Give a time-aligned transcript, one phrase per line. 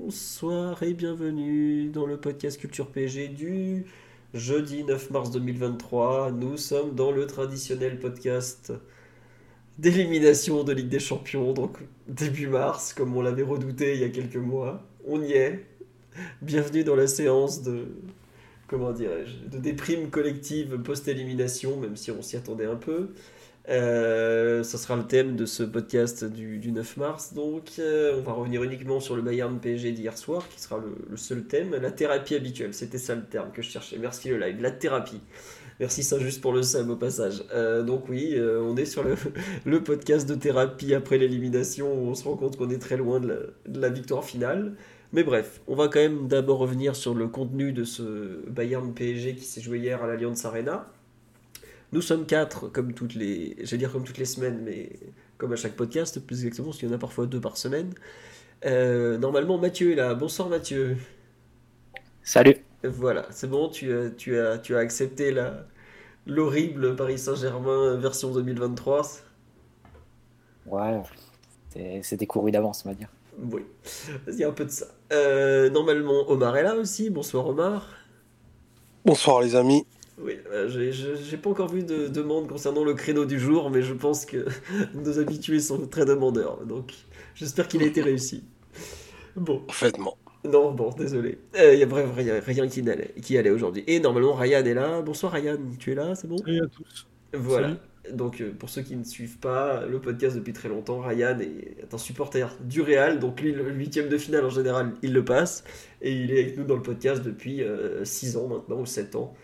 [0.00, 3.84] Bonsoir et bienvenue dans le podcast Culture PG du
[4.32, 6.30] jeudi 9 mars 2023.
[6.30, 8.72] Nous sommes dans le traditionnel podcast
[9.76, 14.08] d'élimination de Ligue des Champions, donc début mars, comme on l'avait redouté il y a
[14.08, 14.86] quelques mois.
[15.04, 15.66] On y est.
[16.42, 17.88] Bienvenue dans la séance de
[18.68, 23.08] comment dirais-je, de déprime collective post-élimination, même si on s'y attendait un peu.
[23.68, 27.34] Euh, ça sera le thème de ce podcast du, 9 mars.
[27.34, 31.16] Donc, euh, on va revenir uniquement sur le Bayern PSG d'hier soir, qui sera le,
[31.16, 31.76] seul thème.
[31.80, 33.98] La thérapie habituelle, c'était ça le terme que je cherchais.
[33.98, 35.20] Merci le live, la thérapie.
[35.80, 37.44] Merci ça juste pour le sam au passage.
[37.54, 39.04] Euh, donc oui, on est sur
[39.64, 43.20] le, podcast de thérapie après l'élimination, où on se rend compte qu'on est très loin
[43.20, 44.74] de la victoire finale.
[45.12, 49.36] Mais bref, on va quand même d'abord revenir sur le contenu de ce Bayern PSG
[49.36, 50.86] qui s'est joué hier à l'Allianz Arena.
[51.92, 54.90] Nous sommes quatre, comme toutes les, j'allais dire comme toutes les semaines, mais
[55.38, 57.94] comme à chaque podcast, plus exactement, parce qu'il y en a parfois deux par semaine.
[58.66, 60.14] Euh, normalement, Mathieu est là.
[60.14, 60.96] Bonsoir Mathieu.
[62.22, 62.56] Salut.
[62.84, 65.66] Voilà, c'est bon, tu as, tu as, tu as accepté la,
[66.26, 69.02] l'horrible Paris Saint-Germain version 2023.
[70.66, 71.00] Ouais,
[72.02, 73.08] c'était couru d'avance, on va dire.
[73.50, 73.64] Oui,
[74.28, 74.86] il y a un peu de ça.
[75.12, 77.08] Euh, normalement, Omar est là aussi.
[77.08, 77.88] Bonsoir Omar.
[79.04, 79.86] Bonsoir les amis.
[80.20, 83.94] Oui, euh, j'ai pas encore vu de demande concernant le créneau du jour, mais je
[83.94, 84.46] pense que
[84.94, 86.64] nos habitués sont très demandeurs.
[86.66, 86.92] Donc,
[87.34, 88.42] j'espère qu'il a été réussi.
[89.36, 89.60] Bon.
[89.60, 90.16] Parfaitement.
[90.44, 91.38] Non, bon, désolé.
[91.54, 93.84] Il euh, y a bref, rien, rien qui, allait, qui allait aujourd'hui.
[93.86, 95.02] Et normalement, Ryan est là.
[95.02, 96.38] Bonsoir Ryan, tu es là, c'est bon?
[96.38, 97.06] Salut à tous.
[97.34, 97.76] Voilà.
[98.12, 101.92] Donc, euh, pour ceux qui ne suivent pas le podcast depuis très longtemps, Ryan est
[101.92, 103.20] un supporter du Real.
[103.20, 105.62] Donc, lui, le huitième de finale en général, il le passe.
[106.02, 107.62] Et il est avec nous dans le podcast depuis
[108.02, 109.34] 6 ans maintenant, ou 7 ans.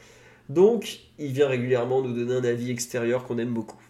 [0.49, 3.81] Donc, il vient régulièrement nous donner un avis extérieur qu'on aime beaucoup.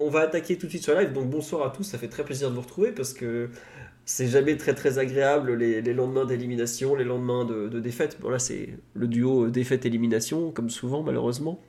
[0.00, 1.12] On va attaquer tout de suite sur live.
[1.12, 1.84] Donc, bonsoir à tous.
[1.84, 3.50] Ça fait très plaisir de vous retrouver parce que
[4.04, 8.18] c'est jamais très très agréable les, lendemains d'élimination, les lendemains de, défaite.
[8.20, 11.60] Bon, là, c'est le duo défaite-élimination, comme souvent, malheureusement.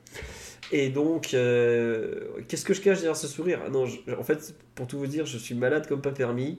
[0.72, 3.60] Et donc, euh, qu'est-ce que je cache derrière ce sourire?
[3.64, 3.84] Ah Non,
[4.18, 6.58] en fait, pour tout vous dire, je suis malade comme pas permis.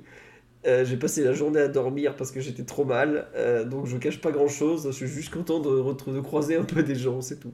[0.66, 3.98] Euh, j'ai passé la journée à dormir parce que j'étais trop mal, euh, donc je
[3.98, 4.86] cache pas grand chose.
[4.86, 7.54] Je suis juste content de, de croiser un peu des gens, c'est tout.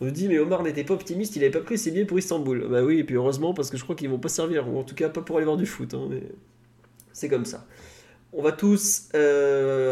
[0.00, 2.18] On nous dit, mais Omar n'était pas optimiste, il avait pas pris ses billets pour
[2.18, 2.66] Istanbul.
[2.70, 4.82] Bah oui, et puis heureusement, parce que je crois qu'ils vont pas servir, ou en
[4.82, 5.94] tout cas pas pour aller voir du foot.
[5.94, 6.22] Hein, mais
[7.12, 7.66] c'est comme ça.
[8.34, 9.08] On va tous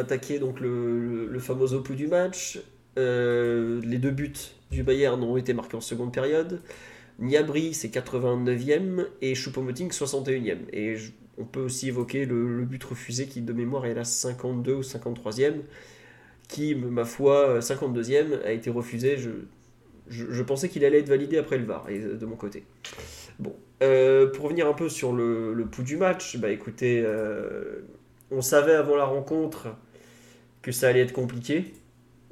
[0.00, 2.60] attaquer donc le, le, fameux opus du match.
[2.96, 4.32] les deux buts
[4.70, 6.60] du Bayern ont été marqués en seconde période.
[7.20, 10.58] Niabri, c'est 89e et Choupo-Moting, 61e.
[10.72, 10.96] Et
[11.38, 15.54] on peut aussi évoquer le, but refusé qui, de mémoire, est la 52 ou 53e,
[16.48, 19.16] qui, ma foi, 52e, a été refusé.
[20.08, 22.64] Je, pensais qu'il allait être validé après le VAR, de mon côté.
[23.38, 27.80] Bon, euh, pour revenir un peu sur le, pouls du match, bah écoutez, euh,
[28.30, 29.68] on savait avant la rencontre
[30.60, 31.72] que ça allait être compliqué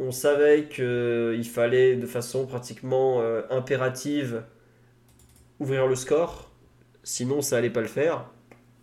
[0.00, 4.42] on savait qu'il fallait de façon pratiquement euh, impérative
[5.60, 6.50] ouvrir le score,
[7.02, 8.24] sinon ça allait pas le faire.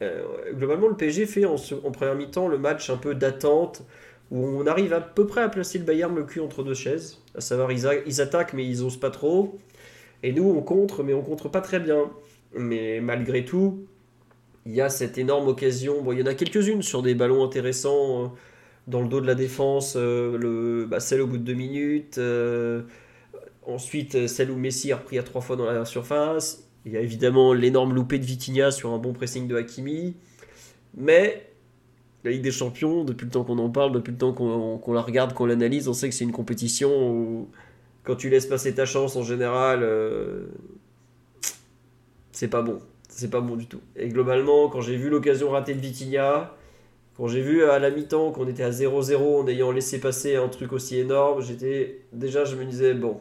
[0.02, 1.56] Euh, globalement, le PSG fait en,
[1.92, 3.84] première mi-temps le match un peu d'attente,
[4.32, 7.22] où on arrive à peu près à placer le Bayern le cul entre deux chaises,
[7.36, 9.58] à savoir ils, attaquent mais ils osent pas trop,
[10.24, 12.12] et nous on contre mais on contre pas très bien.
[12.54, 13.88] Mais malgré tout,
[14.66, 17.44] il y a cette énorme occasion, bon il y en a quelques-unes sur des ballons
[17.44, 18.28] intéressants euh,
[18.88, 22.20] dans le dos de la défense, euh, le, bah, celle au bout de deux minutes.
[23.66, 26.67] Ensuite, celle où Messi a repris à trois fois dans la surface.
[26.88, 30.16] Il y a évidemment l'énorme loupé de Vitinha sur un bon pressing de Hakimi.
[30.96, 31.52] Mais
[32.24, 35.02] la Ligue des Champions, depuis le temps qu'on en parle, depuis le temps qu'on la
[35.02, 37.50] regarde, qu'on l'analyse, on sait que c'est une compétition où
[38.04, 40.46] quand tu laisses passer ta chance en général, euh,
[42.32, 42.80] c'est pas bon.
[43.10, 43.82] C'est pas bon du tout.
[43.98, 46.56] Et globalement, quand j'ai vu l'occasion ratée de Vitinha,
[47.18, 50.48] quand j'ai vu à la mi-temps qu'on était à 0-0 en ayant laissé passer un
[50.48, 53.20] truc aussi énorme, j'étais déjà je me disais bon,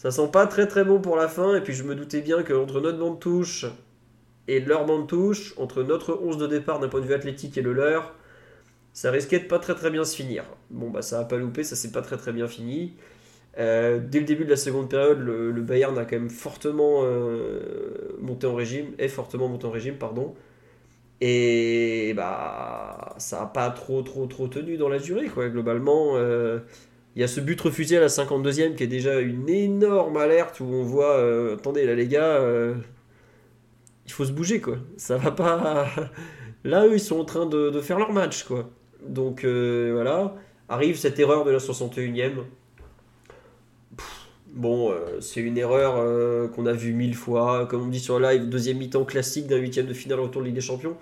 [0.00, 2.42] ça sent pas très très bon pour la fin et puis je me doutais bien
[2.42, 3.66] que entre notre bande touche
[4.48, 7.60] et leur bande touche, entre notre 11 de départ d'un point de vue athlétique et
[7.60, 8.14] le leur,
[8.94, 10.44] ça risquait de pas très très bien se finir.
[10.70, 12.94] Bon bah ça a pas loupé, ça s'est pas très très bien fini.
[13.58, 17.60] Euh, dès le début de la seconde période, le, Bayern a quand même fortement euh,
[18.20, 20.34] monté en régime, est fortement monté en régime, pardon.
[21.20, 25.50] Et bah, ça n'a pas trop, trop, trop tenu dans la durée, quoi.
[25.50, 26.60] Globalement, euh,
[27.16, 30.60] il y a ce but refusé à la 52e qui est déjà une énorme alerte
[30.60, 32.74] où on voit, euh, attendez là les gars, euh,
[34.06, 34.76] il faut se bouger, quoi.
[34.96, 35.86] Ça va pas.
[36.64, 38.68] Là, eux, ils sont en train de, faire leur match, quoi.
[39.06, 40.34] Donc voilà,
[40.68, 42.42] arrive cette erreur de la 61e.
[44.52, 47.66] Bon, c'est une erreur qu'on a vue mille fois.
[47.66, 50.56] Comme on dit sur live, deuxième mi-temps classique d'un huitième de finale retour de Ligue
[50.56, 50.96] des Champions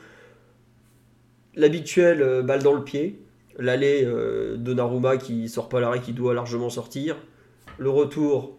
[1.59, 3.19] l'habituel euh, balle dans le pied,
[3.59, 7.17] l'aller euh, de Naruma qui sort pas l'arrêt qui doit largement sortir,
[7.77, 8.59] le retour,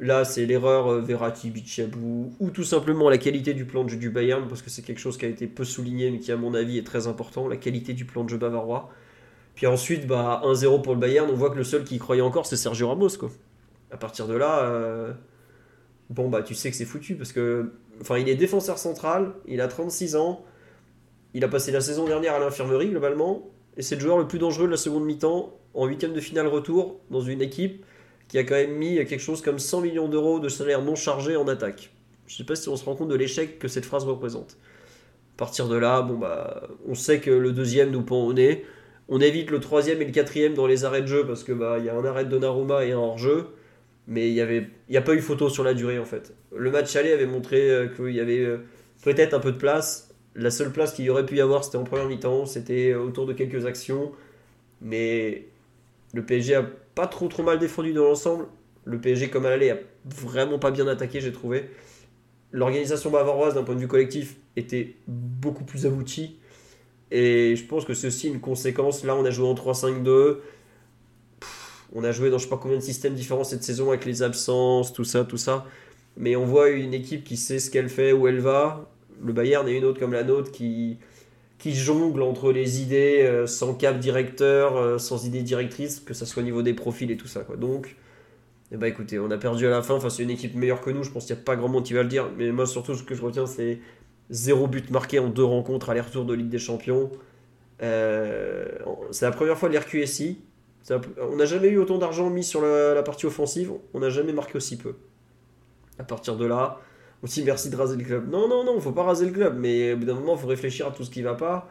[0.00, 3.96] là c'est l'erreur euh, Verratti, Bichabou, ou tout simplement la qualité du plan de jeu
[3.96, 6.36] du Bayern, parce que c'est quelque chose qui a été peu souligné mais qui à
[6.36, 8.90] mon avis est très important, la qualité du plan de jeu bavarois.
[9.54, 12.22] Puis ensuite, bah, 1-0 pour le Bayern, on voit que le seul qui y croyait
[12.22, 13.10] encore c'est Sergio Ramos.
[13.18, 13.30] Quoi.
[13.90, 15.16] À partir de là,
[16.10, 19.60] bon bah tu sais que c'est foutu parce que enfin il est défenseur central, il
[19.60, 20.44] a 36 ans,
[21.34, 24.40] il a passé la saison dernière à l'infirmerie globalement, et c'est le joueur le plus
[24.40, 27.84] dangereux de la seconde mi-temps en huitième de finale retour dans une équipe
[28.26, 31.36] qui a quand même mis quelque chose comme 100 millions d'euros de salaire non chargé
[31.36, 31.90] en attaque.
[32.26, 34.58] Je ne sais pas si on se rend compte de l'échec que cette phrase représente.
[35.36, 38.64] À partir de là, bon bah, on sait que le deuxième nous pend au nez.
[39.08, 41.78] On évite le troisième et le quatrième dans les arrêts de jeu parce que bah
[41.78, 43.46] y a un arrêt de Donnarumma et un hors-jeu,
[44.08, 46.34] mais il y avait a pas eu photo sur la durée en fait.
[46.54, 48.58] Le match aller avait montré euh, qu'il y avait euh,
[49.02, 50.07] peut-être un peu de place,
[50.38, 53.26] la seule place qu'il y aurait pu y avoir, c'était en première mi-temps, c'était autour
[53.26, 54.12] de quelques actions.
[54.80, 55.46] Mais
[56.14, 56.62] le PSG a
[56.94, 58.46] pas trop trop mal défendu dans l'ensemble.
[58.84, 61.68] Le PSG, comme à l'aller, a vraiment pas bien attaqué, j'ai trouvé.
[62.52, 66.36] L'organisation bavaroise, d'un point de vue collectif, était beaucoup plus aboutie.
[67.10, 69.04] Et je pense que c'est aussi une conséquence.
[69.04, 70.38] Là, on a joué en 3-5-2.
[71.94, 74.22] On a joué dans je sais pas combien de systèmes différents cette saison avec les
[74.22, 75.66] absences, tout ça, tout ça.
[76.16, 78.88] Mais on voit une équipe qui sait ce qu'elle fait, où elle va
[79.24, 80.98] le Bayern et une autre comme la nôtre qui,
[81.58, 86.24] qui jongle entre les idées euh, sans cap directeur, euh, sans idée directrice, que ce
[86.24, 87.40] soit au niveau des profils et tout ça.
[87.40, 87.56] Quoi.
[87.56, 87.96] Donc,
[88.70, 90.90] eh ben, écoutez, on a perdu à la fin face à une équipe meilleure que
[90.90, 91.02] nous.
[91.02, 92.30] Je pense qu'il n'y a pas grand monde qui va le dire.
[92.36, 93.80] Mais moi, surtout, ce que je retiens, c'est
[94.30, 97.10] zéro but marqué en deux rencontres aller-retour de Ligue des Champions.
[97.82, 98.66] Euh,
[99.10, 100.40] c'est la première fois de l'RQSI.
[101.20, 103.72] On n'a jamais eu autant d'argent mis sur la, la partie offensive.
[103.94, 104.94] On n'a jamais marqué aussi peu.
[105.98, 106.78] À partir de là,
[107.22, 108.30] aussi merci de raser le club.
[108.30, 110.46] Non, non, non, faut pas raser le club, mais au bout d'un moment, il faut
[110.46, 111.68] réfléchir à tout ce qui va pas.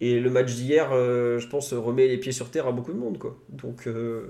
[0.00, 2.98] Et le match d'hier, euh, je pense, remet les pieds sur terre à beaucoup de
[2.98, 3.18] monde.
[3.48, 4.28] Donc, euh,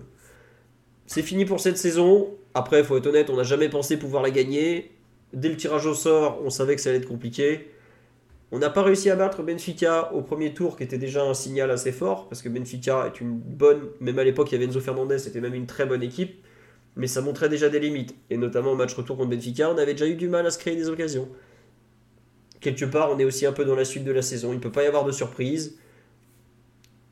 [1.07, 2.35] c'est fini pour cette saison.
[2.55, 4.93] Après, faut être honnête, on n'a jamais pensé pouvoir la gagner.
[5.33, 7.69] Dès le tirage au sort, on savait que ça allait être compliqué.
[8.53, 11.71] On n'a pas réussi à battre Benfica au premier tour, qui était déjà un signal
[11.71, 14.79] assez fort, parce que Benfica est une bonne, même à l'époque, il y avait Enzo
[14.79, 16.46] Fernandez, c'était même une très bonne équipe
[16.97, 18.15] mais ça montrait déjà des limites.
[18.31, 20.59] Et notamment au match retour contre Benfica, on avait déjà eu du mal à se
[20.59, 21.29] créer des occasions.
[22.61, 24.53] Quelque part, on est aussi un peu dans la suite de la saison.
[24.53, 25.79] Il ne peut pas y avoir de surprise.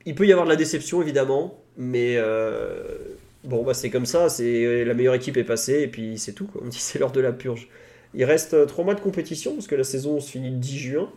[0.07, 2.97] Il peut y avoir de la déception, évidemment, mais euh,
[3.45, 4.31] bon, bah, c'est comme ça.
[4.31, 6.49] C'est La meilleure équipe est passée, et puis c'est tout.
[6.61, 7.69] On dit c'est l'heure de la purge.
[8.15, 11.11] Il reste 3 mois de compétition, parce que la saison se finit le 10 juin.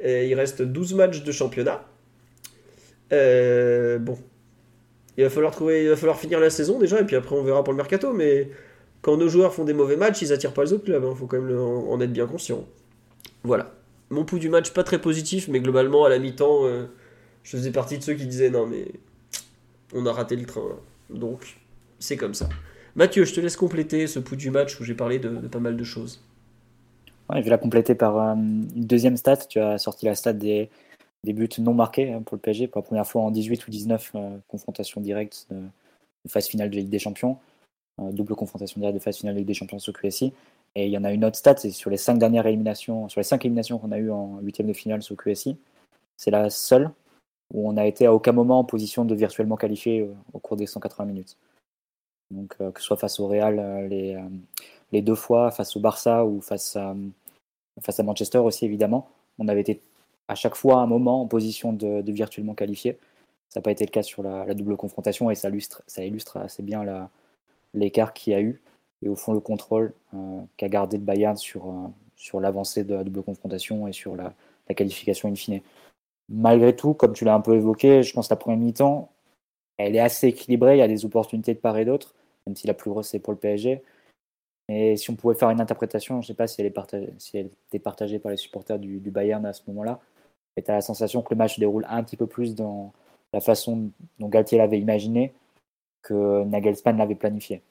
[0.00, 1.86] Et il reste 12 matchs de championnat.
[3.12, 4.18] Euh, bon,
[5.16, 7.62] il va falloir trouver, il va finir la saison déjà, et puis après on verra
[7.62, 8.12] pour le mercato.
[8.12, 8.50] Mais
[9.02, 11.02] quand nos joueurs font des mauvais matchs, ils attirent pas les autres clubs.
[11.02, 11.14] Il hein.
[11.14, 12.64] faut quand même en, être bien conscient.
[13.42, 13.72] Voilà.
[14.10, 16.86] Mon pouls du match pas très positif, mais globalement à la mi-temps, euh,
[17.42, 18.86] je faisais partie de ceux qui disaient non mais
[19.94, 20.62] on a raté le train.
[21.10, 21.56] Donc
[21.98, 22.48] c'est comme ça.
[22.96, 25.76] Mathieu, je te laisse compléter ce pouls du match où j'ai parlé de, pas mal
[25.76, 26.22] de choses.
[27.34, 29.36] je vais la compléter par euh, une deuxième stat.
[29.48, 30.70] Tu as sorti la stat des,
[31.24, 33.70] des buts non marqués hein, pour le PSG pour la première fois en 18 ou
[33.70, 35.62] 19 euh, confrontations directes de,
[36.28, 37.38] phase finale de Ligue des Champions.
[38.00, 40.32] Euh, double confrontation directe de phase finale de Ligue des Champions sur QSI.
[40.74, 43.20] Et il y en a une autre stat, c'est sur les cinq dernières éliminations, sur
[43.20, 45.56] les cinq éliminations qu'on a eues en huitième de finale sur QSI,
[46.16, 46.90] c'est la seule
[47.52, 50.56] où on a été à aucun moment en position de virtuellement qualifier euh, au cours
[50.56, 51.36] des 180 minutes.
[52.30, 56.74] Donc que ce soit face au Real les, deux fois, face au Barça ou face
[56.76, 56.94] à
[58.02, 59.80] Manchester aussi évidemment, on avait été
[60.28, 62.98] à chaque fois un moment en position de, virtuellement qualifier.
[63.48, 67.08] Ça n'a pas été le cas sur la, double confrontation et ça illustre, assez bien
[67.74, 68.60] l'écart qu'il y a eu
[69.02, 72.94] et au fond le contrôle euh, qu'a gardé le Bayern sur, euh, sur l'avancée de
[72.94, 74.34] la double confrontation et sur la,
[74.74, 75.60] qualification in fine.
[76.30, 79.10] Malgré tout, comme tu l'as un peu évoqué, je pense que la première mi-temps,
[79.76, 82.14] elle est assez équilibrée, il y a des opportunités de part et d'autre,
[82.46, 83.82] même si la plus grosse c'est pour le PSG.
[84.70, 87.12] Et si on pouvait faire une interprétation, je ne sais pas si elle, est partagée,
[87.18, 90.00] si elle était partagée par les supporters du Bayern à ce moment-là,
[90.56, 92.92] et tu as la sensation que le match se déroule un petit peu plus dans
[93.32, 95.34] la façon dont Galtier l'avait imaginé
[96.02, 97.62] que Nagelsmann l'avait planifié.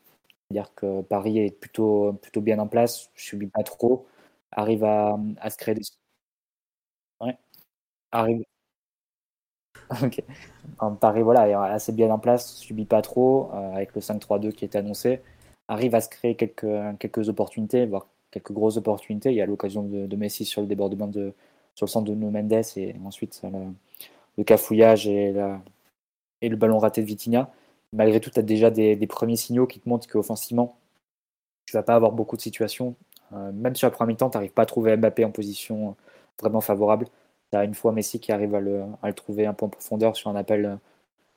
[0.49, 4.07] C'est-à-dire que Paris est plutôt, plutôt bien en place, je subis pas trop,
[4.51, 5.83] arrive à, à se créer des.
[7.19, 7.37] Ouais.
[8.11, 8.43] arrive.
[10.03, 10.23] ok.
[10.99, 14.65] Paris, voilà, est assez bien en place, subit pas trop, euh, avec le 5-3-2 qui
[14.65, 15.21] est annoncé.
[15.67, 16.67] Arrive à se créer quelques,
[16.99, 19.31] quelques opportunités, voire quelques grosses opportunités.
[19.31, 21.33] Il y a l'occasion de, Messi sur le débordement de,
[21.75, 23.41] sur le centre de Mendes et ensuite
[24.37, 25.33] le, cafouillage et,
[26.41, 27.51] le ballon raté de Vitinha.
[27.93, 30.77] Malgré tout, tu as déjà des, premiers signaux qui te montrent qu'offensivement,
[31.65, 32.95] tu vas pas avoir beaucoup de situations.
[33.33, 35.95] Euh, même sur la première mi-temps, tu n'arrives pas à trouver Mbappé en position
[36.39, 37.07] vraiment favorable.
[37.51, 40.29] Tu as une fois Messi qui arrive à le, trouver un peu en profondeur sur
[40.29, 40.75] un appel euh,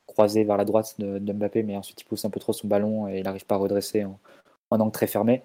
[0.07, 3.09] croisé vers la droite de, Mbappé, mais ensuite il pousse un peu trop son ballon
[3.09, 4.19] et il n'arrive pas à redresser en,
[4.71, 5.43] angle très fermé.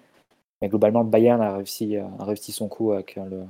[0.60, 3.44] Mais globalement, le Bayern a réussi son coup avec le,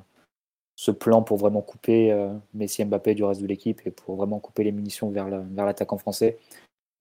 [0.76, 4.38] ce plan pour vraiment couper euh, Messi Mbappé du reste de l'équipe et pour vraiment
[4.38, 6.38] couper les munitions vers l'attaquant français.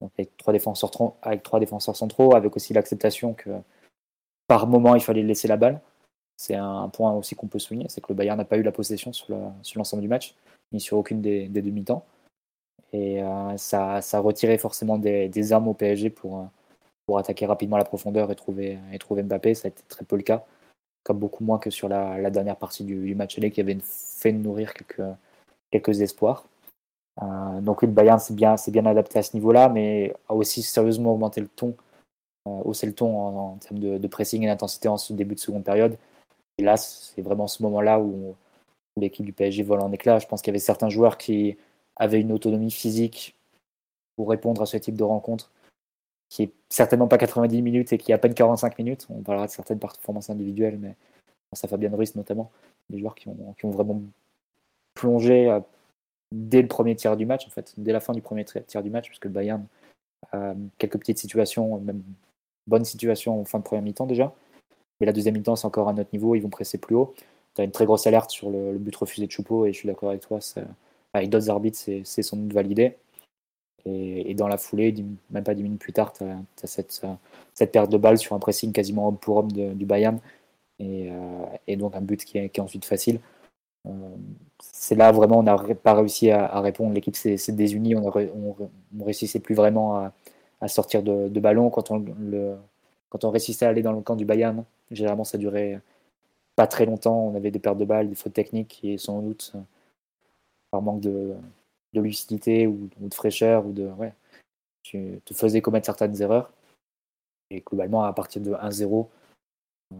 [0.02, 3.50] Donc avec trois défenseurs avec trois défenseurs centraux, avec aussi l'acceptation que
[4.48, 5.80] par moment il fallait laisser la balle.
[6.38, 8.72] C'est un point aussi qu'on peut souligner, c'est que le Bayern n'a pas eu la
[8.72, 9.30] possession sur
[9.76, 10.36] l'ensemble du match,
[10.72, 12.04] ni sur aucune des, demi-temps.
[12.94, 16.50] Et euh, ça, ça a retiré forcément des, armes au PSG pour,
[17.06, 19.54] pour attaquer rapidement la profondeur et trouver, et trouver Mbappé.
[19.54, 20.44] Ça a été très peu le cas,
[21.04, 24.74] comme beaucoup moins que sur la, dernière partie du, match aller qui avait fait nourrir
[24.74, 25.10] quelques,
[25.72, 26.46] quelques espoirs.
[27.22, 31.14] Euh, donc le Bayern s'est bien, bien adapté à ce niveau-là, mais a aussi sérieusement
[31.14, 31.76] augmenté le ton,
[32.48, 35.64] euh, haussé le ton en, termes de, pressing et d'intensité en ce début de seconde
[35.64, 35.98] période.
[36.58, 38.36] Et là, c'est vraiment ce moment-là où,
[38.98, 40.20] l'équipe du PSG vole en éclat.
[40.20, 41.58] Je pense qu'il y avait certains joueurs qui
[41.96, 43.36] avaient une autonomie physique
[44.18, 45.50] pour répondre à ce type de rencontre,
[46.32, 49.06] qui est certainement pas 90 minutes et qui est à peine 45 minutes.
[49.10, 50.96] On parlera de certaines performances individuelles, mais
[51.52, 52.52] ça Fabien Ruiz notamment,
[52.90, 54.02] des joueurs qui ont, vraiment
[54.94, 55.60] plongé
[56.32, 58.90] dès le premier tiers du match, en fait, dès la fin du premier tiers du
[58.90, 59.66] match, puisque le Bayern
[60.32, 62.02] a quelques petites situations, même
[62.66, 64.34] bonnes situations en fin de première mi-temps déjà.
[65.02, 67.14] Mais la deuxième mi-temps, c'est encore à notre niveau, ils vont presser plus haut.
[67.56, 69.88] Tu as une très grosse alerte sur le, but refusé de Choupo, et je suis
[69.88, 70.40] d'accord avec toi,
[71.12, 72.96] avec d'autres arbitres, c'est sans doute validé.
[73.86, 74.94] Et, dans la foulée,
[75.32, 77.02] même pas dix minutes plus tard, tu as, cette,
[77.54, 80.20] cette, perte de balle sur un pressing quasiment homme pour homme du Bayern,
[80.80, 83.20] et, euh, et, donc un but qui est, ensuite facile.
[83.88, 83.92] Euh,
[84.62, 86.94] c'est là vraiment on n'a pas réussi à, répondre.
[86.94, 90.12] L'équipe s'est désunie, on, ne réussissait plus vraiment
[90.62, 91.70] à, sortir de, ballon.
[91.70, 95.80] Quand on, réussissait à aller dans le camp du Bayern, Généralement, ça durait
[96.56, 97.28] pas très longtemps.
[97.28, 99.54] On avait des pertes de balles, des fautes techniques et sans doute
[100.70, 101.34] par manque de,
[102.00, 104.14] lucidité ou, de fraîcheur ou de ouais,
[104.84, 106.52] tu te faisais commettre certaines erreurs.
[107.50, 109.10] Et globalement, à partir de 1-0,
[109.94, 109.96] euh,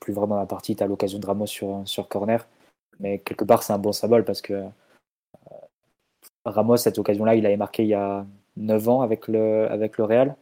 [0.00, 2.46] plus vraiment la partie, tu as l'occasion de Ramos sur, sur corner.
[2.98, 4.68] Mais quelque part, c'est un bon symbole parce que euh,
[6.44, 8.26] Ramos, cette occasion-là, il avait marqué il y a
[8.56, 10.36] 9 ans avec le, avec Real.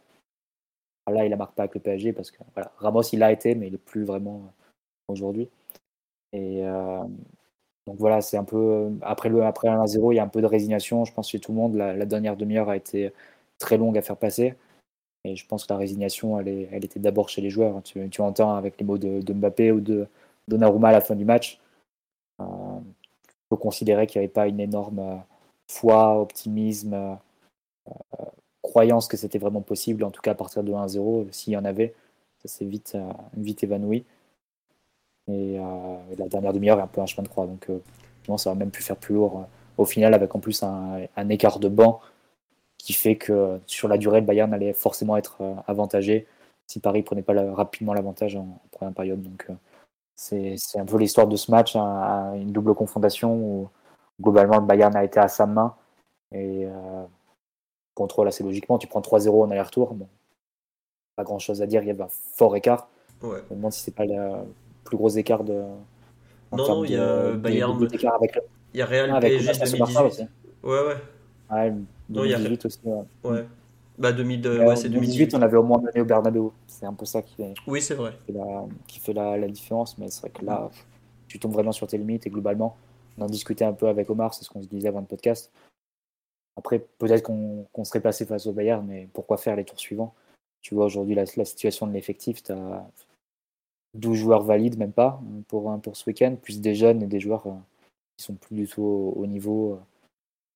[1.07, 2.39] Là, il ne marque pas avec le PSG parce que
[2.77, 4.51] Ramos, il l'a été, mais il n'est plus vraiment
[5.07, 5.49] aujourd'hui.
[6.33, 7.03] Et euh,
[7.87, 8.57] donc voilà, c'est un peu.
[8.57, 11.05] Euh, après le après 1-0, il y a un peu de résignation.
[11.05, 13.13] Je pense chez tout le monde, la, dernière demi-heure a été
[13.59, 14.55] très longue à faire passer.
[15.25, 17.81] Et je pense que la résignation, elle, elle était d'abord chez les joueurs.
[17.83, 20.07] Tu, entends avec les mots de, Mbappé ou de
[20.47, 21.59] Donnarumma à la fin du match.
[22.39, 22.45] il
[23.49, 25.23] faut considérer qu'il n'y avait pas une énorme
[25.67, 27.17] foi, optimisme,
[28.67, 31.65] croyance que c'était vraiment possible, en tout cas à partir de 1-0, s'il y en
[31.65, 31.95] avait,
[32.43, 34.05] ça s'est vite, euh, vite évanoui.
[35.27, 38.49] Et euh, la dernière demi-heure est un peu un chemin de croix, donc euh, ça
[38.49, 39.45] va même pu faire plus lourd
[39.77, 42.01] au final, avec en plus un, écart de banc
[42.77, 46.27] qui fait que sur la durée, le Bayern allait forcément être avantagé
[46.67, 49.21] si Paris prenait pas rapidement l'avantage en, première période.
[49.21, 49.47] Donc
[50.15, 53.69] c'est un peu l'histoire de ce match, hein, une double confrontation où
[54.21, 55.75] globalement le Bayern a été à sa main
[56.33, 56.67] et
[57.93, 58.77] contrôle assez logiquement.
[58.77, 59.93] Tu prends 3-0 en aller-retour.
[59.93, 60.07] Bon,
[61.15, 62.87] pas grand chose à dire, il y a un fort écart.
[63.21, 63.39] Ouais.
[63.49, 64.43] Je me demande si c'est pas le
[64.87, 65.63] plus gros écart de.
[66.51, 67.77] Non, il y a Bayern.
[68.15, 68.39] avec
[68.73, 69.99] Il y a Real ah, PSG 2018.
[69.99, 70.21] Aussi.
[70.63, 70.95] Ouais, ouais.
[71.51, 71.73] ouais
[72.09, 72.65] 2018 non, y a...
[72.65, 72.79] aussi.
[73.23, 73.45] Ouais.
[73.97, 76.51] Bah 2000, ouais, c'est 2018, on avait au moins mené au Bernabeu.
[76.67, 78.13] C'est un peu ça qui fait, oui, c'est vrai.
[78.25, 79.97] Qui fait, la, qui fait la, la, différence.
[79.97, 80.69] Mais c'est vrai que là,
[81.27, 82.77] tu tombes vraiment sur tes limites et globalement,
[83.17, 85.51] on en discutait un peu avec Omar, c'est ce qu'on se disait avant le podcast.
[86.57, 90.13] Après, peut-être qu'on serait placé face au Bayern, mais pourquoi faire les tours suivants?
[90.61, 92.87] Tu vois aujourd'hui la, situation de l'effectif, tu as
[93.93, 97.47] 12 joueurs valides, même pas, pour, pour ce week-end, plus des jeunes et des joueurs
[97.47, 97.53] euh,
[98.17, 98.81] qui sont plus du tout
[99.15, 99.79] au, niveau, euh,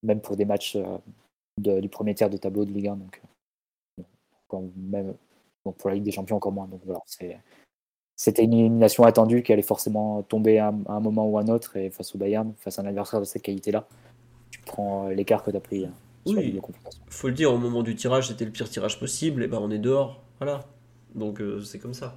[0.03, 2.95] même pour des matchs euh, du premier tiers de tableau de Ligue 1.
[2.97, 3.21] Donc,
[4.75, 5.15] même,
[5.63, 6.67] pour la Ligue des Champions, encore moins.
[6.67, 7.01] Donc voilà,
[8.15, 11.77] c'était une élimination attendue qui allait forcément tomber à un, moment ou à un autre,
[11.77, 13.87] et face au Bayern, face à un adversaire de cette qualité-là
[14.65, 15.85] prends euh, l'écart que tu as pris.
[16.25, 16.59] Oui,
[17.07, 19.71] faut le dire, au moment du tirage, c'était le pire tirage possible, et ben on
[19.71, 20.21] est dehors.
[20.39, 20.65] Voilà.
[21.15, 22.15] Donc euh, c'est comme ça.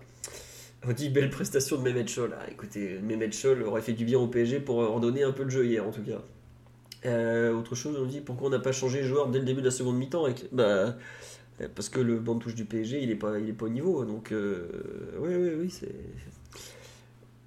[0.87, 2.35] On dit belle prestation de Mehmet Scholl.
[2.39, 5.45] Ah, écoutez, Mehmet Scholl aurait fait du bien au PSG pour en donner un peu
[5.45, 7.51] le jeu hier, en tout cas.
[7.51, 9.67] autre chose, on dit pourquoi on n'a pas changé le joueur dès le début de
[9.67, 10.97] la seconde mi-temps bah,
[11.75, 14.05] Parce que le banc de touche du PSG, il n'est pas, pas au niveau.
[14.05, 15.95] Donc, oui, oui, oui, c'est.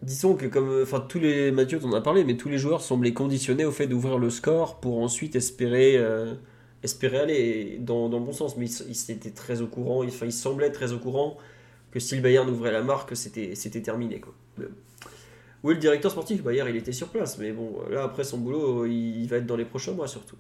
[0.02, 0.82] Disons que, comme.
[0.82, 1.52] Enfin, tous les.
[1.52, 4.80] Mathieu, t'en as parlé, mais tous les joueurs semblaient conditionnés au fait d'ouvrir le score
[4.80, 6.02] pour ensuite espérer
[6.84, 10.32] espérer aller dans, dans, le bon sens, mais il, était très au courant, il, il
[10.32, 11.38] semblait très au courant
[12.00, 14.20] si le Bayern ouvrait la marque, c'était terminé.
[14.20, 14.34] Quoi.
[15.64, 18.86] Oui, le directeur sportif, Bayern, il était sur place, mais bon, là, après son boulot,
[18.86, 20.38] il, va être dans les prochains mois surtout.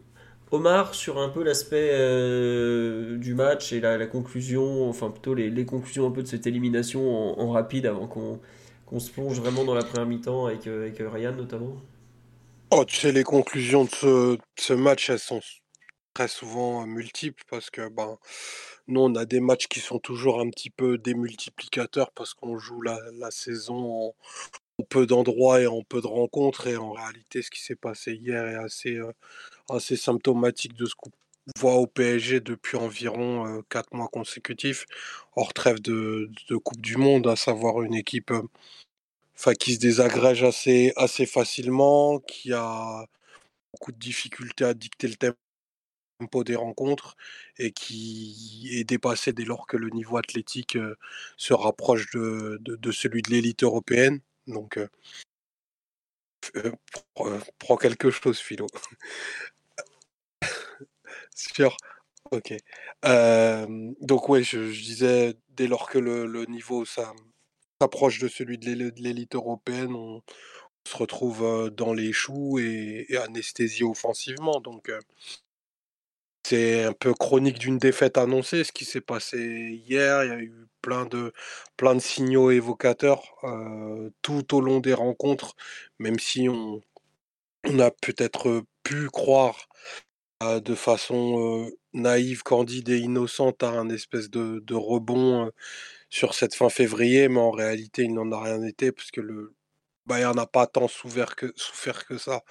[0.51, 6.07] Omar, sur un peu l'aspect euh, du match et la, conclusion, enfin plutôt les, conclusions
[6.07, 10.05] un peu de cette élimination en, rapide avant qu'on se plonge vraiment dans la première
[10.05, 11.75] mi-temps avec, euh, avec Ryan notamment
[12.71, 15.41] Oh, tu sais, les conclusions de ce, de ce match, elles sont
[16.13, 18.17] très souvent multiples parce que ben,
[18.87, 22.81] nous, on a des matchs qui sont toujours un petit peu démultiplicateurs parce qu'on joue
[22.81, 22.97] la,
[23.31, 26.67] saison en, peu d'endroits et en peu de rencontres.
[26.67, 28.99] Et en réalité, ce qui s'est passé hier est assez,
[29.69, 31.11] assez symptomatique de ce qu'on
[31.57, 34.85] voit au PSG depuis environ quatre mois consécutifs,
[35.35, 36.29] hors trêve de,
[36.63, 38.33] Coupe du Monde, à savoir une équipe
[39.59, 43.05] qui se désagrège assez, assez facilement, qui a
[43.73, 45.37] beaucoup de difficultés à dicter le tempo
[46.19, 47.15] tempo des rencontres
[47.57, 50.77] et qui est dépassé dès lors que le niveau athlétique
[51.37, 54.19] se rapproche de, celui de l'élite européenne.
[54.47, 54.79] Donc,
[57.59, 58.67] prends quelque chose, Philo.
[61.35, 61.77] Sûr.
[62.31, 62.53] Ok.
[63.03, 69.35] donc, ouais, je, disais, dès lors que le, le niveau s'approche de celui de l'élite
[69.35, 70.21] européenne, on,
[70.87, 74.61] se retrouve dans les choux et, et anesthésié offensivement.
[74.61, 74.89] Donc,
[76.49, 80.23] c'est un peu chronique d'une défaite annoncée, ce qui s'est passé hier.
[80.23, 81.33] Il y a eu plein de,
[81.99, 83.35] signaux évocateurs
[84.21, 85.55] tout au long des rencontres,
[85.99, 86.81] même si on,
[87.79, 89.67] a peut-être pu croire
[90.41, 95.51] de façon naïve, candide et innocente à un espèce de, de rebond
[96.09, 99.56] sur cette fin février, mais en réalité, il n'en a rien été, parce que le,
[100.07, 101.53] Bayern n'a pas tant souffert que,
[102.17, 102.43] ça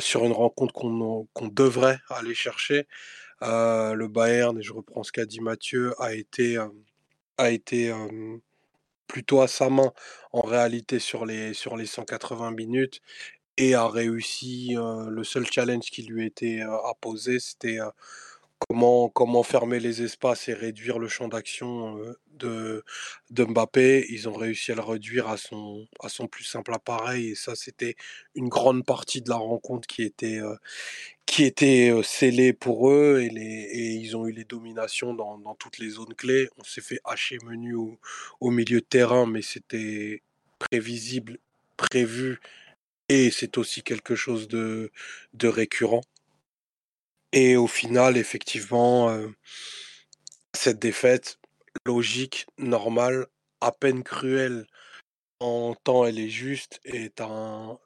[0.00, 2.86] sur une rencontre qu'on devrait aller chercher.
[3.40, 6.58] le Bayern, et je reprends ce qu'a dit Mathieu, a été,
[9.06, 9.92] plutôt à sa main
[10.32, 13.00] en réalité sur les, sur les 180 minutes
[13.56, 14.74] et a réussi.
[14.76, 17.78] le seul challenge qui lui était apposé, c'était
[18.58, 21.98] comment, comment fermer les espaces et réduire le champ d'action
[22.34, 22.84] de,
[23.30, 24.06] Mbappé.
[24.10, 27.30] Ils ont réussi à le réduire à son, à son plus simple appareil.
[27.30, 27.96] Et ça, c'était
[28.34, 30.40] une grande partie de la rencontre qui était,
[31.26, 33.20] qui était scellée pour eux.
[33.22, 36.48] Et, les, et ils ont eu les dominations dans, dans toutes les zones clés.
[36.58, 37.98] On s'est fait hacher menu au,
[38.40, 40.22] au milieu de terrain, mais c'était
[40.58, 41.38] prévisible,
[41.76, 42.40] prévu.
[43.08, 44.90] Et c'est aussi quelque chose de,
[45.34, 46.02] de récurrent.
[47.36, 49.14] Et au final, effectivement,
[50.54, 51.38] cette défaite,
[51.84, 53.26] logique, normale,
[53.60, 54.66] à peine cruelle
[55.40, 57.78] en temps elle est juste, est un,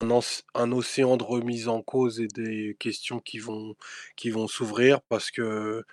[0.00, 3.76] un, océan de remise en cause et des questions qui vont,
[4.16, 5.84] qui vont s'ouvrir parce que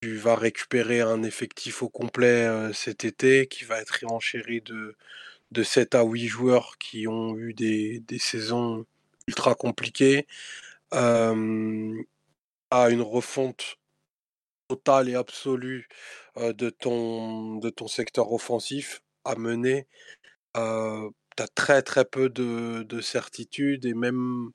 [0.00, 4.96] tu vas récupérer un effectif au complet cet été qui va être renchéri de,
[5.50, 8.86] de 7 à 8 joueurs qui ont eu des, des saisons
[9.28, 10.26] ultra compliquées
[10.92, 13.76] à une refonte
[14.68, 15.88] totale et absolue
[16.36, 19.86] de, ton, de ton secteur offensif à mener.
[20.54, 24.50] tu as très très peu de, de certitude et même,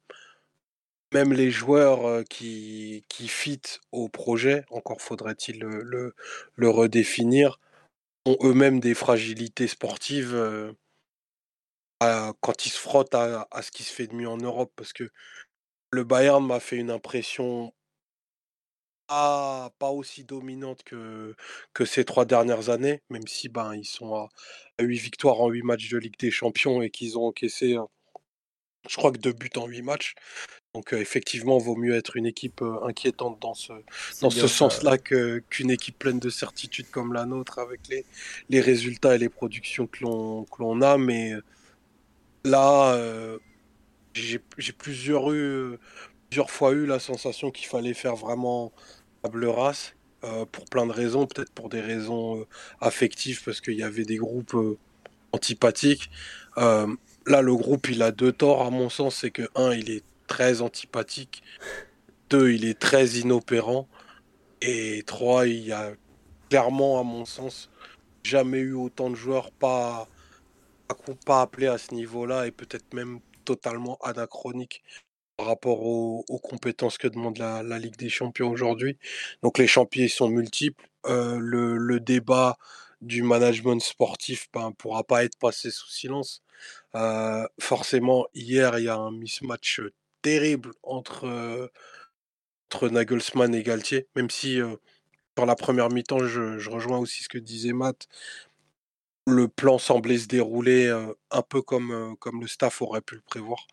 [1.14, 6.14] même les joueurs qui, qui fit au projet, encore faudrait-il le,
[6.56, 7.60] le, redéfinir,
[8.26, 10.36] ont eux-mêmes des fragilités sportives
[12.00, 14.72] quand ils se frottent à, à, ce qui se fait de mieux en Europe.
[14.76, 15.10] Parce que
[15.92, 17.74] le Bayern m'a fait une impression
[19.08, 21.36] pas, pas aussi dominante que,
[21.74, 24.30] que ces trois dernières années, même si ben, ils sont à,
[24.80, 27.76] huit 8 victoires en 8 matchs de Ligue des Champions et qu'ils ont encaissé,
[28.90, 30.16] je crois que deux buts en 8 matchs.
[30.74, 33.74] Donc effectivement, vaut mieux être une équipe inquiétante dans ce,
[34.22, 38.06] dans ce sens-là qu'une équipe pleine de certitudes comme la nôtre avec les,
[38.48, 40.98] les résultats et les productions que l'on a.
[40.98, 41.34] Mais
[42.46, 42.98] là,
[44.14, 44.40] j'ai
[44.78, 45.78] plusieurs, eu,
[46.30, 48.72] plusieurs fois eu la sensation qu'il fallait faire vraiment
[49.24, 49.94] table rase
[50.24, 52.48] euh, pour plein de raisons, peut-être pour des raisons euh,
[52.80, 54.78] affectives parce qu'il y avait des groupes euh,
[55.32, 56.10] antipathiques.
[56.58, 60.04] là, le groupe, il a deux torts à mon sens, c'est que un, il est
[60.28, 61.44] très antipathique,
[62.30, 63.88] deux, il est très inopérant,
[64.62, 65.92] et trois, il y a
[66.50, 67.70] clairement, à mon sens,
[68.24, 70.08] jamais eu autant de joueurs pas
[71.26, 74.84] pas appelés à ce niveau-là et peut-être même totalement anachronique
[75.38, 78.98] par rapport aux, compétences que demande la, Ligue des Champions aujourd'hui.
[79.42, 80.88] Donc les champions sont multiples.
[81.08, 82.58] Euh, le, débat
[83.02, 86.44] du management sportif ne ben, pourra pas être passé sous silence.
[86.96, 89.82] Euh, forcément, hier, il y a un mismatch
[90.22, 91.72] terrible entre,
[92.70, 94.60] entre Nagelsmann et Galtier, même si
[95.38, 98.08] sur la première mi-temps, je, je, rejoins aussi ce que disait Matt.
[99.28, 100.90] Le plan semblait se dérouler
[101.32, 103.68] un peu comme, comme le staff aurait pu le prévoir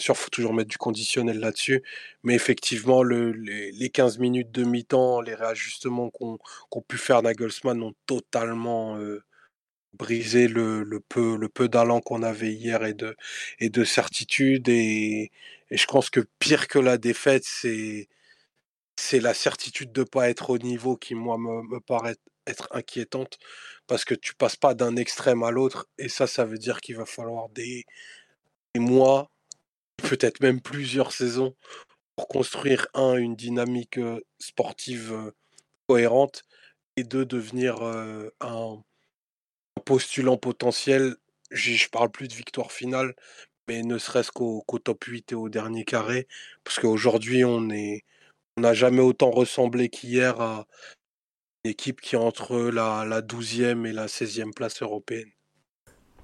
[0.00, 1.82] sûr, faut toujours mettre du conditionnel là-dessus.
[2.22, 7.94] Mais effectivement, le, les, 15 minutes de mi-temps, les réajustements qu'ont pu faire Nagelsmann ont
[8.06, 8.98] totalement
[9.94, 13.16] brisé le, peu, le peu d'allant qu'on avait hier et de,
[13.58, 14.68] et de certitude.
[14.68, 15.30] Et,
[15.70, 18.08] je pense que pire que la défaite, c'est
[18.96, 22.16] c'est la certitude de ne pas être au niveau qui, moi, me, me paraît
[22.46, 23.38] être inquiétante
[23.90, 25.88] parce que tu passes pas d'un extrême à l'autre.
[25.98, 27.84] Et ça, ça veut dire qu'il va falloir des,
[28.76, 29.32] mois
[29.96, 31.56] peut-être même plusieurs saisons
[32.14, 33.98] pour construire, un, une dynamique
[34.38, 35.32] sportive
[35.88, 36.44] cohérente
[36.96, 38.80] et deux, devenir un,
[39.84, 41.16] postulant potentiel.
[41.50, 43.16] Je parle plus de victoire finale,
[43.66, 46.28] mais ne serait-ce qu'au top 8 et au dernier carré,
[46.62, 47.60] parce qu'aujourd'hui, on
[48.56, 50.68] n'a jamais autant ressemblé qu'hier à
[51.64, 55.30] équipe qui est entre la, la 12e et la 16e place européenne.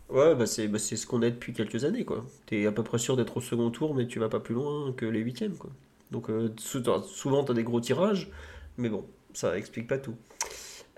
[0.09, 2.25] Ouais, bah c'est bah ce qu'on est depuis quelques années, quoi.
[2.47, 4.93] T'es à peu près sûr d'être au second tour, mais tu vas pas plus loin
[4.93, 5.71] que les huitièmes, quoi.
[6.13, 8.31] Donc euh, souvent, t'as des gros tirages,
[8.79, 10.15] mais bon, ça explique pas tout.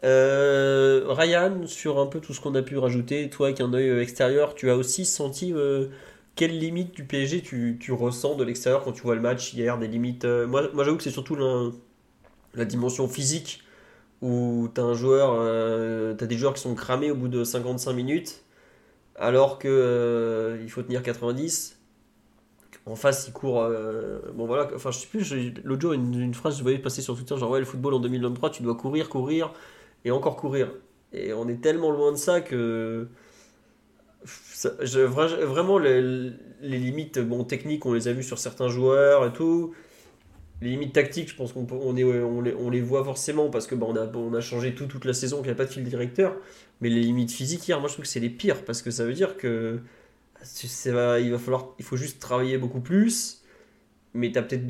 [0.05, 3.89] Euh, Ryan, sur un peu tout ce qu'on a pu rajouter, toi avec un œil
[3.89, 5.55] euh, extérieur, tu as aussi senti
[6.37, 9.79] quelle limite du PSG tu, tu ressens de l'extérieur quand tu vois le match hier,
[9.79, 10.25] des limites.
[10.25, 11.37] moi, moi j'avoue que c'est surtout
[12.55, 13.63] la, dimension physique
[14.23, 18.45] où un joueur, t'as des joueurs qui sont cramés au bout de 55 minutes
[19.19, 21.77] alors que euh, faut tenir 90.
[22.87, 23.61] En face, il court.
[23.61, 27.15] Euh, bon voilà, enfin je sais plus, l'autre jour, une, phrase je voyais passer sur
[27.17, 29.53] Twitter genre ouais, le football en 2023, tu dois courir, courir
[30.05, 30.73] et encore courir.
[31.13, 33.09] Et on est tellement loin de ça que.
[34.63, 36.01] vraiment, les,
[36.63, 39.75] les, limites bon, techniques, on les a vues sur certains joueurs et tout.
[40.61, 44.75] Les limites tactiques, je pense qu'on les, voit forcément parce que bah, on, a, changé
[44.75, 46.37] tout toute la saison, qu'il n'y a pas de fil directeur.
[46.81, 49.05] Mais les limites physiques hier, moi je trouve que c'est les pires parce que ça
[49.05, 49.81] veut dire que
[50.87, 53.43] va, il falloir, il faut juste travailler beaucoup plus.
[54.15, 54.65] Mais t'as peut-être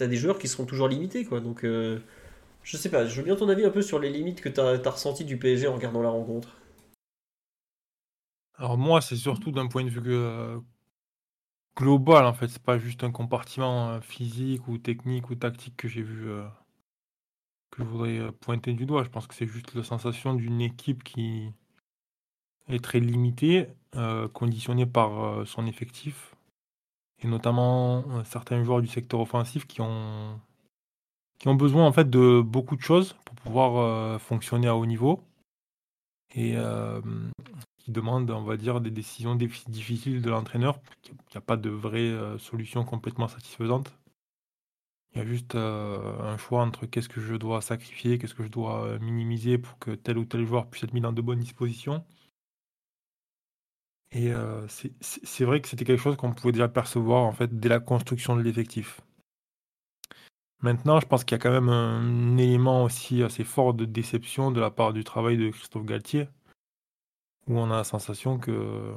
[0.00, 1.40] as des joueurs qui seront toujours limités quoi.
[1.40, 1.98] Donc euh,
[2.62, 4.60] je sais pas, je veux bien ton avis un peu sur les limites que tu
[4.60, 6.56] as, ressenti du PSG en regardant la rencontre.
[8.54, 10.58] Alors moi c'est surtout d'un point de vue euh,
[11.76, 15.88] global en fait, c'est pas juste un compartiment euh, physique ou technique ou tactique que
[15.88, 16.30] j'ai vu
[17.70, 19.04] que je voudrais euh, pointer du doigt.
[19.04, 21.52] Je pense que c'est juste la sensation d'une équipe qui
[22.68, 26.34] est très limitée, euh, conditionnée par euh, son effectif,
[27.22, 30.40] et notamment certains joueurs du secteur offensif qui ont,
[31.38, 35.22] qui ont besoin en fait de beaucoup de choses pour pouvoir fonctionner à haut niveau,
[36.34, 36.56] et
[37.86, 40.80] qui demandent, on va dire, des décisions difficiles de l'entraîneur.
[41.08, 43.92] Il n'y a pas de vraie solution complètement satisfaisante.
[45.14, 48.42] Il y a juste euh, un choix entre qu'est-ce que je dois sacrifier, qu'est-ce que
[48.42, 51.22] je dois euh, minimiser pour que tel ou tel joueur puisse être mis dans de
[51.22, 52.04] bonnes dispositions.
[54.10, 57.68] Et euh, c'est vrai que c'était quelque chose qu'on pouvait déjà percevoir en fait dès
[57.68, 59.00] la construction de l'effectif.
[60.60, 64.50] Maintenant, je pense qu'il y a quand même un élément aussi assez fort de déception
[64.50, 66.28] de la part du travail de Christophe Galtier,
[67.46, 68.94] où on a la sensation que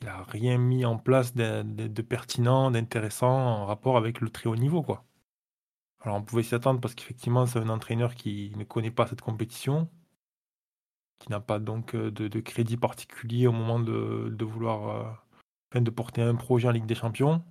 [0.00, 4.56] il n'a rien mis en place de, pertinent, d'intéressant en rapport avec le très haut
[4.56, 4.82] niveau.
[4.82, 5.04] Quoi.
[6.00, 9.22] Alors on pouvait s'y attendre parce qu'effectivement c'est un entraîneur qui ne connaît pas cette
[9.22, 9.88] compétition,
[11.18, 15.18] qui n'a pas donc euh, de, crédit particulier au moment de, vouloir
[15.74, 17.42] euh, de porter un projet en Ligue des Champions.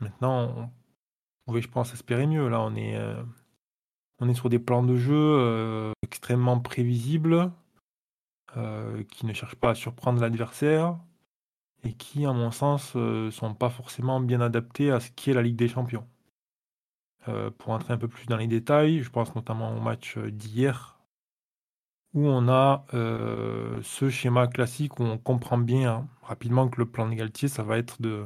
[0.00, 0.70] Maintenant, on
[1.46, 2.48] pouvait, je pense, espérer mieux.
[2.48, 3.22] Là, on est, euh,
[4.18, 7.50] on est sur des plans de jeu extrêmement prévisibles,
[9.10, 10.96] qui ne cherchent pas à surprendre l'adversaire,
[11.84, 15.34] et qui, à mon sens, ne euh, sont pas forcément bien adaptés à ce qu'est
[15.34, 16.06] la Ligue des Champions.
[17.28, 20.30] Euh, pour entrer un peu plus dans les détails, je pense notamment au match euh,
[20.30, 20.98] d'hier,
[22.14, 27.08] où on a ce schéma classique où on comprend bien hein, rapidement que le plan
[27.08, 28.24] de Galtier, ça va être de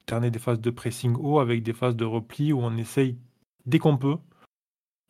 [0.00, 3.16] alterner des phases de pressing haut avec des phases de repli où on essaye,
[3.64, 4.18] dès qu'on peut,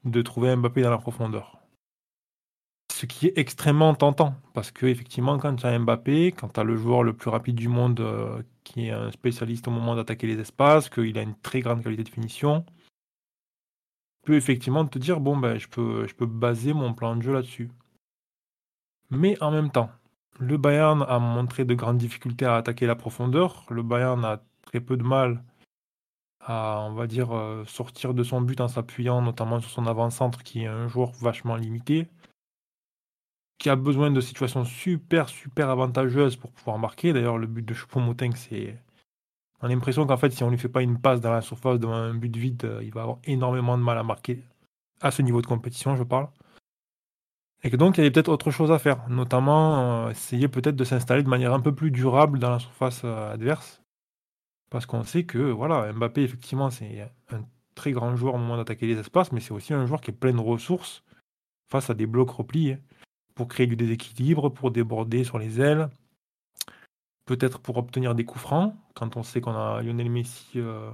[0.05, 1.60] de trouver Mbappé dans la profondeur
[3.01, 4.35] ce qui est extrêmement tentant.
[4.53, 7.57] Parce que effectivement, quand tu as Mbappé, quand tu as le joueur le plus rapide
[7.57, 11.35] du monde euh, qui est un spécialiste au moment d'attaquer les espaces, qu'il a une
[11.37, 12.65] très grande qualité de finition,
[14.23, 17.71] tu peux effectivement te dire bon ben je peux, baser mon plan de jeu là-dessus.
[19.11, 19.91] Mais en même temps,
[20.39, 23.65] le Bayern a montré de grandes difficultés à attaquer la profondeur.
[23.71, 25.43] Le Bayern a très peu de mal
[26.41, 30.43] à, on va dire, euh, sortir de son but en s'appuyant notamment sur son avant-centre
[30.43, 32.09] qui est un joueur vachement limité,
[33.61, 37.13] qui a besoin de situations super, super avantageuses pour pouvoir marquer.
[37.13, 38.83] D'ailleurs, le but de Choupo-Moting, c'est.
[39.61, 41.79] On a l'impression qu'en fait, si on lui fait pas une passe dans la surface
[41.79, 44.43] devant un but vide, euh, il va avoir énormément de mal à marquer
[45.03, 46.29] à ce niveau de compétition, je parle.
[47.63, 50.77] Et que donc, il y avait peut-être autre chose à faire, notamment euh, essayer peut-être
[50.77, 53.83] de s'installer de manière un peu plus durable dans la surface adverse.
[54.71, 57.43] Parce qu'on sait que voilà, Mbappé, effectivement, c'est un
[57.75, 60.15] très grand joueur au moment d'attaquer les espaces, mais c'est aussi un joueur qui est
[60.15, 61.03] plein de ressources
[61.71, 62.79] face à des blocs repliés
[63.41, 65.89] pour créer du déséquilibre, pour déborder sur les ailes,
[67.25, 68.75] peut-être pour obtenir des coups francs.
[68.93, 70.91] Quand on sait qu'on a Lionel Messi euh,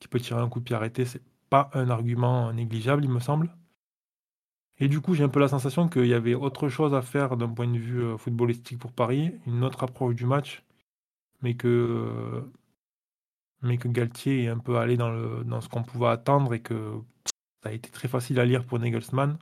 [0.00, 1.20] qui peut tirer un coup de pied arrêté, c'est
[1.50, 3.54] pas un argument négligeable, il me semble.
[4.78, 7.36] Et du coup, j'ai un peu la sensation qu'il y avait autre chose à faire
[7.36, 10.62] d'un point de vue euh, footballistique pour Paris, une autre approche du match,
[11.42, 12.42] mais que
[13.60, 16.60] mais que Galtier est un peu allé dans, le, dans ce qu'on pouvait attendre et
[16.60, 16.94] que
[17.62, 19.36] ça a été très facile à lire pour Nagelsmann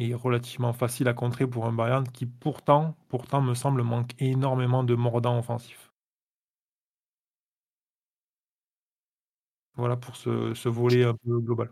[0.00, 4.82] et relativement facile à contrer pour un Bayern qui pourtant, pourtant me semble manque énormément
[4.82, 5.92] de mordants offensifs.
[9.76, 11.70] Voilà pour ce, ce volet un peu global.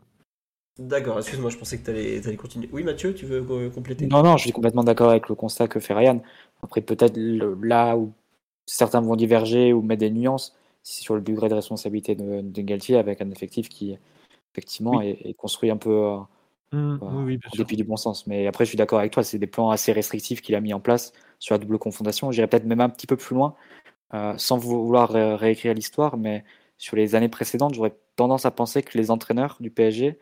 [0.79, 2.69] D'accord, excuse-moi, je pensais que tu allais, continuer.
[2.71, 4.07] Oui, Mathieu, tu veux compléter?
[4.07, 6.23] Non, non, je suis complètement d'accord avec le constat que fait Ryan.
[6.63, 8.13] Après, peut-être là où
[8.65, 12.97] certains vont diverger ou mettre des nuances, sur le degré de responsabilité de, de Galtier
[12.97, 13.99] avec un effectif qui
[14.53, 16.19] effectivement est, construit un peu
[16.75, 18.27] euh, mmh, euh, au dépit du bon sens.
[18.27, 20.75] Mais après, je suis d'accord avec toi, c'est des plans assez restrictifs qu'il a mis
[20.75, 22.31] en place sur la double confondation.
[22.33, 23.55] J'irais peut-être même un petit peu plus loin,
[24.15, 26.45] euh, sans vouloir réécrire l'histoire, mais
[26.77, 30.19] sur les années précédentes, j'aurais tendance à penser que les entraîneurs du PSG,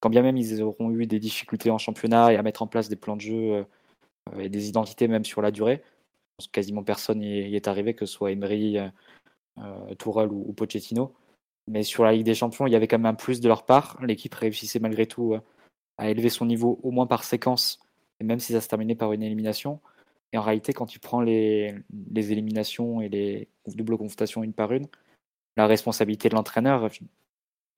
[0.00, 2.88] quand bien même ils auront eu des difficultés en championnat et à mettre en place
[2.88, 3.66] des plans de jeu
[4.38, 5.82] et des identités même sur la durée,
[6.52, 8.78] quasiment personne n'y est arrivé, que ce soit Emery,
[9.58, 11.14] euh, Tourelle ou, Pochettino.
[11.68, 13.64] Mais sur la Ligue des Champions, il y avait quand même un plus de leur
[13.64, 13.96] part.
[14.02, 15.40] L'équipe réussissait malgré tout euh,
[15.98, 17.80] à élever son niveau au moins par séquence,
[18.20, 19.80] et même si ça se terminait par une élimination.
[20.32, 21.74] Et en réalité, quand tu prends les,
[22.14, 24.86] éliminations et les doubles confrontations une par une,
[25.56, 27.00] la responsabilité de l'entraîneur, je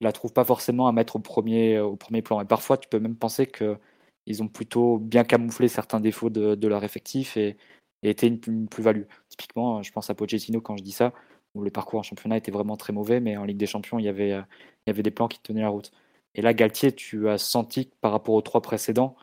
[0.01, 2.41] la trouve pas forcément à mettre au premier, au premier plan.
[2.41, 6.85] Et parfois, tu peux même penser qu'ils ont plutôt bien camouflé certains défauts de, leur
[6.85, 7.57] effectif et,
[8.03, 9.05] et été une, plus-value.
[9.29, 11.13] Typiquement, je pense à Pochettino quand je dis ça
[11.55, 14.05] où le parcours en championnat était vraiment très mauvais, mais en Ligue des Champions, il
[14.05, 14.45] y avait, il
[14.87, 15.93] y avait des plans qui tenaient la route.
[16.39, 19.17] Et là, Galtier, tu as senti que par rapport aux trois précédents,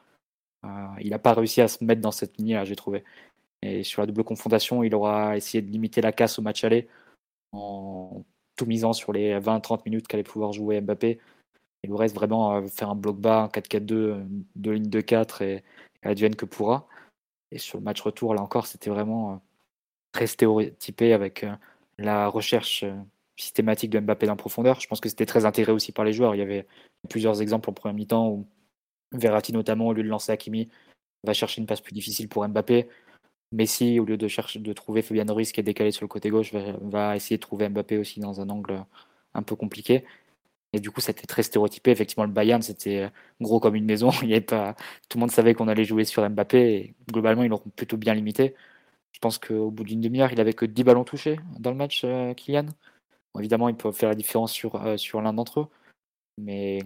[0.66, 3.06] euh, il n'a pas réussi à se mettre dans cette ligne-là, j'ai trouvé.
[3.62, 6.90] Et sur la double confrontation, il aura essayé de limiter la casse au match aller
[7.54, 8.26] en
[8.58, 11.20] tout misant sur les 20-30 minutes qu'allait pouvoir jouer Mbappé.
[11.84, 14.26] Et le reste, vraiment, euh, faire un bloc bas, un 4-4-2,
[14.56, 15.64] deux lignes de 4 et,
[16.04, 16.86] et advienne que pourra.
[17.52, 19.42] Et sur le match retour, là encore, c'était vraiment
[20.12, 21.46] très stéréotypé avec
[21.98, 22.94] la recherche euh,
[23.36, 24.80] systématique de Mbappé dans profondeur.
[24.80, 26.36] Je pense que c'était très intégré aussi par les joueurs.
[26.36, 26.68] Il y avait
[27.10, 28.48] plusieurs exemples en première mi-temps où
[29.12, 30.70] Verratti notamment, au lieu de lancer Hakimi,
[31.24, 32.88] va chercher une passe plus difficile pour Mbappé.
[33.52, 36.30] Messi, au lieu de, chercher, de trouver Fabian Ruiz qui est décalé sur le côté
[36.30, 38.84] gauche, va, essayer de trouver Mbappé aussi dans un angle
[39.34, 40.06] un peu compliqué.
[40.74, 41.92] Et du coup, c'était très stéréotypé.
[41.92, 43.10] Effectivement, le Bayern, c'était
[43.42, 44.12] gros comme une maison.
[44.24, 44.76] Il y avait pas...
[45.10, 46.76] Tout le monde savait qu'on allait jouer sur Mbappé.
[46.76, 48.56] Et globalement, ils l'auront plutôt bien limité.
[49.14, 52.02] Je pense qu'au bout d'une demi-heure, il avait que 10 ballons touchés dans le match,
[52.04, 52.34] euh,
[53.40, 55.68] Évidemment, il peut faire la différence sur, euh, sur l'un d'entre eux.
[56.38, 56.80] Mais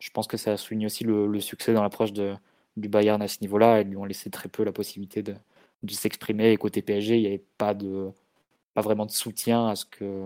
[0.00, 3.80] je pense que ça souligne aussi le, succès dans l'approche du Bayern à ce niveau-là.
[3.80, 5.34] Ils lui ont laissé très peu la possibilité de,
[5.88, 6.52] s'exprimer.
[6.52, 8.10] Et côté PSG, il n'y avait pas, de,
[8.74, 10.24] pas vraiment de soutien à ce que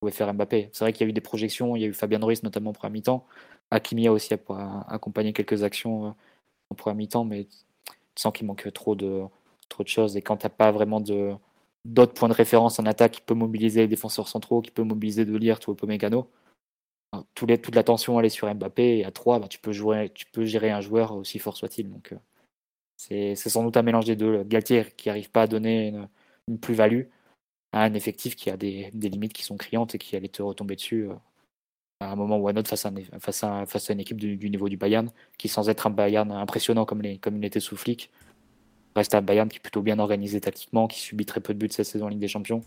[0.00, 0.70] pouvait faire Mbappé.
[0.72, 1.76] C'est vrai qu'il y a eu des projections.
[1.76, 3.26] Il y a eu Fabien Ruiz, notamment en première mi-temps.
[3.70, 4.34] Hakimi a aussi
[4.88, 6.10] accompagné quelques actions euh,
[6.70, 9.24] en première mi-temps, mais tu sens qu'il manque trop de
[9.68, 10.16] trop de choses.
[10.16, 11.34] Et quand tu n'as pas vraiment de
[11.84, 15.24] d'autres points de référence en attaque qui peut mobiliser les défenseurs centraux, qui peut mobiliser
[15.24, 16.30] De Lire, ou Pomegano,
[17.34, 20.26] tout toute l'attention elle est sur Mbappé et à 3, bah, tu, peux jouer, tu
[20.26, 21.90] peux gérer un joueur aussi fort soit-il.
[21.90, 22.16] Donc euh,
[22.96, 24.42] c'est sans doute un mélange des deux.
[24.44, 25.94] Galtier qui n'arrive pas à donner
[26.48, 27.04] une, plus-value
[27.72, 30.76] à un effectif qui a des, limites qui sont criantes et qui allait te retomber
[30.76, 31.14] dessus euh,
[32.00, 35.10] à un moment ou à un autre face à, une équipe du, niveau du Bayern
[35.38, 38.10] qui sans être un Bayern impressionnant comme il était sous flic
[38.94, 41.68] reste un Bayern qui est plutôt bien organisé tactiquement, qui subit très peu de buts
[41.70, 42.62] cette saison en Ligue des Champions,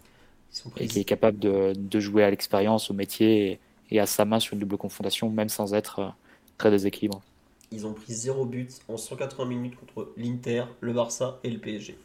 [0.78, 3.60] et qui est capable de, jouer à l'expérience, au métier
[3.92, 6.10] et, à sa main sur une double confrontation, même sans être euh,
[6.58, 7.20] très déséquilibré.
[7.72, 11.98] Ils ont pris 0 but en 180 minutes contre l'Inter, le Barça et le PSG.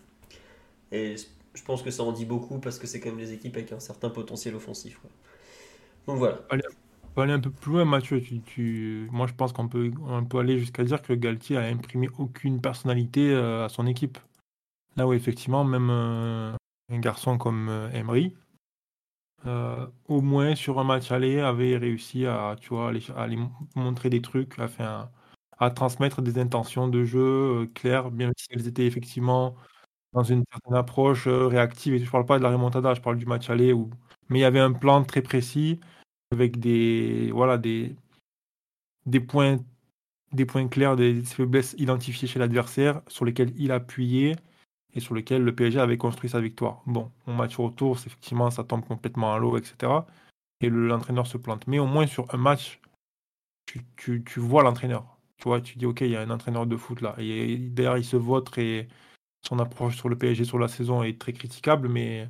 [0.91, 1.17] Et
[1.55, 3.73] je pense que ça en dit beaucoup parce que c'est quand même des équipes avec
[3.73, 4.99] un certain potentiel offensif.
[6.07, 6.41] Donc voilà
[7.15, 8.21] peut aller un peu plus loin, Mathieu.
[8.21, 12.09] Tu, Moi, je pense qu'on peut, on peut aller jusqu'à dire que Galtier a imprimé
[12.19, 14.19] aucune personnalité euh, à son équipe.
[14.97, 16.53] Là où, effectivement, même euh,
[16.91, 18.35] un garçon comme euh, Emery
[20.07, 23.39] au moins sur un match aller, avait réussi à, tu vois, aller,
[23.75, 25.11] montrer des trucs, à, faire,
[25.59, 29.57] à transmettre des intentions de jeu claires, bien si elles étaient effectivement
[30.13, 31.95] dans une certaine approche réactive.
[31.95, 33.73] Et je ne parle pas de la remontada, je parle du match aller.
[33.73, 33.91] Où...
[34.29, 35.81] Mais il y avait un plan très précis
[36.33, 37.95] avec des, voilà, des,
[39.07, 39.59] des, points,
[40.33, 44.37] des points clairs, des faiblesses identifiées chez l'adversaire sur lesquels il appuyait
[44.95, 46.83] et sur lesquels le PSG avait construit sa victoire.
[46.87, 49.93] Bon, au match retour, effectivement, ça tombe complètement à l'eau, etc.
[50.61, 51.67] Et l'entraîneur se plante.
[51.67, 52.81] Mais au moins sur un match,
[53.97, 55.19] tu, vois l'entraîneur.
[55.39, 57.15] Tu vois, tu dis, OK, il y a un entraîneur de foot là.
[57.19, 58.89] Et d'ailleurs, il se vote et
[59.43, 62.29] son approche sur le PSG sur la saison est très critiquable, mais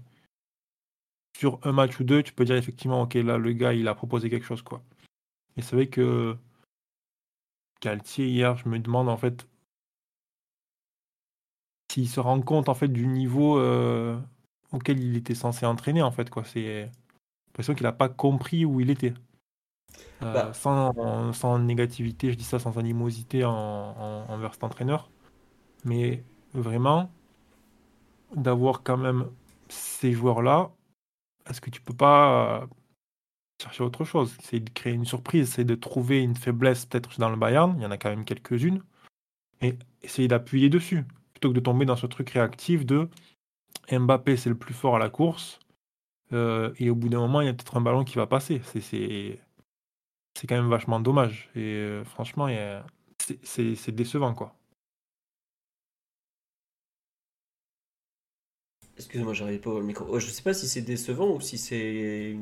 [1.36, 3.94] sur un match ou deux, tu peux dire effectivement, OK, là, le gars, il a
[3.94, 4.82] proposé quelque chose, quoi.
[5.56, 6.36] Et c'est vrai que
[7.82, 9.46] Galtier, hier, je me demande en fait
[11.90, 14.18] s'il se rend compte en fait du niveau euh,
[14.72, 16.44] auquel il était censé entraîner en fait quoi.
[16.44, 16.90] C'est
[17.48, 19.12] l'impression qu'il n'a pas compris où il était.
[20.22, 20.54] Euh, bah.
[20.54, 25.10] sans, sans, négativité, je dis ça sans animosité envers cet entraîneur,
[25.84, 26.22] mais
[26.54, 27.10] vraiment
[28.34, 29.26] d'avoir quand même
[29.68, 30.70] ces joueurs-là,
[31.48, 32.66] est-ce que tu peux pas
[33.62, 37.30] chercher autre chose C'est de créer une surprise, c'est de trouver une faiblesse peut-être dans
[37.30, 38.82] le Bayern, il y en a quand même quelques-unes,
[39.60, 43.08] et essayer d'appuyer dessus plutôt que de tomber dans ce truc réactif de
[43.90, 45.60] Mbappé, c'est le plus fort à la course,
[46.32, 48.62] euh, et au bout d'un moment, il y a peut-être un ballon qui va passer.
[48.64, 51.50] C'est quand même vachement dommage.
[51.54, 52.48] Et euh, franchement,
[53.42, 54.54] c'est décevant, quoi.
[59.02, 60.06] Excuse-moi, j'arrive pas au micro.
[60.08, 62.36] Oh, je sais pas si c'est décevant ou si c'est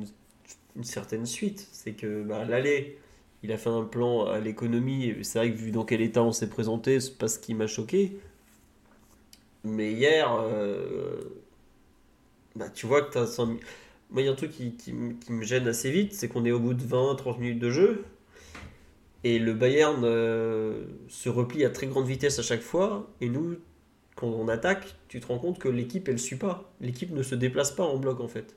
[0.77, 1.67] une, certaine suite.
[1.73, 2.99] C'est que bah, l'aller,
[3.43, 5.15] il a fait un plan à l'économie.
[5.23, 7.67] C'est vrai que vu dans quel état on s'est présenté, c'est pas ce qui m'a
[7.67, 8.19] choqué.
[9.65, 11.17] Mais hier, euh,
[12.57, 13.43] bah, tu vois que tu as
[14.11, 16.53] Moi, il y a un truc qui, qui, me gêne assez vite, c'est qu'on est
[16.53, 18.05] au bout de 20-30 minutes de jeu.
[19.25, 23.09] Et le Bayern euh, se replie à très grande vitesse à chaque fois.
[23.23, 23.57] Et nous,
[24.21, 26.71] quand on attaque, tu te rends compte que l'équipe, elle suit pas.
[26.81, 28.55] L'équipe ne se déplace pas en bloc, en fait.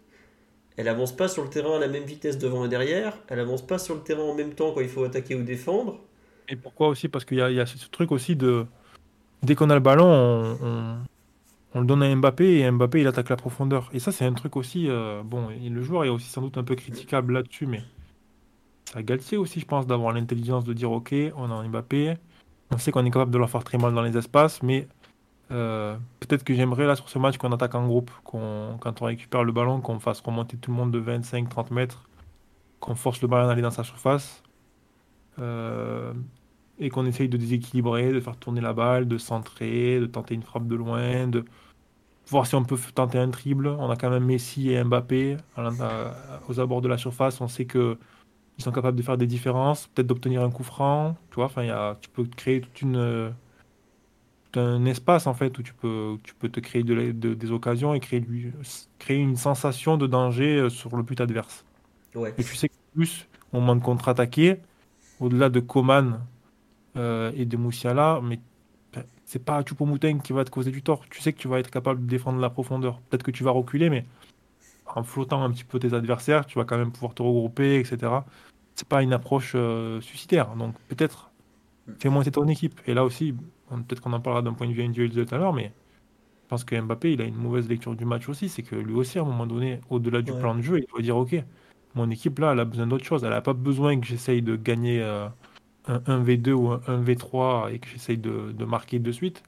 [0.76, 3.18] Elle avance pas sur le terrain à la même vitesse devant et derrière.
[3.30, 6.00] Elle avance pas sur le terrain en même temps quand il faut attaquer ou défendre.
[6.50, 7.08] Et pourquoi aussi?
[7.08, 8.66] Parce qu'il y, a ce truc aussi de
[9.44, 10.58] dès qu'on a le ballon,
[11.74, 13.90] on, le donne à Mbappé et Mbappé il attaque la profondeur.
[13.94, 14.90] Et ça, c'est un truc aussi.
[14.90, 17.82] Euh, bon, le joueur est aussi sans doute un peu critiquable là-dessus, mais
[18.92, 22.16] ça Galtier aussi, je pense, d'avoir l'intelligence de dire ok, on a Mbappé,
[22.72, 24.88] on sait qu'on est capable de leur faire très mal dans les espaces, mais
[25.54, 29.06] euh, peut-être que j'aimerais là sur ce match qu'on attaque en groupe, qu'on, quand on
[29.06, 32.10] récupère le ballon, qu'on fasse remonter tout le monde de 25-30 mètres,
[32.80, 34.44] qu'on force le ballon à aller dans sa surface.
[35.40, 36.14] Euh,
[36.80, 40.44] et qu'on essaye de déséquilibrer, de faire tourner la balle, de centrer, de tenter une
[40.44, 41.46] frappe de loin, de
[42.28, 43.68] voir si on peut tenter un triple.
[43.68, 45.38] On a quand même Messi et Mbappé
[46.50, 47.42] aux abords de la surface.
[47.42, 47.98] On sait que
[48.58, 51.16] ils sont capables de faire des différences, peut-être d'obtenir un coup franc.
[51.30, 53.34] Tu vois, enfin, tu peux créer toute une
[54.58, 58.00] un espace en fait où tu peux, tu peux te créer de, des occasions et
[58.00, 58.26] créer,
[59.00, 61.66] créer une sensation de danger euh, sur le but adverse.
[62.38, 64.60] Et tu sais que plus au moment de contre-attaquer,
[65.20, 66.20] au-delà de Coman
[66.98, 68.40] euh, et de Moussiala, mais
[68.94, 71.04] ben, c'est pas Choupo-Mouteng qui va te causer du tort.
[71.10, 73.00] Tu sais que tu vas être capable de défendre la profondeur.
[73.10, 74.06] Peut-être que tu vas reculer, mais
[74.86, 78.12] en flottant un petit peu tes adversaires, tu vas quand même pouvoir te regrouper, etc.
[78.76, 80.56] C'est pas une approche euh, suicidaire.
[80.56, 81.32] Donc peut-être
[82.00, 82.80] fais monter ton équipe.
[82.88, 83.34] Et là aussi,
[83.82, 85.72] peut-être qu'on en parlera d'un point de vue individuel tout à l'heure, mais
[86.44, 88.50] je pense que Mbappé, il a une mauvaise lecture du match aussi.
[88.50, 91.02] C'est que lui aussi, à un moment donné, au-delà du plan de jeu, il doit
[91.02, 91.36] dire Ok,
[91.96, 93.24] mon équipe là, elle a besoin d'autre chose.
[93.24, 95.02] Elle n'a pas besoin que j'essaye de gagner.
[95.02, 95.28] Euh,
[95.88, 99.44] un 1v2 ou un 1v3 et que j'essaye de, de, marquer de suite,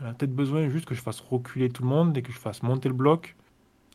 [0.00, 2.38] elle a peut-être besoin juste que je fasse reculer tout le monde et que je
[2.38, 3.36] fasse monter le bloc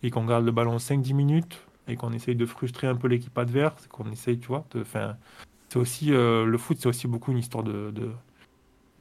[0.04, 3.38] et qu'on garde le ballon 5-10 minutes et qu'on essaye de frustrer un peu l'équipe
[3.38, 4.84] adverse, qu'on essaye, tu vois, de,
[5.70, 8.12] c'est aussi, euh, le foot, c'est aussi beaucoup une histoire de, de,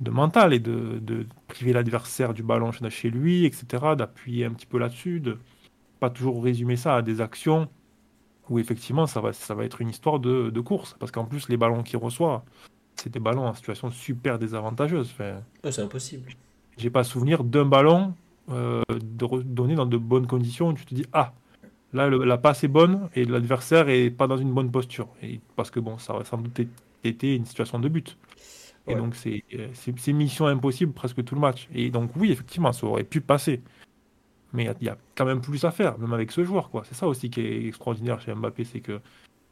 [0.00, 4.66] de mental et de, de priver l'adversaire du ballon chez lui, etc., d'appuyer un petit
[4.66, 5.38] peu là-dessus, de
[6.01, 7.68] pas toujours résumer ça à des actions
[8.48, 10.96] où effectivement ça va, ça va être une histoire de, de course.
[10.98, 12.44] Parce qu'en plus, les ballons qu'il reçoit,
[12.96, 15.14] c'est des ballons en situation super désavantageuse.
[15.70, 16.32] c'est impossible.
[16.76, 18.14] J'ai pas souvenir d'un ballon
[18.51, 18.82] euh,
[19.44, 21.32] donné dans de bonnes conditions où tu te dis Ah,
[21.92, 25.09] là la passe est bonne et l'adversaire est pas dans une bonne posture.
[25.22, 26.61] Et, parce que bon, ça aurait sans doute
[27.05, 28.16] été une situation de but.
[28.87, 31.68] Et donc c'est mission impossible presque tout le match.
[31.74, 33.62] Et donc oui, effectivement, ça aurait pu passer.
[34.53, 36.70] Mais il y, a quand même plus à faire, même avec ce joueur.
[36.70, 36.83] quoi.
[36.85, 39.01] C'est ça aussi qui est extraordinaire chez Mbappé, c'est que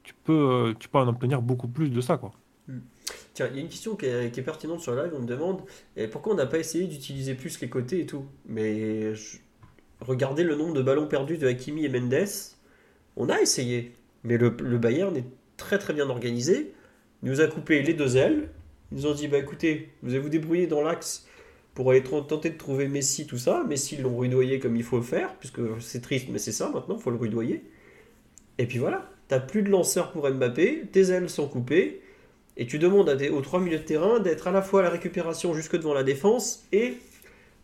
[0.03, 2.17] tu peux, euh, tu peux en obtenir beaucoup plus de ça.
[2.17, 2.33] quoi.
[2.67, 2.81] Hmm.
[3.33, 5.13] Tiens, il y a une question qui est, pertinente sur le live.
[5.17, 5.63] On me demande
[6.11, 8.27] pourquoi on n'a pas essayé d'utiliser plus les côtés et tout?
[8.47, 9.13] Mais
[10.01, 12.27] regardez le nombre de ballons perdus de Hakimi et Mendes.
[13.17, 15.27] On a essayé, mais le, le Bayern est
[15.57, 16.75] très très bien organisé.
[17.23, 18.49] Il nous a coupé les deux ailes.
[18.93, 21.27] Ils ont dit bah écoutez, vous allez vous débrouiller dans l'axe
[21.75, 23.65] pour aller tenter de trouver Messi, tout ça.
[23.69, 26.71] Messi, ils l'ont rudoyé comme il faut le faire, puisque c'est triste, mais c'est ça
[26.71, 27.63] maintenant, il faut le rudoyer.
[28.59, 32.01] Et puis voilà, t'as plus de lanceur pour Mbappé, tes ailes sont coupées,
[32.57, 34.91] et tu demandes à aux trois milieux de terrain d'être à la fois à la
[34.91, 36.95] récupération jusque devant la défense et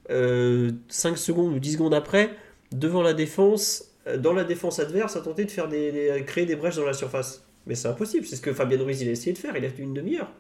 [0.09, 2.31] 5 secondes ou 10 secondes après,
[2.73, 6.57] devant la défense, euh, dans la défense adverse, à tenter de faire des- créer des
[6.57, 7.45] brèches dans la surface.
[7.67, 9.71] Mais c'est impossible, c'est ce que Fabien Ruiz il a essayé de faire, il a
[9.71, 10.31] fait une demi-heure.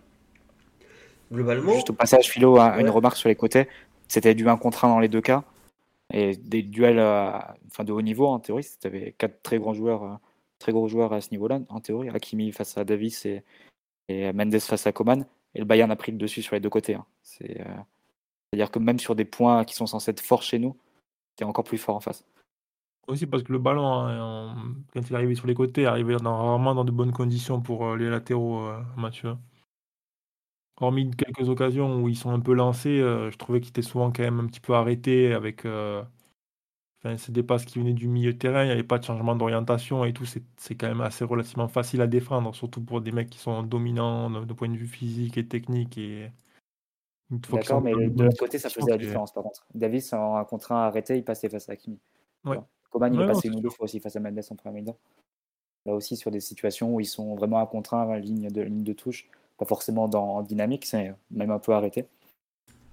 [1.32, 2.90] Globalement, Juste au passage, Philo, un- une Ouais.
[2.90, 3.68] remarque sur les côtés.
[4.08, 5.44] C'était du 1 contre 1 dans les deux cas.
[6.12, 7.30] Et des duels euh,
[7.68, 8.66] enfin, de haut niveau, en théorie.
[8.80, 10.14] Tu avais quatre très grands joueurs, euh,
[10.58, 12.10] très gros joueurs à ce niveau-là, en théorie.
[12.10, 13.42] Hakimi face à Davis et,
[14.08, 15.24] et Mendes face à Coman.
[15.54, 16.94] Et le Bayern a pris le dessus sur les deux côtés.
[16.94, 17.04] hein.
[17.22, 17.64] C'est, euh,
[18.52, 20.76] C'est-à-dire que même sur des points qui sont censés être forts chez nous,
[21.36, 22.24] tu es encore plus fort en face.
[23.08, 24.56] Aussi parce que le ballon, hein,
[24.92, 27.86] quand il est arrivé sur les côtés, arrivait dans, rarement dans de bonnes conditions pour
[27.86, 29.36] euh, les latéraux, euh, Mathieu.
[30.80, 34.10] Hormis quelques occasions où ils sont un peu lancés, euh, je trouvais qu'ils étaient souvent
[34.12, 36.02] quand même un petit peu arrêtés avec euh,
[37.04, 39.04] enfin, c'est des passes qui venaient du milieu de terrain, il n'y avait pas de
[39.04, 43.12] changement d'orientation et tout, c'est quand même assez relativement facile à défendre, surtout pour des
[43.12, 45.98] mecs qui sont dominants de, de point de vue physique et technique.
[45.98, 46.30] Et
[47.30, 49.66] D'accord, mais de l'autre côté, ça faisait la différence par contre.
[49.74, 51.98] Davis, en un contre 1 arrêté, il passait face à Hakimi.
[52.44, 52.58] Ouais.
[52.90, 54.82] Coman, il Ouais, est passé une ou deux fois aussi face à Mendes en première
[54.82, 54.98] mi-temps.
[55.86, 58.84] Là aussi, sur des situations où ils sont vraiment un contre 1, ligne de, ligne
[58.84, 62.06] de touche, pas forcément dans, en dynamique, c'est même un peu arrêté.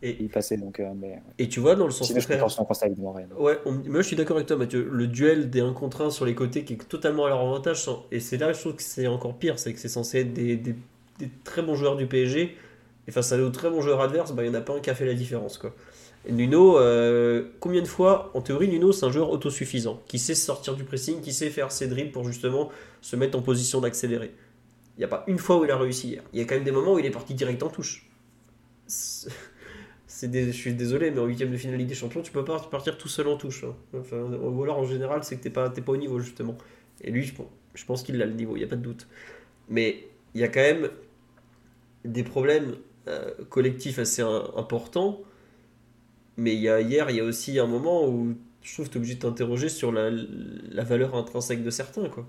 [0.03, 0.79] Et- il passait donc.
[0.79, 2.43] euh, mais, et tu vois, dans le sens contraire.
[3.37, 4.87] Ouais, on- moi je suis d'accord avec toi Mathieu.
[4.91, 7.83] Le duel des 1 contre 1 sur les côtés qui est totalement à leur avantage.
[7.83, 9.59] sans- Et c'est là je trouve que c'est encore pire.
[9.59, 10.75] C'est que c'est censé être des, des-
[11.19, 12.55] des très bons joueurs du PSG.
[13.07, 14.79] Et face à nos très bons joueurs adverses, bah, il n'y en a pas un
[14.79, 15.57] qui a fait la différence.
[15.57, 15.73] Quoi.
[16.25, 19.99] Et Nuno, euh, combien de fois, en théorie, Nuno c'est un joueur autosuffisant.
[20.07, 22.69] Qui sait sortir du pressing, qui sait faire ses dribbles pour justement
[23.01, 24.31] se mettre en position d'accélérer?
[24.97, 26.23] Il n'y a pas une fois où il a réussi hier.
[26.33, 28.09] Il y a quand même des moments où il est parti direct en touche.
[28.87, 29.29] C'est-
[30.07, 33.07] je suis désolé, mais en huitième de finale des Champions, tu peux pas partir tout
[33.07, 33.63] seul en touche.
[33.63, 33.75] hein.
[33.97, 36.57] Enfin, ou alors en général, c'est que t'es pas, t'es pas au niveau justement.
[37.01, 37.33] Et lui, je,
[37.75, 39.07] je pense qu'il a le niveau, il n'y a pas de doute.
[39.69, 40.89] Mais il y a quand même
[42.05, 42.75] des problèmes
[43.07, 45.21] euh, collectifs assez importants.
[46.37, 48.97] Mais y a, hier, il y a aussi un moment où je trouve que tu
[48.97, 52.09] es obligé de t'interroger sur la, la valeur intrinsèque de certains.
[52.09, 52.27] Quoi.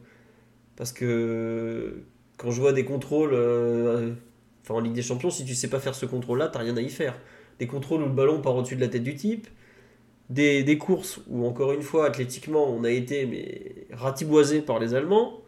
[0.76, 2.02] Parce que
[2.42, 4.10] quand je vois des contrôles, euh,
[4.62, 6.80] enfin en Ligue des Champions, si tu sais pas faire ce contrôle-là, t'as rien à
[6.80, 7.14] y faire
[7.60, 9.46] des contrôles où le ballon part au-dessus de la tête du type,
[10.28, 14.94] des, des courses où, encore une fois, athlétiquement, on a été mais, ratiboisé par les
[14.94, 15.40] Allemands.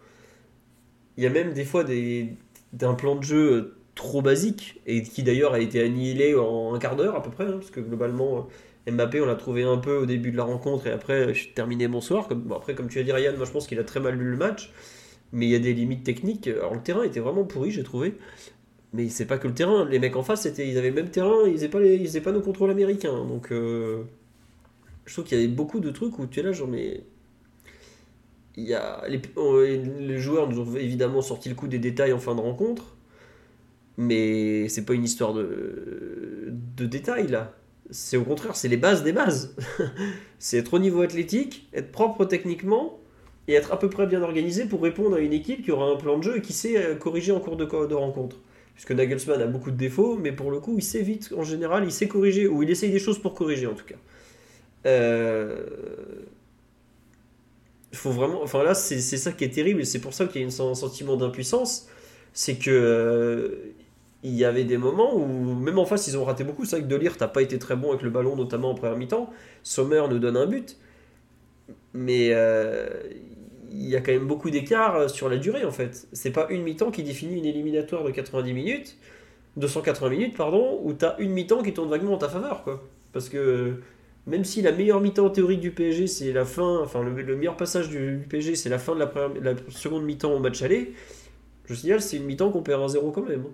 [1.17, 2.35] Il y a même des fois des,
[2.73, 6.95] d'un plan de jeu trop basique, et qui d'ailleurs a été annihilé en un quart
[6.95, 8.49] d'heure à peu près, hein, parce que globalement,
[8.87, 11.49] euh, Mbappé, on l'a trouvé un peu au début de la rencontre, et après, je
[11.49, 12.29] terminé bonsoir.
[12.29, 14.31] Comme, après, comme tu as dit, Ryan, moi je pense qu'il a très mal lu
[14.31, 14.73] le match,
[15.33, 16.47] mais il y a des limites techniques.
[16.47, 18.15] Alors le terrain était vraiment pourri, j'ai trouvé.
[18.95, 21.47] Mais c'est pas que le terrain, les mecs en face, ils avaient le même terrain,
[21.47, 23.25] ils faisaient pas, les, ils faisaient pas nos contrôles américains.
[23.25, 24.05] Donc, euh,
[25.05, 27.03] je trouve qu'il y avait beaucoup de trucs où tu es là, genre, mais.
[28.57, 29.21] Il y a, les,
[29.79, 32.95] les joueurs nous ont évidemment sorti le coup des détails en fin de rencontre,
[33.97, 37.53] mais c'est pas une histoire de, de détails là.
[37.91, 39.57] C'est au contraire, c'est les bases des bases.
[40.39, 43.01] c'est être au niveau athlétique, être propre techniquement
[43.49, 45.97] et être à peu près bien organisé pour répondre à une équipe qui aura un
[45.97, 48.37] plan de jeu et qui sait euh, corriger en cours de, de rencontre.
[48.75, 51.85] Puisque Nagelsmann a beaucoup de défauts, mais pour le coup, il sait vite, en général,
[51.85, 53.97] il sait corriger, ou il essaye des choses pour corriger en tout cas.
[54.87, 55.67] Euh...
[57.93, 58.43] Il faut vraiment.
[58.43, 60.75] Enfin là, c'est ça qui est terrible, et c'est pour ça qu'il y a un
[60.75, 61.89] sentiment d'impuissance.
[62.33, 62.71] C'est que.
[62.71, 63.75] euh,
[64.25, 66.65] Il y avait des moments où, même en face, ils ont raté beaucoup.
[66.65, 68.97] C'est vrai que Delire, t'as pas été très bon avec le ballon, notamment en première
[68.97, 69.31] mi-temps.
[69.63, 70.77] Sommer nous donne un but.
[71.95, 72.89] Mais euh,
[73.71, 76.07] il y a quand même beaucoup d'écart sur la durée, en fait.
[76.13, 78.97] C'est pas une mi-temps qui définit une éliminatoire de 90 minutes,
[79.57, 82.83] 280 minutes, pardon, où t'as une mi-temps qui tourne vaguement en ta faveur, quoi.
[83.13, 83.75] Parce que
[84.27, 87.57] même si la meilleure mi-temps théorique du PSG, c'est la fin, enfin le, le meilleur
[87.57, 90.93] passage du, PSG, c'est la fin de la, première- la seconde mi-temps au match aller,
[91.67, 93.45] je signale, c'est une mi-temps qu'on perd 1-0 quand même.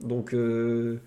[0.00, 0.98] Donc euh,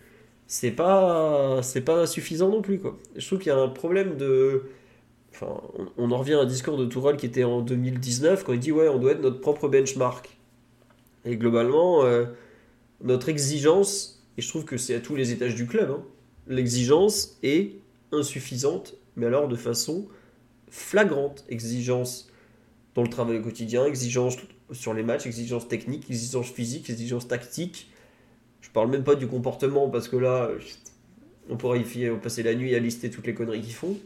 [0.48, 2.98] c'est pas c'est pas suffisant non plus quoi.
[3.16, 4.64] Je trouve qu'il y a un problème de
[5.98, 8.72] on, en revient à un discours de Tourelle qui était en 2019 quand il dit
[8.72, 10.38] ouais, on doit être notre propre benchmark.
[11.26, 12.26] Et globalement euh,
[13.02, 16.04] notre exigence et je trouve que c'est à tous les étages du club hein,
[16.48, 17.76] l'exigence est
[18.12, 20.08] insuffisante mais alors de façon
[20.70, 22.28] flagrante exigence
[22.96, 24.38] dans le travail quotidien, exigence
[24.72, 27.90] sur les matchs, exigence technique, exigence physique, exigence tactique.
[28.62, 30.50] Je parle même pas du comportement parce que là,
[31.50, 33.98] on pourrait y passer la nuit à lister toutes les conneries qu'ils font.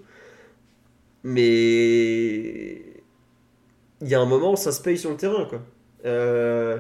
[1.29, 2.81] Mais
[3.99, 5.43] il y a un moment, ça se paye sur le terrain.
[5.43, 5.61] Quoi.
[6.05, 6.77] Euh,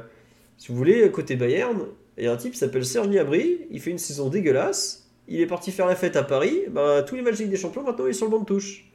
[0.57, 1.85] si vous voulez, côté Bayern,
[2.17, 5.41] il y a un type qui s'appelle Serge Gnabry, il fait une saison dégueulasse, il
[5.41, 8.11] est parti faire la fête à Paris, bah, tous les matchs des Champions, maintenant il
[8.11, 8.89] est sur le banc de touche.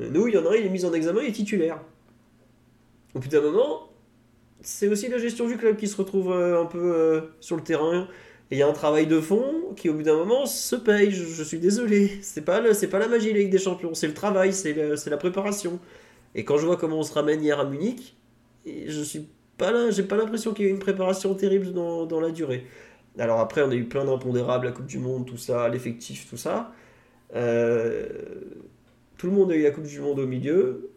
[0.00, 1.80] Nous, il y en a un, il est mis en examen, il est titulaire.
[3.14, 3.92] Au bout d'un moment,
[4.60, 7.62] c'est aussi la gestion du club qui se retrouve euh, un peu euh, sur le
[7.62, 8.08] terrain.
[8.50, 11.10] Et il y a un travail de fond qui, au bout d'un moment, se paye.
[11.10, 12.18] Je, suis désolé.
[12.22, 13.94] C'est pas, pas la magie, Ligue des Champions.
[13.94, 15.80] C'est le travail, c'est la préparation.
[16.36, 18.14] Et quand je vois comment on se ramène hier à Munich,
[18.66, 19.26] je suis
[19.56, 22.66] pas là, j'ai pas l'impression qu'il y ait une préparation terrible dans, dans, la durée.
[23.18, 26.36] Alors après, on a eu plein d'impondérables, la Coupe du Monde, tout ça, l'effectif, tout
[26.36, 26.72] ça.
[27.34, 28.06] Euh,
[29.16, 30.90] tout le monde a eu la Coupe du Monde au milieu.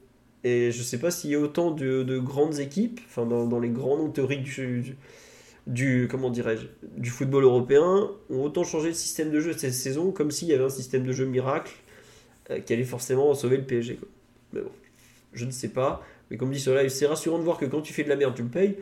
[0.43, 3.60] Et je sais pas s'il y a autant de, de grandes équipes, enfin dans, dans,
[3.60, 4.97] les grands noms théoriques du, du,
[6.09, 6.67] comment dirais-je,
[6.97, 10.53] du football européen, ont autant changé le système de jeu cette saison, comme s'il y
[10.53, 11.74] avait un système de jeu miracle
[12.49, 13.95] euh, qui allait forcément sauver le PSG.
[13.95, 14.07] Quoi.
[14.53, 14.72] Mais bon,
[15.34, 16.03] je ne sais pas.
[16.30, 18.36] Mais comme dit cela, c'est rassurant de voir que quand tu fais de la merde,
[18.36, 18.78] tu le payes.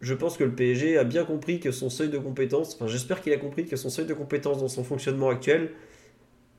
[0.00, 3.22] Je pense que le PSG a bien compris que son seuil de compétence, enfin j'espère
[3.22, 5.70] qu'il a compris que son seuil de compétence dans son fonctionnement actuel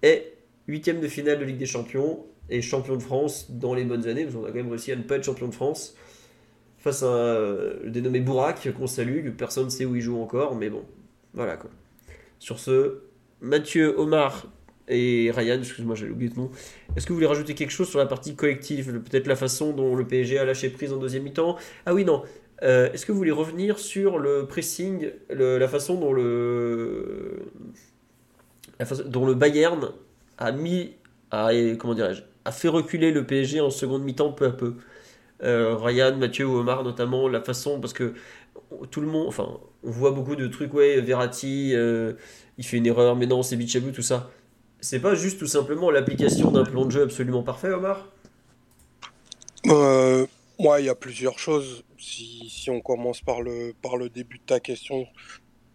[0.01, 0.34] est
[0.68, 4.24] huitième de finale de Ligue des Champions et champion de France dans les bonnes années,
[4.24, 5.95] parce qu'on a quand même réussi à ne pas être champion de France
[6.88, 10.56] face à euh, le dénommé Bourak, qu'on salue, personne ne sait où il joue encore,
[10.56, 10.86] mais bon,
[11.34, 11.70] voilà quoi.
[12.40, 13.00] Sur ce,
[13.42, 14.48] Mathieu, Omar
[14.88, 16.50] et Ryan, excuse-moi, j'ai oublié de nom.
[16.96, 19.96] Est-ce que vous voulez rajouter quelque chose sur la partie collective Peut-être la façon dont
[19.96, 21.58] le PSG a lâché prise en deuxième mi-temps?
[21.86, 22.24] Ah oui, non.
[22.64, 27.44] Euh, est-ce que vous voulez revenir sur le pressing, la façon dont le,
[29.36, 29.92] Bayern
[30.38, 30.94] a mis,
[31.32, 34.76] comment dirais-je, a fait reculer le PSG en seconde mi-temps peu à peu?
[35.44, 38.14] Euh, Ryan, Mathieu ou Omar notamment, la façon, parce que
[38.92, 42.14] tout le monde, enfin, on voit beaucoup de trucs, ouais, Verratti, euh,
[42.58, 44.30] il fait une erreur, mais non, c'est Bichabou, tout ça.
[44.80, 48.08] C'est pas juste tout simplement l'application d'un plan de jeu absolument parfait, Omar?
[49.68, 50.26] Euh,
[50.60, 51.84] Moi, il y a plusieurs choses.
[51.98, 55.08] Si, on commence par le, par le début de ta question,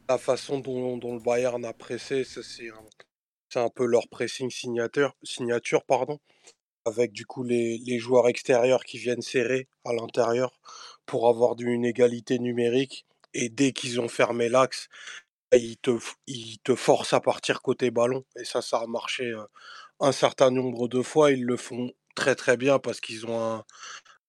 [0.09, 5.15] la façon dont, dont le Bayern a pressé, c'est un, un peu leur pressing signature,
[5.23, 6.19] signature pardon
[6.85, 10.59] avec du coup les, joueurs extérieurs qui viennent serrer à l'intérieur
[11.07, 13.07] pour avoir une égalité numérique.
[13.35, 14.89] Et dès qu'ils ont fermé l'axe,
[15.51, 18.25] bah, ils te, forcent à partir côté ballon.
[18.37, 19.33] Et ça, ça a marché
[20.01, 21.33] un certain nombre de fois.
[21.33, 23.65] Ils le font très très bien parce qu'ils ont un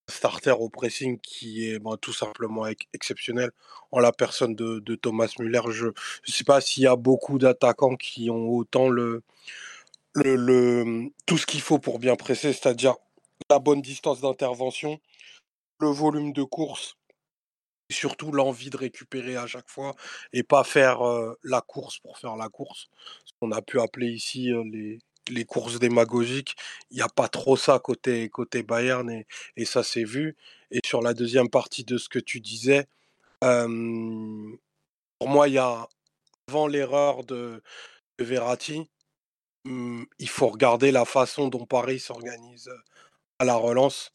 [0.08, 3.50] starter au pressing qui est ben, tout simplement exceptionnel
[3.90, 5.62] en la personne de, de Thomas Müller.
[5.70, 5.92] Je ne
[6.26, 9.22] sais pas s'il y a beaucoup d'attaquants qui ont autant le,
[10.14, 12.94] le, tout ce qu'il faut pour bien presser, c'est-à-dire
[13.50, 15.00] la bonne distance d'intervention,
[15.80, 16.96] le volume de course,
[17.90, 19.94] et surtout l'envie de récupérer à chaque fois
[20.32, 21.00] et pas faire
[21.42, 22.88] la course pour faire la course.
[23.24, 24.98] Ce qu'on a pu appeler ici les,
[25.28, 26.56] les courses démagogiques.
[26.90, 29.10] Il n'y a pas trop ça côté, côté Bayern
[29.56, 30.36] et, ça s'est vu.
[30.70, 32.86] Et sur la deuxième partie de ce que tu disais,
[33.40, 35.88] pour moi, il y a
[36.48, 37.62] avant l'erreur de,
[38.18, 38.90] de Verratti,
[39.64, 42.70] Mmh, il faut regarder la façon dont Paris s'organise
[43.38, 44.10] à la relance,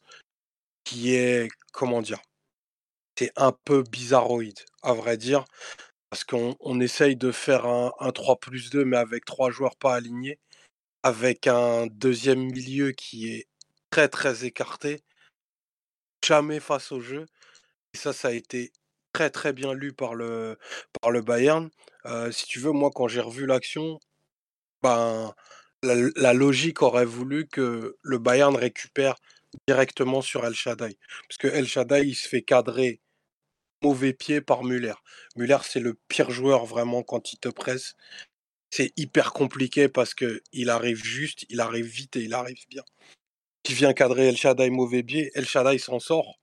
[0.84, 2.20] qui est, comment dire,
[3.18, 5.46] c'est un peu bizarroïde, à vrai dire,
[6.10, 9.96] parce qu'on on essaye de faire un, 3 plus 2, mais avec trois joueurs pas
[9.96, 10.40] alignés,
[11.04, 13.48] avec un deuxième milieu qui est
[13.92, 15.04] très très écarté,
[16.26, 17.26] jamais face au jeu.
[17.94, 18.72] Et ça, ça a été
[19.14, 20.58] très très bien lu par le,
[21.02, 21.70] par le Bayern.
[22.32, 24.00] si tu veux, moi, quand j'ai revu l'action,
[24.82, 25.34] ben,
[25.84, 29.16] la, logique aurait voulu que le Bayern récupère
[29.68, 30.98] directement sur El Shaddai.
[31.28, 33.02] Parce que El Shaddai, il se fait cadrer
[33.82, 34.94] mauvais pied par Muller.
[35.36, 37.96] Muller, c'est le pire joueur vraiment quand il te presse.
[38.72, 42.84] C'est hyper compliqué parce que il arrive juste, il arrive vite et il arrive bien.
[43.64, 46.40] Qui vient cadrer El Shaddai mauvais pied, El Shaddai s'en sort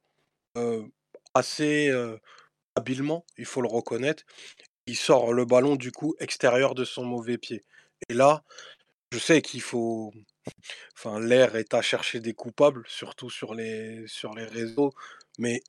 [1.35, 1.93] assez
[2.75, 4.25] habilement, il faut le reconnaître.
[4.87, 7.65] Il sort le ballon du coup extérieur de son mauvais pied.
[8.09, 8.43] Et là,
[9.13, 10.13] je sais qu'il faut.
[10.97, 14.93] Enfin, l'air est à chercher des coupables, surtout sur les, sur les réseaux,
[15.39, 15.63] mais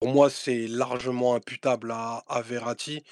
[0.00, 3.04] pour moi, c'est largement imputable à, à Verratti,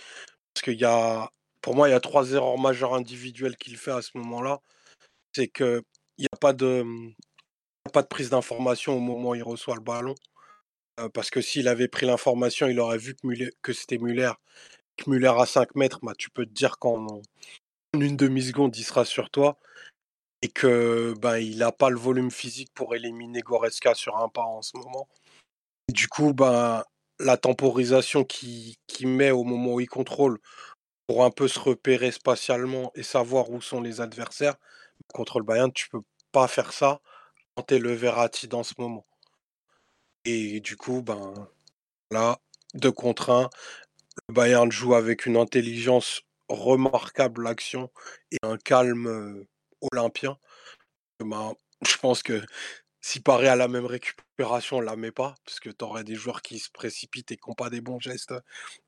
[0.55, 1.31] parce qu'il y a,
[1.63, 4.61] pour moi, il y a trois erreurs majeures individuelles qu'il fait à ce moment-là.
[5.35, 5.83] C'est qu'il
[6.19, 6.85] n'y a pas de,
[7.93, 10.15] pas de prise d'information au moment où il reçoit le ballon.
[11.15, 13.29] parce que s'il avait pris l'information, il aurait vu que,
[13.63, 14.33] que c'était Muller,
[14.97, 17.23] que Muller à 5 mètres, bah, tu peux te dire qu'en
[18.03, 19.59] une demi-seconde, il sera sur toi
[20.43, 24.43] et que ben, il n'a pas le volume physique pour éliminer Goretzka sur un pas
[24.43, 25.09] en ce moment.
[25.93, 26.85] du coup, ben,
[27.19, 30.39] la temporisation qu'il qui met au moment où il contrôle
[31.07, 34.57] pour un peu se repérer spatialement et savoir où sont les adversaires,
[35.13, 37.01] contre le Bayern, tu peux pas faire ça
[37.57, 39.07] quand tu es le Verratti dans ce moment.
[40.25, 41.49] Et du coup, ben
[42.11, 42.39] là,
[42.75, 43.51] deux contre un,
[44.29, 46.23] le Bayern joue avec une intelligence
[46.55, 47.91] remarquable l'action
[48.31, 49.45] et un calme
[49.93, 50.39] olympien.
[51.21, 51.55] Ben,
[51.87, 52.43] je pense que
[53.07, 56.15] si Paris a la même récupération, on la met pas, parce que tu aurais des
[56.15, 58.33] joueurs qui se précipitent et qui n'ont pas des bons gestes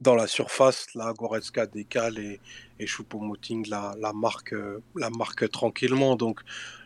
[0.00, 0.86] dans la surface.
[0.94, 2.40] Là, Goretzka décale et,
[2.78, 4.54] et Choupo-Moting la, marque,
[4.94, 6.16] la marque tranquillement.
[6.16, 6.40] Donc,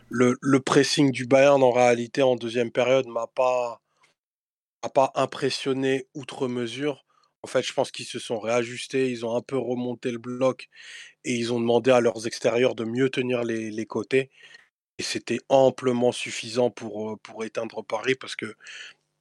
[0.09, 3.81] le, pressing du Bayern, en réalité, en deuxième période, m'a pas,
[4.93, 7.05] pas impressionné outre mesure.
[7.43, 10.69] En fait, je pense qu'ils se sont réajustés, ils ont un peu remonté le bloc
[11.25, 14.29] et ils ont demandé à leurs extérieurs de mieux tenir les, côtés.
[14.99, 18.55] Et c'était amplement suffisant pour, pour éteindre Paris parce que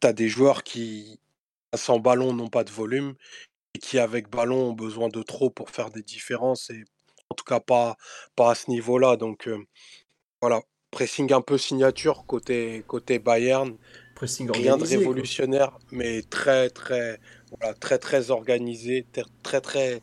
[0.00, 1.18] tu as des joueurs qui,
[1.74, 3.14] sans ballon, n'ont pas de volume
[3.74, 6.84] et qui, avec ballon, ont besoin de trop pour faire des différences et
[7.30, 7.96] en tout cas pas,
[8.36, 9.16] pas à ce niveau-là.
[9.16, 9.48] Donc
[10.42, 13.76] voilà, pressing un peu signature côté Bayern.
[14.20, 17.18] Pressing Rien de révolutionnaire, mais très, très,
[17.56, 19.06] voilà, très, très organisé,
[19.42, 20.02] très, très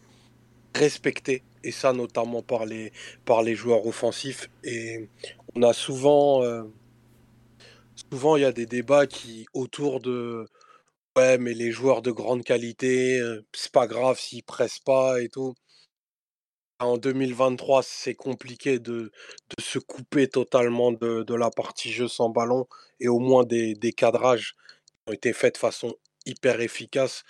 [0.73, 2.91] respecté et ça notamment par les,
[3.25, 4.49] par les joueurs offensifs.
[4.63, 5.07] Et
[5.53, 6.63] on a souvent, euh,
[8.11, 10.47] souvent il y a des débats qui autour de
[11.15, 15.29] ouais, mais les joueurs de grande qualité, euh, c'est pas grave s'ils pressent pas et
[15.29, 15.53] tout.
[16.79, 19.11] En 2023, c'est compliqué de,
[19.59, 22.67] se couper totalement de, la partie jeu sans ballon
[22.99, 27.23] et au moins des, cadrages qui ont été faits de façon hyper efficace.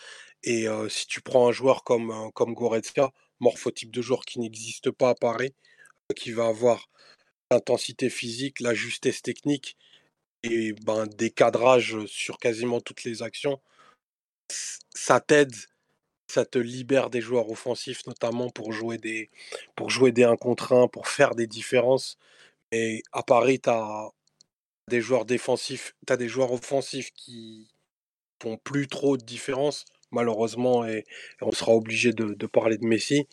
[0.43, 5.09] Et si tu prends un joueur comme, comme Goretzka, morphotype de joueur qui n'existe pas
[5.09, 5.53] à Paris,
[6.15, 6.89] qui va avoir
[7.51, 9.77] l'intensité physique, la justesse technique
[10.43, 13.59] et ben, des cadrages sur quasiment toutes les actions,
[14.93, 15.55] ça t'aide,
[16.27, 19.29] ça te libère des joueurs offensifs, notamment pour jouer des,
[19.75, 22.17] pour jouer des 1 contre 1, pour faire des différences.
[22.71, 24.09] Et à Paris, tu as
[24.89, 27.67] des joueurs défensifs, tu des joueurs offensifs qui
[28.41, 31.05] font plus trop de différence, malheureusement, et,
[31.41, 33.27] on sera obligé de, parler de Messi.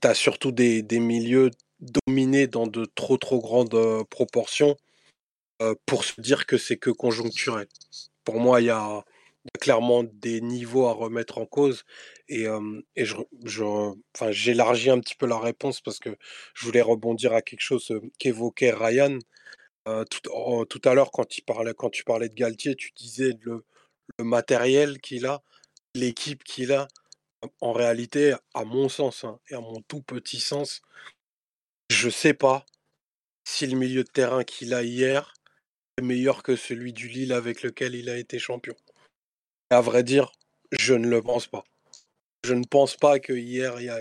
[0.00, 1.50] Tu as surtout des, milieux
[1.80, 4.76] dominé dans de trop trop grandes proportions
[5.86, 7.66] pour se dire que c'est que conjoncturel.
[8.24, 9.04] Pour moi, il y a,
[9.60, 11.84] clairement des niveaux à remettre en cause
[12.28, 12.46] et,
[12.96, 13.16] et je,
[14.14, 16.16] enfin, j'élargis un petit peu la réponse parce que
[16.54, 19.18] je voulais rebondir à quelque chose qu'évoquait Ryan.
[19.84, 23.64] tout, tout, à l'heure, quand, il parlait, quand tu parlais de Galtier, tu disais le,
[24.18, 25.42] matériel qu'il a,
[25.94, 26.88] l'équipe qu'il a.
[27.60, 30.80] En réalité, à mon sens hein, et à mon tout petit sens,
[31.90, 32.64] je sais pas
[33.44, 35.34] si le milieu de terrain qu'il a hier
[35.98, 38.74] est meilleur que celui du Lille avec lequel il a été champion.
[39.74, 40.32] À vrai dire,
[40.72, 41.64] je ne le pense pas.
[42.44, 43.98] Je ne pense pas que hier, il y a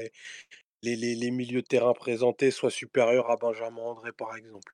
[0.82, 4.74] les, les, les, milieux de terrain présentés soient supérieurs à Benjamin André, par exemple.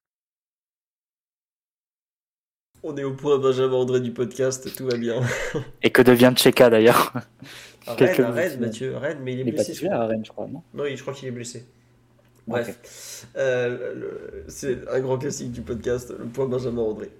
[2.81, 5.21] On est au point Benjamin André du podcast, tout va bien.
[5.83, 7.13] Et que devient Tcheka d'ailleurs
[7.85, 9.85] Rennes, Mathieu, Rennes, mais il est il blessé.
[9.85, 10.63] Est pas à Rennes, je crois, non?
[10.73, 11.65] Non, je crois qu'il est blessé.
[12.47, 17.11] Bref, euh, c'est un grand classique du podcast, le point Benjamin André.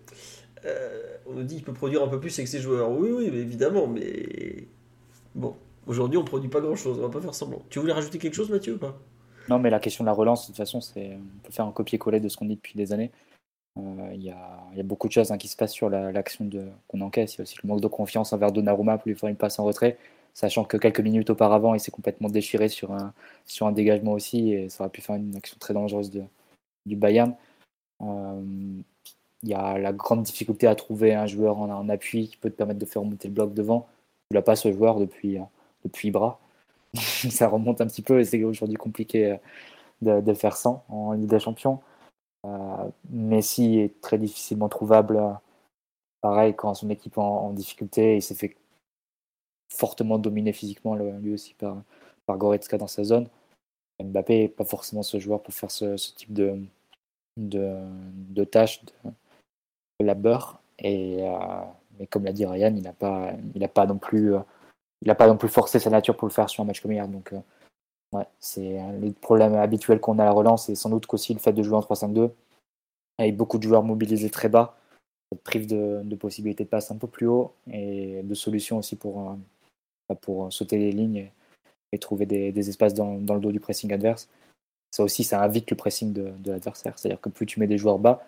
[0.65, 2.91] Euh, on nous dit qu'il peut produire un peu plus avec ses joueurs.
[2.91, 4.67] Oui, oui, évidemment, mais
[5.35, 5.55] bon,
[5.87, 7.61] aujourd'hui on produit pas grand chose, on va pas faire semblant.
[7.69, 8.97] Tu voulais rajouter quelque chose, Mathieu, ou pas?
[9.47, 11.71] Non, mais la question de la relance, de toute façon, c'est on peut faire un
[11.71, 13.11] copier-coller de ce qu'on dit depuis des années.
[13.77, 16.49] Euh, il y, a, beaucoup de choses hein, qui se passent sur l'action
[16.87, 17.35] qu'on encaisse.
[17.35, 19.59] Il y a aussi le manque de confiance envers Donnarumma pour lui faire une passe
[19.59, 19.97] en retrait
[20.33, 24.83] sachant que quelques minutes auparavant, il s'est complètement déchiré sur un, dégagement aussi, et ça
[24.83, 26.11] aurait pu faire une action très dangereuse
[26.85, 27.35] du Bayern.
[28.01, 28.41] Euh,
[29.43, 32.55] il y a la grande difficulté à trouver un joueur en, appui qui peut te
[32.55, 33.87] permettre de faire remonter le bloc devant.
[34.29, 35.43] Tu l'as pas ce joueur depuis, euh,
[35.85, 36.39] depuis Ibra.
[36.93, 39.37] ça remonte un petit peu et c'est aujourd'hui compliqué
[40.03, 41.79] euh, de, faire sans en Ligue des Champions.
[43.09, 45.21] Messi est très difficilement trouvable.
[46.21, 48.55] Pareil, quand son équipe est en, difficulté, il s'est fait
[49.73, 51.77] fortement dominé physiquement lui aussi par,
[52.25, 53.27] par Goretzka dans sa zone.
[54.01, 56.57] Mbappé n'est pas forcément ce joueur pour faire ce, type de,
[57.37, 58.81] de, tâches,
[60.05, 60.61] labeur.
[60.79, 61.37] Et, euh,
[61.99, 64.39] mais comme l'a dit Ryan, il n'a pas, il pas non plus, euh,
[65.01, 67.07] il pas non plus forcé sa nature pour le faire sur un match comme hier.
[67.07, 67.39] Donc, euh,
[68.13, 71.39] ouais, c'est les problèmes habituels qu'on a à la relance et sans doute qu'aussi le
[71.39, 72.31] fait de jouer en 3-5-2
[73.17, 74.77] avec beaucoup de joueurs mobilisés très bas,
[75.31, 78.95] ça prive de, de possibilités de passe un peu plus haut et de solutions aussi
[78.95, 79.35] pour,
[80.15, 81.29] pour sauter les lignes
[81.91, 84.29] et, trouver des, espaces dans, le dos du pressing adverse.
[84.91, 86.97] Ça aussi, ça invite le pressing de, l'adversaire.
[86.97, 88.25] C'est-à-dire que plus tu mets des joueurs bas,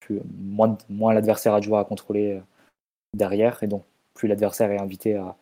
[0.00, 2.40] plus, moins, moins l'adversaire a de joueurs à contrôler euh,
[3.14, 3.84] derrière, et donc
[4.14, 5.36] plus l'adversaire est invité à,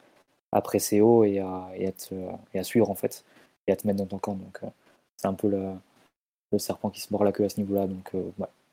[0.52, 3.24] à, presser haut et à, et, à suivre en fait,
[3.66, 4.34] et à te mettre dans ton camp.
[4.34, 4.68] Donc euh,
[5.16, 5.72] c'est un peu le,
[6.59, 7.88] serpent qui se mord la queue à ce niveau-là.
[7.88, 8.22] Donc euh,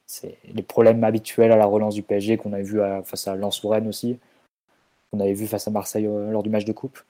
[0.06, 3.66] c'est les problèmes habituels à la relance du PSG qu'on a vu face à Lens
[3.66, 4.20] Rennes aussi.
[5.12, 7.02] qu'on avait vu face à Marseille lors du match de coupe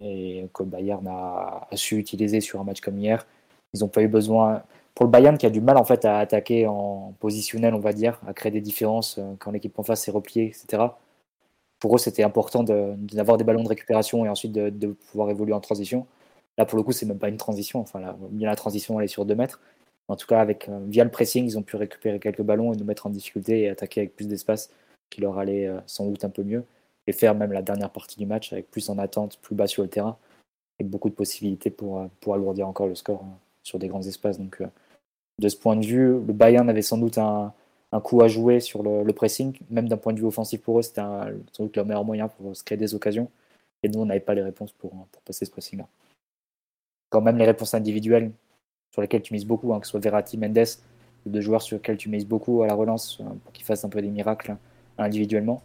[0.00, 3.26] et que Bayern a, su utiliser sur un match comme hier.
[3.74, 4.62] Ils n'ont pas eu besoin.
[4.98, 7.92] Pour le Bayern qui a du mal en fait à attaquer en positionnel, on va
[7.92, 10.86] dire, à créer des différences quand l'équipe en face s'est repliée, etc.
[11.78, 15.60] Pour eux, c'était important d'avoir des ballons de récupération et ensuite de, pouvoir évoluer en
[15.60, 16.08] transition.
[16.56, 17.78] Là, pour le coup, c'est même pas une transition.
[17.78, 19.60] Enfin, bien la transition, elle est sur 2 mètres.
[20.08, 22.76] En tout cas, avec, euh, via le pressing, ils ont pu récupérer quelques ballons et
[22.76, 24.68] nous mettre en difficulté et attaquer avec plus d'espace,
[25.10, 26.64] qui leur allait euh, sans doute un peu mieux.
[27.06, 29.84] Et faire même la dernière partie du match avec plus en attente, plus bas sur
[29.84, 30.18] le terrain,
[30.80, 33.24] avec beaucoup de possibilités pour, euh, pour alourdir encore le score
[33.62, 34.40] sur des grands espaces.
[34.40, 34.60] Donc,
[35.38, 37.52] de ce point de vue, le Bayern avait sans doute un,
[38.02, 39.56] coup à jouer sur le, pressing.
[39.70, 41.02] Même d'un point de vue offensif pour eux, c'était
[41.52, 43.30] sans doute le meilleur moyen pour se créer des occasions.
[43.82, 44.92] Et nous, on n'avait pas les réponses pour,
[45.24, 45.86] passer ce pressing-là
[47.10, 48.32] quand même les réponses individuelles
[48.92, 50.66] sur lesquelles tu mises beaucoup, hein, que ce soit Verratti, Mendes,
[51.26, 53.88] deux joueurs sur lesquels tu mises beaucoup à la relance euh, pour qu'ils fassent un
[53.88, 54.58] peu des miracles hein,
[54.98, 55.62] individuellement.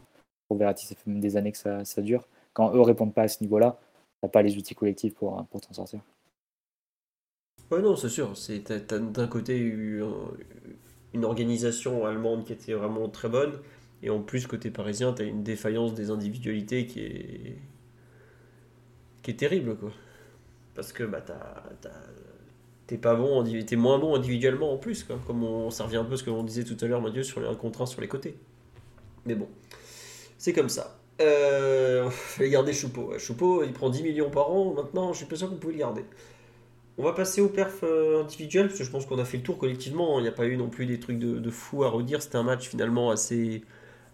[0.48, 2.28] Pour Verratti, ça fait même des années que ça, dure.
[2.54, 5.62] Quand eux répondent pas à ce niveau-là, tu n'as pas les outils collectifs pour, pour
[5.62, 6.02] t'en sortir.
[7.72, 8.34] Ouais, non, c'est sûr.
[8.34, 10.04] Tu as, d'un côté eu
[11.14, 13.54] une organisation allemande qui était vraiment très bonne,
[14.02, 17.58] et en plus, côté parisien, tu as une défaillance des individualités qui est,
[19.22, 19.76] qui est terrible.
[19.76, 19.92] quoi
[20.76, 21.24] parce que bah,
[22.88, 25.20] t'es pas bon, t'es moins bon individuellement en plus, quoi.
[25.28, 27.24] comme on, ça revient un peu à ce que l'on disait tout à l'heure, Mathieu,
[27.24, 28.36] sur les 1 contre sur les côtés.
[29.26, 29.48] Mais bon,
[30.38, 31.00] c'est comme ça.
[31.22, 33.18] Euh, fallait garder Choupeau.
[33.20, 35.80] Choupeau, il prend 10 millions par an, maintenant je suis pas sûr qu'on pouvait le
[35.80, 36.04] garder.
[36.98, 39.44] On va passer au perf euh, individuel, parce que je pense qu'on a fait le
[39.44, 41.90] tour collectivement, il n'y a pas eu non plus des trucs de, de fou à
[41.90, 43.64] redire, c'était un match finalement assez,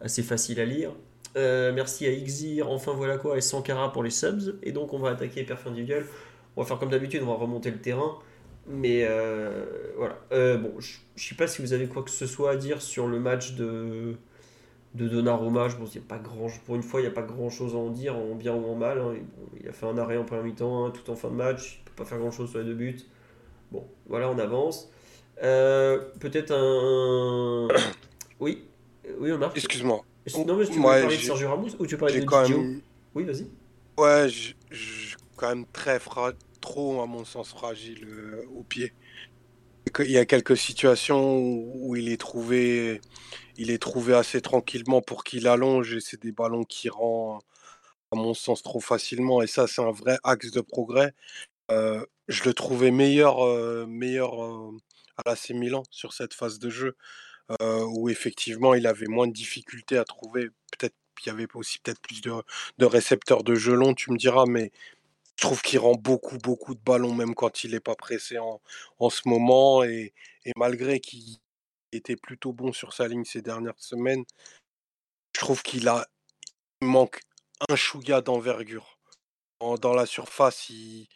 [0.07, 0.91] facile à lire.
[1.35, 4.99] Euh, merci à Xir, enfin voilà quoi, et Sankara pour les subs, et donc on
[4.99, 6.05] va attaquer perf individuel.
[6.55, 8.17] On va faire comme d'habitude, on va remonter le terrain.
[8.67, 9.65] Mais euh,
[9.97, 10.15] voilà.
[10.57, 13.07] Bon, je ne sais pas si vous avez quoi que ce soit à dire sur
[13.07, 14.15] le match de,
[14.95, 15.69] de Donnarumma.
[15.69, 17.89] Je pense pas grand, pour une fois, il n'y a pas grand chose à en
[17.89, 18.99] dire, en bien ou en mal.
[18.99, 19.15] Hein.
[19.59, 21.83] il a fait un arrêt en première mi-temps, hein, tout en fin de match.
[21.99, 22.97] Pas faire grand chose sur les deux buts.
[23.73, 24.89] Bon, voilà, on avance.
[25.43, 27.67] Euh, peut-être un.
[28.39, 28.63] Oui,
[29.19, 29.51] oui, Omar.
[29.53, 30.05] Excuse-moi.
[30.45, 32.63] Non, mais tu veux parler de Sergio Ramos ou tu veux parler de Gio
[33.13, 33.47] Oui, vas-y.
[33.97, 36.31] Ouais, je, je, quand même très fra
[36.61, 38.93] trop, à mon sens, fragile euh, au pied.
[39.99, 43.01] Il y a quelques situations où, il est trouvé,
[43.57, 47.39] il est trouvé assez tranquillement pour qu'il allonge et c'est des ballons qui rend,
[48.11, 49.41] à mon sens, trop facilement.
[49.41, 51.13] Et ça, c'est un vrai axe de progrès.
[51.71, 54.33] Euh, je le trouvais meilleur, euh, meilleur
[55.17, 56.95] à l'AC Milan sur cette phase de jeu,
[57.61, 60.49] où effectivement il avait moins de difficultés à trouver.
[60.71, 64.45] Peut-être qu'il y avait aussi peut-être plus de, récepteurs de jeu long, tu me diras,
[64.47, 64.71] mais
[65.37, 68.61] je trouve qu'il rend beaucoup, beaucoup de ballons, même quand il n'est pas pressé en,
[68.99, 69.83] en, ce moment.
[69.83, 70.13] Et,
[70.55, 71.37] malgré qu'il
[71.91, 74.25] était plutôt bon sur sa ligne ces dernières semaines,
[75.35, 76.07] je trouve qu'il a
[76.81, 77.19] il manque
[77.67, 78.97] un chouïa d'envergure.
[79.59, 81.09] Dans la surface, il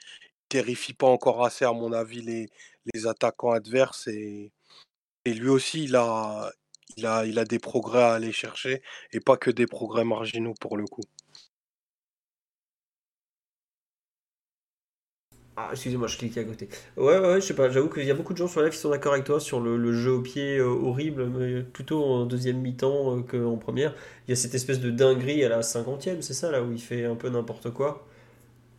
[0.54, 2.50] terrifie pas encore assez, à mon avis, les,
[2.94, 4.08] les attaquants adverses.
[4.08, 4.52] Et,
[5.26, 6.52] et lui aussi, il a,
[6.98, 8.82] il, a, il a des progrès à aller chercher,
[9.14, 11.04] et pas que des progrès marginaux pour le coup.
[15.56, 16.68] Ah, excusez-moi, je cliquais à côté.
[16.98, 18.78] Ouais, ouais, je sais pas, j'avoue qu'il y a beaucoup de gens sur live qui
[18.80, 22.60] sont d'accord avec toi sur le, jeu au pied euh, horrible, mais plutôt en deuxième
[22.60, 23.94] mi-temps euh, qu'en première.
[24.28, 26.82] Il y a cette espèce de dinguerie à la cinquantième, c'est ça, là, où il
[26.82, 28.08] fait un peu n'importe quoi?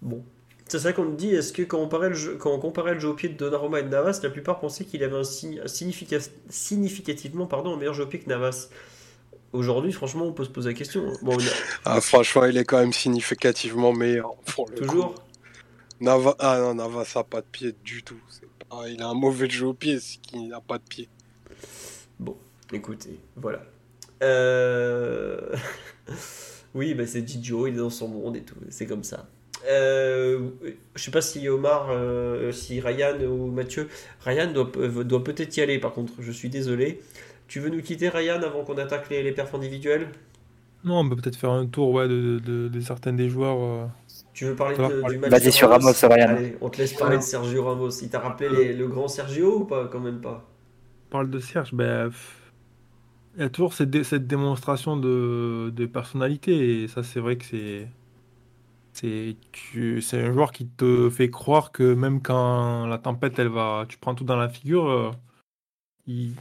[0.03, 0.25] Bon.
[0.75, 2.99] C'est ça qu'on dit, est-ce que quand on, comparait le jeu, quand on comparait le
[2.99, 7.47] jeu au pied de Donnarumma et de Navas, la plupart pensaient qu'il avait un, significativement
[7.47, 8.71] pardon, un meilleur jeu au pied que Navas
[9.53, 11.13] Aujourd'hui, franchement, on peut se poser la question.
[11.23, 11.37] Bon,
[11.85, 14.35] ah, franchement, il est quand même significativement meilleur.
[14.47, 15.15] Pour le Toujours
[16.01, 16.35] Nava...
[16.41, 18.19] Ah non, Navas n'a pas de pied du tout.
[18.89, 21.09] Il a un mauvais jeu au pied, c'est qu'il n'a pas de pied.
[22.19, 22.37] Bon,
[22.73, 23.63] écoutez, voilà.
[24.25, 25.55] Euh...
[26.75, 29.29] oui, bah c'est Gigio, il est dans son monde et tout, c'est comme ça.
[29.67, 30.51] Euh,
[30.95, 33.89] je sais pas si Omar, euh, si Ryan ou Mathieu.
[34.25, 34.71] Ryan doit,
[35.05, 37.01] doit peut-être y aller par contre, je suis désolé.
[37.49, 40.09] Tu veux nous quitter Ryan avant qu'on attaque les, les perfs individuels?
[40.85, 43.59] Non, on peut peut-être faire un tour ouais, de, de, de, certains des joueurs.
[43.61, 43.87] Euh,
[44.35, 46.29] tu veux parler du match Basé sur Ramos, Ryan.
[46.29, 47.91] Allez, on te laisse parler de Sergio Ramos.
[48.03, 50.47] Il t'a rappelé le grand Sergio ou pas Quand même pas?
[51.09, 52.11] On parle de Serge, ben.
[53.37, 57.45] Il y a toujours cette, cette démonstration de, de, personnalité et ça c'est vrai que
[57.45, 57.89] c'est
[58.95, 59.37] c'est
[60.15, 64.15] un joueur qui te fait croire que même quand la tempête elle va tu prends
[64.15, 65.11] tout dans la figure euh,
[66.07, 66.37] il,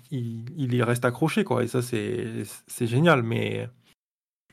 [0.74, 3.70] y reste accroché quoi et ça c'est génial mais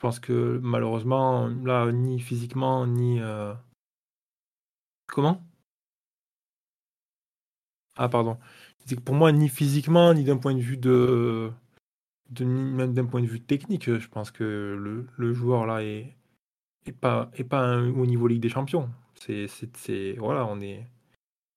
[0.01, 3.21] je pense que malheureusement, là, ni physiquement, ni.
[3.21, 3.53] Euh...
[5.07, 5.45] Comment?
[7.97, 8.39] Ah, pardon.
[9.05, 11.53] Pour moi, ni physiquement, ni d'un point de vue de.
[12.31, 16.17] de même d'un point de vue technique, je pense que le, le joueur là est,
[16.91, 18.91] et pas, et pas au niveau Ligue des Champions.
[19.15, 20.87] C'est, c'est, voilà, on est.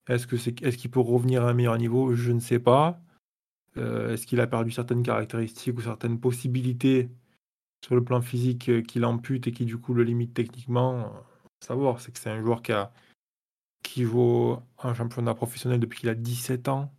[0.08, 2.14] Est-ce que c'est, est-ce qu'il peut revenir à un meilleur niveau?
[2.14, 3.00] Je ne sais pas.
[3.78, 7.10] Euh, est-ce qu'il a perdu certaines caractéristiques ou certaines possibilités
[7.84, 11.14] sur le plan physique euh, qui l'ampute et qui du coup le limite techniquement?
[11.62, 12.92] Savoir, c'est que c'est un joueur qui a
[13.82, 16.94] qui joue en championnat professionnel depuis qu'il a 17 ans,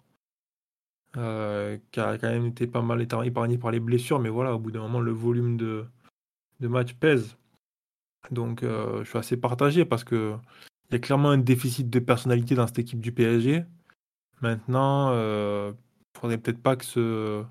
[1.16, 4.58] euh, qui a quand même été pas mal épargné par les blessures, mais voilà, au
[4.58, 5.86] bout d'un moment, le volume de,
[6.60, 7.36] de match pèse.
[8.30, 10.34] Donc je suis assez partagé parce que
[10.90, 13.64] il y a clairement un déficit de personnalité dans cette équipe du PSG.
[14.42, 15.10] Maintenant,
[16.16, 17.46] faudrait peut-être pas que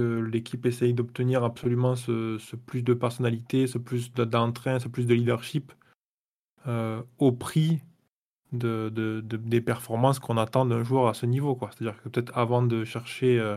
[0.00, 5.72] l'équipe essaye d'obtenir absolument ce, plus de personnalité, ce plus d'entrain, ce plus de leadership
[6.66, 7.80] euh, au prix
[8.52, 8.90] de,
[9.22, 11.58] des performances qu'on attend d'un joueur à ce niveau.
[11.60, 13.56] C'est-à-dire que peut-être avant de chercher euh,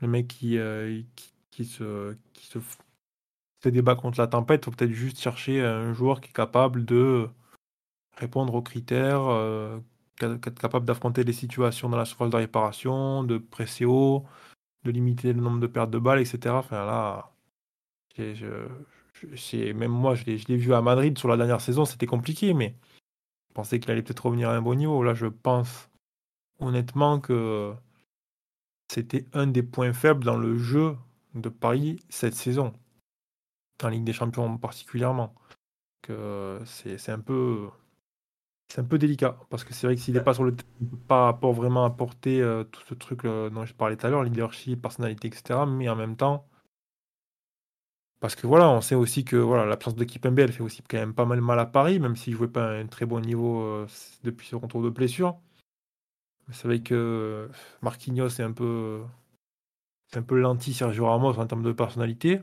[0.00, 1.02] le mec euh,
[1.50, 2.14] qui se,
[3.62, 6.84] se débat contre la tempête, il faut peut-être juste chercher un joueur qui est capable
[6.84, 7.28] de
[8.16, 9.80] répondre aux critères
[10.16, 14.24] capable d'affronter les situations dans la surface de réparation, de presser haut,
[14.84, 16.54] de limiter le nombre de pertes de balles, etc.
[16.70, 17.32] Là,
[18.18, 22.76] même moi, je l'ai vu à Madrid sur la dernière saison, c'était compliqué, mais
[23.48, 25.02] je pensais qu'il allait peut-être revenir à un bon niveau.
[25.02, 25.88] Là, je pense
[26.60, 27.74] honnêtement que
[28.88, 30.96] c'était un des points faibles dans le jeu
[31.34, 32.72] de Paris cette saison,
[33.90, 35.34] Ligue des Champions particulièrement.
[36.02, 37.68] Que c'est un peu
[38.72, 40.56] c'est un peu délicat parce que c'est vrai que s'il n'est pas sur le
[41.06, 44.80] pas vraiment apporter euh, tout ce truc euh, dont je parlais tout à l'heure, leadership,
[44.80, 45.60] personnalité, etc.
[45.68, 46.48] Mais en même temps,
[48.20, 50.96] parce que voilà, on sait aussi que voilà, l'absence de Kipembe, elle fait aussi quand
[50.96, 53.86] même pas mal mal à Paris, même s'il jouait pas un très bon niveau euh,
[54.24, 55.36] depuis ce retour de blessure.
[56.52, 57.48] C'est vrai que
[57.82, 59.02] Marquinhos est un peu,
[60.06, 62.40] c'est un peu l'anti Sergio Ramos en termes de personnalité.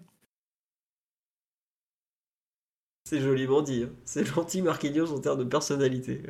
[3.09, 3.85] C'est joliment dit.
[3.85, 3.89] Hein.
[4.05, 6.21] C'est gentil Marquinhos en termes de personnalité.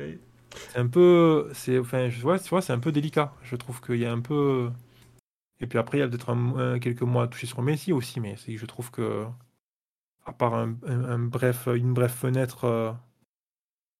[0.70, 3.34] C'est un peu, c'est, enfin, je vois, tu vois, c'est un peu délicat.
[3.42, 4.70] Je trouve qu'il y a un peu.
[5.60, 8.34] Et puis après, il y a peut-être quelques mois à toucher sur Messi aussi, mais
[8.38, 9.26] je trouve que,
[10.24, 12.92] à part un, bref, une brève fenêtre euh,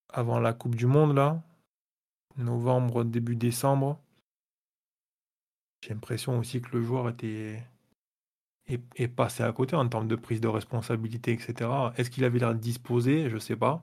[0.09, 1.43] avant la Coupe du Monde là,
[2.39, 4.01] novembre, début décembre,
[5.83, 7.63] j'ai l'impression aussi que le joueur était
[8.97, 11.71] et, passer à côté en termes de prise de responsabilité, etc.
[11.97, 13.83] Est-ce qu'il avait l'air disposé Je ne sais pas.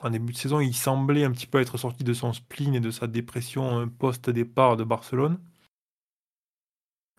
[0.00, 2.80] En début de saison, il semblait un petit peu être sorti de son spleen et
[2.80, 5.38] de sa dépression post-départ de Barcelone.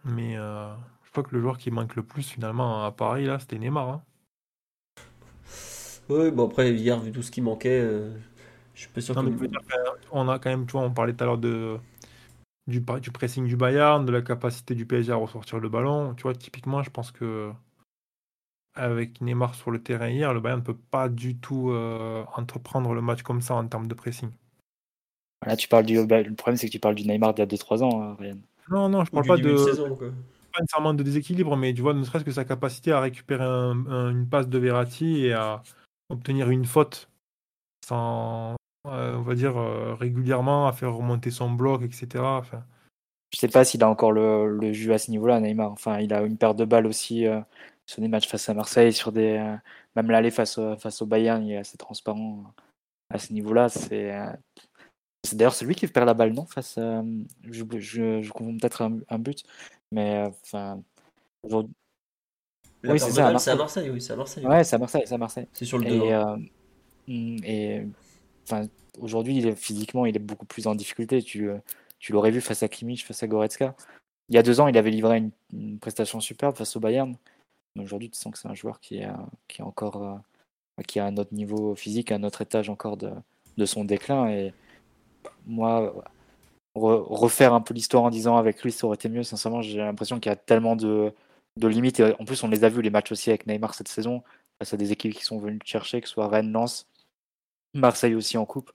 [0.05, 3.39] Mais euh, je crois que le joueur qui manque le plus finalement à Paris, là,
[3.39, 3.89] c'était Neymar.
[3.89, 4.03] Hein.
[6.09, 8.13] Oui, bon après, hier, vu tout ce qui manquait, euh,
[8.75, 9.21] je suis pas sûr que...
[10.11, 11.77] on a quand même, tu vois, on parlait tout à l'heure de,
[12.67, 16.13] du, pressing du Bayern, de la capacité du PSG à ressortir le ballon.
[16.15, 17.51] Tu vois, typiquement, je pense que
[18.75, 22.93] avec Neymar sur le terrain hier, le Bayern ne peut pas du tout euh, entreprendre
[22.93, 24.29] le match comme ça en termes de pressing.
[25.45, 26.05] Là, tu parles du.
[26.05, 28.15] Bah, le problème, c'est que tu parles du Neymar d'il y a 2-3 ans, hein,
[28.19, 28.37] Ryan.
[28.69, 29.53] Non, non, je parle pas de.
[29.53, 34.27] Pas nécessairement de déséquilibre, mais tu vois, ne serait-ce que sa capacité à récupérer une
[34.29, 35.61] passe de Verratti et à
[36.09, 37.09] obtenir une faute
[37.85, 38.55] sans,
[38.91, 42.07] euh, on va dire, euh, régulièrement, à faire remonter son bloc, etc.
[42.23, 42.63] Enfin...
[43.33, 45.71] Je sais pas s'il a encore le, jus à ce niveau-là, Neymar.
[45.71, 47.41] Enfin, il a une paire de balles aussi euh,
[47.85, 49.57] sur des matchs face à Marseille, sur des
[49.95, 52.43] même l'aller face, face au Bayern, il est assez transparent
[53.09, 53.67] à ce niveau-là.
[53.67, 54.13] C'est
[55.33, 59.43] d'ailleurs celui qui perd la balle, non Face, je, je, confonds peut-être un, but,
[59.91, 60.81] mais enfin
[61.43, 61.73] aujourd'hui.
[62.83, 63.37] Oui, c'est ça.
[63.39, 64.45] C'est à Marseille, oui, c'est à Marseille.
[64.45, 65.47] Ouais, c'est à Marseille, c'est à Marseille.
[65.51, 66.13] C'est sur le et,
[67.07, 67.87] mm, et
[68.99, 71.21] aujourd'hui, physiquement, il est beaucoup plus en difficulté.
[71.21, 71.57] Tu, euh,
[71.99, 73.75] tu l'aurais vu face à Kimmich, face à Goretzka.
[74.29, 75.23] Il y a deux ans, il avait livré
[75.53, 77.15] une, prestation superbe face au Bayern.
[77.75, 79.07] Mais aujourd'hui, tu sens que c'est un joueur qui est,
[79.57, 83.83] est encore euh, qui a un autre niveau physique, un autre étage encore de, son
[83.83, 84.29] déclin.
[84.29, 84.53] Et
[85.45, 85.93] moi,
[86.75, 89.23] refaire un peu l'histoire en disant avec lui, ça aurait été mieux.
[89.23, 91.13] Sincèrement, j'ai l'impression qu'il y a tellement de,
[91.61, 92.01] limites.
[92.19, 94.23] en plus, on les a vus les matchs aussi avec Neymar cette saison,
[94.59, 96.87] face à des équipes qui sont venues chercher, que ce soit Rennes, Lens.
[97.79, 98.71] Marseille aussi en coupe.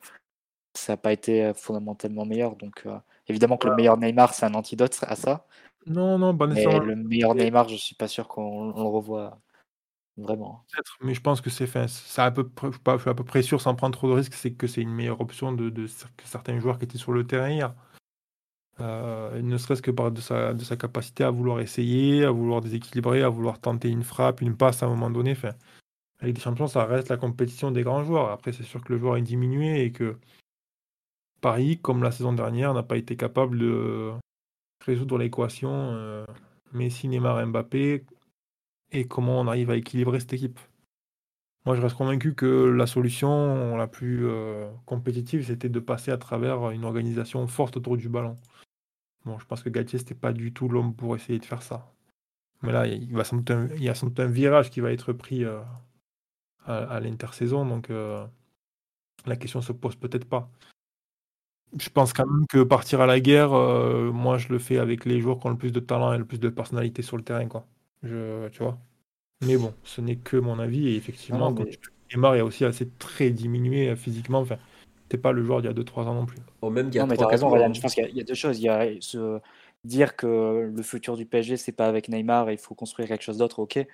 [0.75, 2.57] Ça n'a pas été euh, fondamentalement meilleur.
[2.57, 2.99] Donc, euh,
[3.29, 5.47] évidemment que le meilleur Neymar, c'est un antidote à ça.
[5.87, 9.39] Non, non, pas Mais le meilleur Neymar, je suis pas sûr qu'on le revoit
[10.17, 10.65] vraiment.
[10.73, 11.89] Peut-être, mais je pense que c'est fait.
[11.89, 14.35] Ça à peu près, je, suis à peu près sûr, sans prendre trop de risques,
[14.35, 17.51] c'est que c'est une meilleure option de, que certains joueurs qui étaient sur le terrain
[17.51, 17.75] hier.
[18.81, 22.61] Euh, ne serait-ce que par de sa, de sa capacité à vouloir essayer, à vouloir
[22.61, 25.33] déséquilibrer, à vouloir tenter une frappe, une passe à un moment donné.
[25.33, 25.53] Enfin,
[26.23, 28.31] avec des champions, ça reste la compétition des grands joueurs.
[28.31, 30.16] Après, c'est sûr que le joueur est diminué et que
[31.41, 34.12] Paris, comme la saison dernière, n'a pas été capable de
[34.87, 36.25] résoudre l'équation euh,
[36.73, 38.05] Messi, Neymar, Mbappé
[38.93, 40.61] et comment on arrive à équilibrer cette équipe.
[41.66, 46.18] Moi, je reste convaincu que la solution la plus euh, compétitive, c'était de passer à
[46.18, 48.39] travers une organisation forte autour du ballon.
[49.25, 51.93] Bon, je pense que Galtier, c'était pas du tout l'homme pour essayer de faire ça.
[52.62, 53.20] Mais là, il, y
[53.89, 55.61] a sans doute un virage qui va être pris euh,
[56.67, 58.25] à, l'intersaison, donc euh,
[59.27, 60.51] la question se pose peut-être pas.
[61.79, 65.21] Je pense quand même que partir à la guerre, moi, je le fais avec les
[65.21, 67.47] joueurs qui ont le plus de talent et le plus de personnalité sur le terrain,
[67.47, 67.67] quoi.
[68.03, 68.79] Je, tu vois.
[69.43, 70.89] Mais bon, ce n'est que mon avis.
[70.89, 71.71] Et effectivement, non, mais...
[72.13, 74.41] Neymar est aussi assez très diminué euh, physiquement.
[74.41, 74.59] Enfin,
[75.09, 76.39] t'es pas le joueur d'il y a 2-3 ans non plus.
[76.61, 77.73] Oh, même non, mais t'as raison, Ryan.
[77.73, 78.59] Je pense qu'il y, a deux choses.
[78.59, 79.41] Il y a se
[79.85, 83.25] dire que le futur du PSG, c'est pas avec Neymar et il faut construire quelque
[83.25, 83.85] chose d'autre, ok.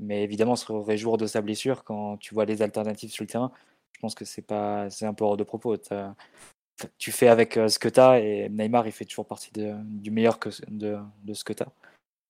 [0.00, 3.52] Mais évidemment, se réjouir de sa blessure quand tu vois les alternatives sur le terrain,
[3.92, 5.76] je pense que c'est pas, c'est un peu hors de propos.
[6.98, 10.10] Tu fais avec euh, ce que tu as et Neymar, il fait toujours partie du
[10.10, 11.68] meilleur que de, de ce que tu as.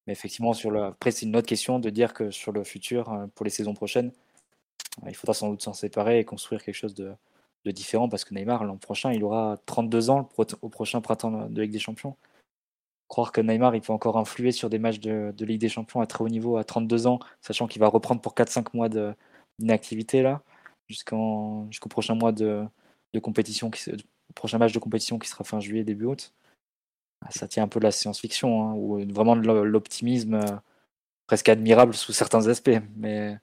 [0.06, 0.82] Mais effectivement, sur le...
[0.84, 3.74] après, c'est une autre question de dire que sur le futur, euh, pour les saisons
[3.74, 4.12] prochaines,
[5.04, 7.14] euh, il faudra sans doute s'en séparer et construire quelque chose de,
[7.66, 10.28] différent parce que Neymar, l'an prochain, il aura 32 ans
[10.62, 12.16] au prochain printemps de Ligue des Champions.
[13.12, 16.06] Croire que Neymar, il peut encore influer sur des matchs de, Ligue des Champions à
[16.06, 20.40] très haut niveau à 32 ans, sachant qu'il va reprendre pour 4-5 mois d'inactivité là,
[20.88, 22.66] jusqu'au prochain mois de,
[23.22, 23.84] compétition, qui,
[24.34, 26.32] prochain match de compétition qui sera fin juillet, début août.
[27.20, 30.56] Ah, ça tient un peu de la science-fiction, hein, ou vraiment de l'optimisme euh,
[31.26, 32.80] presque admirable sous certains aspects.
[32.96, 33.36] Mais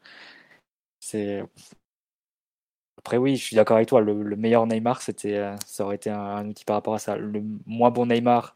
[1.00, 1.44] c'est.
[2.98, 4.02] Après, oui, je suis d'accord avec toi.
[4.02, 7.18] Le, meilleur Neymar, euh, ça aurait été un, outil par rapport à ça.
[7.18, 8.56] Le moins bon Neymar,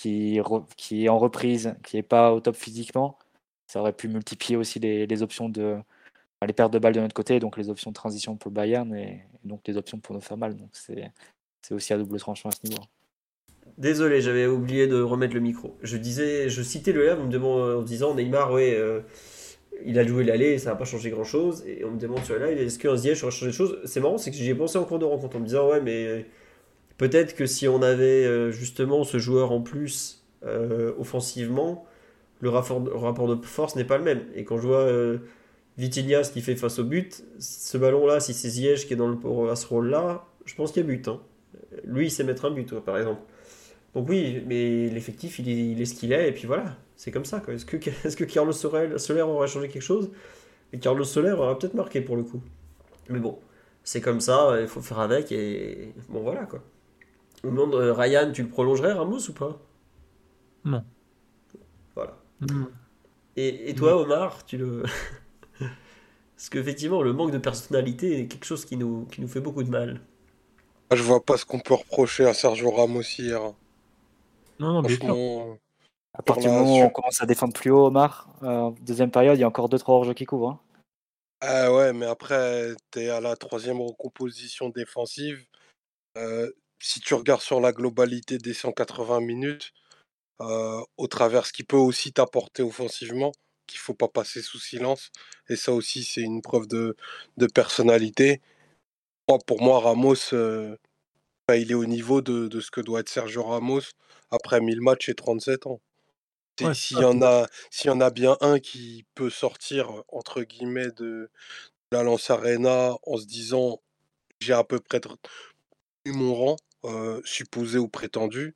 [0.00, 3.18] qui, est en reprise, qui n'est pas au top physiquement,
[3.66, 5.76] ça aurait pu multiplier aussi les, options de.
[6.46, 8.94] les pertes de balles de notre côté, donc les options de transition pour le Bayern
[8.94, 10.56] et, donc les options pour nous faire mal.
[10.56, 12.82] Donc c'est aussi à double tranchant à ce niveau.
[13.76, 15.76] Désolé, j'avais oublié de remettre le micro.
[15.82, 19.00] Je disais, je citais le lèvre en me disant Neymar, ouais, euh,
[19.84, 21.64] il a joué l'aller, ça n'a pas changé grand chose.
[21.66, 23.78] Et on me demande sur la live, est-ce qu'un Ziyech aurait changé de choses?
[23.84, 25.80] C'est marrant, c'est que j'y ai pensé en cours de rencontre en me disant, ouais,
[25.80, 26.26] mais
[26.98, 31.86] peut-être que si on avait euh, justement ce joueur en plus euh, offensivement,
[32.40, 34.22] le rapport, de, force n'est pas le même.
[34.34, 34.86] Et quand je vois
[35.76, 39.08] Vitinha ce qu'il fait face au but, ce ballon-là, si c'est Ziyech qui est dans
[39.08, 41.08] le, à ce rôle-là, je pense qu'il y a but.
[41.08, 41.20] Hein.
[41.84, 43.22] Lui, il sait mettre un but, par exemple.
[43.94, 47.42] Donc oui, mais l'effectif, il est, ce qu'il est, et puis voilà, c'est comme ça.
[47.48, 47.76] Est-ce que,
[48.06, 50.10] est Carlos Soler aurait changé quelque chose?
[50.72, 52.40] Et Carlos Soler aurait peut-être marqué pour le coup.
[53.08, 53.38] Mais bon,
[53.84, 56.62] c'est comme ça, il faut faire avec, et bon voilà quoi.
[57.44, 59.58] Au monde, euh, Ryan, tu le prolongerais Ramos ou pas?
[60.64, 60.84] Non.
[61.94, 62.16] Voilà.
[63.36, 64.82] Et, et, toi, Omar, tu le.
[65.58, 69.62] Parce qu'effectivement, le manque de personnalité est quelque chose qui nous, qui nous fait beaucoup
[69.62, 70.00] de mal.
[70.90, 73.40] Ah, je vois pas ce qu'on peut reprocher à Sergio Ramos hier.
[74.58, 75.58] Non, non, bien sûr.
[76.14, 79.36] À partir du moment où on commence à défendre plus haut, Omar, euh, deuxième période,
[79.38, 80.50] il y a encore 2-3 hors-jeux qui couvrent.
[80.50, 80.60] Hein.
[81.40, 85.44] Ah ouais, mais après, tu es à la troisième recomposition défensive.
[86.16, 89.72] Euh, si tu regardes sur la globalité des 180 minutes,
[90.40, 93.32] euh, au travers ce qui peut aussi t'apporter offensivement,
[93.66, 95.10] qu'il faut pas passer sous silence.
[95.48, 96.96] Et ça aussi, c'est une preuve de,
[97.36, 98.40] de personnalité.
[99.46, 100.14] pour moi, Ramos,
[101.56, 103.82] il est au niveau de, de, ce que doit être Sergio Ramos
[104.30, 105.80] après 1000 matchs et 37 ans.
[106.74, 107.46] S'il y, en a,
[107.84, 111.30] y en a bien un qui peut sortir, entre guillemets, de
[111.92, 113.80] la Lance Arena en se disant
[114.40, 115.00] j'ai à peu près
[116.04, 116.56] eu mon rang,
[117.24, 118.54] supposé ou prétendu,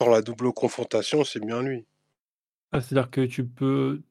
[0.00, 1.86] sur la double confrontation, c'est bien lui.
[2.72, 4.02] Ah, c'est-à-dire que tu peux.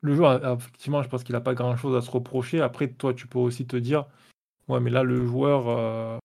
[0.00, 2.60] Le joueur, effectivement, je pense qu'il n'a pas grand-chose à se reprocher.
[2.60, 4.06] Après, toi, tu peux aussi te dire
[4.68, 6.20] ouais, mais là, le joueur,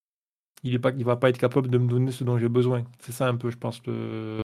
[0.64, 2.84] il est pas, va pas être capable de me donner ce dont j'ai besoin.
[3.00, 4.42] C'est ça un peu, je pense, le,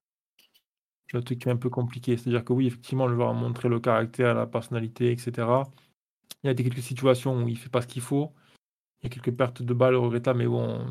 [1.25, 2.17] truc qui est un peu compliqué.
[2.17, 5.63] C'est-à-dire que oui, effectivement, le joueur a montré le caractère, la personnalité, etc.
[6.43, 8.33] Il y a des quelques situations où il fait pas ce qu'il faut.
[9.01, 10.85] Il y a quelques pertes de balles regrettables, mais bon,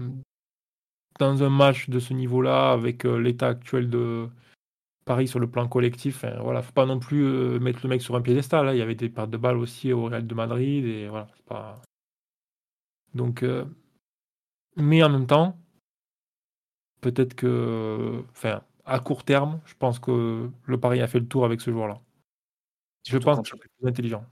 [1.18, 4.28] dans un match de ce niveau-là, avec euh, l'état actuel de
[5.04, 8.02] Paris sur le plan collectif, il voilà, faut pas non plus euh, mettre le mec
[8.02, 8.68] sur un piédestal.
[8.68, 8.72] Hein.
[8.72, 11.80] Il y avait des pertes de balles aussi au Real de Madrid, et voilà, pas.
[13.14, 13.64] Donc, euh,
[14.76, 15.58] mais en même temps,
[17.00, 21.44] peut-être que, enfin, à court terme, je pense que le Paris a fait le tour
[21.44, 22.00] avec ce joueur-là.
[23.06, 24.24] Je pense que c'est plus intelligent.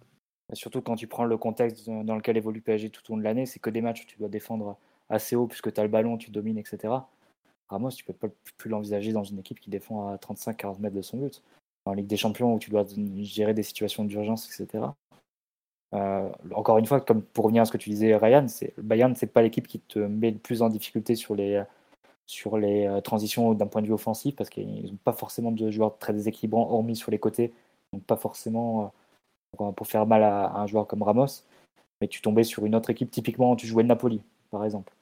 [0.53, 3.47] Surtout quand tu prends le contexte dans lequel évolue PSG tout au long de l'année,
[3.47, 4.79] c'est que des matchs où tu dois défendre
[5.11, 6.95] assez haut puisque tu as le ballon, tu domines, etc.
[7.69, 11.03] Ramos, tu peux pas plus l'envisager dans une équipe qui défend à 35-40 mètres de
[11.03, 11.43] son but.
[11.85, 12.85] En Ligue des Champions où tu dois
[13.19, 14.85] gérer des situations d'urgence, etc.
[15.95, 18.47] Euh, encore une fois, comme pour revenir à ce que tu disais, Ryan,
[18.77, 21.63] le Bayern, c'est pas l'équipe qui te met le plus en difficulté sur les,
[22.27, 25.71] sur les euh, transitions d'un point de vue offensif parce qu'ils n'ont pas forcément de
[25.71, 27.53] joueurs très déséquilibrants, hormis sur les côtés,
[27.93, 28.93] donc pas forcément
[29.61, 31.43] euh, pour faire mal à, un joueur comme Ramos.
[32.01, 34.93] mais tu tombais sur une autre équipe, typiquement, tu jouais le Napoli, par exemple.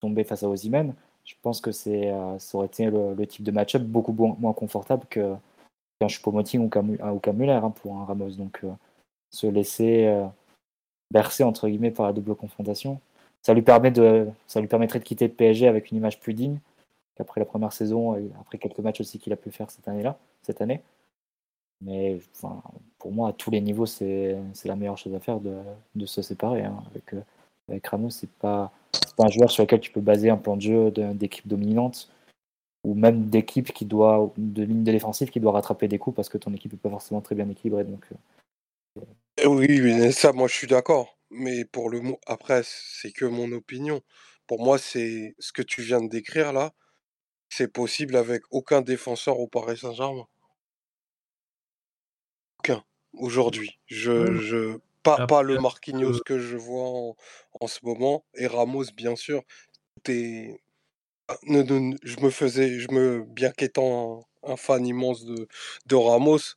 [0.00, 0.94] Tombais face à Osimhen,
[1.24, 5.34] je pense que c'est, ça aurait été le, type de match-up beaucoup moins confortable que,
[5.98, 8.36] qu'un Choupo-Moting ou qu'un Muller hein, pour un Ramos.
[8.36, 8.62] Donc,
[9.30, 10.08] se laisser
[11.10, 13.00] bercer, entre guillemets, par la double confrontation,
[13.42, 16.34] ça lui, permet de, ça lui permettrait de quitter le PSG avec une image plus
[16.34, 16.58] digne
[17.16, 20.18] qu'après la première saison et après quelques matchs aussi qu'il a pu faire cette année-là,
[20.42, 20.82] cette année.
[21.80, 22.18] Mais
[22.98, 25.56] pour moi, à tous les niveaux, c'est la meilleure chose à faire de,
[25.94, 26.64] de se séparer.
[26.64, 26.82] Hein.
[26.90, 27.20] Avec, euh,
[27.68, 28.72] avec Ramos, c'est pas,
[29.16, 32.08] pas un joueur sur lequel tu peux baser un plan de jeu d'équipe dominante
[32.84, 36.28] ou même d'équipe qui doit, de ligne de défensive qui doit rattraper des coups parce
[36.28, 37.84] que ton équipe n'est pas forcément très bien équilibrée.
[37.84, 41.18] Donc, euh, oui, mais ça, moi, je suis d'accord.
[41.30, 44.02] Mais pour le mot, après, c'est que mon opinion.
[44.46, 46.72] Pour moi, c'est ce que tu viens de décrire là,
[47.48, 50.26] c'est possible avec aucun défenseur au Paris Saint-Germain.
[52.60, 52.84] Aucun.
[53.12, 53.78] Aujourd'hui.
[53.86, 57.16] Je, je, pas, pas le Marquinhos que je vois en,
[57.66, 58.24] ce moment.
[58.34, 59.42] Et Ramos, bien sûr.
[60.02, 60.60] T'es...
[61.28, 65.48] Ah, je me faisais, je me, bien qu'étant un, fan immense de,
[65.86, 66.54] de Ramos,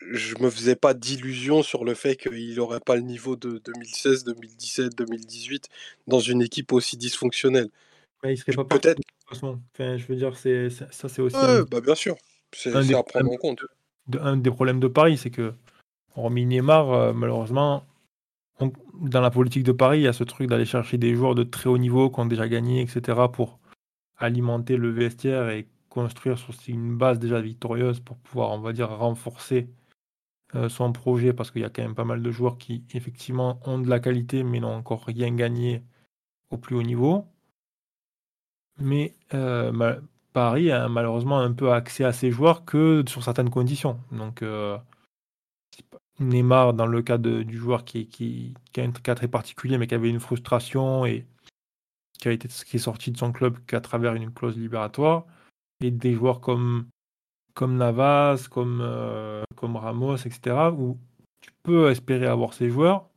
[0.00, 4.24] je me faisais pas d'illusions sur le fait qu'il n'aurait pas le niveau de 2016,
[4.24, 5.68] 2017, 2018
[6.06, 7.68] dans une équipe aussi dysfonctionnelle.
[8.24, 8.98] il serait pas peut-être.
[8.98, 9.60] De toute façon.
[9.74, 11.36] Enfin, je veux dire, c'est ça, c'est aussi.
[11.70, 12.16] bah bien sûr.
[12.52, 13.64] C'est à prendre en compte.
[14.20, 15.52] un des problèmes de Paris, c'est que
[16.16, 17.12] hormis Neymar, euh,
[19.00, 21.42] dans la politique de Paris, il y a ce truc d'aller chercher des joueurs de
[21.42, 23.58] très haut niveau qui ont déjà gagné, etc., pour
[24.16, 28.90] alimenter le vestiaire et construire sur une base déjà victorieuse pour pouvoir, on va dire,
[28.90, 29.68] renforcer
[30.54, 33.60] euh, son projet parce qu'il y a quand même pas mal de joueurs qui effectivement
[33.66, 35.84] ont de la qualité mais n'ont encore rien gagné
[36.50, 37.26] au plus haut niveau.
[38.78, 40.00] Mais euh,
[40.32, 44.00] Paris a malheureusement un peu accès à ces joueurs que sur certaines conditions.
[44.10, 44.76] Donc euh,
[46.20, 50.10] Neymar, dans le cas du joueur qui, a un cas très particulier mais qui avait
[50.10, 51.26] une frustration et
[52.18, 55.24] qui, a été, est sorti de son club qu'à travers une clause libératoire,
[55.80, 56.86] et des joueurs comme
[57.54, 60.98] comme Navas, comme, euh, comme Ramos, etc., où
[61.40, 63.08] tu peux espérer avoir ces joueurs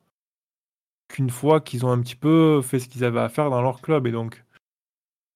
[1.08, 3.82] qu'une fois qu'ils ont un petit peu fait ce qu'ils avaient à faire dans leur
[3.82, 4.08] club.
[4.08, 4.44] Et donc,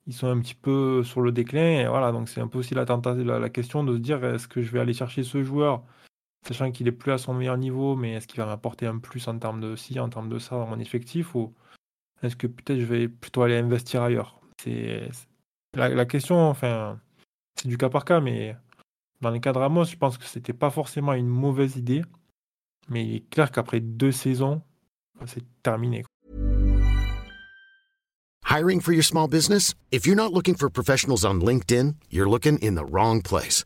[0.08, 1.88] ils sont un petit peu sur le déclin.
[1.90, 4.62] Voilà, donc c'est un peu aussi la, la, la question de se dire est-ce que
[4.62, 5.84] je vais aller chercher ce joueur,
[6.48, 9.28] sachant qu'il est plus à son meilleur niveau, mais est-ce qu'il va m'apporter un plus
[9.28, 11.54] en termes de ci, en termes de ça dans mon effectif, ou
[12.24, 14.40] est-ce que peut-être je vais plutôt aller investir ailleurs?
[14.62, 15.10] C'est
[15.74, 17.00] la, la question, enfin,
[17.56, 18.56] c'est du cas par cas, mais
[19.22, 22.04] dans les cas de Ramos, je pense que c'était pas forcément une mauvaise idée,
[22.90, 24.62] mais il est clair qu'après deux saisons,
[25.26, 26.04] c'est terminé.
[28.50, 29.74] Hiring for your small business?
[29.92, 33.66] If you're not looking for professionals on LinkedIn, you're looking in the wrong place.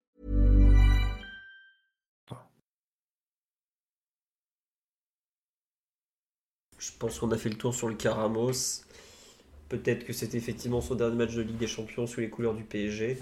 [6.81, 8.81] Je pense qu'on a fait le tour sur le Caramos.
[9.69, 12.63] Peut-être que c'était effectivement son dernier match de Ligue des Champions sous les couleurs du
[12.63, 13.19] PSG.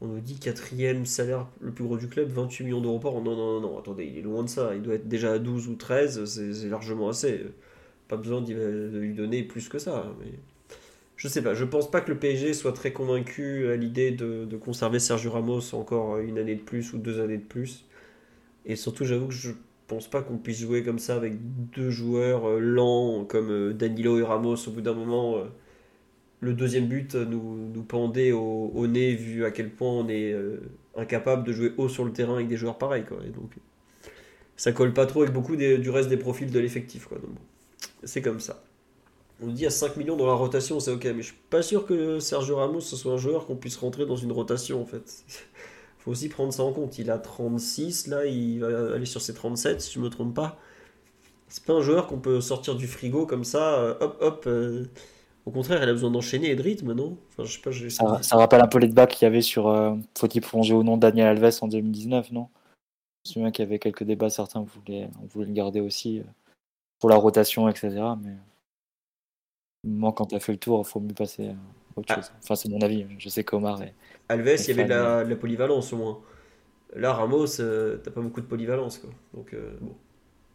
[0.00, 3.22] On nous dit quatrième salaire le plus gros du club, 28 millions d'euros par an.
[3.22, 4.74] Non, non, non, attendez, il est loin de ça.
[4.74, 7.46] Il doit être déjà à 12 ou 13, c'est largement assez.
[8.08, 10.12] Pas besoin de lui donner plus que ça.
[10.18, 10.32] Mais...
[11.14, 14.56] Je sais pas, je pense pas que le PSG soit très convaincu à l'idée de,
[14.56, 17.84] conserver Sergio Ramos encore une année de plus ou deux années de plus.
[18.66, 19.52] Et surtout, j'avoue que je
[19.88, 21.34] pense pas qu'on puisse jouer comme ça avec
[21.72, 25.38] deux joueurs euh, lents comme euh, Danilo et Ramos au bout d'un moment.
[25.38, 25.44] Euh,
[26.40, 30.32] le deuxième but nous, nous pendait au, nez vu à quel point on est
[30.94, 33.04] incapable de jouer haut sur le terrain avec des joueurs pareils.
[33.04, 33.18] Quoi.
[33.26, 33.50] Et donc,
[34.56, 37.08] ça colle pas trop avec beaucoup du reste des profils de l'effectif.
[38.04, 38.62] C'est comme ça.
[39.42, 41.84] On dit à 5 millions dans la rotation, c'est ok, mais je suis pas sûr
[41.84, 45.24] que Sergio Ramos ce soit un joueur qu'on puisse rentrer dans une rotation en fait.
[46.08, 46.98] Faut aussi prendre ça en compte.
[46.98, 50.58] Il a 36, là il va aller sur ses 37 si je me trompe pas.
[51.48, 54.44] C'est pas un joueur qu'on peut sortir du frigo comme ça, euh, hop hop.
[54.46, 54.86] Euh,
[55.44, 57.16] au contraire, elle a besoin d'enchaîner et de rythme, non?
[57.30, 59.68] Enfin, je sais pas, ça, ça, rappelle un peu les débats qu'il y avait sur
[59.68, 62.48] euh, faut-il prolonger ou non Daniel Alves en 2019, non?
[63.24, 66.24] Je me souviens qu'il y avait quelques débats, certains voulaient, voulait le garder aussi euh,
[66.98, 67.98] pour la rotation, etc.
[68.22, 68.34] Mais
[69.84, 71.54] moi, quand tu as fait le tour, il faut mieux passer à
[71.96, 72.14] autre ah.
[72.16, 72.30] chose.
[72.42, 73.06] Enfin, c'est mon avis.
[73.18, 73.94] Je sais qu'Omar est.
[74.28, 76.20] Alves, il y avait de la, polyvalence au moins.
[76.94, 78.98] Là, Ramos, euh, t'as pas beaucoup de polyvalence.
[78.98, 79.10] Quoi.
[79.34, 79.94] Donc, bon.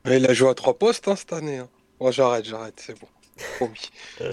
[0.06, 1.58] il a joué à trois postes hein, cette année.
[1.58, 1.70] Hein.
[2.00, 3.08] Moi, j'arrête, j'arrête, c'est bon.
[3.58, 3.90] Promis.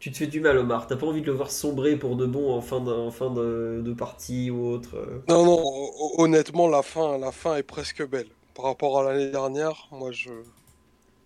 [0.00, 0.86] tu te fais du mal, Omar.
[0.86, 3.30] T'as pas envie de le voir sombrer pour de bon en fin de, en fin
[3.30, 8.06] de, de partie ou autre euh Non, non, honnêtement, la fin, la fin est presque
[8.06, 8.28] belle.
[8.54, 10.30] Par rapport à l'année dernière, moi, je.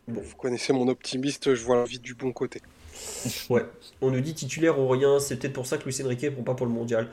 [0.06, 2.60] Vous connaissez mon optimiste, je vois la vie du bon côté.
[3.50, 3.64] Ouais,
[4.00, 6.42] on nous dit titulaire ou rien, c'est peut-être pour ça que Luis Enrique ne prend
[6.42, 7.08] pas pour le mondial.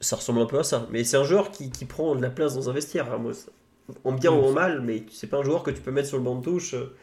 [0.00, 2.30] Ça ressemble un peu à ça, mais c'est un joueur qui, qui, prend de la
[2.30, 3.32] place dans un vestiaire, Ramos.
[4.04, 6.16] En bien ou en mal, mais c'est pas un joueur que tu peux mettre sur
[6.16, 6.94] le banc de touche euh,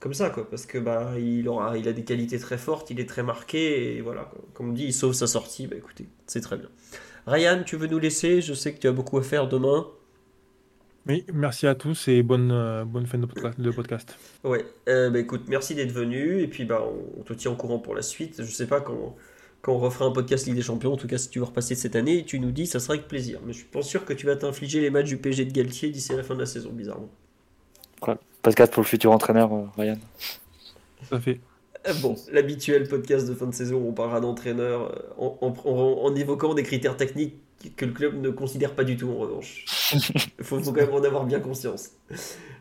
[0.00, 3.00] comme ça, quoi, parce que bah il aura, il a des qualités très fortes, il
[3.00, 6.40] est très marqué, et voilà, comme on dit, il sauve sa sortie, bah écoutez, c'est
[6.40, 6.68] très bien.
[7.26, 8.40] Ryan, tu veux nous laisser?
[8.40, 9.86] Je sais que tu as beaucoup à faire demain.
[11.08, 14.14] Oui, merci à tous et bonne, euh, bonne fin de podcast.
[14.44, 16.84] Ouais, euh, bah écoute, merci d'être venu et puis bah
[17.18, 18.42] on, te tient au courant pour la suite.
[18.42, 19.16] Je sais pas quand,
[19.62, 21.74] quand on refera un podcast Ligue des Champions, en tout cas si tu veux repasser
[21.74, 23.40] cette année, tu nous dis, ça sera avec plaisir.
[23.46, 25.88] Mais je suis pas sûr que tu vas t'infliger les matchs du PG de Galtier
[25.88, 27.08] d'ici la fin de la saison, bizarrement.
[28.42, 29.98] podcast pour le futur entraîneur, euh, Ryan.
[31.08, 31.40] Ça fait.
[32.02, 36.64] Bon, l'habituel podcast de fin de saison où on parlera d'entraîneur en, en évoquant des
[36.64, 37.36] critères techniques
[37.76, 39.64] que le club ne considère pas du tout en revanche.
[40.38, 41.90] Il faut, quand même en avoir bien conscience.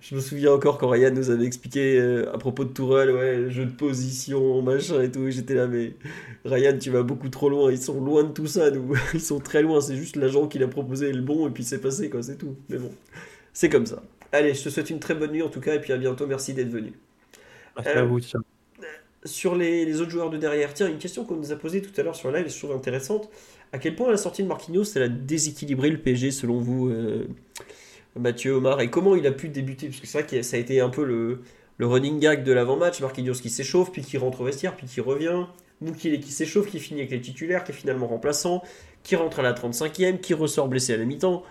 [0.01, 3.49] Je me souviens encore quand Ryan nous avait expliqué euh, à propos de Tourelle, ouais,
[3.49, 5.29] jeu de position, machin et tout.
[5.29, 5.93] J'étais là, mais
[6.45, 7.71] Ryan, tu vas beaucoup trop loin.
[7.71, 8.95] Ils sont loin de tout ça, nous.
[9.13, 9.81] Ils sont très loin.
[9.81, 12.23] C'est juste l'agent qui l'a proposé le bon et puis c'est passé, quoi.
[12.23, 12.55] C'est tout.
[12.69, 12.91] Mais bon,
[13.53, 14.01] c'est comme ça.
[14.31, 16.25] Allez, je te souhaite une très bonne nuit en tout cas et puis à bientôt.
[16.25, 16.93] Merci d'être venu.
[17.75, 18.19] Merci à vous.
[19.25, 21.91] Sur les, les, autres joueurs de derrière, tiens, une question qu'on nous a posée tout
[21.99, 23.29] à l'heure sur live, je trouve intéressante.
[23.73, 27.27] À quel point la sortie de Marquinhos, ça a déséquilibré le PSG selon vous, euh,
[28.15, 29.87] Mathieu Omar Et comment il a pu débuter?
[29.87, 31.41] Parce que c'est vrai que ça a été un peu le,
[31.79, 33.01] running gag de l'avant-match.
[33.01, 35.45] Marquinhos qui s'échauffe, puis qui rentre au vestiaire, puis qui revient.
[35.81, 38.63] Moukile qui s'échauffe, qui finit avec les titulaires, qui est finalement remplaçant,
[39.03, 41.43] qui rentre à la 35e, qui ressort blessé à la mi-temps.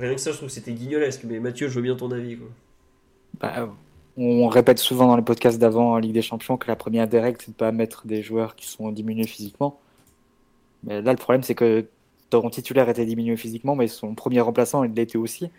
[0.00, 1.22] Rien que ça, je trouve que c'était guignolesque.
[1.24, 2.36] Mais Mathieu, je veux bien ton avis.
[3.40, 3.68] Bah,
[4.16, 7.38] on répète souvent dans les podcasts d'avant en Ligue des Champions que la première règles,
[7.40, 9.80] c'est de pas mettre des joueurs qui sont diminués physiquement.
[10.84, 11.86] Mais là, le problème, c'est que
[12.30, 15.50] ton titulaire était diminué physiquement, mais son premier remplaçant, il l'était aussi.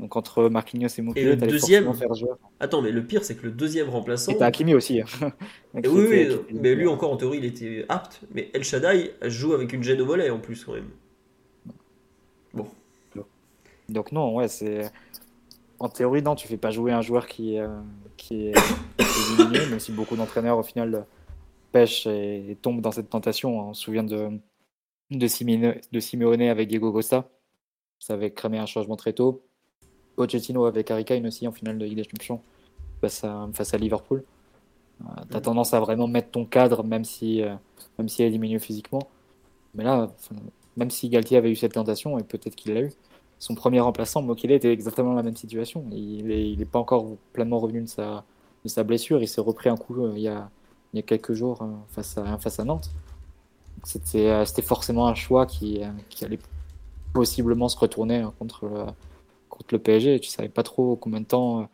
[0.00, 1.92] Donc entre Marquinhos et Moukile, le deuxième.
[1.94, 2.38] Faire joueur.
[2.58, 4.32] Attends, mais le pire, c'est que le deuxième remplaçant.
[4.32, 5.02] C'était Hakimi aussi.
[5.74, 8.20] oui, oui, mais lui encore en théorie, il était apte.
[8.32, 10.90] Mais El Shaddai joue avec une gêne au mollet en plus quand même.
[12.52, 12.66] Bon.
[13.88, 14.90] Donc non, ouais, c'est.
[15.78, 17.68] En théorie, non, tu fais pas jouer un joueur qui, euh,
[18.16, 18.54] qui, est,
[19.36, 21.04] diminué, même si beaucoup d'entraîneurs au final
[21.72, 23.68] pêchent et, tombent dans cette tentation.
[23.68, 24.30] On se souvient de
[25.18, 27.28] de, Simeone, de Simeone avec Diego Costa.
[27.98, 29.42] Ça avait cramé un changement très tôt.
[30.16, 32.40] Pochettino avec Harry Kane aussi en finale de Ligue des Champions
[33.00, 34.24] face à, face à Liverpool.
[35.00, 37.54] Euh, tu as tendance à vraiment mettre ton cadre même si, euh,
[37.98, 39.08] même si elle diminue physiquement.
[39.74, 40.08] Mais là,
[40.76, 42.92] même si Galtier avait eu cette tentation, et peut-être qu'il l'a eu,
[43.38, 45.84] son premier remplaçant, Mokele, était exactement dans la même situation.
[45.90, 48.24] Il n'est il est pas encore pleinement revenu de sa,
[48.64, 49.20] de sa blessure.
[49.20, 50.48] Il s'est repris un coup euh, il, y a,
[50.92, 51.58] il y a quelques jours
[51.88, 52.90] face, à, face à Nantes.
[54.14, 55.90] Euh, c'était forcément un choix qui, euh,
[56.22, 56.38] allait
[57.12, 58.86] possiblement se retourner hein, contre le,
[59.48, 60.20] contre le PSG.
[60.20, 61.64] Tu savais pas trop combien de temps euh,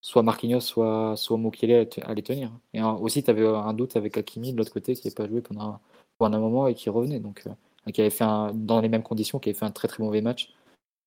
[0.00, 2.50] soit Marquinhos, soit, soit Mukele allait tenir.
[2.74, 5.40] Et aussi, tu avais un doute avec Hakimi de l'autre côté qui n'avait pas joué
[5.42, 5.80] pendant,
[6.20, 7.20] un moment et qui revenait.
[7.20, 7.44] Donc,
[7.92, 8.24] qui avait fait
[8.54, 10.52] dans les mêmes conditions, qui avait fait un très très mauvais match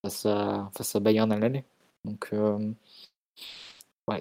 [0.04, 1.66] face à, Bayern à l'année.
[2.06, 2.32] Donc,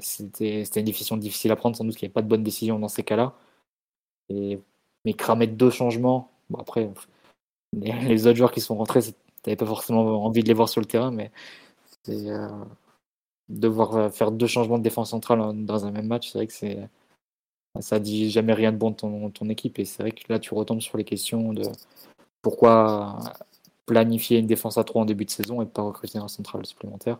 [0.01, 1.77] c'était une décision difficile à prendre.
[1.77, 3.35] Sans doute qu'il n'y avait pas de bonne décision dans ces cas-là.
[4.29, 4.59] Et
[5.05, 6.91] mais cramer deux changements, bon après,
[7.73, 9.01] les, autres joueurs qui sont rentrés,
[9.43, 11.31] t'avais pas forcément envie de les voir sur le terrain, mais
[12.09, 12.49] euh,
[13.49, 16.53] devoir euh, faire deux changements de défense centrale dans un même match, c'est vrai que
[16.53, 16.89] c'est
[17.81, 20.55] ça dit jamais rien de bon de ton, équipe et c'est vrai que là tu
[20.55, 21.65] retombes sur les questions de
[22.41, 23.19] pourquoi
[23.87, 27.19] planifier une défense à trois en début de saison et pas recruter un central supplémentaire.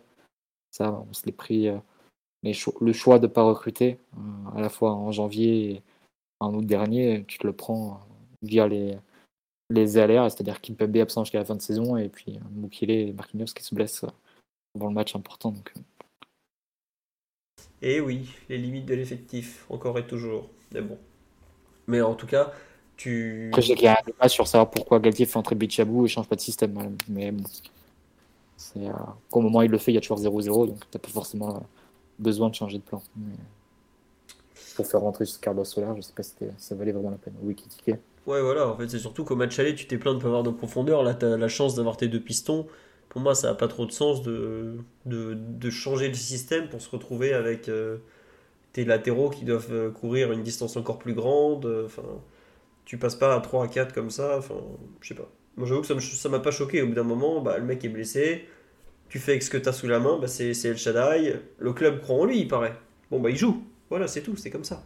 [0.71, 1.77] Ça, on se l'est pris euh,
[2.81, 3.99] le choix de ne pas recruter
[4.55, 5.83] à la fois en janvier
[6.45, 7.99] en août dernier, tu te le prends
[8.41, 8.97] via les,
[9.69, 13.53] les aléas, c'est-à-dire Kimpembe absent jusqu'à la fin de saison et puis Mukile et Marquinhos
[13.55, 14.05] qui se blessent
[14.75, 15.51] avant le match important.
[15.51, 15.73] Donc.
[17.81, 20.49] Et oui, les limites de l'effectif, encore et toujours.
[20.71, 20.97] Mais bon.
[21.87, 22.51] Mais en tout cas,
[22.97, 23.49] tu.
[23.49, 26.05] Après, je sais qu'il y a un débat sur savoir pourquoi Galtier fait entrer Bichabou
[26.05, 26.95] et change pas de système.
[27.07, 27.43] Mais bon.
[28.57, 28.93] C'est, euh,
[29.31, 31.09] au moment où il le fait, il y a toujours 0-0, donc tu n'as pas
[31.09, 31.61] forcément
[32.17, 33.03] besoin de changer de plan
[34.75, 37.33] pour faire rentrer Carlos Soler, je sais pas si ça valait vraiment la peine.
[37.41, 37.99] Oui, qui tiquait.
[38.27, 40.43] Ouais, voilà, en fait, c'est surtout qu'au match aller, tu t'es plaint de pas avoir
[40.43, 41.03] de profondeur.
[41.03, 42.67] Là, tu as la chance d'avoir tes deux pistons.
[43.09, 46.89] Pour moi, ça n'a pas trop de sens de, de, changer le système pour se
[46.89, 47.97] retrouver avec euh,
[48.73, 51.65] tes latéraux qui doivent euh, courir une distance encore plus grande.
[51.85, 52.03] Enfin,
[52.83, 54.37] tu passes pas à 3 à 4 comme ça.
[54.37, 54.55] Enfin,
[55.01, 55.29] je sais pas.
[55.55, 56.81] Moi, j'avoue que ça m'a pas choqué.
[56.81, 58.45] Au bout d'un moment, bah, le mec est blessé.
[59.07, 61.39] Tu fais avec ce que tu as sous la main, bah, c'est El Shaddai.
[61.59, 62.75] Le club croit en lui, il paraît.
[63.11, 64.83] Bon, bah, il joue Voilà, c'est tout, c'est comme ça.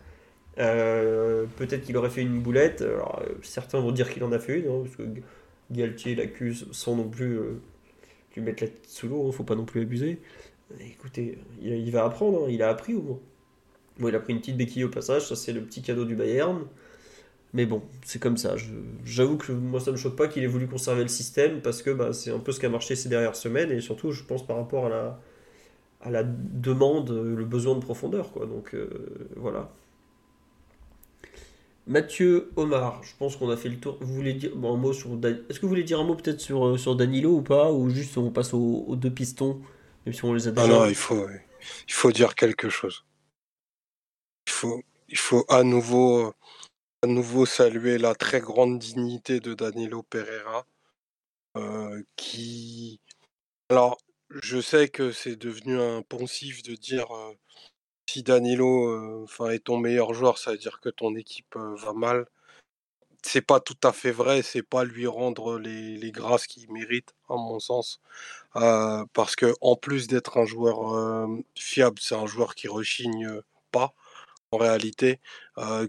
[0.57, 2.81] Euh, peut-être qu'il aurait fait une boulette.
[2.81, 5.03] Alors, euh, certains vont dire qu'il en a fait une, hein, parce que
[5.71, 7.61] Galtier l'accuse sans non plus euh,
[8.35, 10.19] lui mettre la tête sous l'eau, hein, faut pas non plus abuser.
[10.81, 13.19] Écoutez, il, va apprendre, hein, il a appris au moins.
[13.99, 16.15] Bon, il a pris une petite béquille au passage, ça c'est le petit cadeau du
[16.15, 16.65] Bayern.
[17.53, 18.55] Mais bon, c'est comme ça.
[19.05, 21.89] J'avoue que moi ça me choque pas qu'il ait voulu conserver le système parce que
[21.89, 24.45] bah, c'est un peu ce qui a marché ces dernières semaines et surtout je pense
[24.45, 25.19] par rapport à la,
[26.01, 28.31] à la demande, euh, le besoin de profondeur.
[28.31, 28.45] Quoi.
[28.45, 29.69] Donc euh, voilà.
[31.87, 33.97] Mathieu Omar, je pense qu'on a fait le tour.
[33.99, 36.15] Vous voulez dire bon, un mot sur Dan- Est-ce que vous voulez dire un mot
[36.15, 39.59] peut-être sur, euh, sur Danilo ou pas Ou juste on passe aux, aux deux pistons
[40.05, 40.67] Même si on les a Ah déjà.
[40.67, 41.27] non, il faut,
[41.87, 43.05] il faut dire quelque chose.
[44.47, 46.33] Il faut, il faut à nouveau,
[47.03, 50.65] à nouveau saluer la très grande dignité de Danilo Pereira,
[51.57, 52.99] euh, qui,
[53.69, 53.97] alors,
[54.29, 57.07] je sais que c'est devenu un poncif de dire
[58.09, 62.25] si Danilo, est ton meilleur joueur, ça veut dire que ton équipe va mal.
[63.23, 67.35] C'est pas tout à fait vrai, c'est pas lui rendre les, grâces qu'il mérite, à
[67.35, 68.01] mon sens.
[68.53, 73.41] Parce que en plus d'être un joueur fiable, c'est un joueur qui rechigne
[73.71, 73.93] pas
[74.51, 75.19] en réalité,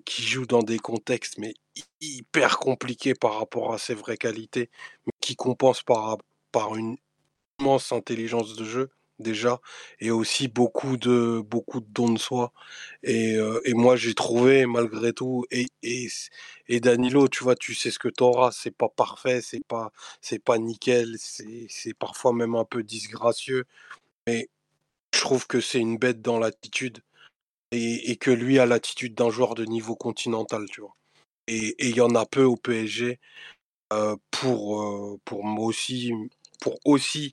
[0.05, 4.71] qui joue dans des contextes mais hy- hyper compliqués par rapport à ses vraies qualités,
[5.07, 6.99] mais qui compense par une
[7.61, 9.61] immense intelligence de jeu déjà
[10.01, 12.53] et aussi beaucoup de beaucoup de dons de soi.
[13.03, 16.09] Et, euh, et moi j'ai trouvé malgré tout et, et,
[16.69, 19.93] et Danilo tu vois tu sais ce que tu auras c'est pas parfait c'est pas
[20.23, 23.65] c'est pas nickel c'est parfois même un peu disgracieux
[24.27, 24.49] mais
[25.15, 27.01] je trouve que c'est une bête dans l'attitude
[27.73, 30.97] et, et que lui a l'attitude d'un joueur de niveau continental tu vois.
[31.49, 33.21] Et et il y en a peu au PSG
[33.93, 36.13] euh, pour euh, pour moi aussi
[36.61, 37.33] pour aussi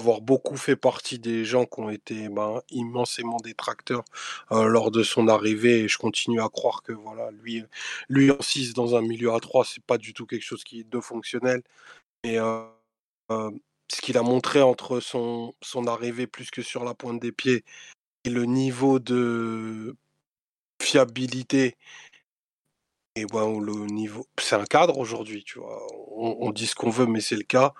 [0.00, 4.04] avoir beaucoup fait partie des gens qui ont été ben, immensément détracteurs
[4.50, 7.64] lors de son arrivée et je continue à croire que voilà lui
[8.08, 10.80] lui en 6 dans un milieu à 3 c'est pas du tout quelque chose qui
[10.80, 11.62] est de fonctionnel
[12.26, 12.64] euh,
[13.30, 17.64] ce qu'il a montré entre son son arrivée plus que sur la pointe des pieds
[18.24, 19.96] et le niveau de
[20.80, 21.76] fiabilité
[23.16, 25.84] et ben, le niveau c'est un cadre aujourd'hui tu vois
[26.16, 27.74] on dit ce qu'on veut mais c'est le cas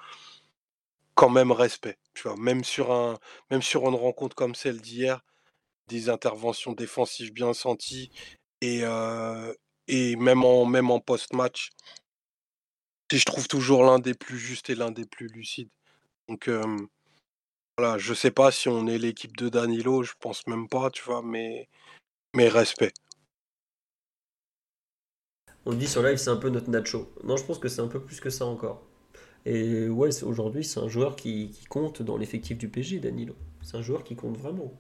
[1.19, 1.99] quand même respect.
[2.15, 3.19] Tu vois, même sur un,
[3.51, 5.25] même sur une rencontre comme celle d'hier,
[5.89, 8.13] des interventions défensives bien senties
[8.61, 8.83] et,
[9.89, 11.71] et même en, même en post-match,
[13.13, 15.71] je trouve toujours l'un des plus justes et l'un des plus lucides.
[16.29, 16.49] Donc
[17.77, 21.03] voilà, je sais pas si on est l'équipe de Danilo, je pense même pas, tu
[21.03, 21.69] vois, mais,
[22.37, 22.93] mais respect.
[25.67, 27.13] On dit sur live c'est un peu notre Nacho.
[27.25, 28.88] Non, je pense que c'est un peu plus que ça encore.
[29.47, 33.35] Et ouais, aujourd'hui, c'est un joueur qui, compte dans l'effectif du PSG, Danilo.
[33.63, 34.73] C'est un joueur qui compte vraiment.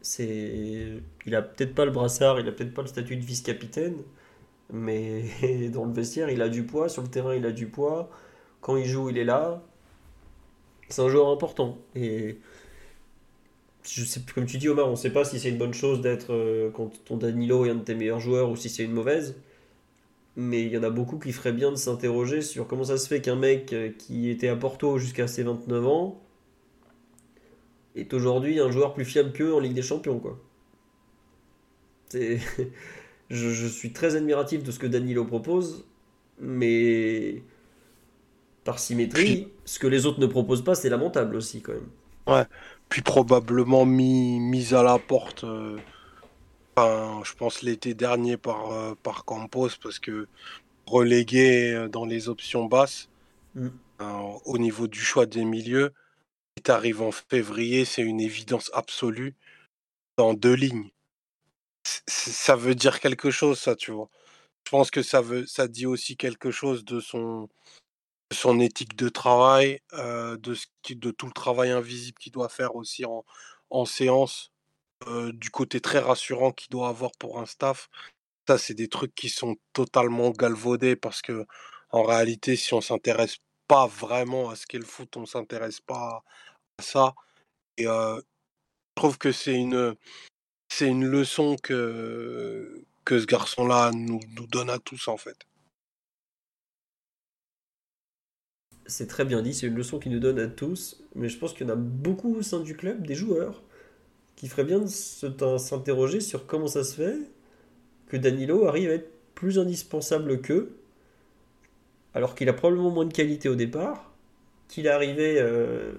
[0.00, 3.96] C'est, il a peut-être pas le brassard, il a peut-être pas le statut de vice-capitaine,
[4.72, 5.24] mais
[5.72, 8.10] dans le vestiaire, il a du poids, sur le terrain, il a du poids.
[8.60, 9.62] Quand il joue, il est là.
[10.88, 11.78] C'est un joueur important.
[11.94, 12.38] Et
[13.84, 16.00] je sais, comme tu dis, Omar, on ne sait pas si c'est une bonne chose
[16.00, 18.92] d'être euh, quand ton Danilo est un de tes meilleurs joueurs ou si c'est une
[18.92, 19.36] mauvaise.
[20.38, 23.06] Mais il y en a beaucoup qui feraient bien de s'interroger sur comment ça se
[23.08, 26.22] fait qu'un mec euh, qui était à Porto jusqu'à ses 29 ans
[27.94, 30.40] est aujourd'hui un joueur plus fiable qu'eux en Ligue des Champions, quoi.
[32.08, 32.38] C'est-
[33.30, 35.84] Je, je suis très admiratif de ce que Danilo propose,
[36.40, 37.42] mais
[38.64, 41.88] par symétrie, ce que les autres ne proposent pas, c'est lamentable aussi, quand même.
[42.88, 45.76] Puis probablement mis, mis à la porte, euh,
[46.78, 50.28] enfin, je pense l'été dernier par, euh, par Campos, parce que
[50.86, 53.08] relégué euh, dans les options basses,
[53.54, 53.68] Mm.
[54.02, 55.92] euh, au niveau du choix des milieux,
[56.56, 59.34] et t'arrives en février, c'est une évidence absolue
[60.16, 60.90] dans deux lignes.
[61.86, 64.10] C- Ça veut dire quelque chose, ça, tu vois.
[64.66, 67.48] Je pense que ça veut, ça dit aussi quelque chose de son,
[68.30, 72.32] de son éthique de travail, euh, de, ce qui, de tout le travail invisible qu'il
[72.32, 73.24] doit faire aussi en,
[73.70, 74.52] en séance,
[75.32, 77.88] du côté très rassurant qu'il doit avoir pour un staff.
[78.48, 81.46] Ça, c'est des trucs qui sont totalement galvaudés parce que,
[81.90, 83.36] en réalité, si on s'intéresse
[83.68, 86.22] pas vraiment à ce qu'est le foot, on s'intéresse pas
[86.78, 87.14] à ça.
[87.76, 88.20] Et je
[88.94, 89.94] trouve que c'est une,
[90.68, 95.46] c'est une leçon que, que ce garçon-là nous, nous donne à tous, en fait.
[98.86, 101.52] C'est très bien dit, c'est une leçon qui nous donne à tous, mais je pense
[101.52, 103.62] qu'il y en a beaucoup au sein du club, des joueurs,
[104.38, 104.86] qui feraient bien de
[105.58, 107.16] s'interroger sur comment ça se fait
[108.06, 110.70] que Danilo arrive à être plus indispensable qu'eux,
[112.14, 114.12] alors qu'il a probablement moins de qualité au départ,
[114.68, 115.92] qu'il est arrivé euh,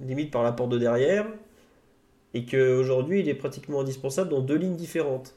[0.00, 1.26] limite par la porte de derrière,
[2.32, 5.34] et qu'aujourd'hui il est pratiquement indispensable dans deux lignes différentes.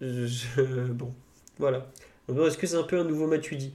[0.00, 1.12] Bon,
[1.58, 1.86] voilà.
[2.28, 3.72] Est-ce que c'est un peu un nouveau Matuidi?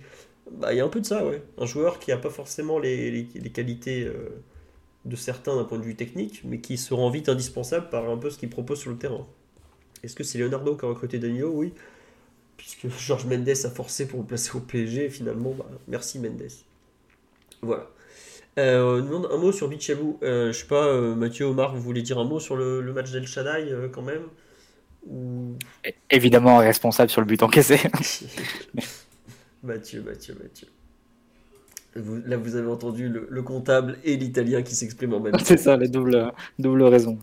[0.52, 1.42] Bah, il y a un peu de ça, ouais.
[1.58, 4.44] Un joueur qui n'a pas forcément les, qualités euh,
[5.06, 8.18] de certains d'un point de vue technique, mais qui se rend vite indispensable par un
[8.18, 9.26] peu ce qu'il propose sur le terrain.
[10.04, 11.74] Est-ce que c'est Leonardo qui a recruté Danilo Oui.
[12.58, 16.48] Puisque Georges Mendes a forcé pour le placer au PSG, finalement, bah, merci Mendes.
[17.62, 17.90] Voilà.
[18.58, 20.18] Euh, un mot sur Bichabou.
[20.24, 23.12] Euh, je sais pas, euh, Mathieu, Omar, vous voulez dire un mot sur le, match
[23.12, 24.24] d'El Shaddai euh, quand même
[26.10, 27.78] Évidemment responsable sur le but encaissé.
[29.64, 30.68] Mathieu, Mathieu, Mathieu.
[31.96, 35.44] Là, vous avez entendu le, comptable et l'italien qui s'expriment en même temps.
[35.44, 37.18] C'est ça, les doubles, double raisons.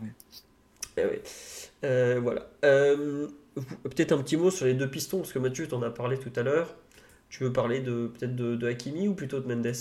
[0.96, 2.46] Eh voilà.
[2.62, 6.18] peut-être un petit mot sur les deux pistons, parce que Mathieu, tu en as parlé
[6.18, 6.74] tout à l'heure.
[7.28, 9.72] Tu veux parler de peut-être de, de Hakimi ou plutôt de Mendes?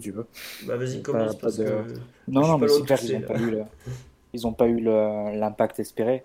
[0.00, 0.26] Tu veux.
[0.66, 1.38] Bah vas-y, commence.
[1.38, 1.84] parce que
[2.28, 2.98] non, non, mais c'est clair,
[4.32, 6.24] ils n'ont pas eu l'impact espéré.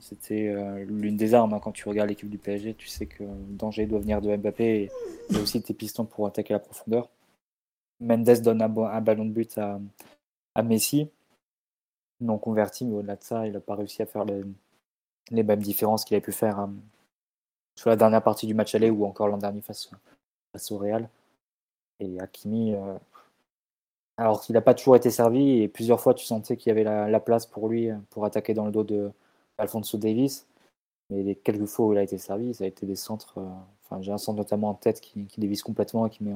[0.00, 1.54] C'était euh, l'une des armes.
[1.54, 4.34] Hein, quand tu regardes l'équipe du PSG, tu sais que le danger doit venir de
[4.36, 4.90] Mbappé
[5.30, 7.08] et, aussi tes pistons pour attaquer la profondeur.
[8.00, 9.80] Mendes donne un, ballon de but à,
[10.54, 11.08] à, Messi,
[12.20, 16.04] non converti, mais au-delà de ça, il n'a pas réussi à faire les, mêmes différences
[16.04, 16.74] qu'il a pu faire hein,
[17.76, 19.90] sur la dernière partie du match aller ou encore l'an dernier face,
[20.70, 21.08] au Real.
[22.00, 22.98] Et Hakimi, euh,
[24.16, 26.84] alors qu'il n'a pas toujours été servi, et plusieurs fois tu sentais qu'il y avait
[26.84, 29.12] la, place pour lui euh, pour attaquer dans le dos de
[29.58, 30.46] Alfonso Davis.
[31.10, 33.38] Mais les quelques fois où il a été servi, ça a été des centres.
[33.38, 33.50] Euh,
[33.84, 36.34] enfin, j'ai un centre notamment en tête qui, qui dévisse complètement et qui met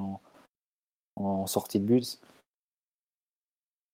[1.17, 2.21] en, sortie de but.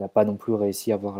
[0.00, 1.18] Il n'a pas non plus réussi à avoir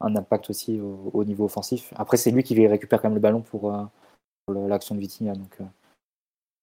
[0.00, 1.92] un impact aussi au, niveau offensif.
[1.96, 3.72] Après, c'est lui qui récupère quand même le ballon pour,
[4.48, 5.34] l'action de Vitinha.
[5.34, 5.58] Donc,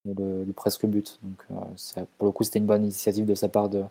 [0.05, 1.19] le, presque but.
[1.23, 3.85] Donc, euh, pour le coup, c'était une bonne initiative de sa part de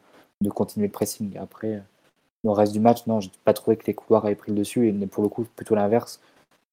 [0.54, 1.36] continuer le pressing.
[1.36, 1.82] Après,
[2.44, 4.58] le reste du match, non, je n'ai pas trouvé que les couloirs avaient pris le
[4.58, 4.88] dessus.
[4.88, 6.20] Et pour le coup, plutôt l'inverse.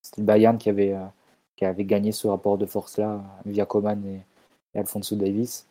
[0.01, 1.05] C'était le Bayern qui avait, euh,
[1.55, 4.21] qui avait gagné ce rapport de force-là via Coman et,
[4.77, 5.67] Alfonso Davis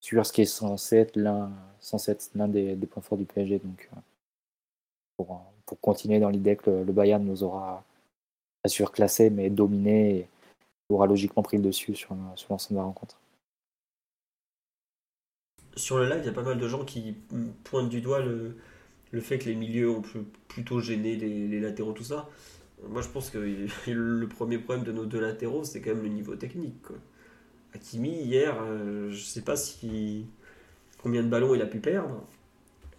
[0.00, 1.50] sur ce qui est censé être l'un,
[2.34, 3.58] l'un des, points forts du PSG.
[3.58, 3.96] Donc, euh,
[5.16, 7.82] pour, pour continuer dans l'idée que le, Bayern nous aura
[8.62, 10.28] pas surclassé, mais dominé et,
[10.90, 13.18] aura logiquement pris le dessus sur, sur l'ensemble de la rencontre.
[15.76, 17.16] Sur le live, il y a pas mal de gens qui
[17.64, 18.56] pointent du doigt le,
[19.14, 20.02] le fait que les milieux ont
[20.48, 22.28] plutôt gêné les, les, latéraux, tout ça.
[22.88, 23.38] Moi, je pense que
[23.90, 26.82] le premier problème de nos deux latéraux, c'est quand même le niveau technique.
[26.82, 26.96] Quoi.
[27.74, 30.26] Hakimi, hier, euh, je sais pas si
[31.02, 32.24] combien de ballons il a pu perdre.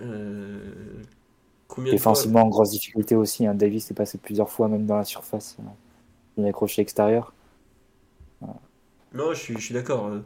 [0.01, 0.59] Euh,
[1.67, 3.45] combien Défensivement, en grosse difficulté aussi.
[3.45, 3.53] Hein.
[3.53, 5.57] Davis est passé plusieurs fois, même dans la surface.
[5.59, 5.63] Euh,
[6.37, 7.33] il a accroché extérieur.
[9.13, 10.07] Non, je suis, je suis d'accord.
[10.07, 10.19] Euh,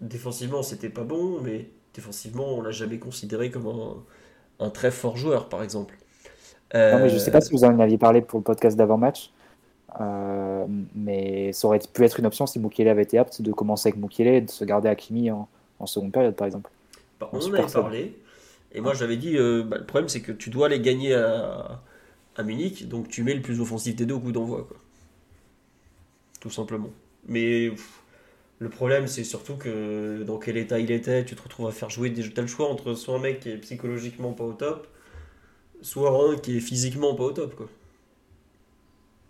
[0.00, 3.96] défensivement, c'était pas bon, mais défensivement, on l'a jamais considéré comme un,
[4.70, 5.96] très fort joueur, par exemple.
[6.74, 9.30] Non, mais je sais pas si vous en aviez parlé pour le podcast d'avant-match,
[10.00, 10.64] euh,
[10.94, 14.00] mais ça aurait pu être une option si Mukiele avait été apte de commencer avec
[14.00, 15.48] Mukiele et de se garder Hakimi en,
[15.78, 16.70] en seconde période, par exemple.
[17.20, 18.18] Bah, on en avait parlé,
[18.72, 21.82] et moi j'avais dit euh, bah, le problème c'est que tu dois les gagner à,
[22.36, 24.66] à Munich, donc tu mets le plus offensif des deux au coup d'envoi.
[26.40, 26.90] Tout simplement.
[27.28, 27.70] Mais
[28.62, 31.90] le problème, c'est surtout que dans quel état il était, tu te retrouves à faire
[31.90, 34.86] jouer des le choix entre soit un mec qui est psychologiquement pas au top,
[35.80, 37.68] soit un qui est physiquement pas au top.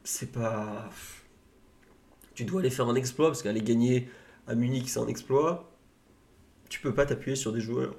[0.04, 0.90] C'est pas.
[2.34, 4.10] Tu dois aller faire un exploit, parce qu'aller gagner
[4.46, 5.72] à Munich, c'est un exploit.
[6.68, 7.96] Tu peux pas t'appuyer sur des joueurs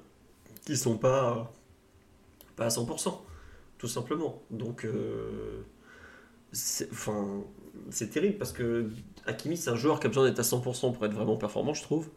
[0.64, 1.52] qui sont pas,
[2.54, 3.12] pas à 100%,
[3.78, 4.40] tout simplement.
[4.50, 5.62] Donc, euh,
[6.92, 7.42] enfin,
[7.90, 8.88] c'est terrible parce que
[9.26, 11.82] Hakimi, c'est un joueur qui a besoin d'être à 100% pour être vraiment performant, je
[11.82, 12.08] trouve.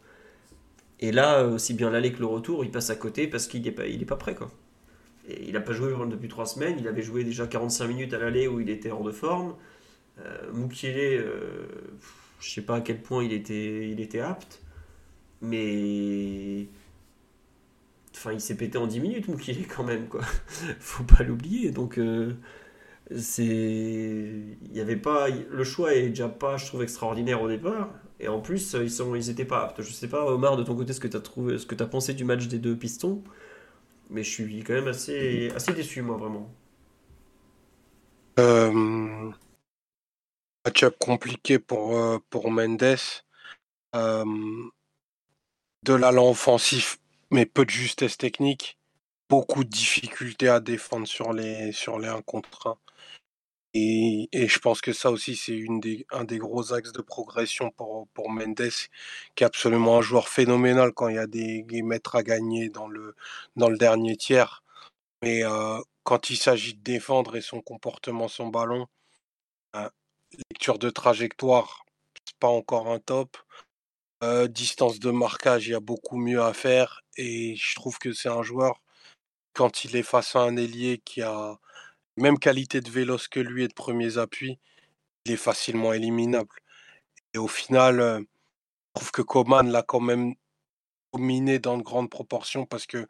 [1.00, 3.70] Et là, aussi bien l'aller que le retour, il passe à côté parce qu'il n'est
[3.70, 4.34] pas, pas prêt.
[4.34, 4.50] Quoi.
[5.28, 6.76] Il n'a pas joué depuis 3 semaines.
[6.78, 9.54] Il avait joué déjà 45 minutes à l'aller où il était hors de forme.
[10.20, 10.50] Euh,
[10.84, 11.66] euh,
[12.40, 14.62] je sais pas à quel point il était, il était apte.
[15.40, 16.66] Mais.
[18.16, 20.08] Enfin, il s'est pété en 10 minutes, Mukiele, quand même.
[20.08, 20.22] quoi.
[20.80, 21.70] Faut pas l'oublier.
[21.70, 21.98] Donc.
[21.98, 22.34] Euh,
[23.16, 27.90] c'est il y avait pas le choix est déjà pas je trouve extraordinaire au départ.
[28.20, 29.82] Et en plus ils sont ils étaient pas aptes.
[29.82, 31.82] Je sais pas Omar de ton côté ce que tu as trouvé ce que tu
[31.82, 33.22] as pensé du match des deux pistons.
[34.10, 36.52] Mais je suis quand même assez assez déçu moi vraiment.
[38.38, 39.30] Euh,
[40.64, 42.96] match-up compliqué pour euh, pour Mendes.
[43.94, 44.24] Euh,
[45.84, 46.98] de l'allant offensif
[47.30, 48.78] mais peu de justesse technique.
[49.30, 52.78] Beaucoup de difficultés à défendre sur les sur les 1 contre 1
[53.74, 55.64] et, je pense que ça aussi, c'est
[56.10, 58.70] un des gros axes de progression pour, Mendes,
[59.34, 61.84] qui est absolument un joueur phénoménal quand il y a des, des
[62.14, 63.14] à gagner dans le,
[63.76, 64.62] dernier tiers.
[65.22, 65.42] Mais
[66.04, 68.86] quand il s'agit de défendre et son comportement son ballon,
[70.50, 71.84] lecture de trajectoire,
[72.26, 73.36] c'est pas encore un top.
[74.48, 77.02] distance de marquage, il y a beaucoup mieux à faire.
[77.16, 78.80] Et je trouve que c'est un joueur,
[79.54, 81.58] quand il est face à un ailier qui a
[82.18, 84.58] même qualité de véloce que lui et de premiers appuis,
[85.24, 86.54] il est facilement éliminable.
[87.34, 88.24] Et au final, je
[88.94, 90.34] trouve que Coman l'a quand même
[91.12, 93.06] dominé dans de grandes proportions parce que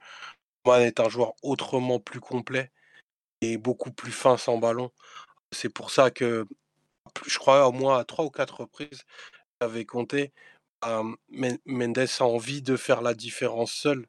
[0.65, 2.71] Coman est un joueur autrement plus complet
[3.41, 4.91] et beaucoup plus fin sans ballon.
[5.53, 6.47] C'est pour ça que
[7.27, 9.05] je crois au moins à trois ou quatre reprises,
[9.61, 10.33] j'avais compté,
[10.83, 14.07] Mendes a envie de faire la différence seul,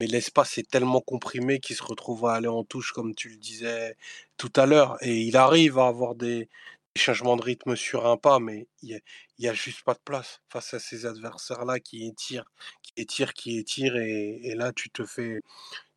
[0.00, 3.36] mais l'espace est tellement comprimé qu'il se retrouve à aller en touche, comme tu le
[3.36, 3.96] disais
[4.38, 6.48] tout à l'heure, et il arrive à avoir des,
[6.96, 9.00] changements de rythme sur un pas, mais il
[9.38, 12.50] n'y a, juste pas de place face à ces adversaires-là qui étirent,
[12.82, 15.40] qui étirent, qui étirent, et, là tu te fais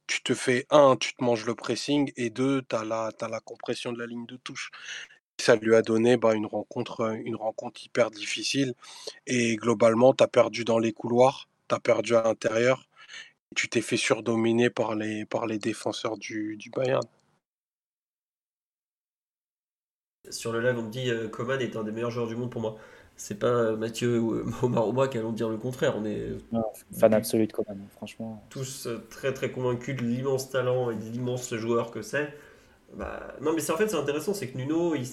[0.07, 3.93] tu te fais un, tu te manges le pressing, et deux, tu as la, compression
[3.93, 4.69] de la ligne de touche.
[5.39, 8.73] Ça lui a donné bah, une, rencontre, une rencontre hyper difficile.
[9.27, 12.87] Et globalement, tu as perdu dans les couloirs, tu as perdu à l'intérieur.
[13.55, 17.03] Tu t'es fait surdominer par les, par les défenseurs du, du Bayern?
[20.29, 22.49] Sur le live, on me dit que Coman est un des meilleurs joueurs du monde
[22.49, 22.77] pour moi.
[23.15, 25.95] C'est pas Mathieu ou Omar ou moi qui allons dire le contraire.
[25.97, 26.29] On est
[26.91, 28.43] fan absolu de Coman, franchement.
[28.49, 32.33] Tous très très convaincus de l'immense talent et de l'immense joueur que c'est.
[32.95, 35.05] Bah, non, mais c'est en fait c'est intéressant, c'est que Nuno, il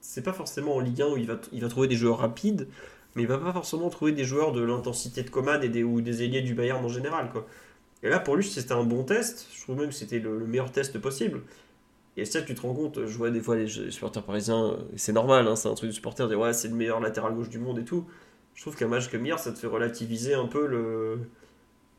[0.00, 2.68] c'est pas forcément en Ligue 1 où il va, il va trouver des joueurs rapides,
[3.14, 6.00] mais il va pas forcément trouver des joueurs de l'intensité de Coman et des, ou
[6.00, 7.30] des ailiers du Bayern en général.
[7.30, 7.46] Quoi.
[8.02, 9.48] Et là, pour lui, c'était un bon test.
[9.54, 11.42] Je trouve même que c'était le, meilleur test possible.
[12.16, 15.48] Et ça, tu te rends compte, je vois des fois les, supporters parisiens, c'est normal,
[15.48, 17.78] hein, c'est un truc de supporter, dire ouais, c'est le meilleur latéral gauche du monde
[17.78, 18.06] et tout.
[18.54, 21.20] Je trouve qu'un match comme hier, ça te fait relativiser un peu le,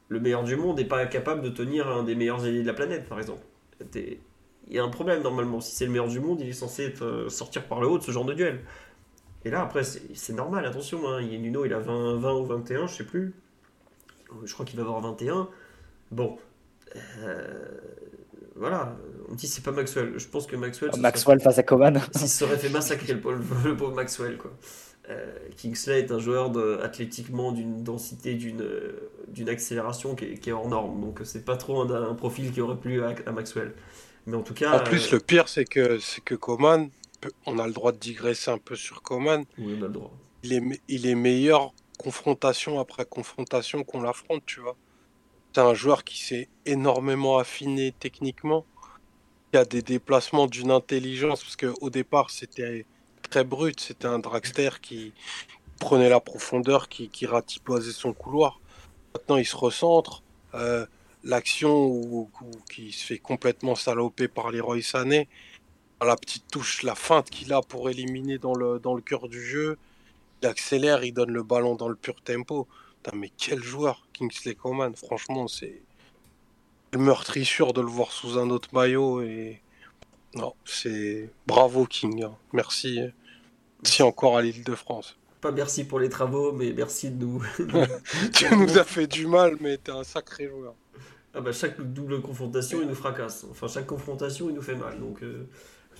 [0.10, 2.76] le meilleur du monde et pas capable de tenir un des meilleurs ailiers de la
[2.76, 3.42] planète, par exemple
[4.68, 5.62] il y a un problème normalement.
[5.62, 8.04] Si c'est le meilleur du monde, il est censé euh, sortir par le haut de
[8.04, 8.62] ce genre de duel.
[9.46, 11.08] Et là, après, c'est normal, attention.
[11.08, 11.22] Hein.
[11.22, 13.34] Nuno, il a 20, 20 ou 21, je sais plus.
[14.46, 15.50] Je crois qu'il va avoir 21.
[16.14, 16.38] Bon.
[17.24, 17.44] Euh,
[18.56, 18.96] voilà.
[19.30, 20.14] On dit c'est pas Maxwell.
[20.16, 20.92] Je pense que Maxwell.
[21.00, 22.00] Maxwell face à Coman.
[22.16, 24.52] S'il serait fait massacrer le pauvre, Maxwell, quoi.
[25.10, 31.02] Euh, Kingsley est un joueur de, athlétiquement d'une densité, d'une accélération qui est, hors norme.
[31.02, 33.74] Donc c'est pas trop un, profil qui aurait plu à Maxwell.
[34.28, 34.80] Mais en tout cas.
[34.80, 36.90] En plus, euh, le pire, c'est que, c'est que Coman,
[37.46, 39.44] on a le droit de digresser un peu sur Coman.
[39.58, 40.14] Oui, on a le droit.
[40.44, 44.78] Il est, il est meilleur confrontation après confrontation qu'on l'affronte, tu vois.
[45.54, 48.66] C'est un joueur qui s'est énormément affiné techniquement,
[49.52, 52.88] qui a des déplacements d'une intelligence, parce qu'au départ, c'était
[53.30, 55.14] très brut, c'était un dragster qui
[55.80, 58.60] prenait la profondeur, qui, ratiposait son couloir.
[59.14, 60.24] Maintenant, il se recentre.
[60.56, 60.88] Euh,
[61.24, 62.30] l'action
[62.72, 65.28] qui se fait complètement saloper par Leroy Sané,
[66.02, 69.78] la petite touche, la feinte qu'il a pour éliminer dans le cœur du jeu,
[70.42, 72.68] il accélère, il donne le ballon dans le pur tempo.
[73.14, 75.82] Mais quel joueur, Kingsley Coman, franchement, c'est
[76.94, 79.62] le meurtrissure de le voir sous un autre maillot et
[80.36, 82.36] non, c'est bravo King, hein.
[82.54, 83.00] merci,
[83.84, 85.18] merci encore à l'île de France.
[85.42, 87.44] Pas merci pour les travaux, mais merci de nous.
[88.34, 90.74] tu nous as fait du mal, mais t'es un sacré joueur.
[91.36, 93.46] Ah bah chaque double confrontation, il nous fracasse.
[93.50, 95.00] Enfin, chaque confrontation, il nous fait mal.
[95.00, 95.48] Donc, euh,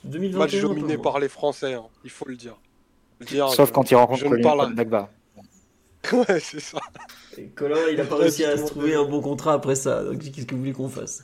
[0.04, 0.40] 2021.
[0.40, 2.56] Match dominé par les Français, hein, il faut le dire.
[3.50, 5.10] Sauf quand il rencontre Colin Dagba.
[6.14, 6.80] ouais, c'est ça.
[7.38, 10.04] Et Colin, il a pas réussi à se trouver un bon contrat après ça.
[10.04, 11.24] Donc, qu'est-ce que vous voulez qu'on fasse?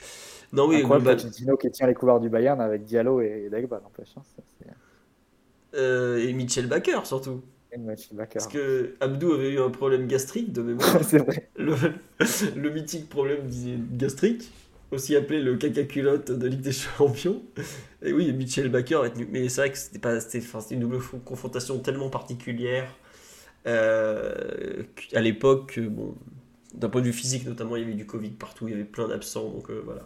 [0.53, 1.17] Non, oui, global...
[1.17, 4.13] Pochettino qui tient les couloirs du Bayern avec Diallo et Dagba, n'empêche.
[4.17, 4.23] Hein,
[5.75, 7.41] euh, et Mitchell Baker, surtout.
[8.33, 10.99] Parce que Abdou avait eu un problème gastrique de mémoire.
[11.03, 11.49] c'est vrai.
[11.55, 13.47] Le, mythique problème
[13.91, 14.51] gastrique,
[14.91, 17.41] aussi appelé le caca culotte de Ligue des Champions.
[18.01, 20.41] Et oui, Mitchell Baker est Mais c'est vrai que c'était pas, c'était,
[20.71, 22.91] une double confrontation tellement particulière.
[23.67, 24.83] Euh,
[25.13, 26.15] à l'époque, bon,
[26.73, 28.83] d'un point de vue physique notamment, il y avait du Covid partout, il y avait
[28.83, 30.01] plein d'absents, donc euh, voilà.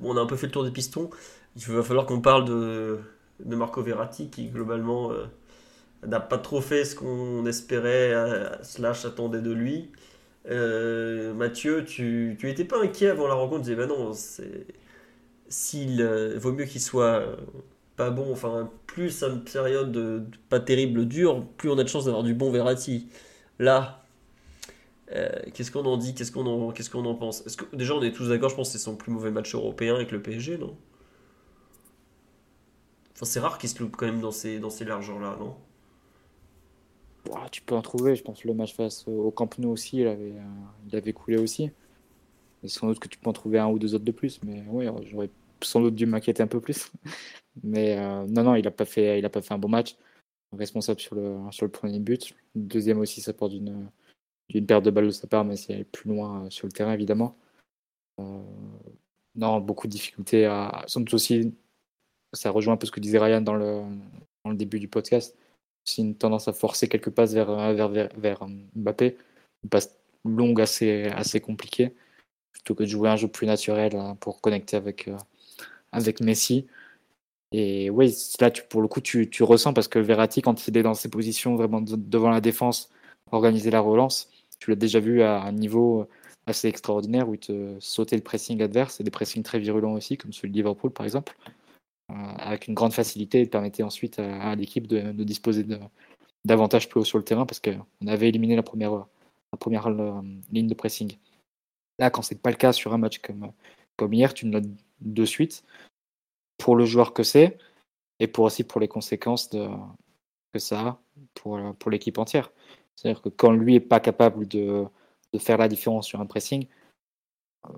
[0.00, 1.10] Bon, on a un peu fait le tour des pistons.
[1.56, 2.98] Il va falloir qu'on parle de,
[3.44, 5.26] Marco Verratti qui globalement euh,
[6.06, 9.90] n'a pas trop fait ce qu'on espérait, euh, slash attendait de lui.
[10.48, 14.12] Mathieu, tu, tu pas inquiet avant la rencontre, tu disais, bah non,
[15.48, 16.04] s'il
[16.36, 17.36] vaut mieux qu'il soit
[17.96, 22.22] pas bon, enfin, plus une période pas terrible dure, plus on a de chance d'avoir
[22.22, 23.08] du bon Verratti.
[23.58, 24.04] Là,
[25.54, 26.14] qu'est-ce qu'on en dit?
[26.14, 27.46] Qu'est-ce qu'on en, qu'est-ce qu'on en pense?
[27.46, 29.54] Est-ce que, Déjà, on est tous d'accord, je pense que c'est son plus mauvais match
[29.54, 30.76] européen avec le PSG, non?
[33.14, 35.56] Enfin, c'est rare qu'il se loupe quand même dans ces, dans ces largeurs-là, non?
[37.50, 40.34] Tu peux en trouver, je pense le match face au Camp Nou aussi, il avait,
[40.88, 41.70] il avait coulé aussi.
[42.62, 44.62] Et sans doute que tu peux en trouver un ou deux autres de plus, mais
[44.68, 45.30] ouais, j'aurais
[45.62, 46.92] sans doute dû m'inquiéter un peu plus.
[47.62, 47.96] Mais
[48.28, 49.96] non, non, il n'a pas, fait, pas fait un bon match.
[50.52, 52.34] Responsable sur le, sur le premier but.
[52.54, 53.88] Le deuxième aussi, ça porte d'une
[54.48, 57.36] d'une perte de balle de sa part, mais c'est plus loin sur le terrain, évidemment.
[59.34, 60.46] non, beaucoup de difficultés.
[60.46, 61.54] À, sans doute aussi,
[62.32, 63.82] ça rejoint un peu ce que disait Ryan dans le,
[64.44, 65.36] dans le début du podcast.
[65.84, 69.16] C'est une tendance à forcer quelques passes vers, vers, vers, Mbappé.
[69.64, 71.94] Une passe longue assez, assez compliquée,
[72.52, 75.16] plutôt que de jouer un jeu plus naturel hein, pour connecter avec, euh,
[75.92, 76.66] avec Messi.
[77.52, 80.94] Et oui, là, pour le coup, tu, ressens parce que Verratti, quand il est dans
[80.94, 82.90] ses positions vraiment devant la défense,
[83.30, 84.28] organiser la relance,
[84.58, 86.08] tu l'as déjà vu à un niveau
[86.46, 90.16] assez extraordinaire où il te sautait le pressing adverse et des pressings très virulents aussi,
[90.16, 91.36] comme celui de Liverpool par exemple.
[92.10, 95.66] Euh, avec une grande facilité et permettait ensuite à, l'équipe de, disposer
[96.44, 100.74] d'avantages plus haut sur le terrain parce qu'on avait éliminé la première, euh, ligne de
[100.74, 101.16] pressing.
[101.98, 103.20] Là, quand c'est pas le cas sur un match
[103.96, 104.68] comme, hier, tu notes
[105.00, 105.64] de suite
[106.58, 107.58] pour le joueur que c'est
[108.18, 109.68] et pour aussi pour les conséquences de,
[110.52, 111.00] que ça a
[111.34, 112.50] pour, pour l'équipe entière.
[112.94, 114.84] C'est-à-dire que quand lui est pas capable de,
[115.32, 116.66] de, faire la différence sur un pressing,
[117.66, 117.72] euh,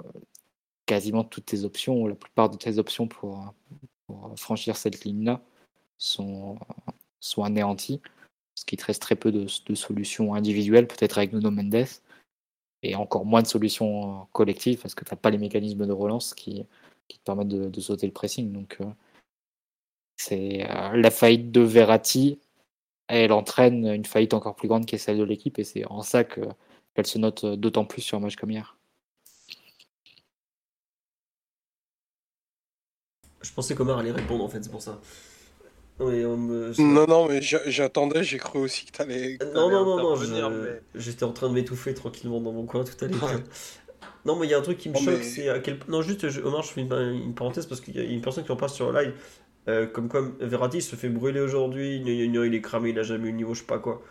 [0.87, 3.55] quasiment toutes tes options, la plupart de tes options pour,
[4.37, 5.43] franchir cette ligne-là
[5.99, 6.59] sont,
[7.21, 8.01] sont anéantis,
[8.55, 11.87] ce qui te reste très peu de, solutions individuelles, peut-être avec Nuno Mendes,
[12.83, 16.33] et encore moins de solutions collectives, parce que tu n'as pas les mécanismes de relance
[16.33, 16.65] qui,
[17.09, 18.53] qui te permettent de, sauter le pressing.
[18.53, 18.87] Donc, euh,
[20.17, 22.39] c'est euh, la faillite de Verratti,
[23.09, 26.03] elle entraîne une faillite encore plus grande qui est celle de l'équipe, et c'est en
[26.03, 28.77] ça qu'elle se note d'autant plus sur un match comme hier.
[33.41, 35.01] Je pensais qu'Omar allait répondre en fait, c'est pour ça.
[36.01, 39.37] Non, non, mais j'attendais, j'ai cru aussi que t'allais.
[39.53, 43.09] Non, non, non, non, j'étais en train de m'étouffer tranquillement dans mon coin tout à
[43.09, 43.41] l'heure.
[44.25, 46.27] non, mais il y a un truc qui me choque, c'est à quel Non, juste,
[46.45, 48.93] Omar, je fais une, parenthèse parce qu'il y a une personne qui en passe sur
[48.93, 49.13] le live.
[49.69, 53.33] Euh, comme quoi, Verratti se fait brûler aujourd'hui, il est cramé, il a jamais eu
[53.33, 54.03] le niveau, je sais pas quoi.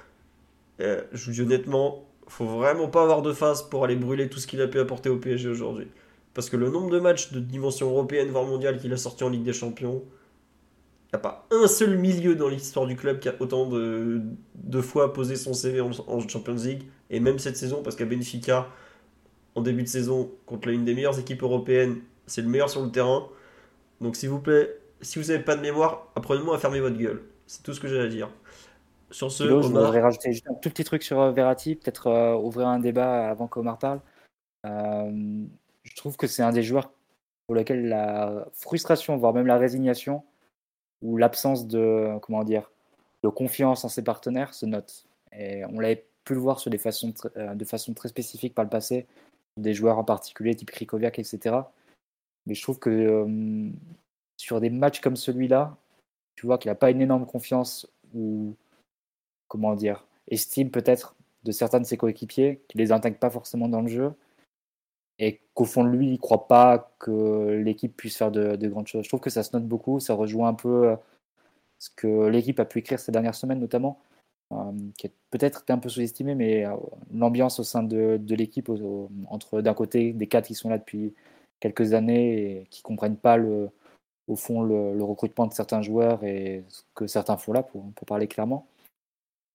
[0.82, 4.40] Euh, je vous dis honnêtement, faut vraiment pas avoir de face pour aller brûler tout
[4.40, 5.88] ce qu'il a pu apporter au PSG aujourd'hui.
[6.34, 9.30] Parce que le nombre de matchs de dimension européenne, voire mondiale, qu'il a sorti en
[9.30, 13.30] Ligue des Champions, il n'y a pas un seul milieu dans l'histoire du club qui
[13.30, 14.22] a autant de,
[14.56, 15.92] de fois posé son CV en,
[16.28, 16.84] Champions League.
[17.10, 18.68] Et même cette saison, parce qu'à Benfica,
[19.58, 21.98] en début de saison, contre l'une des meilleures équipes européennes,
[22.28, 23.28] c'est le meilleur sur le terrain.
[24.02, 27.24] Donc s'il vous plaît, si vous n'avez pas de mémoire, apprenez-moi à fermer votre gueule.
[27.48, 28.30] C'est tout ce que j'ai à dire.
[29.10, 32.36] Sur ce, je voudrais rajouter juste un tout petit truc sur euh, Verratti, peut-être euh,
[32.36, 34.00] ouvrir un débat avant qu'Omar parle.
[34.68, 35.44] Euh,
[35.82, 36.92] je trouve que c'est un des joueurs
[37.48, 40.24] pour lequel la frustration, voire même la résignation,
[41.02, 42.70] ou l'absence de, comment dire,
[43.24, 45.08] de confiance en ses partenaires se note.
[45.32, 48.70] Et on l'avait pu le voir sur des façons, de façon très spécifique par le
[48.70, 49.08] passé,
[49.58, 51.56] des joueurs en particulier, type Krikoviak, etc.
[52.46, 53.70] Mais je trouve que euh,
[54.38, 55.78] sur des matchs comme celui-là,
[56.36, 58.56] tu vois qu'il n'a pas une énorme confiance ou,
[59.48, 63.82] comment dire, estime peut-être de certains de ses coéquipiers, qui les intègre pas forcément dans
[63.82, 64.14] le jeu
[65.20, 68.88] et qu'au fond de lui, il ne croit pas que l'équipe puisse faire de, grandes
[68.88, 69.04] choses.
[69.04, 70.96] Je trouve que ça se note beaucoup, ça rejoint un peu euh,
[71.80, 74.00] ce que l'équipe a pu écrire ces dernières semaines notamment,
[74.98, 76.76] qui a peut-être été un peu sous-estimé, mais euh,
[77.14, 78.72] l'ambiance au sein de, l'équipe,
[79.30, 81.14] entre d'un côté des quatre qui sont là depuis
[81.60, 83.70] quelques années et qui ne comprennent pas le,
[84.28, 88.06] au fond le, recrutement de certains joueurs et ce que certains font là, pour, pour
[88.06, 88.68] parler clairement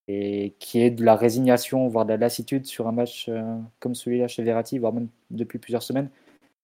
[0.09, 3.95] et qui est de la résignation, voire de la lassitude sur un match euh, comme
[3.95, 6.09] celui-là chez Verratti, voire même depuis plusieurs semaines,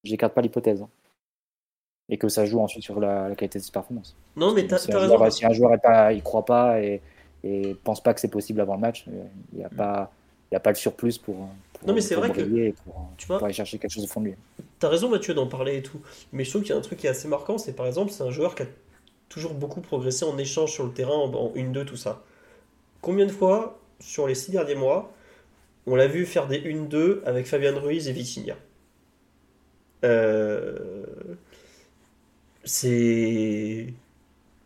[0.05, 0.83] j'écarte pas l'hypothèse.
[0.83, 0.89] Hein.
[2.09, 4.17] Et que ça joue ensuite sur la, qualité de ses performances.
[4.35, 5.31] Non, mais tu as, raison.
[5.31, 7.03] si un joueur ne croit pas et,
[7.85, 10.11] pense pas que c'est possible avant le match, euh, il n'y a, pas,
[10.55, 11.49] a pas le surplus pour,
[11.87, 14.35] non, mais c'est vrai que pour, tu aller chercher quelque chose au fond de lui.
[14.81, 16.01] Tu as raison, Mathieu, d'en parler et tout.
[16.33, 18.11] Mais je trouve qu'il y a un truc qui est assez marquant c'est par exemple,
[18.11, 18.66] c'est un joueur qui a
[19.29, 22.23] toujours beaucoup progressé en échange sur le terrain, en, en 1-2, tout ça.
[23.01, 25.12] Combien de fois, sur les six derniers mois,
[25.87, 28.57] on l'a vu faire des 1-2 avec Fabien Ruiz et Vitinha?
[30.05, 31.37] Euh,
[32.65, 33.93] C'est.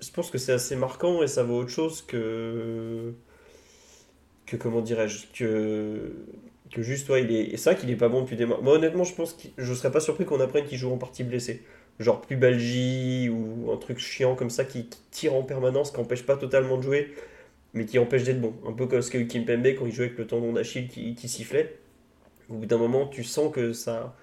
[0.03, 3.13] Je pense que c'est assez marquant et ça vaut autre chose que.
[4.47, 6.13] Que comment dirais-je Que.
[6.71, 7.45] Que juste, ouais, il est.
[7.53, 8.61] Et ça qu'il est pas bon depuis des mois.
[8.63, 11.25] Moi, honnêtement, je pense que je serais pas surpris qu'on apprenne qu'il joue en partie
[11.25, 11.63] blessé.
[12.01, 16.01] Genre plus Balgi ou un truc chiant comme ça qui, qui tire en permanence, qui
[16.01, 17.15] empêche pas totalement de jouer
[17.75, 18.55] mais qui empêche d'être bon.
[18.67, 21.15] Un peu comme ce qu'a eu Kimpembe quand il jouait avec le tendon d'Achille qui,
[21.15, 21.77] qui, sifflait.
[22.51, 24.17] Au bout d'un moment, tu sens que ça.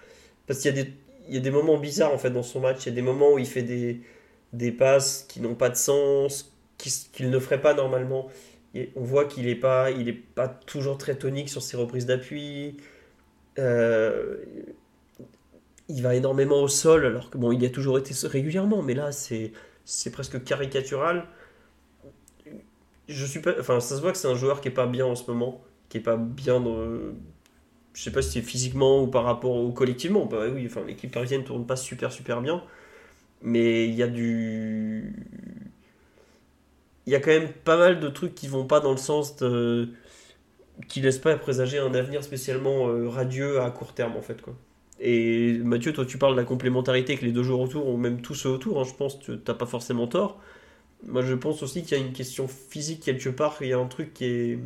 [0.47, 0.93] Parce qu'il y, a des,
[1.27, 2.85] il y a des moments bizarres en fait dans son match.
[2.85, 4.01] Il y a des moments où il fait des,
[4.53, 8.27] des passes qui n'ont pas de sens, qu'il ne ferait pas normalement.
[8.95, 9.89] On voit qu'il n'est pas,
[10.35, 12.77] pas toujours très tonique sur ses reprises d'appui.
[13.57, 14.37] Euh,
[15.87, 18.93] il va énormément au sol, alors que bon, il y a toujours été régulièrement, mais
[18.93, 21.27] là, c'est presque caricatural.
[23.07, 25.15] Je suis enfin, ça se voit que c'est un joueur qui est pas bien en
[25.15, 26.85] ce moment, qui est pas bien dans,
[27.93, 30.25] je sais pas si c'est physiquement ou par rapport au collectivement.
[30.25, 32.63] Bah oui, enfin, l'équipe parisienne tourne pas super super bien,
[33.41, 35.13] mais il y a du,
[37.05, 39.35] il y a quand même pas mal de trucs qui vont pas dans le sens
[39.37, 39.89] de,
[40.87, 44.55] qui laissent pas présager un avenir spécialement euh, radieux à court terme en fait quoi.
[45.01, 48.21] Et Mathieu, toi tu parles de la complémentarité que les deux joueurs autour, ou même
[48.21, 50.39] tous autour, hein, je pense que t'as pas forcément tort.
[51.07, 53.79] Moi je pense aussi qu'il y a une question physique quelque part, il y a
[53.79, 54.57] un truc qui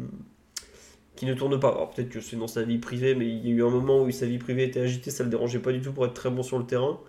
[1.16, 1.70] qui ne tourne pas.
[1.70, 4.02] Alors peut-être que c'est dans sa vie privée, mais il y a eu un moment
[4.02, 6.30] où sa vie privée était agitée, ça le dérangeait pas du tout pour être très
[6.30, 7.00] bon sur le terrain.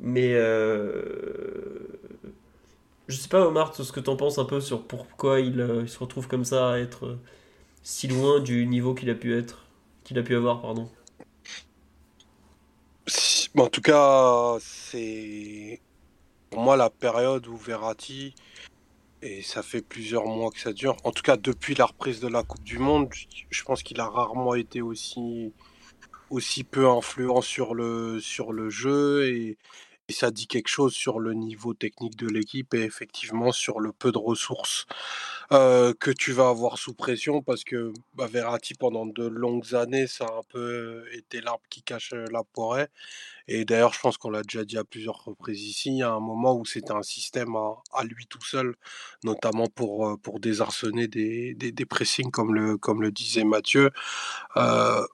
[0.00, 1.88] Mais euh...
[3.08, 5.98] je sais pas Omar, ce que t'en penses un peu sur pourquoi il, euh, se
[5.98, 7.18] retrouve comme ça à être
[7.82, 9.66] si loin du niveau qu'il a pu être,
[10.04, 10.88] qu'il a pu avoir, pardon.
[13.56, 15.80] En tout cas, c'est
[16.50, 18.34] pour moi la période où Verratti,
[19.20, 22.28] et ça fait plusieurs mois que ça dure, en tout cas depuis la reprise de
[22.28, 23.08] la Coupe du Monde,
[23.50, 25.52] je pense qu'il a rarement été aussi,
[26.32, 29.58] aussi peu influent sur le, sur le jeu et,
[30.10, 34.12] ça dit quelque chose sur le niveau technique de l'équipe et effectivement sur le peu
[34.12, 34.84] de ressources
[35.52, 40.06] euh, que tu vas avoir sous pression parce que bah, Verratti pendant de longues années
[40.06, 42.90] ça a un peu été l'arbre qui cache euh, la forêt
[43.48, 46.10] et d'ailleurs je pense qu'on l'a déjà dit à plusieurs reprises ici il y a
[46.10, 48.74] un moment où c'était un système à, lui tout seul
[49.24, 53.92] notamment pour, euh, pour désarçonner des, des, pressings comme le, comme le disait Mathieu
[54.58, 55.06] euh,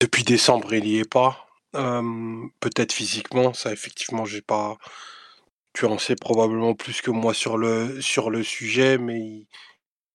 [0.00, 4.76] depuis décembre il n'y est pas peut-être physiquement, ça effectivement, j'ai pas.
[5.72, 9.46] Tu en sais probablement plus que moi sur le, sur le sujet, mais il,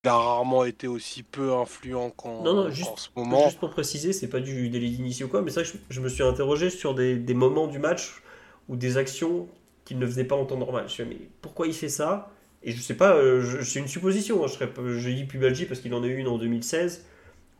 [0.04, 3.46] a rarement été aussi peu influent qu'en non, non, juste, ce moment.
[3.46, 6.10] Juste pour préciser, c'est pas du délit d'initié ou quoi, mais ça, je, je, me
[6.10, 8.22] suis interrogé sur des, des, moments du match
[8.68, 9.48] ou des actions
[9.86, 10.84] qu'il ne faisait pas en temps normal.
[10.84, 12.32] Je me suis dit, mais pourquoi il fait ça?
[12.62, 15.80] Et je sais pas, euh, c'est une supposition, hein, je, serais, je dis Pubalgi parce
[15.80, 17.06] qu'il en a eu une en 2016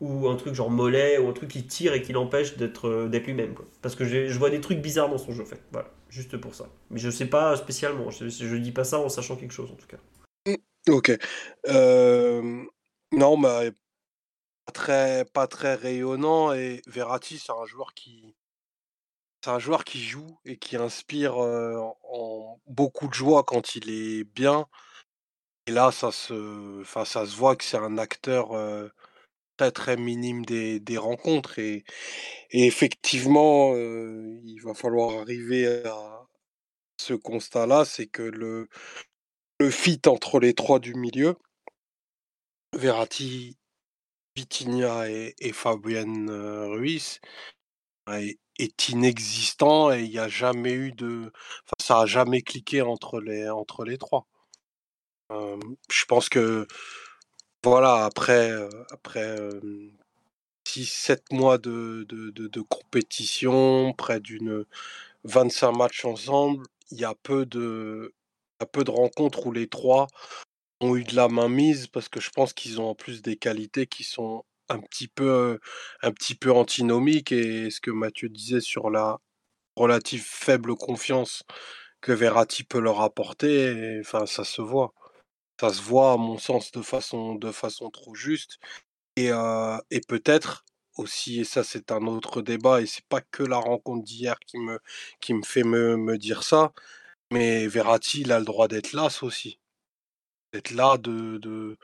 [0.00, 3.08] ou un truc genre mollet ou un truc qui tire et qui l'empêche d'être euh,
[3.08, 5.62] d'être lui-même parce que je vois des trucs bizarres dans son jeu en fait.
[5.72, 5.90] Voilà.
[6.08, 6.66] Juste pour ça.
[6.90, 8.10] Mais je sais pas spécialement.
[8.10, 9.98] Je, je dis pas ça en sachant quelque chose en tout cas.
[10.88, 11.10] Ok.
[11.66, 12.64] Euh,
[13.12, 13.72] non mais
[14.66, 16.52] pas très pas très rayonnant.
[16.52, 18.36] Et Verratti c'est un joueur qui
[19.42, 23.90] c'est un joueur qui joue et qui inspire euh, en beaucoup de joie quand il
[23.90, 24.66] est bien.
[25.66, 28.50] Et là ça se enfin ça se voit que c'est un acteur
[29.56, 31.84] très très minime des, des rencontres et,
[32.52, 36.26] effectivement euh, il va falloir arriver à
[36.98, 38.68] ce constat là c'est que le,
[39.60, 41.36] le fit entre les trois du milieu.
[42.74, 43.56] Verratti
[44.36, 47.20] Vitinha et, et Fabienne Ruiz
[48.12, 51.32] est, est, inexistant et il n'y a jamais eu de
[51.80, 54.26] ça a jamais cliqué entre les entre les trois.
[55.32, 55.58] Euh,
[55.90, 56.66] je pense que
[57.64, 58.52] voilà, après,
[58.90, 59.36] après
[60.66, 64.64] 6-7 mois de, compétition, près d'une
[65.24, 68.14] 25 matchs ensemble, il y a peu de,
[68.72, 70.06] peu de rencontres où les trois
[70.80, 73.36] ont eu de la main mise parce que je pense qu'ils ont en plus des
[73.36, 75.60] qualités qui sont un petit peu,
[76.02, 79.18] un petit peu antinomiques et ce que Mathieu disait sur la
[79.76, 81.44] relative faible confiance
[82.00, 84.94] que Verratti peut leur apporter, enfin ça se voit.
[85.60, 88.58] Ça se voit à mon sens de façon de façon trop juste
[89.16, 89.30] et
[89.90, 90.64] et peut-être
[90.96, 94.58] aussi et ça c'est un autre débat et c'est pas que la rencontre d'hier qui
[94.58, 94.80] me
[95.20, 96.72] qui me fait me me dire ça,
[97.32, 99.60] mais Verratti, il a le droit d'être là aussi.
[100.52, 101.76] D'être là de de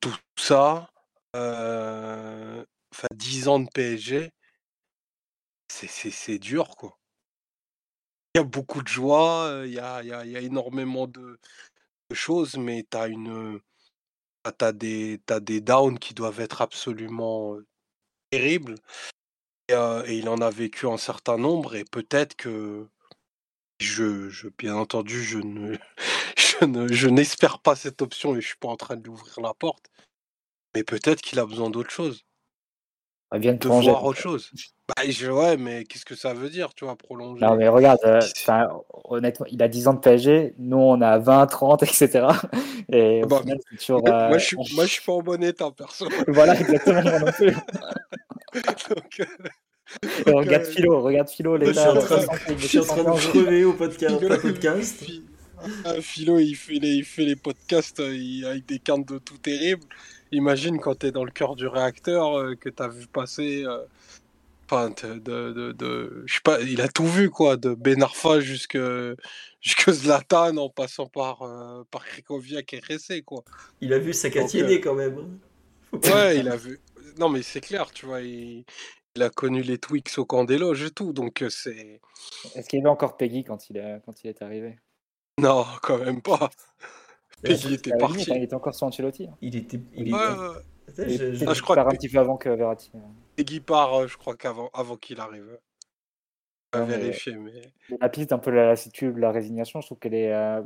[0.00, 0.90] tout ça,
[1.34, 4.30] enfin 10 ans de PSG
[5.68, 6.98] c'est dur quoi.
[8.34, 11.38] Il y a beaucoup de joie, il y a il y a énormément de
[12.14, 13.60] choses, mais tu as une,
[14.44, 17.56] tu des tu des downs qui doivent être absolument,
[18.30, 18.76] terribles
[19.68, 22.88] et et il en a vécu un certain nombre et peut-être que
[23.80, 25.76] je je bien entendu, je ne
[26.38, 29.10] je ne je n'espère pas cette option et je suis pas en train de lui
[29.10, 29.90] ouvrir la porte,
[30.74, 32.24] mais peut-être qu'il a besoin d'autre chose.
[33.32, 34.50] De voir autre chose.
[34.96, 37.44] Bah, je, ouais, mais qu'est-ce que ça veut dire, tu vois, prolonger?
[37.44, 38.20] Non, mais regarde, euh,
[39.04, 42.26] honnêtement, il a 10 ans de PSG, nous on a 20, 30, etc.
[42.90, 43.42] Et bah,
[43.78, 46.08] toujours, moi, je suis, moi, je suis pas en bon état, perso.
[46.28, 47.52] voilà, exactement, moi non plus.
[48.54, 49.20] Donc,
[50.26, 52.20] euh, regarde euh, Philo, regarde Philo, les Je suis en train,
[52.56, 54.18] je suis en train de crever au podcast.
[54.18, 55.04] Philo, podcast.
[56.00, 59.82] Philo, il fait les, il fait les podcasts avec des cannes de tout terrible.
[60.32, 63.66] Imagine quand tu es dans le cœur du réacteur, que tu as vu passer
[64.72, 68.38] Enfin, de, de, de, je sais pas, il a tout vu, quoi, de Ben Arfa
[68.38, 68.78] jusque,
[69.60, 73.42] jusque Zlatan en passant par, euh, par Krikoviak et Ressé, quoi.
[73.80, 75.18] Il a vu Sakatiene euh, quand même.
[75.18, 75.98] Hein.
[76.14, 76.78] Ouais, il a vu.
[77.18, 78.64] Non, mais c'est clair, tu vois, il,
[79.16, 82.00] il, a connu les Twix au camp des loges et tout, donc euh, c'est.
[82.54, 84.76] Est-ce qu'il y avait encore Peggy quand il, a, quand il est arrivé?
[85.40, 86.48] Non, quand même pas.
[87.42, 88.24] Peggy était parti.
[88.28, 89.24] il était encore sur Ancelotti.
[89.24, 89.36] Hein.
[89.40, 89.80] Il était.
[89.96, 90.16] Il était...
[90.96, 92.92] Je, ah, je, crois un petit peu avant que Verratti.
[93.36, 95.58] Peggy part, je crois qu'avant avant, qu'il arrive.
[96.72, 97.72] À vérifier, mais...
[98.00, 100.62] La piste, un peu la lassitude, la résignation, je trouve qu'elle est, euh,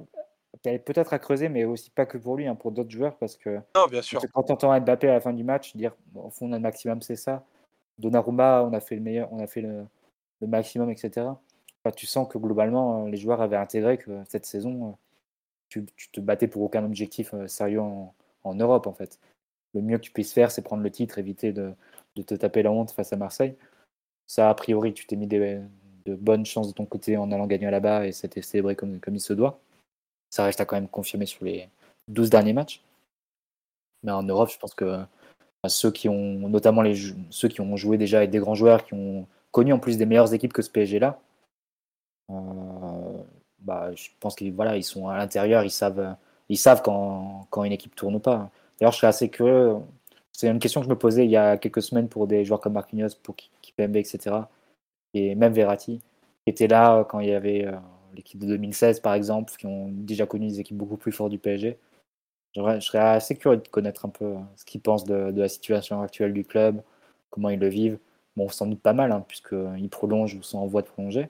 [0.64, 3.36] est peut-être à creuser, mais aussi pas que pour lui, hein, pour d'autres joueurs, parce
[3.36, 4.20] que non, bien sûr.
[4.32, 6.56] quand on entend Mbappé à la fin du match dire, bon, au fond, on a
[6.56, 7.46] le maximum, c'est ça.
[7.98, 9.86] Donnarumma, on a fait le meilleur, on a fait le,
[10.40, 11.26] le maximum, etc.
[11.96, 14.92] tu sens que globalement, euh, les joueurs avaient intégré que cette saison, euh,
[15.70, 19.18] tu, tu te battais pour aucun objectif sérieux en, en Europe, en fait
[19.74, 21.74] le mieux que tu puisses faire, c'est prendre le titre, éviter de,
[22.14, 23.56] te taper la honte face à Marseille.
[24.26, 25.60] Ça, a priori, tu t'es mis de
[26.06, 29.32] bonnes chances de ton côté en allant gagner là-bas et c'était célébré comme, il se
[29.32, 29.60] doit.
[30.30, 31.68] Ça reste à quand même confirmer sur les
[32.08, 32.82] 12 derniers matchs.
[34.02, 35.00] Mais en Europe, je pense que
[35.68, 36.82] ceux qui ont, notamment
[37.30, 40.06] ceux qui ont joué déjà avec des grands joueurs, qui ont connu en plus des
[40.06, 41.20] meilleures équipes que ce PSG-là,
[42.30, 43.22] euh,
[43.60, 46.16] bah, je pense qu'ils voilà, ils sont à l'intérieur, ils savent,
[46.48, 48.50] ils savent quand une équipe tourne ou pas.
[48.78, 49.76] D'ailleurs, je serais assez curieux.
[50.32, 52.60] C'est une question que je me posais il y a quelques semaines pour des joueurs
[52.60, 54.36] comme Marquinhos, pour Kipembe, etc.
[55.14, 56.00] Et même Verratti,
[56.44, 57.76] qui était là euh, quand il y avait euh,
[58.14, 61.38] l'équipe de 2016, par exemple, qui ont déjà connu des équipes beaucoup plus fortes du
[61.38, 61.78] PSG.
[62.56, 66.00] Je serais assez curieux de connaître un peu euh, ce qu'ils pensent de, la situation
[66.02, 66.82] actuelle du club,
[67.30, 67.98] comment ils le vivent.
[68.36, 71.28] Bon, sans doute pas mal, hein, puisqu'ils prolongent ou sont en voie de prolonger.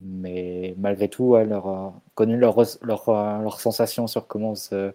[0.00, 1.36] Mais malgré tout,
[2.14, 3.10] connu leur, leur,
[3.42, 4.92] leur, sensation sur comment se,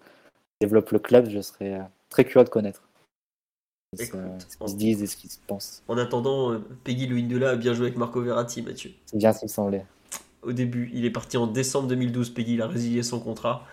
[0.62, 2.84] développe le club, je serais euh, très curieux de connaître
[3.96, 5.84] ce qu'ils se disent et ce qu'ils se pensent.
[5.88, 8.92] En attendant, euh, Peggy Luindula a bien joué avec Marco Verratti, Mathieu.
[9.06, 9.86] C'est bien ce qu'il semblait.
[10.42, 12.32] Au début, il est parti en décembre 2012.
[12.32, 13.66] Peggy il a résilié son contrat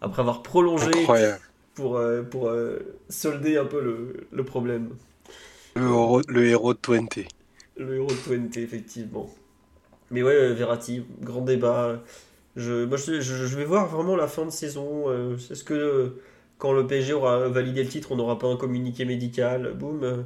[0.00, 0.90] après avoir prolongé
[1.74, 2.50] pour, euh, pour
[3.08, 4.90] solder un peu le, le problème.
[5.74, 7.20] Le héros, le héros de 20.
[7.76, 9.30] Le héros de 20, effectivement.
[10.10, 12.00] Mais ouais, Verratti, grand débat.
[12.56, 15.04] Je, moi, je, je, vais voir vraiment la fin de saison.
[15.36, 16.16] Est-ce que
[16.58, 19.74] quand le PSG aura validé le titre, on n'aura pas un communiqué médical.
[19.74, 20.16] Boum, euh,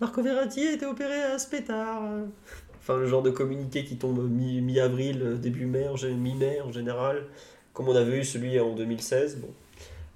[0.00, 2.02] Marco Verratti a été opéré à Spétard.
[2.80, 5.86] Enfin, le genre de communiqué qui tombe mi-avril, début mai,
[6.18, 7.24] mi-mai en général,
[7.74, 9.38] comme on avait eu celui en 2016.
[9.38, 9.48] Bon.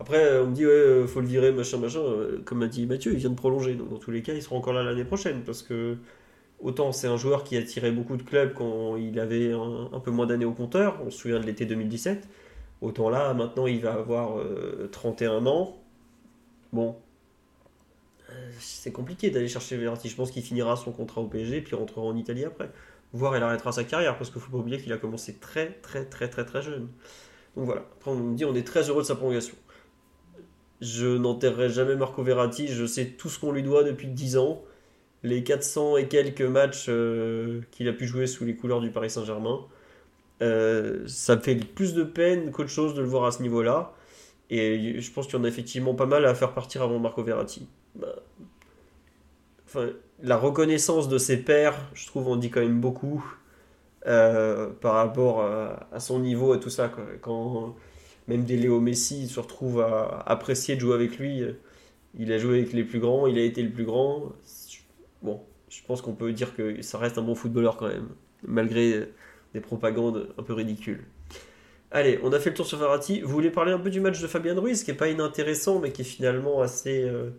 [0.01, 2.01] Après, euh, on me dit, ouais, euh, faut le virer, machin, machin.
[2.45, 3.75] Comme a dit Mathieu, il vient de prolonger.
[3.75, 5.43] Donc, dans tous les cas, il sera encore là l'année prochaine.
[5.45, 5.97] Parce que,
[6.59, 10.01] autant c'est un joueur qui a tiré beaucoup de clubs quand il avait un, un
[10.01, 11.01] peu moins d'années au compteur.
[11.07, 12.27] On se souvient de l'été 2017.
[12.83, 14.43] Autant là, maintenant, il va avoir
[14.93, 15.77] 31 euh, ans.
[16.73, 16.97] Bon,
[18.31, 20.09] euh, c'est compliqué d'aller chercher Verratti.
[20.09, 22.71] Je pense qu'il finira son contrat au PSG puis rentrera en Italie après.
[23.13, 25.73] Voire il arrêtera sa carrière parce qu'il ne faut pas oublier qu'il a commencé très
[25.83, 26.89] très très très très jeune.
[27.57, 27.83] Donc voilà.
[27.97, 29.55] Après on me dit on est très heureux de sa prolongation.
[30.81, 32.69] Je n'enterrerai jamais Marco Verratti.
[32.69, 34.63] Je sais tout ce qu'on lui doit depuis 10 ans.
[35.23, 39.09] Les 400 et quelques matchs euh, qu'il a pu jouer sous les couleurs du Paris
[39.11, 39.61] Saint-Germain.
[40.43, 43.93] Euh, ça me fait plus de peine qu'autre chose de le voir à ce niveau-là.
[44.51, 47.23] Et je pense qu'il y en a effectivement pas mal à faire partir avant Marco
[47.23, 47.67] Verratti.
[47.95, 48.15] Bah,
[50.23, 53.25] la reconnaissance de ses pairs, je trouve, on dit quand même beaucoup
[54.07, 56.91] euh, par rapport à, son niveau et tout ça.
[57.21, 57.75] Quand
[58.29, 61.43] même des Léo Messi se retrouve à apprécier de jouer avec lui,
[62.19, 64.33] il a joué avec les plus grands, il a été le plus grand.
[65.23, 68.09] Bon, je pense qu'on peut dire que ça reste un bon footballeur quand même,
[68.47, 69.09] malgré
[69.57, 71.03] des propagandes un peu ridicules.
[71.91, 73.23] Allez, on a fait le tour sur Verratti.
[73.23, 75.93] Vous voulez parler un peu du match de Fabien Ruiz, qui est pas inintéressant, mais
[75.93, 77.31] qui est finalement assez, euh,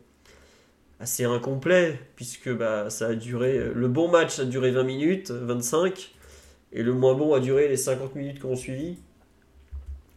[0.99, 3.72] assez incomplet, puisque bah, ça a duré.
[3.72, 6.11] Le bon match a duré 20 minutes, 25,
[6.73, 8.98] et le moins bon a duré les 50 minutes qu'on suivi.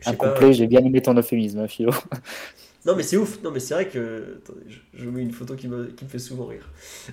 [0.07, 1.93] Incomplet, j'ai bien aimé ton euphémisme, hein, Philo.
[2.87, 4.63] Non mais c'est ouf, non mais c'est vrai que attendez,
[4.95, 6.67] je, mets une photo qui me, qui me fait souvent rire.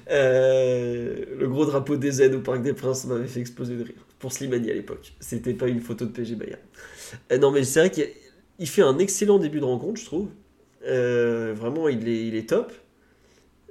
[0.09, 4.07] Euh, le gros drapeau des Z au Parc des Princes m'avait fait exploser de rire
[4.19, 5.14] pour Slimani à l'époque.
[5.19, 6.60] C'était pas une photo de PG Bayern.
[7.31, 10.30] Euh, non mais c'est vrai qu'il fait un excellent début de rencontre, je trouve.
[10.85, 12.72] Euh, vraiment, il est, top.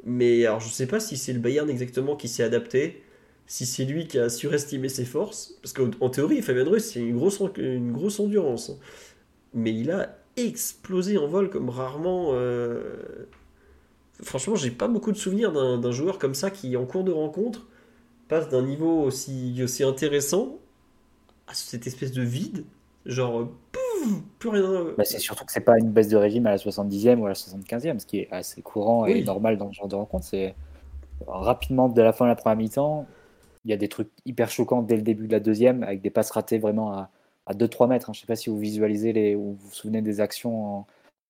[0.05, 3.03] Mais alors je sais pas si c'est le Bayern exactement qui s'est adapté,
[3.47, 7.17] si c'est lui qui a surestimé ses forces, parce qu'en théorie, Fabien Ruiz c'est une
[7.17, 8.73] grosse, une grosse endurance.
[9.53, 12.31] Mais il a explosé en vol comme rarement.
[12.35, 12.81] Euh...
[14.23, 17.67] Franchement, j'ai pas beaucoup de souvenirs d'un joueur comme ça qui, en cours de rencontre,
[18.29, 20.57] passe d'un niveau aussi, aussi intéressant
[21.47, 22.65] à cette espèce de vide.
[23.05, 24.87] Genre, pouf, plus rien.
[24.97, 27.29] Bah, c'est surtout que c'est pas une baisse de régime à la 70e ou à
[27.29, 30.25] la 75e, ce qui est assez courant et normal dans ce genre de rencontre.
[30.25, 30.55] C'est
[31.27, 33.07] rapidement, dès la fin de la première mi-temps,
[33.65, 36.11] il y a des trucs hyper choquants dès le début de la deuxième, avec des
[36.11, 37.11] passes ratées vraiment à,
[37.47, 38.11] à 2-3 mètres.
[38.11, 38.13] Hein.
[38.13, 40.85] Je ne sais pas si vous visualisez les, ou vous vous souvenez des actions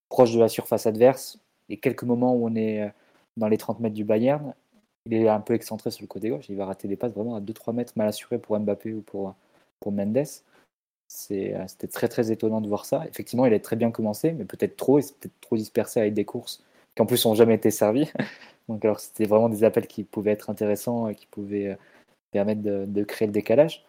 [0.09, 1.39] proches de la surface adverse.
[1.69, 2.89] Et quelques moments où on est euh,
[3.37, 4.55] dans les 30 mètres du Bayern,
[5.07, 6.49] il est un peu excentré sur le côté gauche.
[6.49, 9.35] Il va rater des passes vraiment à 2-3 mètres mal assurés pour Mbappé ou pour,
[9.81, 10.25] pour Mendes.
[11.31, 13.05] Euh, c'était très très étonnant de voir ça.
[13.09, 14.99] Effectivement, il a très bien commencé, mais peut-être trop.
[14.99, 16.65] Il s'est peut-être trop dispersé avec des courses
[16.95, 18.11] qui en plus n'ont jamais été servies.
[18.69, 21.77] Donc alors c'était vraiment des appels qui pouvaient être intéressants et qui pouvaient euh,
[22.33, 23.85] permettre de, créer le décalage.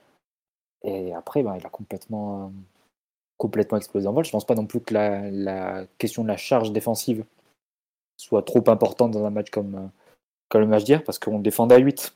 [0.84, 2.50] Et après, ben, il a complètement, euh,
[3.38, 4.24] complètement explosé en vol.
[4.24, 7.26] Je ne pense pas non plus que la, question de la charge défensive
[8.18, 9.90] soit trop importante dans un match comme,
[10.50, 12.16] comme le match d'hier, parce qu'on défendait à 8.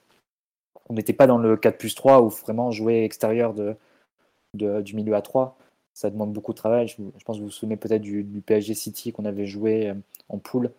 [0.90, 3.76] On n'était pas dans le 4 plus 3 où vraiment jouer extérieur de,
[4.54, 5.58] du milieu à 3,
[5.94, 6.88] ça demande beaucoup de travail.
[6.88, 6.96] Je,
[7.26, 9.96] pense que vous vous souvenez peut-être du, PSG City qu'on avait joué euh,
[10.30, 10.72] en poule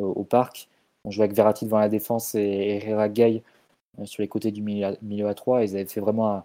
[0.00, 0.68] euh, au parc.
[1.04, 3.42] On jouait avec Verratti devant la défense et Herrera Gay
[4.00, 5.64] euh, sur les côtés du milieu à, 3.
[5.64, 6.44] Ils avaient fait vraiment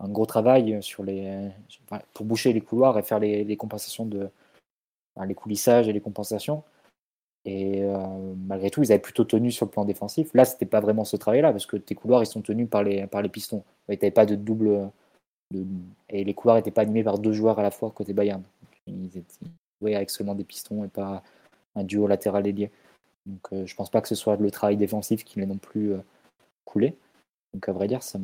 [0.00, 1.50] un, gros travail sur les,
[2.14, 4.28] pour boucher les couloirs et faire les, compensations de
[5.24, 6.62] les coulissages et les compensations.
[7.48, 7.82] Et
[8.48, 10.34] malgré tout, ils avaient plutôt tenu sur le plan défensif.
[10.34, 13.06] Là, c'était pas vraiment ce travail-là, parce que tes couloirs, ils sont tenus par les,
[13.06, 13.62] par les pistons.
[13.86, 14.90] Pas de double,
[16.08, 18.42] et les couloirs n'étaient pas animés par deux joueurs à la fois côté Bayern.
[18.86, 21.22] Ils étaient avec seulement des pistons et pas
[21.74, 22.70] un duo latéral ailier.
[23.26, 25.92] Donc euh, je pense pas que ce soit le travail défensif qui l'ait non plus
[25.92, 25.98] euh,
[26.64, 26.96] coulé.
[27.54, 28.18] Donc à vrai dire, ça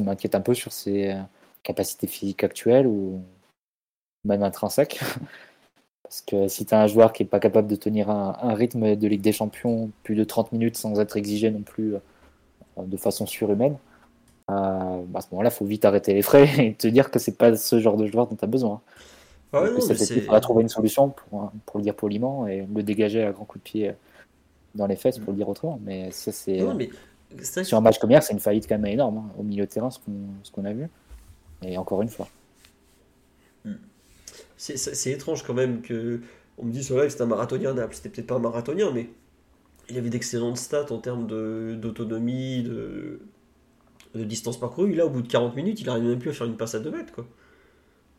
[0.00, 1.22] m'inquiète un peu sur ses euh,
[1.62, 3.22] capacités physiques actuelles ou
[4.24, 5.00] même intrinsèques.
[6.04, 8.54] Parce que si tu as un joueur qui n'est pas capable de tenir un, un,
[8.54, 11.94] rythme de Ligue des Champions plus de 30 minutes sans être exigé non plus
[12.76, 13.76] de façon surhumaine,
[14.50, 17.18] euh, bah, à ce moment-là, il faut vite arrêter les frais et te dire que
[17.18, 18.80] c'est pas ce genre de joueur dont tu as besoin.
[19.52, 23.30] Ah il faudra trouver une solution pour, pour, le dire poliment et le dégager à
[23.30, 23.92] grand coup de pied
[24.74, 25.78] dans les fesses pour le dire autrement.
[25.84, 26.60] Mais ça, c'est.
[27.62, 29.70] Sur un match comme hier, c'est une faillite quand même énorme hein, au milieu de
[29.70, 30.00] terrain, ce
[30.50, 30.88] qu'on a vu.
[31.62, 32.28] Et encore une fois.
[34.64, 36.20] C'est étrange quand même que.
[36.56, 39.10] On me dit sur live c'est un marathonien C'était peut-être pas un marathonien, mais
[39.90, 43.20] il avait d'excellentes stats en termes d'autonomie, de,
[44.14, 44.94] de distance parcourue.
[44.94, 46.80] Là, au bout de 40 minutes, il n'arrive même plus à faire une passe à
[46.80, 47.12] 2 mètres.
[47.12, 47.26] Quoi.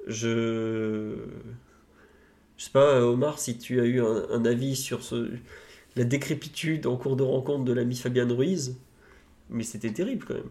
[0.05, 1.15] Je.
[2.57, 5.30] Je sais pas, Omar, si tu as eu un, avis sur ce...
[5.97, 8.77] la décrépitude en cours de rencontre de l'ami Fabian Ruiz,
[9.49, 10.49] mais c'était terrible quand même.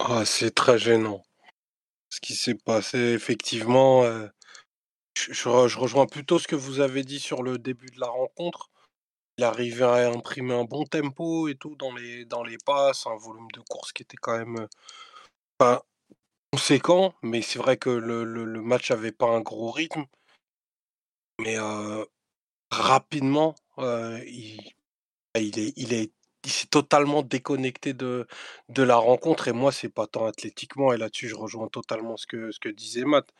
[0.00, 1.22] Ah, c'est très gênant.
[2.08, 4.26] Ce qui s'est passé, effectivement, euh,
[5.30, 8.70] je, rejoins plutôt ce que vous avez dit sur le début de la rencontre
[9.38, 13.16] il arrivait à imprimer un bon tempo et tout dans les, dans les passes, un
[13.16, 14.66] volume de course qui était quand même
[15.58, 15.86] pas
[16.52, 18.24] conséquent, mais c'est vrai que le,
[18.62, 20.06] match avait pas un gros rythme.
[21.40, 21.56] Mais
[22.70, 24.60] rapidement, il,
[25.36, 26.10] il, est, il, est,
[26.44, 28.26] s'est totalement déconnecté de,
[28.68, 29.46] de la rencontre.
[29.46, 32.68] Et moi, c'est pas tant athlétiquement, et là-dessus, je rejoins totalement ce que, ce que
[32.68, 33.32] disait Matt.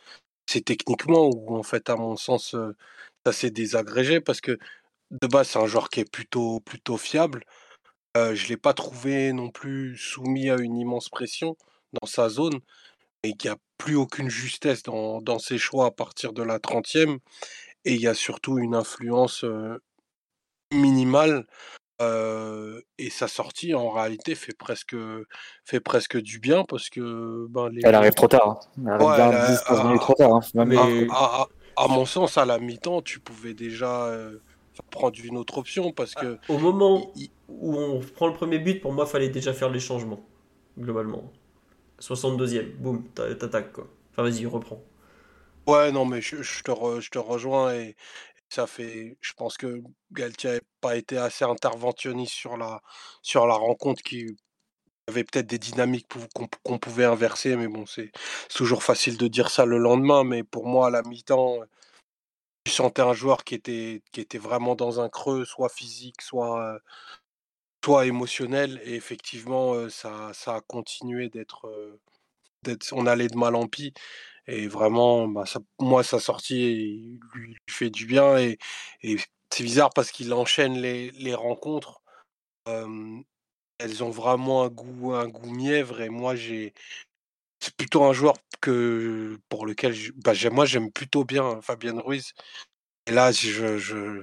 [0.49, 2.57] C'est techniquement où, en fait, à mon sens,
[3.27, 4.59] ça s'est désagrégé parce que
[5.11, 7.45] de base, c'est un joueur qui est plutôt, plutôt fiable.
[8.17, 11.57] je ne l'ai pas trouvé non plus soumis à une immense pression
[12.01, 12.61] dans sa zone,
[13.23, 17.19] et il n'y a plus aucune justesse dans, ses choix à partir de la 30e.
[17.85, 19.45] Et il y a surtout une influence
[20.73, 21.47] minimale.
[22.01, 24.97] Et sa sortie, en réalité, fait presque,
[25.65, 27.47] fait presque du bien parce que.
[27.49, 28.61] Ben, Elle arrive trop tard.
[28.79, 28.97] Hein.
[28.99, 30.35] Elle arrive bien trop tard.
[30.35, 30.65] Hein.
[30.67, 31.07] Mais...
[31.77, 34.13] À, mon sens, à la mi-temps, tu pouvais déjà
[34.91, 36.39] prendre une autre option parce que.
[36.49, 37.13] Ah, au moment
[37.49, 40.21] où on prend le premier but, pour moi, fallait déjà faire les changements,
[40.79, 41.33] globalement.
[42.01, 43.89] 62e, boum, t'attaques quoi.
[44.13, 44.83] Enfin, vas-y, reprends.
[45.67, 47.97] Ouais, non, mais je, te, je te rejoins et,
[48.49, 49.17] ça fait.
[49.21, 52.83] Je pense que Galtier n'a pas été assez interventionniste sur la,
[53.23, 54.37] sur la rencontre qui
[55.09, 56.07] avait peut-être des dynamiques
[56.65, 58.13] qu'on pouvait inverser, mais bon, c'est
[58.55, 61.61] toujours facile de dire ça le lendemain, mais pour moi, à la mi-temps,
[62.65, 66.79] tu sentais un joueur qui était, qui était vraiment dans un creux, soit physique, soit,
[67.85, 68.81] soit émotionnel.
[68.85, 71.67] Et effectivement, ça, ça a continué d'être.
[72.93, 73.95] on allait de mal en pis.
[74.49, 75.45] Et vraiment, bah,
[75.79, 78.39] moi, sa sortie lui, fait du bien.
[78.39, 78.59] Et,
[79.51, 82.03] c'est bizarre parce qu'il enchaîne les, les rencontres.
[83.79, 86.01] elles ont vraiment un goût, un goût mièvre.
[86.01, 86.75] Et moi, j'ai,
[87.61, 92.33] c'est plutôt un joueur que pour lequel bah, moi j'aime plutôt bien Fabien Ruiz.
[93.07, 94.23] Et là, je, je...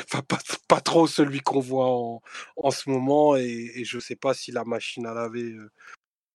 [0.00, 0.38] Enfin, pas,
[0.68, 2.22] pas, trop celui qu'on voit en,
[2.56, 5.70] en, ce moment et, je sais pas si la machine à laver euh,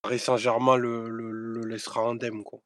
[0.02, 2.60] Paris Saint-Germain le, le, laissera indemne quoi.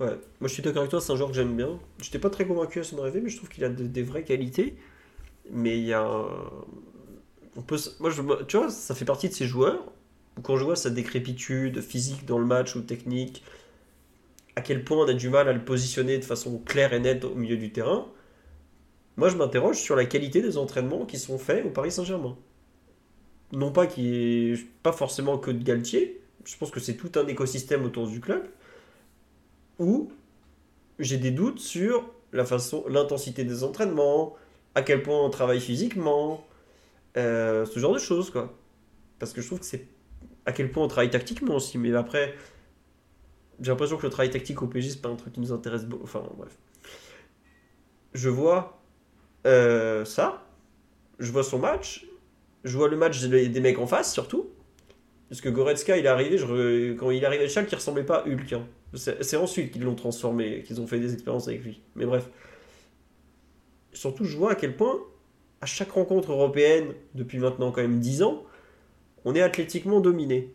[0.00, 1.78] Ouais, moi je suis d'accord avec toi, c'est un joueur que j'aime bien.
[1.98, 4.24] Je n'étais pas très convaincu à son arrivée, mais je trouve qu'il a des vraies
[4.24, 4.76] qualités.
[5.50, 6.04] Mais il y a
[7.56, 8.10] on peut, moi,
[8.46, 9.92] tu vois, ça fait partie de ces joueurs.
[10.42, 13.44] Quand je vois sa décrépitude physique dans le match ou technique,
[14.56, 17.24] à quel point on a du mal à le positionner de façon claire et nette
[17.24, 18.06] au milieu du terrain,
[19.16, 22.36] moi je m'interroge sur la qualité des entraînements qui sont faits au Paris Saint-Germain.
[23.52, 27.84] Non pas qui pas forcément que de Galtier, je pense que c'est tout un écosystème
[27.84, 28.44] autour du club,
[29.78, 30.10] où
[30.98, 34.34] j'ai des doutes sur la façon, l'intensité des entraînements,
[34.74, 36.44] à quel point on travaille physiquement,
[37.16, 38.52] euh, ce genre de choses quoi.
[39.18, 39.86] Parce que je trouve que c'est
[40.46, 42.34] à quel point on travaille tactiquement aussi, mais après,
[43.60, 45.84] j'ai l'impression que le travail tactique au PG, c'est pas un truc qui nous intéresse
[45.84, 46.04] beaucoup.
[46.04, 46.52] Enfin, bref.
[48.12, 48.80] Je vois
[49.46, 50.44] euh, ça,
[51.18, 52.06] je vois son match,
[52.64, 54.50] je vois le match des mecs en face surtout.
[55.28, 58.18] Parce que Goretzka, il est arrivé, je, quand il arrivé à Schalke, il ressemblait pas
[58.18, 58.52] à Hulk.
[58.52, 58.66] Hein.
[58.94, 61.80] C'est ensuite qu'ils l'ont transformé, qu'ils ont fait des expériences avec lui.
[61.94, 62.28] Mais bref.
[63.92, 64.98] Surtout, je vois à quel point,
[65.60, 68.42] à chaque rencontre européenne, depuis maintenant quand même 10 ans,
[69.24, 70.52] on est athlétiquement dominé.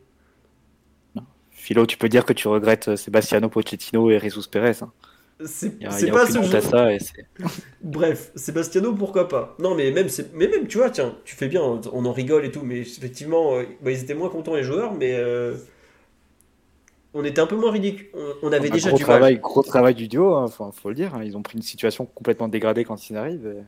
[1.52, 4.78] Philo, tu peux dire que tu regrettes Sebastiano Pochettino et Jesus Perez.
[4.82, 4.92] Hein.
[5.46, 5.80] C'est
[6.12, 6.62] pas ce jeu.
[6.62, 6.98] Ça et
[7.82, 9.56] Bref, Sebastiano, pourquoi pas?
[9.60, 12.52] Non, mais même, mais même, tu vois, tiens, tu fais bien, on en rigole et
[12.52, 15.56] tout, mais effectivement, euh, bah, ils étaient moins contents les joueurs, mais euh,
[17.14, 18.08] on était un peu moins ridicule.
[18.44, 21.16] On, avait déjà gros du travail, Gros travail du duo, il hein, faut, le dire.
[21.16, 21.24] Hein.
[21.24, 23.66] Ils ont pris une situation complètement dégradée quand ils arrivent.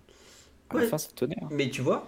[0.70, 1.36] À la fin, ça tenait.
[1.42, 1.48] Hein.
[1.52, 2.08] Mais tu vois,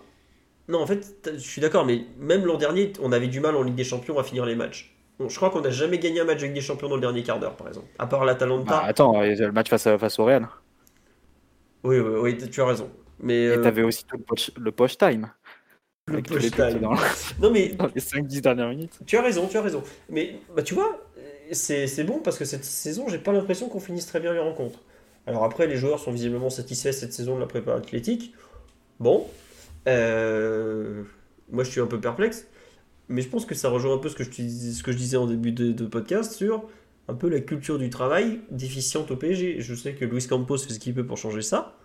[0.68, 3.64] non, en fait, je suis d'accord, mais même l'an dernier, on avait du mal en
[3.64, 4.94] Ligue des Champions à finir les matchs
[5.28, 7.40] je crois qu'on n'a jamais gagné un match avec des champions dans le dernier quart
[7.40, 7.88] d'heure, par exemple.
[8.00, 8.72] À part l'Atalanta.
[8.72, 10.48] Bah, attends, a le match face, face au Real.
[11.84, 12.90] Oui, oui, oui, tu as raison.
[13.20, 13.62] Mais, Et euh...
[13.62, 15.30] t'avais aussi le poche, le poche time.
[16.08, 16.80] Le poche time.
[16.80, 16.94] Dans...
[17.40, 17.70] non, mais...
[17.80, 19.00] dans les 5-10 dernières minutes.
[19.06, 19.84] Tu as raison, tu as raison.
[20.10, 21.00] Mais bah, tu vois,
[21.52, 24.80] c'est bon parce que cette saison, j'ai pas l'impression qu'on finisse très bien les rencontres.
[25.28, 28.34] Alors après, les joueurs sont visiblement satisfaits cette saison de la prépa athlétique.
[28.99, 29.28] Bon.
[29.88, 31.03] Euh...
[31.52, 32.48] Moi, je suis un peu perplexe
[33.10, 35.18] mais je pense que ça rejoint un peu ce que je, ce que je disais
[35.18, 36.68] en début de, podcast sur
[37.07, 39.57] un peu la culture du travail déficiente au PSG.
[39.60, 41.78] Je sais que Luis Campos fait ce qu'il peut pour changer ça.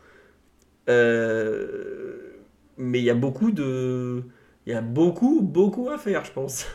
[0.89, 2.39] Euh,
[2.77, 4.23] mais il y a beaucoup de.
[4.67, 6.67] Il y a beaucoup, beaucoup à faire, je pense.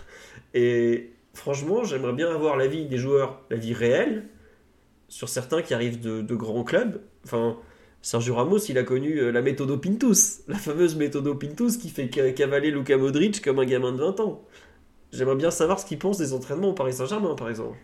[0.54, 4.28] Et franchement, j'aimerais bien avoir l'avis des joueurs, l'avis réel,
[5.08, 7.02] sur certains qui arrivent de, de grands clubs.
[7.26, 7.58] Enfin,
[8.04, 12.10] Sergio Ramos, il a connu euh, la méthode Pintus, la fameuse méthode Pintus qui fait
[12.10, 14.44] cavaler Luka Modric comme un gamin de 20 ans.
[15.14, 17.78] J'aimerais bien savoir ce qu'il pense des entraînements au Paris Saint-Germain, par exemple.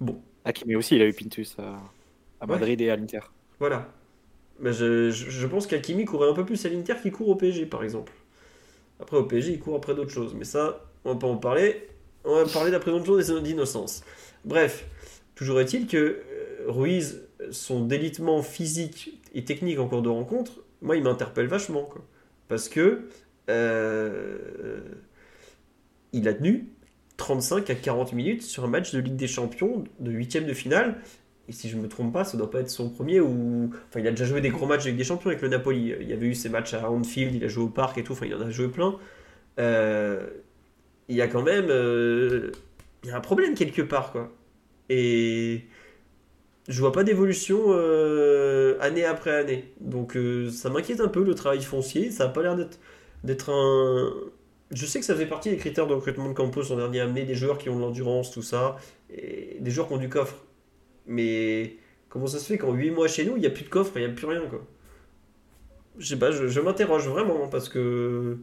[0.00, 0.20] Bon.
[0.44, 3.20] Hakimi aussi, il a eu Pintus à, Madrid et à l'Inter.
[3.60, 3.92] Voilà.
[4.60, 7.84] Mais je, pense qu'Hakimi courait un peu plus à l'Inter qu'il court au PSG, par
[7.84, 8.12] exemple.
[8.98, 10.34] Après, au PSG, il court après d'autres choses.
[10.34, 11.88] Mais ça, on va pas en parler.
[12.24, 14.02] On va parler de la présomption d'innocence.
[14.44, 14.86] Bref,
[15.34, 20.96] toujours est-il que euh, Ruiz son délitement physique et technique en cours de rencontre, moi,
[20.96, 21.88] il m'interpelle vachement.
[22.48, 23.08] Parce que
[23.50, 24.80] euh,
[26.12, 26.68] il a tenu
[27.16, 30.96] 35 à 40 minutes sur un match de Ligue des Champions de huitième de finale.
[31.48, 33.20] Et si je me trompe pas, ça doit pas être son premier.
[33.20, 35.94] Enfin, il a déjà joué des gros matchs de Ligue des Champions avec le Napoli.
[36.00, 38.12] Il y avait eu ses matchs à Anfield, il a joué au parc et tout.
[38.12, 38.96] Enfin, il en a joué plein.
[39.58, 40.26] Euh,
[41.08, 41.66] il y a quand même.
[41.68, 42.52] Euh,
[43.10, 44.32] a un problème quelque part, quoi.
[44.88, 45.64] Et
[46.68, 49.72] je vois pas d'évolution euh, année après année.
[49.80, 52.10] Donc euh, ça m'inquiète un peu le travail foncier.
[52.10, 52.56] Ça a pas l'air
[53.22, 54.12] d'être un.
[54.70, 57.24] Je sais que ça fait partie des critères de recrutement de Campos en dernier, amener
[57.24, 58.76] des joueurs qui ont de l'endurance, tout ça,
[59.10, 60.42] et des joueurs qui ont du coffre.
[61.06, 61.76] Mais
[62.08, 63.92] comment ça se fait qu'en 8 mois chez nous, il n'y a plus de coffre,
[63.96, 64.64] il n'y a plus rien quoi?
[65.98, 68.38] Je sais pas, je, m'interroge vraiment parce que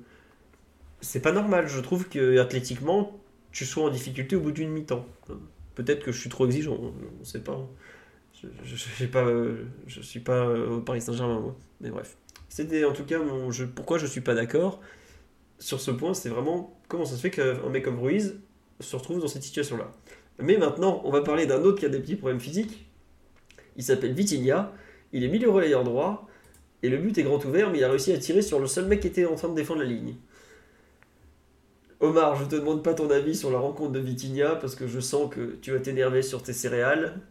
[1.02, 1.68] c'est pas normal.
[1.68, 3.19] Je trouve que athlétiquement,
[3.52, 5.06] tu sois en difficulté au bout d'une mi-temps.
[5.76, 7.68] Peut-être que je suis trop exigeant, on sait pas.
[8.41, 9.26] Je, je, pas,
[9.88, 12.18] je suis pas au Paris Saint-Germain, Mais bref.
[12.49, 14.82] C'était en tout cas mon, pourquoi je suis pas d'accord
[15.60, 16.14] sur ce point.
[16.14, 18.40] C'est vraiment comment ça se fait qu'un mec comme Ruiz
[18.80, 19.91] se retrouve dans cette situation-là.
[20.40, 22.86] Mais maintenant, on va parler d'un autre qui a des petits problèmes physiques.
[23.78, 24.73] Il s'appelle Vitinha.
[25.14, 26.28] Il est milieu relayeur droit.
[26.84, 28.88] Et le but est grand ouvert, mais il a réussi à tirer sur le seul
[28.88, 30.15] mec qui était en train de défendre la ligne.
[32.02, 34.99] Omar, je te demande pas ton avis sur la rencontre de Vitinha parce que je
[34.99, 37.22] sens que tu vas t'énerver sur tes céréales.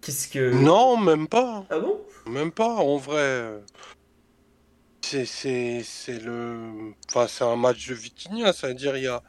[0.00, 0.52] Qu'est-ce que.
[0.52, 1.64] Non, même pas.
[1.70, 2.00] Ah bon?
[2.26, 3.62] Même pas, en vrai.
[5.02, 5.84] C'est
[6.22, 6.94] le.
[7.08, 9.22] Enfin, c'est un match de Vitinha, c'est-à-dire il y a,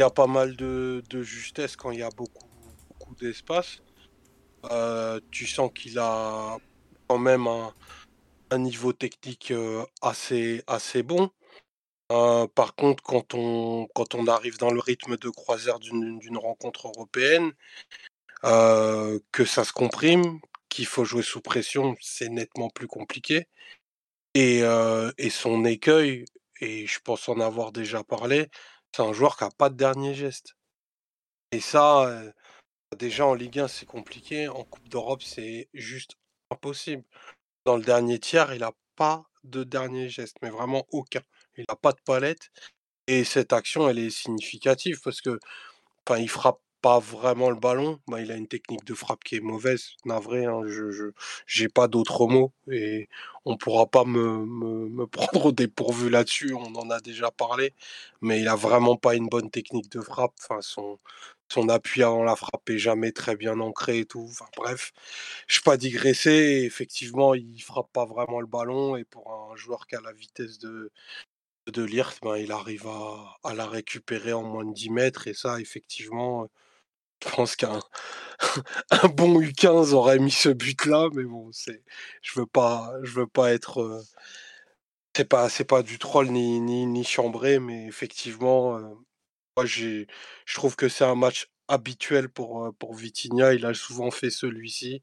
[0.00, 2.48] y a pas mal de, de justesse quand il y a beaucoup,
[2.88, 3.78] beaucoup d'espace.
[4.70, 6.56] Euh, tu sens qu'il a
[7.08, 7.72] quand même un,
[8.50, 11.30] un niveau technique euh, assez, assez bon.
[12.12, 13.88] Euh, par contre, quand on,
[14.26, 17.52] arrive dans le rythme de croisière d'une rencontre européenne,
[18.44, 23.48] euh, que ça se comprime, qu'il faut jouer sous pression, c'est nettement plus compliqué.
[24.34, 24.62] Et,
[25.18, 26.24] et son écueil,
[26.60, 28.48] et je pense en avoir déjà parlé,
[28.94, 30.54] c'est un joueur qui a pas de dernier geste.
[31.52, 32.10] Et ça,
[32.94, 34.48] déjà en Ligue 1, c'est compliqué.
[34.48, 36.16] En Coupe d'Europe, c'est juste
[36.50, 37.04] impossible.
[37.64, 41.22] Dans le dernier tiers, il a pas de dernier geste, mais vraiment aucun.
[41.56, 42.50] Il a pas de palette.
[43.06, 45.38] Et cette action, elle est significative parce que,
[46.06, 48.00] enfin, il frappe pas vraiment le ballon.
[48.08, 50.44] Bah, il a une technique de frappe qui est mauvaise, navré.
[50.46, 51.12] Hein, je
[51.46, 53.08] j'ai pas d'autres mots et
[53.46, 56.54] on pourra pas me, prendre au dépourvu là-dessus.
[56.54, 57.74] On en a déjà parlé,
[58.20, 60.34] mais il a vraiment pas une bonne technique de frappe.
[60.42, 60.98] Enfin, son
[61.52, 64.26] son appui avant la frappe est jamais très bien ancré et tout.
[64.30, 64.92] Enfin bref,
[65.46, 66.62] je pas digresser.
[66.66, 70.58] Effectivement, il frappe pas vraiment le ballon et pour un joueur qui a la vitesse
[70.58, 70.90] de
[71.66, 75.60] de Lirt, ben, il arrive à, la récupérer en moins de 10 mètres et ça,
[75.60, 76.48] effectivement,
[77.24, 77.80] je pense qu'un
[78.90, 81.82] un bon U15 aurait mis ce but-là, mais bon, c'est,
[82.22, 84.02] je veux pas, je veux pas être, euh,
[85.16, 88.82] c'est pas, c'est pas du troll ni ni, ni chambré, mais effectivement, euh,
[89.56, 90.06] moi j'ai,
[90.46, 93.54] je trouve que c'est un match habituel pour euh, pour Vitinha.
[93.54, 95.02] Il a souvent fait celui-ci.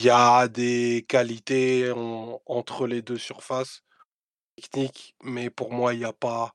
[0.00, 1.92] Il y a des qualités
[2.46, 3.85] entre les deux surfaces
[4.56, 6.52] techniques, mais pour moi il n'y a pas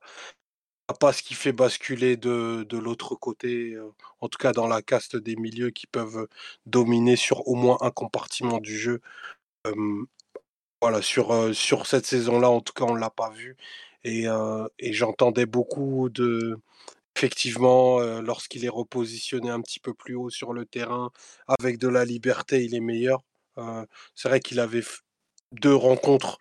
[1.00, 3.76] pas ce qui fait basculer de, de l'autre côté,
[4.20, 6.28] en tout cas dans la caste des milieux qui peuvent
[6.66, 9.00] dominer sur au moins un compartiment du jeu.
[10.80, 13.56] voilà, sur, sur cette saison-là, en tout cas, on ne l'a pas vu.
[14.04, 14.26] Et,
[14.78, 16.58] et j'entendais beaucoup de.
[17.16, 21.10] Effectivement, lorsqu'il est repositionné un petit peu plus haut sur le terrain,
[21.60, 23.22] avec de la liberté, il est meilleur.
[24.14, 24.82] c'est vrai qu'il avait
[25.52, 26.38] deux rencontres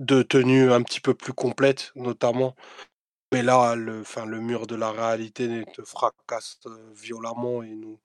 [0.00, 2.56] de tenue un petit peu plus complètes, notamment
[3.32, 6.58] mais là, le, enfin, le mur de la réalité te fracasse
[6.94, 8.00] violemment et nous,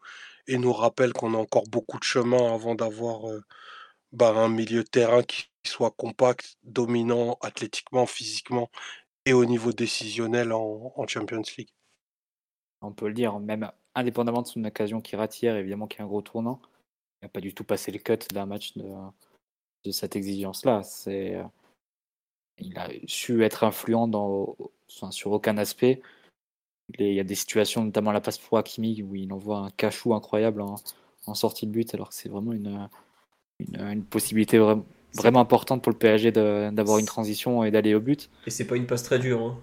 [0.47, 3.23] et nous rappelle qu'on a encore beaucoup de chemin avant d'avoir
[4.11, 8.69] bah, un milieu de terrain qui soit compact, dominant athlétiquement, physiquement
[9.25, 11.71] et au niveau décisionnel en, Champions League.
[12.81, 16.01] On peut le dire, même indépendamment de son occasion qui rate hier, évidemment qu'il y
[16.03, 16.61] a un gros tournant.
[17.21, 18.85] Il n'a pas du tout passé le cut d'un match de,
[19.85, 20.83] de cette exigence-là.
[20.83, 21.41] C'est
[22.59, 24.55] il a su être influent dans,
[24.87, 26.01] sur aucun aspect.
[26.99, 30.13] Il y a des situations, notamment la passe pour Hakimi, où il envoie un cachou
[30.13, 32.87] incroyable en, sortie de but, alors que c'est vraiment une,
[33.59, 34.59] une, possibilité
[35.13, 38.29] vraiment importante pour le PSG d'avoir une transition et d'aller au but.
[38.45, 39.41] Et c'est pas une passe très dure.
[39.41, 39.57] Hein.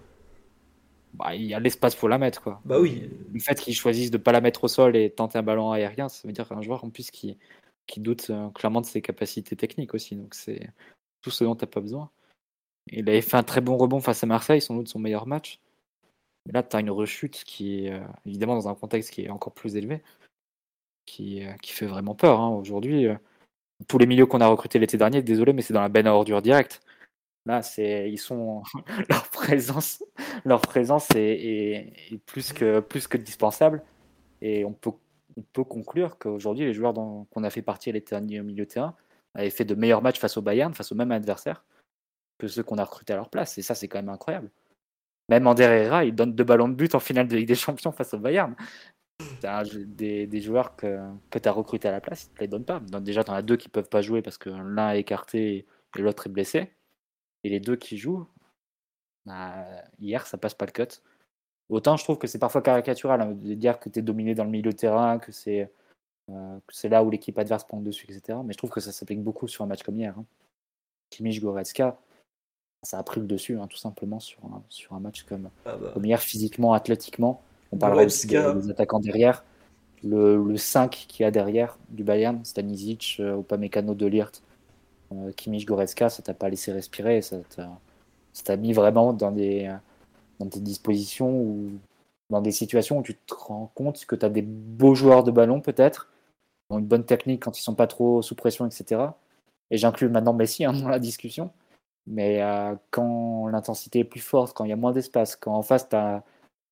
[1.14, 2.42] Bah, il y a l'espace pour la mettre.
[2.42, 2.60] Quoi.
[2.64, 3.08] Bah oui.
[3.32, 5.70] Le fait qu'ils choisissent de ne pas la mettre au sol et tenter un ballon
[5.70, 7.36] aérien, ça veut dire un joueur en plus qui,
[7.86, 10.16] qui doute euh, clairement de ses capacités techniques aussi.
[10.16, 10.70] Donc c'est
[11.20, 12.10] tout ce dont tu n'as pas besoin.
[12.88, 15.60] Il avait fait un très bon rebond face à Marseille, sans doute son meilleur match.
[16.46, 19.30] Mais là, tu as une rechute qui est euh, évidemment dans un contexte qui est
[19.30, 20.02] encore plus élevé,
[21.06, 22.40] qui, euh, fait vraiment peur.
[22.40, 22.50] Hein.
[22.50, 23.14] Aujourd'hui, euh,
[23.88, 26.14] tous les milieux qu'on a recrutés l'été dernier, désolé, mais c'est dans la benne à
[26.14, 26.80] ordures directe.
[27.46, 28.62] Là, ils sont
[29.08, 30.04] leur présence,
[30.44, 33.82] leur est, plus que plus que dispensable.
[34.40, 34.92] Et on peut,
[35.36, 38.70] on peut conclure qu'aujourd'hui, les joueurs qu'on a fait partir l'été dernier au milieu de
[38.70, 38.94] terrain
[39.34, 41.64] avaient fait de meilleurs matchs face au Bayern, face au même adversaire
[42.48, 43.58] ceux qu'on a recrutés à leur place.
[43.58, 44.50] Et ça, c'est quand même incroyable.
[45.28, 47.92] Même Ander Herrera, il donne deux ballons de but en finale de Ligue des Champions
[47.92, 48.54] face au Bayern.
[49.42, 50.98] Des, joueurs que,
[51.30, 52.80] que tu as recrutés à la place, ils ne les donnent pas.
[52.80, 55.66] Donc déjà, tu en as deux qui peuvent pas jouer parce que l'un est écarté
[55.96, 56.72] et l'autre est blessé.
[57.44, 58.26] Et les deux qui jouent,
[59.26, 59.64] bah,
[60.00, 61.00] hier, ça passe pas le cut.
[61.68, 64.44] Autant je trouve que c'est parfois caricatural hein, de dire que tu es dominé dans
[64.44, 65.70] le milieu de terrain, que c'est
[66.28, 68.38] euh, là où l'équipe adverse prend le dessus, etc.
[68.44, 70.14] Mais je trouve que ça s'applique beaucoup sur un match comme hier.
[70.18, 70.26] Hein.
[71.20, 71.98] Goretzka,
[72.82, 75.76] ça a pris le dessus, hein, tout simplement, sur un, sur un match comme, ah
[75.76, 75.92] bah.
[76.02, 77.42] hier, physiquement, athlétiquement.
[77.70, 79.44] On parlera aussi des, attaquants derrière.
[80.04, 84.42] Le, le 5 qui a derrière du Bayern, Stanisic, euh, Upamecano, Delirte,
[85.12, 87.38] euh, Kimmich, Goretzka, ça t'a pas laissé respirer, ça
[88.44, 89.72] t'a mis vraiment dans des,
[90.40, 91.70] dans des dispositions ou
[92.30, 95.30] dans des situations où tu te rends compte que tu as des beaux joueurs de
[95.30, 96.08] ballon peut-être,
[96.70, 99.02] ont une bonne technique quand ils sont pas trop sous pression, etc.
[99.70, 101.50] Et j'inclus maintenant Messi hein, dans la discussion.
[102.06, 105.62] Mais euh, quand l'intensité est plus forte, quand il y a moins d'espace, quand en
[105.62, 106.24] face tu as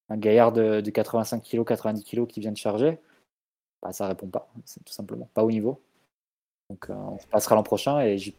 [0.09, 2.98] un gaillard de, 85 kg, 90 kg qui vient de charger,
[3.82, 5.81] bah, ça répond pas, c'est tout simplement pas au niveau.
[6.69, 8.35] Donc euh, on passera l'an prochain et,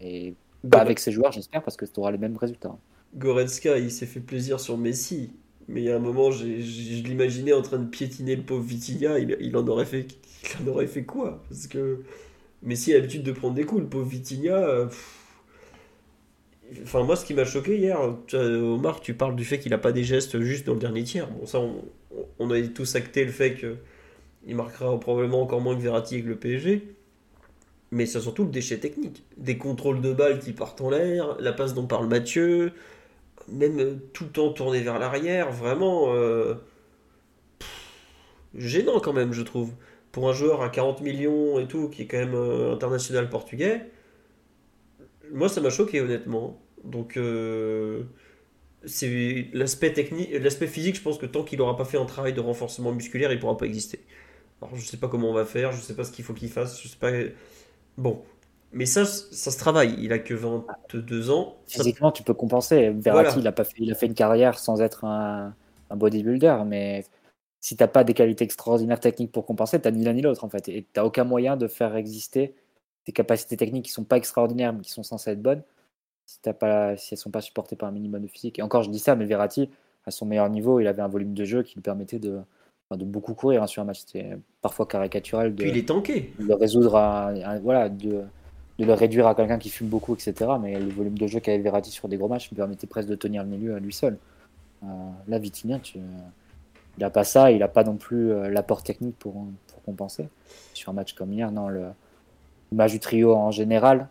[0.00, 0.34] et
[0.70, 2.76] avec ces joueurs, j'espère, parce que tu auras les mêmes résultats.
[3.14, 5.32] Goretzka, il s'est fait plaisir sur Messi,
[5.68, 9.18] mais il y a un moment, je l'imaginais en train de piétiner le pauvre Vitinha,
[9.18, 10.06] il, en aurait fait,
[10.60, 11.42] il en aurait fait quoi?
[11.48, 12.02] Parce que
[12.62, 14.56] Messi a l'habitude de prendre des coups, le pauvre Vitinha.
[14.56, 14.88] Euh,
[16.82, 17.98] Enfin, moi, ce qui m'a choqué hier,
[18.34, 21.28] Omar, tu parles du fait qu'il n'a pas des gestes juste dans le dernier tiers.
[21.28, 21.84] Bon, ça, on,
[22.38, 26.36] on a tous acté le fait qu'il marquera probablement encore moins que Verratti avec le
[26.36, 26.94] PSG.
[27.90, 29.24] mais c'est surtout le déchet technique.
[29.36, 32.72] Des contrôles de balles qui partent en l'air, la passe dont parle Mathieu,
[33.48, 36.54] même euh, tout le temps tourné vers l'arrière, vraiment euh,
[38.54, 39.72] gênant quand même, je trouve.
[40.10, 43.86] Pour un joueur à 40 millions et tout, qui est quand même euh, international portugais,
[45.32, 46.61] moi ça m'a choqué honnêtement.
[46.84, 47.18] Donc
[48.84, 52.32] c'est l'aspect technique, l'aspect physique, je pense que tant qu'il n'aura pas fait un travail
[52.32, 54.00] de renforcement musculaire, il pourra pas exister.
[54.60, 56.50] Alors je sais pas comment on va faire, je sais pas ce qu'il faut qu'il
[56.50, 57.10] fasse, je sais pas.
[57.96, 58.22] Bon,
[58.72, 59.96] mais ça, ça se travaille.
[59.98, 61.56] Il a que 22 ans.
[61.66, 62.90] Physiquement, tu peux compenser.
[62.90, 65.54] Verratti, il, a pas fait, il a fait une carrière sans être un,
[65.94, 67.04] bodybuilder, mais
[67.60, 70.22] si tu n'as pas des qualités extraordinaires techniques pour compenser, tu n'as ni l'un ni
[70.22, 70.68] l'autre en fait.
[70.68, 72.54] Et tu n'as aucun moyen de faire exister
[73.04, 75.62] tes capacités techniques qui sont pas extraordinaires, mais qui sont censées être bonnes,
[76.26, 78.58] si, as pas, si elles sont pas supportées par un minimum de physique.
[78.58, 79.70] Et encore, je dis ça, mais Verratti,
[80.06, 82.40] à son meilleur niveau, il avait un volume de jeu qui lui permettait de,
[82.96, 84.00] de beaucoup courir hein, sur un match.
[84.00, 85.54] C'était parfois caricatural.
[85.54, 86.32] De, Puis il est tanké.
[86.38, 87.32] De résoudre à,
[87.62, 88.22] voilà, de,
[88.78, 90.34] de, le réduire à quelqu'un qui fume beaucoup, etc.
[90.60, 93.14] Mais le volume de jeu qu'avait Verratti sur des gros matchs me permettait presque de
[93.14, 94.18] tenir le milieu à lui seul.
[94.82, 94.86] Euh,
[95.28, 99.16] là, Vitinha, tu, il n'a pas ça, il n'a pas non plus euh, l'apport technique
[99.18, 99.34] pour,
[99.68, 100.28] pour, compenser.
[100.74, 104.08] Sur un match comme hier, non, le, le match du trio en général,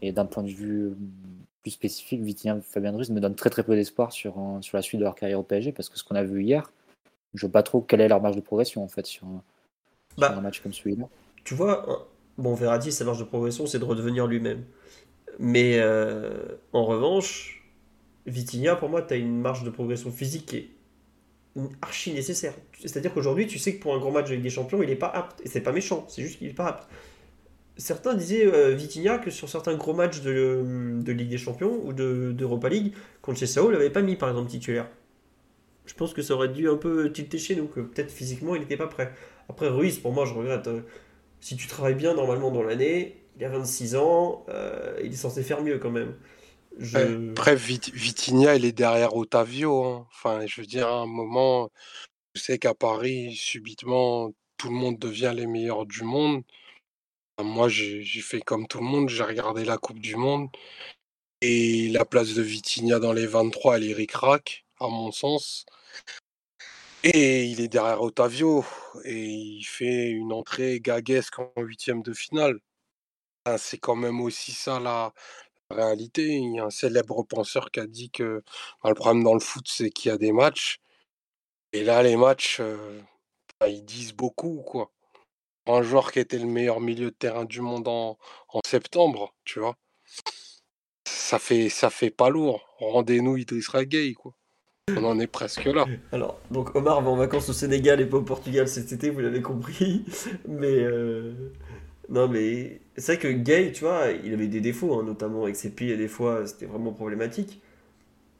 [0.00, 0.92] et d'un point de vue
[1.62, 4.98] plus spécifique, Vitinha Fabien Ruiz me donne très très peu d'espoir sur, sur la suite
[4.98, 6.72] de leur carrière au PSG, parce que ce qu'on a vu hier,
[7.34, 9.26] je vois pas trop quelle est leur marge de progression en fait sur,
[10.18, 11.08] bah, un match comme celui-là.
[11.44, 12.08] Tu vois,
[12.38, 14.64] bon, Verratti, sa marge de progression, c'est de redevenir lui-même.
[15.38, 17.64] Mais euh, en revanche,
[18.26, 20.70] Vitinha, pour moi, tu as une marge de progression physique qui est
[21.80, 22.54] archi nécessaire.
[22.78, 25.08] C'est-à-dire qu'aujourd'hui, tu sais que pour un grand match Ligue des Champions, il n'est pas
[25.08, 25.40] apte.
[25.44, 26.88] Et c'est pas méchant, c'est juste qu'il n'est pas apte.
[27.76, 32.68] Certains disaient euh, que sur certains gros matchs de, de Ligue des Champions ou d'Europa
[32.68, 32.92] de, League,
[33.22, 34.88] contre Chessao, il l'avait pas mis par exemple titulaire
[35.86, 38.60] je pense que ça aurait dû un peu tilter chez nous, que peut-être physiquement il
[38.60, 39.12] n'était pas prêt.
[39.48, 40.68] Après Ruiz, pour moi, je regrette.
[40.68, 40.82] Euh,
[41.40, 45.42] si tu travailles bien normalement dans l'année, il a 26 ans, euh, il est censé
[45.42, 46.14] faire mieux quand même.
[46.78, 47.30] Je...
[47.32, 49.84] Après, Vitinha, il est derrière Otavio.
[49.84, 50.06] Hein.
[50.12, 51.70] Enfin, je veux dire, à un moment,
[52.34, 56.42] je sais qu'à Paris, subitement, tout le monde devient les meilleurs du monde.
[57.42, 60.48] Moi, j'ai fait comme tout le monde, j'ai regardé la Coupe du Monde.
[61.40, 65.66] Et la place de Vitinha dans les 23, elle est ric-rac à mon sens.
[67.04, 68.64] Et il est derrière Otavio
[69.04, 72.60] et il fait une entrée gaguesque en huitième de finale.
[73.58, 75.12] c'est quand même aussi ça la
[75.70, 76.36] réalité.
[76.36, 78.42] Il y a un célèbre penseur qui a dit que
[78.84, 80.80] le problème dans le foot, c'est qu'il y a des matchs.
[81.72, 82.60] Et là, les matchs,
[83.60, 84.92] bah, ils disent beaucoup, quoi.
[85.66, 88.18] Un joueur qui était le meilleur milieu de terrain du monde en,
[88.66, 89.76] septembre, tu vois?
[91.04, 92.66] Ça fait, ça fait pas lourd.
[92.78, 94.34] Rendez-nous Idriss Gueye, quoi.
[94.90, 95.86] On en est presque là.
[96.10, 99.20] Alors, donc Omar va en vacances au Sénégal et pas au Portugal cet été, vous
[99.20, 100.04] l'avez compris.
[100.48, 101.52] Mais euh,
[102.08, 105.56] non, mais c'est vrai que Gay, tu vois, il avait des défauts, hein, notamment avec
[105.56, 107.62] ses pieds, des fois c'était vraiment problématique.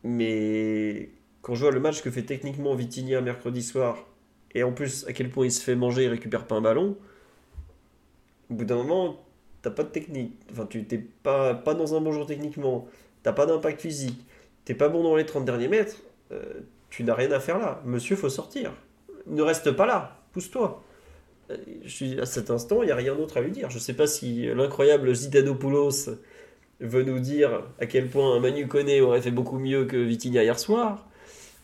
[0.04, 1.10] Mais
[1.42, 4.06] quand je vois le match que fait techniquement Vitinha mercredi soir,
[4.54, 6.96] et en plus à quel point il se fait manger, il récupère pas un ballon,
[8.52, 9.24] au bout d'un moment,
[9.62, 10.34] t'as pas de technique.
[10.52, 12.86] Enfin, tu t'es pas, dans un bon jour techniquement,
[13.22, 14.26] t'as pas d'impact physique,
[14.64, 15.96] t'es pas bon dans les 30 derniers mètres
[16.32, 16.42] euh,
[16.90, 17.82] tu n'as rien à faire là.
[17.86, 18.72] Monsieur, faut sortir.
[19.26, 20.18] Ne reste pas là.
[20.32, 20.82] Pousse-toi.
[21.50, 23.70] Euh, à cet instant, il n'y a rien d'autre à lui dire.
[23.70, 26.10] Je ne sais pas si l'incroyable Zidanopoulos
[26.80, 30.58] veut nous dire à quel point Manu Koné aurait fait beaucoup mieux que Vitinha hier
[30.58, 31.08] soir,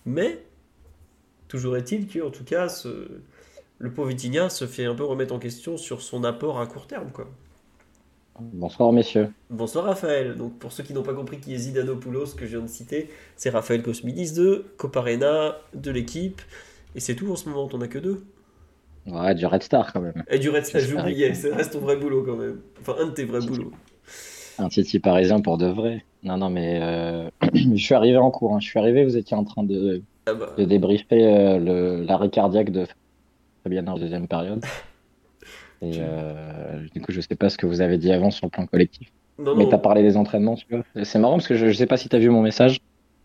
[0.07, 0.39] mais
[1.49, 3.09] toujours est-il qu'en tout cas, ce,
[3.79, 6.87] le pauvre Vitinha se fait un peu remettre en question sur son apport à court
[6.87, 7.11] terme.
[7.13, 7.29] Quoi.
[8.41, 9.31] Bonsoir messieurs.
[9.51, 10.37] Bonsoir Raphaël.
[10.37, 13.09] Donc pour ceux qui n'ont pas compris qui est Zidanopoulos que je viens de citer,
[13.37, 16.41] c'est Raphaël Cosmidis de Coparena, de l'équipe.
[16.95, 18.25] Et c'est tout en ce moment, on a que deux.
[19.07, 20.25] Ouais, du Red Star quand même.
[20.29, 22.61] Et du Red Star, j'oubliais, ça reste ton vrai boulot quand même.
[22.81, 23.73] Enfin, un de tes vrais boulots.
[24.59, 26.05] Un Titi parisien pour de vrai.
[26.25, 28.55] Non, non, mais euh, je suis arrivé en cours.
[28.55, 28.61] Hein.
[28.61, 30.53] Je suis arrivé, vous étiez en train de, ah bah.
[30.59, 32.87] de débriefer euh, l'arrêt cardiaque de
[33.69, 34.65] Fabien en deuxième période.
[35.83, 38.51] Et euh, du coup, je sais pas ce que vous avez dit avant sur le
[38.51, 39.13] plan collectif.
[39.39, 41.05] mais tu as parlé des entraînements, tu vois.
[41.05, 42.81] C'est marrant parce que je, je sais pas si tu as vu mon message.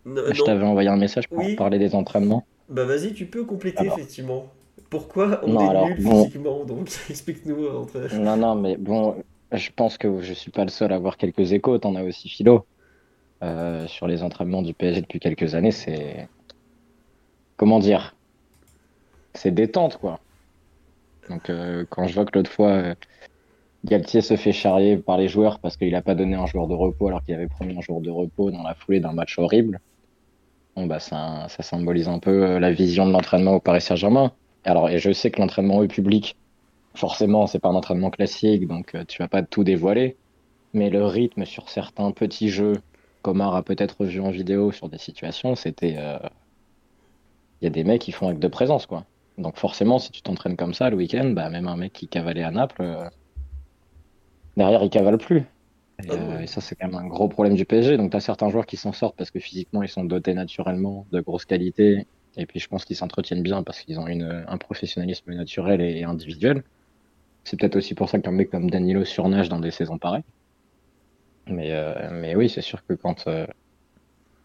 [0.06, 2.46] je t'avais envoyé un message pour parler des entraînements.
[2.70, 4.48] Bah vas-y, tu peux compléter effectivement.
[4.90, 7.68] Pourquoi on est nul physiquement Donc explique-nous.
[7.68, 8.16] Entre...
[8.18, 9.16] Non, non, mais bon,
[9.52, 11.78] je pense que je suis pas le seul à avoir quelques échos.
[11.80, 12.66] T'en as aussi Philo.
[13.42, 16.28] Euh, sur les entraînements du PSG depuis quelques années, c'est.
[17.58, 18.16] Comment dire
[19.34, 20.20] C'est détente, quoi.
[21.30, 22.96] Donc euh, quand je vois que l'autre fois, euh,
[23.86, 26.74] Galtier se fait charrier par les joueurs parce qu'il n'a pas donné un joueur de
[26.74, 29.80] repos alors qu'il avait promis un jour de repos dans la foulée d'un match horrible,
[30.76, 34.34] bon, bah, ça, symbolise un peu euh, la vision de l'entraînement au Paris Saint-Germain.
[34.66, 36.38] Alors, et je sais que l'entraînement au public,
[36.96, 40.16] forcément, c'est pas un entraînement classique, donc tu vas pas tout dévoiler.
[40.74, 42.74] Mais le rythme sur certains petits jeux,
[43.22, 45.98] qu'Omar a peut-être vu en vidéo sur des situations, c'était.
[47.62, 49.06] Il y a des mecs qui font acte de présence, quoi.
[49.38, 52.44] Donc forcément, si tu t'entraînes comme ça le week-end, bah, même un mec qui cavalait
[52.44, 53.10] à Naples, euh,
[54.58, 55.44] derrière, il cavale plus.
[56.04, 57.98] Et, euh, et ça, c'est quand même un gros problème du PSG.
[57.98, 61.08] Donc, tu as certains joueurs qui s'en sortent parce que physiquement, ils sont dotés naturellement
[61.12, 62.08] de grosses qualités.
[62.38, 66.04] Et puis, je pense qu'ils s'entretiennent bien parce qu'ils ont une, un professionnalisme naturel et
[66.04, 66.64] individuel.
[67.44, 70.24] C'est peut-être aussi pour ça qu'un mec comme Danilo surnage dans des saisons pareilles.
[71.48, 73.46] Mais, euh, mais oui, c'est sûr que quand, euh,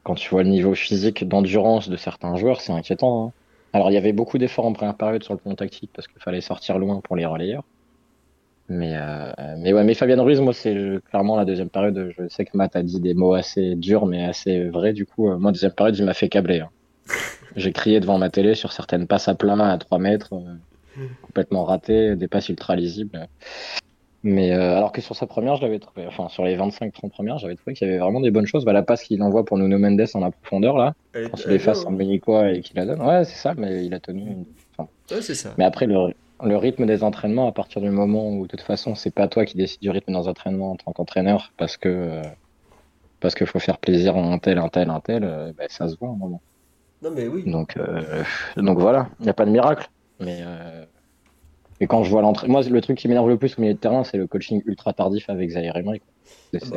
[0.02, 3.28] quand tu vois le niveau physique d'endurance de certains joueurs, c'est inquiétant.
[3.28, 3.34] hein.
[3.72, 6.20] Alors, il y avait beaucoup d'efforts en première période sur le plan tactique parce qu'il
[6.20, 7.64] fallait sortir loin pour les relayeurs.
[8.70, 12.12] Mais, euh, mais ouais, mais Fabien Ruiz, moi, c'est euh, clairement la deuxième période.
[12.16, 14.92] Je sais que Matt a dit des mots assez durs, mais assez vrais.
[14.92, 16.60] Du coup, euh, moi, deuxième période, il m'a fait câbler.
[16.60, 16.68] hein.
[17.56, 21.64] J'ai crié devant ma télé sur certaines passes à plat à 3 mètres, euh, complètement
[21.64, 23.26] ratées, des passes ultra lisibles.
[24.24, 27.38] Mais euh, alors que sur sa première, je l'avais trouvé, enfin, sur les 25-30 premières,
[27.38, 28.64] j'avais trouvé qu'il y avait vraiment des bonnes choses.
[28.64, 31.52] Bah, la passe qu'il envoie pour Nuno Mendes en la profondeur, là, Elle quand il
[31.52, 33.00] efface en Munichois et qu'il la donne.
[33.00, 34.44] Ouais, c'est ça, mais il a tenu une.
[34.78, 35.50] Ouais, c'est ça.
[35.56, 36.12] mais après, le,
[36.44, 39.44] le rythme des entraînements, à partir du moment où, de toute façon, c'est pas toi
[39.44, 42.22] qui décides du rythme des entraînements en tant qu'entraîneur, parce que euh,
[43.20, 45.88] parce qu'il faut faire plaisir à un tel, un tel, un tel, euh, ben, ça
[45.88, 46.40] se voit à un moment.
[47.02, 47.48] Non, mais oui.
[47.48, 47.78] Donc,
[48.56, 49.88] donc voilà, il n'y a pas de miracle.
[50.18, 50.42] Mais
[51.80, 53.78] et quand je vois l'entraînement, moi, le truc qui m'énerve le plus au milieu de
[53.78, 56.00] terrain, c'est le coaching ultra tardif avec Zaire Emery.
[56.52, 56.76] Bah.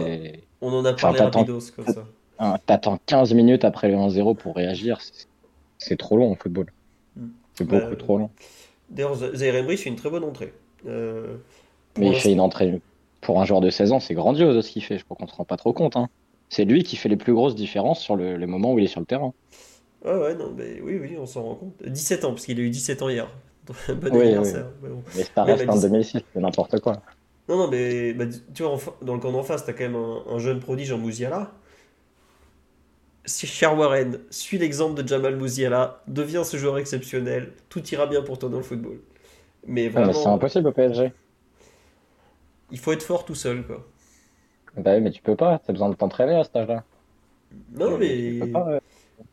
[0.61, 2.57] On en a parlé t'attends- rapidos comme ça.
[2.65, 4.99] T'attends 15 minutes après le 1-0 pour réagir,
[5.78, 6.68] c'est- trop long en football.
[7.15, 7.28] Mm.
[7.56, 8.30] C'est Bah, beaucoup trop long.
[8.90, 10.53] D'ailleurs, Zaire Emery fait une très bonne entrée.
[10.88, 11.36] Euh,
[11.98, 12.82] Mais il fait une entrée
[13.22, 14.98] pour un joueur de 16 ans, c'est grandiose ce qu'il fait.
[14.98, 15.95] Je crois qu'on se rend pas trop compte.
[15.95, 16.10] hein.
[16.49, 18.88] C'est lui qui fait les plus grosses différences sur le, les moments où il est
[18.88, 19.34] sur le terrain.
[20.03, 21.73] Ouais, ouais, non, mais oui, oui, on s'en rend compte.
[21.86, 23.28] 17 ans, parce qu'il a eu 17 ans hier.
[23.89, 24.68] bon Oui, anniversaire.
[24.81, 25.03] mais bon.
[25.14, 27.03] Mais ça reste en dis- 2006, c'est n'importe quoi.
[27.48, 29.95] Non, non, mais bah, tu vois, en dans le camp d'en face, t'as quand même
[29.95, 31.52] un, un jeune prodige en Mouziala.
[33.26, 38.22] Si Cher Warren suit l'exemple de Jamal Mouziala, devient ce joueur exceptionnel, tout ira bien
[38.23, 38.99] pour toi dans le football.
[39.68, 41.14] Mais Ouais, mais c'est vraiment, impossible au PSG.
[42.72, 43.88] il faut être fort tout seul, quoi.
[44.76, 46.84] Bah oui, mais tu peux pas, t'as besoin de t'entraîner à cet âge-là.
[47.72, 48.81] Non, mais pas,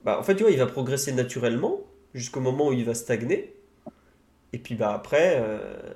[0.05, 1.81] bah, en fait, tu vois, il va progresser naturellement
[2.15, 3.55] jusqu'au moment où il va stagner.
[4.53, 5.95] Et puis bah après, euh,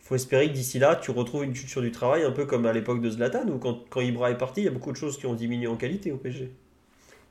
[0.00, 2.72] faut espérer que d'ici là, tu retrouves une culture du travail un peu comme à
[2.72, 5.18] l'époque de Zlatan, où quand, quand Ibra est parti, il y a beaucoup de choses
[5.18, 6.52] qui ont diminué en qualité au PSG.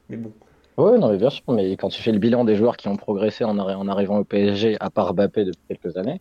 [0.09, 0.33] Mais bon.
[0.77, 2.95] Ouais, non, mais bien sûr, mais quand tu fais le bilan des joueurs qui ont
[2.97, 6.19] progressé en, arri- en arrivant au PSG, à part Mbappé depuis quelques années,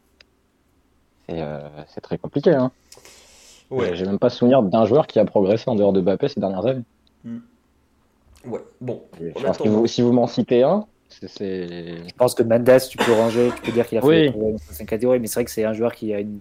[1.29, 2.51] c'est euh, c'est très compliqué.
[2.55, 2.73] Hein.
[3.71, 6.41] Ouais, J'ai même pas souvenir d'un joueur qui a progressé en dehors de Mbappé ces
[6.41, 6.85] dernières années.
[8.47, 8.61] ouais.
[8.81, 9.03] Bon.
[9.21, 12.99] Je En pense que vous- si vous m'en citez un, Je pense que Mendes, tu
[12.99, 14.23] peux ranger, tu peux dire qu'il a fait Oui.
[14.23, 16.41] des progrès dans certaines catégories, mais c'est vrai que c'est un joueur qui a une,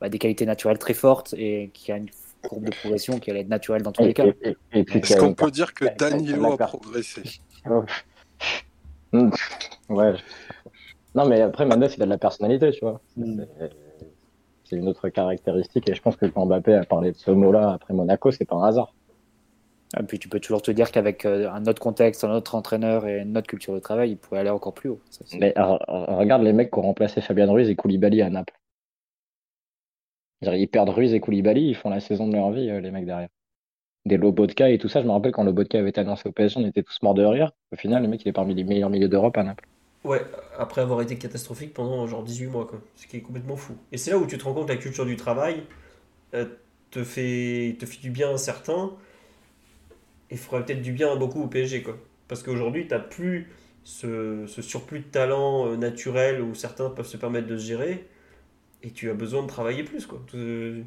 [0.00, 2.08] bah, des qualités naturelles très fortes et qui a une
[2.42, 4.26] courbe de progression qui allait être naturelle dans tous Et, les cas.
[4.26, 4.36] et-
[4.72, 7.22] et- et puis, Est-ce qu'on peut dire que Danilo a progressé
[9.12, 9.30] Mm.
[9.90, 10.14] Ouais.
[11.14, 13.00] Non, mais après, Mendes, il a de la personnalité, tu vois.
[13.16, 13.42] Mm.
[13.58, 13.70] C'est-
[14.66, 15.88] C'est une autre caractéristique.
[15.90, 18.56] Et je pense que quand Mbappé a parlé de ce mot-là après Monaco, c'est pas
[18.56, 18.94] un hasard.
[19.98, 23.06] Et puis tu peux toujours te dire qu'avec euh, un autre contexte, un autre entraîneur
[23.06, 25.00] et une autre culture de travail, il pourrait aller encore plus haut.
[25.10, 28.54] Ça, Mais regarde les mecs qui ont remplacé Fabien Ruiz et Koulibaly à Naples.
[30.42, 33.06] Ils perdent Ruiz et Koulibaly, ils font la saison de leur vie, euh, les mecs
[33.06, 33.28] derrière.
[34.04, 35.00] Des Lobotka et tout ça.
[35.00, 37.24] Je me rappelle quand Lobotka avait été annoncé au PSG, on était tous morts de
[37.24, 37.52] rire.
[37.72, 39.66] Au final, le mec, il est parmi les meilleurs milieux d'Europe à Naples.
[40.02, 40.20] Ouais,
[40.58, 42.82] après avoir été catastrophique pendant genre 18 mois, quoi.
[42.96, 43.74] Ce qui est complètement fou.
[43.90, 45.62] Et c'est là où tu te rends compte que la culture du travail
[46.34, 46.44] euh,
[46.90, 48.92] te fait, te fait du bien à certains
[50.34, 51.98] et ferait peut-être du bien à beaucoup au PSG, quoi.
[52.28, 53.50] Parce qu'aujourd'hui, t'as plus
[53.84, 58.08] ce, ce surplus de talent euh, naturel où certains peuvent se permettre de se gérer
[58.82, 60.20] et tu as besoin de travailler plus, quoi.
[60.34, 60.82] Euh,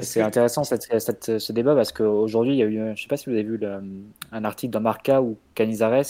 [0.00, 3.08] C'est que- intéressant cette- cette- ce débat parce qu'aujourd'hui, il y a eu, je sais
[3.08, 3.80] pas si vous avez vu le-
[4.32, 6.04] un article dans Marca où Canizares,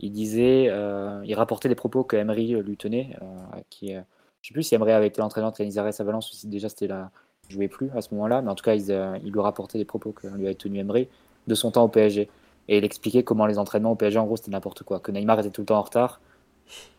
[0.00, 3.26] il disait, euh, il rapportait des propos que Emery lui tenait, euh,
[3.70, 4.02] qui, euh,
[4.42, 6.68] je sais plus si Emery avait été l'entraîneur de Canizares à Valence ou si déjà
[6.68, 7.10] c'était là,
[7.48, 8.90] il jouait plus à ce moment-là, mais en tout cas, il,
[9.24, 11.08] il lui rapportait des propos que lui avait tenu Emery
[11.46, 12.28] de son temps au PSG.
[12.68, 15.38] Et il expliquait comment les entraînements au PSG, en gros, c'était n'importe quoi, que Neymar
[15.40, 16.20] était tout le temps en retard,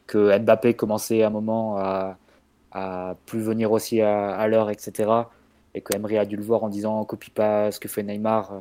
[0.08, 2.18] que Mbappé commençait à un moment à,
[2.72, 5.24] à plus venir aussi à, à l'heure, etc
[5.74, 8.52] et que Emery a dû le voir en disant copie pas ce que fait Neymar,
[8.52, 8.60] euh,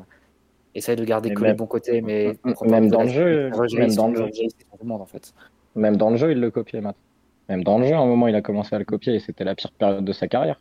[0.75, 3.95] essaye de garder Mais que même- les bons côtés, mais même dans le jeu, même
[3.95, 4.29] dans le jeu.
[4.89, 5.33] en fait.
[5.75, 6.95] Même dans le jeu, il le copiait, Matt.
[7.49, 9.45] Même dans le jeu, à un moment, il a commencé à le copier et c'était
[9.45, 10.59] la pire période de sa carrière.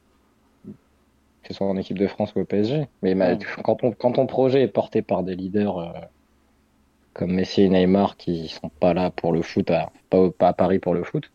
[1.46, 2.88] Que ce soit en équipe de France ou au PSG.
[3.02, 3.38] Mais Ouais.
[3.62, 5.92] quand, on, quand ton projet est porté par des leaders euh,
[7.12, 10.78] comme Messi et Neymar qui sont pas là pour le foot, à, pas, à Paris
[10.78, 11.30] pour le foot,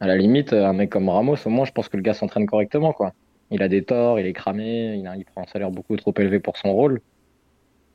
[0.00, 2.46] À la limite, un mec comme Ramos, au moins, je pense que le gars s'entraîne
[2.46, 3.12] correctement, quoi.
[3.50, 6.12] Il a des torts, il est cramé, il, a- il prend un salaire beaucoup trop
[6.18, 7.00] élevé pour son rôle.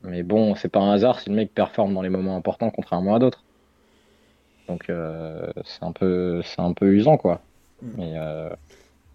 [0.02, 3.14] Mais bon, c'est pas un hasard si le mec performe dans les moments importants, contrairement
[3.14, 3.44] à d'autres.
[4.68, 7.40] Donc, euh, c'est un peu, c'est un peu usant, quoi.
[7.82, 7.90] Mm.
[7.96, 8.50] Mais, euh,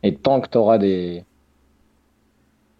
[0.03, 1.25] et tant que tu auras des,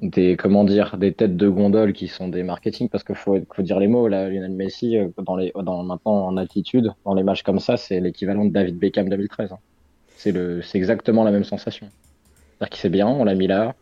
[0.04, 3.62] des, comment dire, des têtes de gondole qui sont des marketing, parce qu'il faut, faut
[3.64, 7.24] dire les mots, là, Lionel Messi, euh, dans les, dans, maintenant en altitude, dans les
[7.24, 9.54] matchs comme ça, c'est l'équivalent de David Beckham 2013.
[9.54, 9.60] hein.
[10.16, 11.94] C'est le, c'est exactement la même sensation.
[12.60, 13.76] C'est-à-dire qu'il sait bien, on l'a mis là,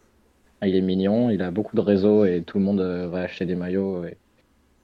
[0.64, 3.45] il est mignon, il a beaucoup de réseaux et tout le monde euh, va acheter
[3.45, 4.19] des maillots et,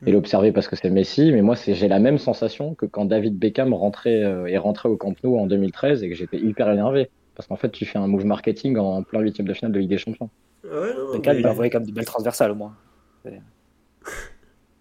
[0.05, 0.13] et Mm.
[0.13, 1.31] l'observer parce que c'est Messi.
[1.31, 4.89] Mais moi, c'est, j'ai la même sensation que quand David Beckham rentrait, euh, est rentré
[4.89, 7.11] au Camp Nou en 2013 et que j'étais hyper énervé.
[7.35, 9.89] Parce qu'en fait, tu fais un move marketing en plein huitième de finale de Ligue
[9.89, 10.31] des Champions.
[10.63, 12.75] Ouais, non, Beckham, mais- il a envoyé comme des belles transversales au moins.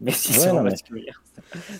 [0.00, 0.74] Mais si, Ouais, c'est non, mais-.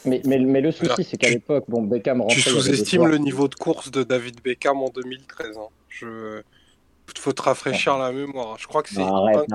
[0.06, 2.36] Mais, mais, mais le souci, c'est qu'à l'époque, bon, Beckham rentrait.
[2.36, 5.59] Tu des sous-estimes le niveau de course de David Beckham en 2013.
[5.59, 5.68] hein.
[5.89, 6.40] Je...
[7.18, 8.56] Faut te rafraîchir la mémoire.
[8.59, 9.06] Je crois que c'est mieux.
[9.06, 9.47] arrête.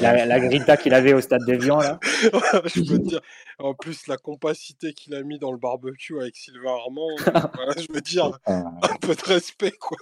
[0.00, 1.98] La, la grinta qu'il avait au stade d'Evian, là.
[2.02, 3.20] je peux te dire.
[3.58, 7.72] En plus, la compacité qu'il a mis dans le barbecue avec Sylvain Armand, euh, voilà,
[7.78, 9.96] je veux dire, un peu de respect, quoi.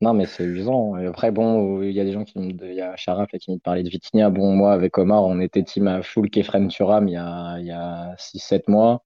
[0.00, 0.96] Non, mais c'est usant.
[0.96, 3.50] Et après, bon, il y a des gens qui me, il y a Sharaf qui
[3.52, 4.30] me parlait de Vitinha.
[4.30, 7.66] Bon, moi, avec Omar, on était team à full Kefren Turam il y a, il
[7.66, 9.04] y a 6-7 mois.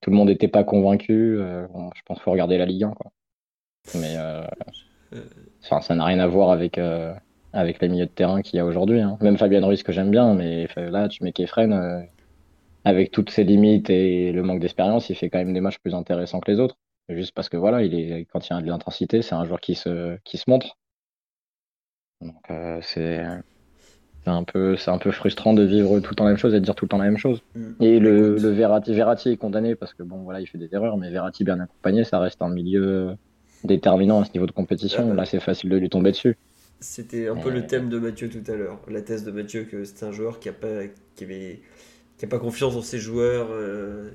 [0.00, 1.38] Tout le monde n'était pas convaincu.
[1.40, 3.12] Euh, bon, je pense qu'il faut regarder la Ligue 1, quoi.
[3.94, 4.46] Mais euh,
[5.60, 7.14] ça n'a rien à voir avec, euh,
[7.52, 9.00] avec les milieux de terrain qu'il y a aujourd'hui.
[9.00, 9.18] hein.
[9.20, 12.00] Même Fabien Ruiz, que j'aime bien, mais là, tu mets Kefren, euh,
[12.84, 15.94] avec toutes ses limites et le manque d'expérience, il fait quand même des matchs plus
[15.94, 16.76] intéressants que les autres.
[17.08, 19.60] Juste parce que voilà, il est, quand il y a de l'intensité, c'est un joueur
[19.60, 20.78] qui se, qui se montre.
[22.20, 23.24] Donc euh, c'est
[24.24, 26.54] c'est un peu, c'est un peu frustrant de vivre tout le temps la même chose
[26.54, 27.42] et de dire tout le temps la même chose.
[27.56, 27.72] Mm.
[27.80, 30.96] Et le, le Verratti, Verratti est condamné parce que bon voilà, il fait des erreurs,
[30.96, 33.16] mais Verratti bien accompagné, ça reste un milieu
[33.64, 35.12] déterminant à ce niveau de compétition.
[35.14, 36.36] Là, c'est facile de lui tomber dessus.
[36.80, 37.52] C'était un peu Euh.
[37.52, 38.80] le thème de Mathieu tout à l'heure.
[38.88, 41.60] La thèse de Mathieu que c'était un joueur qui a pas, qui avait,
[42.18, 44.10] qui a pas confiance dans ses joueurs euh,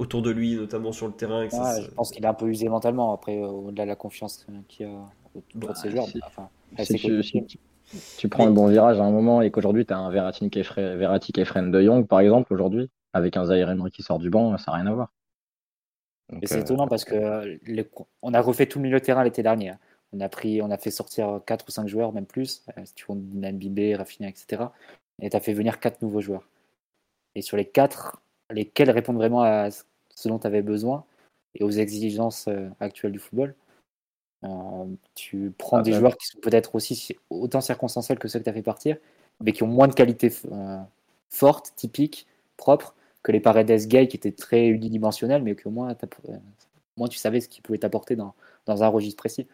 [0.00, 1.42] autour de lui, notamment sur le terrain.
[1.44, 3.88] et ça Ouais, je pense qu'il est un peu usé mentalement après, euh, au-delà de
[3.90, 4.92] la confiance qu'il y a
[5.34, 6.06] autour Bah, de ses joueurs.
[6.06, 6.48] si- Enfin,
[6.78, 7.22] Si c'est tu,
[7.92, 10.60] si prends un bon virage à un moment et qu'aujourd'hui tu as un Verratti qui
[10.60, 14.02] est Verratti qui est Fren de Jong, par exemple, aujourd'hui, avec un Zaire Emery qui
[14.02, 15.12] sort du banc, ça n'a rien à voir.
[16.44, 17.88] C'est euh, étonnant parce que les-
[18.22, 19.70] on a refait tout le milieu de terrain l'été dernier.
[19.70, 19.78] hein.
[20.12, 22.62] On a pris, on a fait sortir 4 ou 5 joueurs, même plus.
[22.78, 24.72] euh, Si tu comptes Mbibé, Rafinha, etc.
[25.22, 26.48] Et tu as fait venir 4 nouveaux joueurs.
[27.34, 28.20] Et sur les 4,
[28.50, 29.82] lesquels répondent vraiment à ce
[30.26, 31.04] dont tu avais besoin
[31.54, 33.54] et aux exigences euh, actuelles du football.
[34.44, 34.84] Euh,
[35.14, 35.98] tu prends Ah des bah.
[35.98, 38.96] joueurs qui sont peut-être aussi si- autant circonstanciels que ceux que tu as fait partir,
[39.40, 40.78] mais qui ont moins de qualité euh,
[41.28, 42.26] forte, typique,
[42.56, 47.08] propre, que les Paredes Gay qui étaient très unidimensionnels, mais moins, t'as- euh, au moins
[47.08, 48.34] tu savais ce qu'ils pouvaient t'apporter dans,
[48.66, 49.46] dans un registre précis.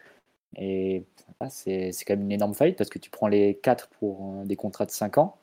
[0.55, 1.03] Et
[1.49, 4.85] c'est quand même une énorme faillite parce que tu prends les 4 pour des contrats
[4.85, 5.37] de 5 ans.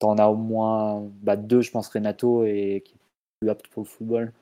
[0.00, 2.94] Tu en as au moins bah, deux, je pense, Renato, et, qui
[3.40, 4.32] plus apte pour le football,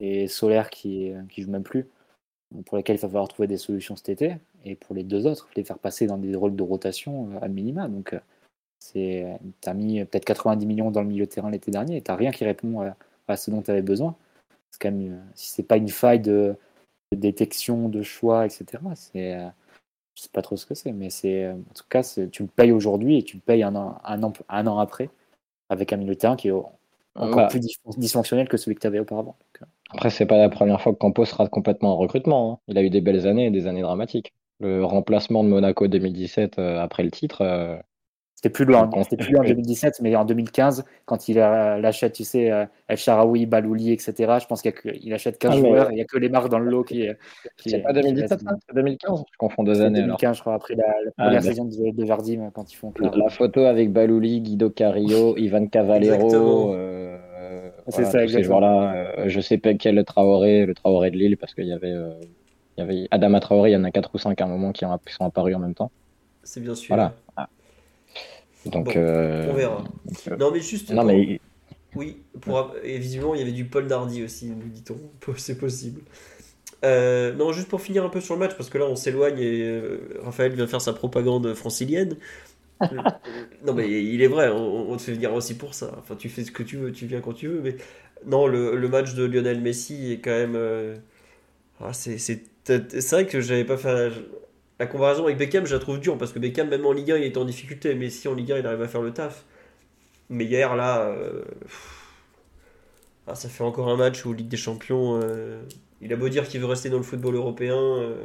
[0.00, 1.86] et Solaire qui, qui joue même plus,
[2.66, 4.36] pour lesquels il va falloir trouver des solutions cet été.
[4.64, 7.48] Et pour les deux autres, les faire passer dans des rôles de rotation euh, à
[7.48, 7.88] minima.
[7.88, 11.96] Donc, euh, tu as mis peut-être 90 millions dans le milieu de terrain l'été dernier
[11.96, 12.92] et tu rien qui répond
[13.28, 14.16] à, ce dont tu avais besoin.
[14.70, 16.56] C'est quand même, euh, si c'est pas une faille de,
[17.12, 19.36] détection, de choix, etc., c'est.
[19.36, 19.48] euh,
[20.16, 22.70] je sais pas trop ce que c'est, mais c'est en tout cas, tu le payes
[22.70, 25.10] aujourd'hui et tu le payes un an, un an, un an après
[25.70, 26.52] avec un milieu de terrain qui est
[27.14, 27.60] encore plus
[27.96, 29.36] dysfonctionnel que celui que tu avais auparavant.
[29.40, 32.52] Donc, euh, Après, c'est pas la première fois que Campos rate complètement en recrutement.
[32.52, 32.58] hein.
[32.68, 34.34] Il a eu des belles années et des années dramatiques.
[34.60, 37.76] Le remplacement de Monaco 2017 euh, après le titre, euh,
[38.44, 41.38] C'était plus loin, Donc, on- c'était plus loin en 2017, mais en 2015, quand il
[41.40, 45.56] a- l'achète, tu sais, euh, El Sharaoui, Balouli, etc., je pense qu'il achète 15 Ah,
[45.58, 47.06] joueurs et il n'y a que les marques dans le lot qui.
[47.56, 48.44] qui c'est pas qui 2017, restent.
[48.46, 50.18] ça C'est 2015 Je confonds deux années alors.
[50.18, 51.48] 2015, je crois, après la, la Ah, première bah.
[51.48, 53.16] saison de, de Jardim, quand ils font quart.
[53.16, 55.66] La photo avec Balouli, Guido Carillo, Ivan.
[55.68, 58.58] Cavallero, euh, euh, C'est voilà, ça, ces exactement.
[58.60, 58.94] joueurs-là.
[59.20, 61.92] euh, je sais pas quel le Traoré, le Traoré de Lille, parce qu'il y avait,
[61.92, 62.10] euh,
[62.76, 64.72] il y avait Adama Traoré, il y en a 4 ou 5 à un moment
[64.72, 65.90] qui sont apparus en même temps.
[66.42, 66.94] C'est bien sûr.
[66.94, 67.14] Voilà.
[68.66, 69.84] Donc, Bon, euh, On verra.
[70.28, 70.92] euh, Non, mais juste.
[70.92, 71.40] non, pour- mais
[71.94, 72.74] Oui, pour...
[72.84, 74.98] et visiblement, il y avait du Paul Dardy aussi, nous dit-on.
[75.38, 76.02] C'est possible.
[76.84, 79.38] Euh, non, juste pour finir un peu sur le match, parce que là, on s'éloigne
[79.40, 82.16] et euh, Raphaël vient faire sa propagande francilienne.
[82.92, 83.02] Euh,
[83.64, 85.94] non, mais il est vrai, on, on te fait venir aussi pour ça.
[85.98, 87.60] Enfin, tu fais ce que tu veux, tu viens quand tu veux.
[87.62, 87.76] Mais
[88.26, 90.54] non, le, le match de Lionel Messi est quand même.
[90.56, 90.96] euh,
[91.80, 94.12] ah, c'est c'est- c'est vrai que j'avais pas fait.
[94.80, 97.16] La- comparaison avec Beckham, je la trouve dure, parce que Beckham, même en Ligue 1,
[97.18, 97.94] il était en difficulté.
[97.94, 99.44] Mais si en Ligue 1, il arrive à faire le taf.
[100.30, 101.02] Mais hier, là.
[101.08, 101.44] euh,
[103.26, 105.62] ah, ça fait encore un match où Ligue des Champions, euh,
[106.00, 108.16] il a beau dire qu'il veut rester dans le football européen, euh,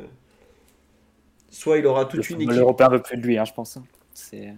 [1.51, 2.61] soit il aura toute Le une équipe.
[2.61, 3.77] européen veut plus de lui, hein, je pense.
[3.77, 3.88] hein.
[4.13, 4.53] C'est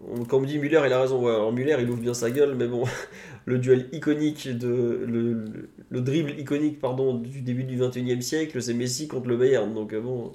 [0.00, 1.22] On- Quand on me dit Muller, il a raison.
[1.24, 2.84] Ouais, alors Muller, il ouvre bien sa gueule, mais bon,
[3.46, 8.60] le duel iconique de le, le- le dribble iconique pardon du début du 21e siècle,
[8.62, 9.72] c'est Messi contre le Bayern.
[9.72, 10.32] Donc bon,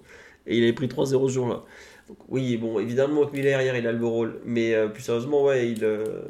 [0.47, 1.63] et il avait pris 3-0 ce jour-là.
[2.07, 5.03] Donc oui, bon, évidemment que Muller hier, il a le beau rôle, mais euh, plus
[5.03, 6.23] sérieusement, ouais, il, euh,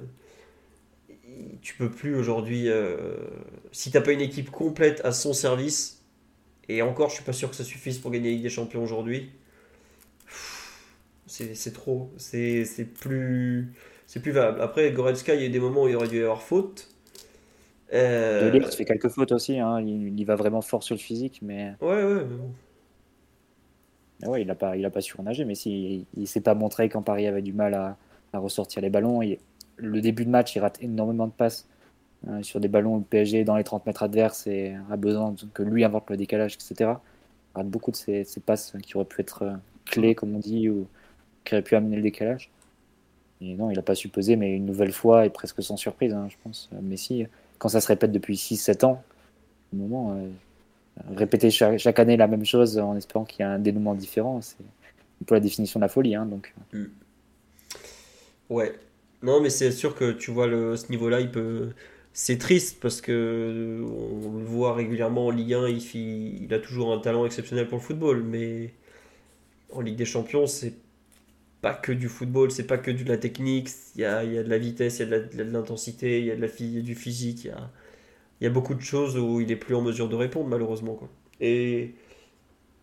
[1.27, 3.15] il- tu peux plus aujourd'hui euh,
[3.72, 6.02] si t'as pas une équipe complète à son service.
[6.69, 8.84] Et encore, je suis pas sûr que ça suffise pour gagner la Ligue des Champions
[8.84, 9.31] aujourd'hui.
[11.26, 12.11] C'est c'est trop.
[12.18, 13.73] C'est c'est plus.
[14.07, 14.61] C'est plus valable.
[14.61, 16.90] Après, Goretzka, il y a eu des moments où il aurait dû y avoir faute.
[17.94, 19.57] Euh, De Ligt fait quelques fautes aussi.
[19.57, 19.81] hein.
[19.81, 22.56] Il, il va vraiment fort sur le physique, mais Ouais, ouais, mais bon.
[24.23, 25.45] Mais ouais, il n'a pas, il a pas surnager.
[25.45, 27.97] Mais si, il, ne s'est pas montré quand Paris avait du mal à,
[28.33, 29.21] à ressortir les ballons.
[29.77, 31.67] Le début de match, il rate énormément de passes
[32.27, 35.35] euh, sur des ballons où le PSG dans les 30 mètres adverses et a besoin
[35.53, 36.75] que lui invente le décalage, etc.
[36.79, 39.53] Il rate beaucoup de ces, passes qui auraient pu être euh,
[39.85, 40.87] clés, comme on dit, ou
[41.43, 42.49] qui auraient pu amener le décalage.
[43.41, 46.27] Et non, il n'a pas su mais une nouvelle fois, et presque sans surprise, hein,
[46.29, 46.69] je pense.
[46.73, 47.25] Euh, Messi,
[47.57, 49.03] quand ça se répète depuis 6-7 ans,
[49.73, 50.29] au moment, euh,
[51.15, 54.57] répéter chaque, année la même chose en espérant qu'il y a un dénouement différent, c'est
[54.61, 56.15] un peu la définition de la folie.
[56.15, 56.53] Hein, donc,
[58.49, 58.73] Ouais.
[59.21, 61.69] Non, mais c'est sûr que tu vois, le, ce niveau-là, il peut.
[62.13, 66.99] C'est triste parce que on le voit régulièrement en Ligue 1, il, a toujours un
[66.99, 68.73] talent exceptionnel pour le football, mais
[69.71, 70.73] en Ligue des Champions, c'est
[71.61, 74.37] pas que du football, c'est pas que de la technique, il y a, il y
[74.37, 76.83] a de la vitesse, il y a de l'intensité, il y a de la, il
[76.83, 77.71] du physique, il y a,
[78.41, 80.95] il y a beaucoup de choses où il est plus en mesure de répondre, malheureusement.
[80.95, 81.10] Quoi.
[81.41, 81.93] Et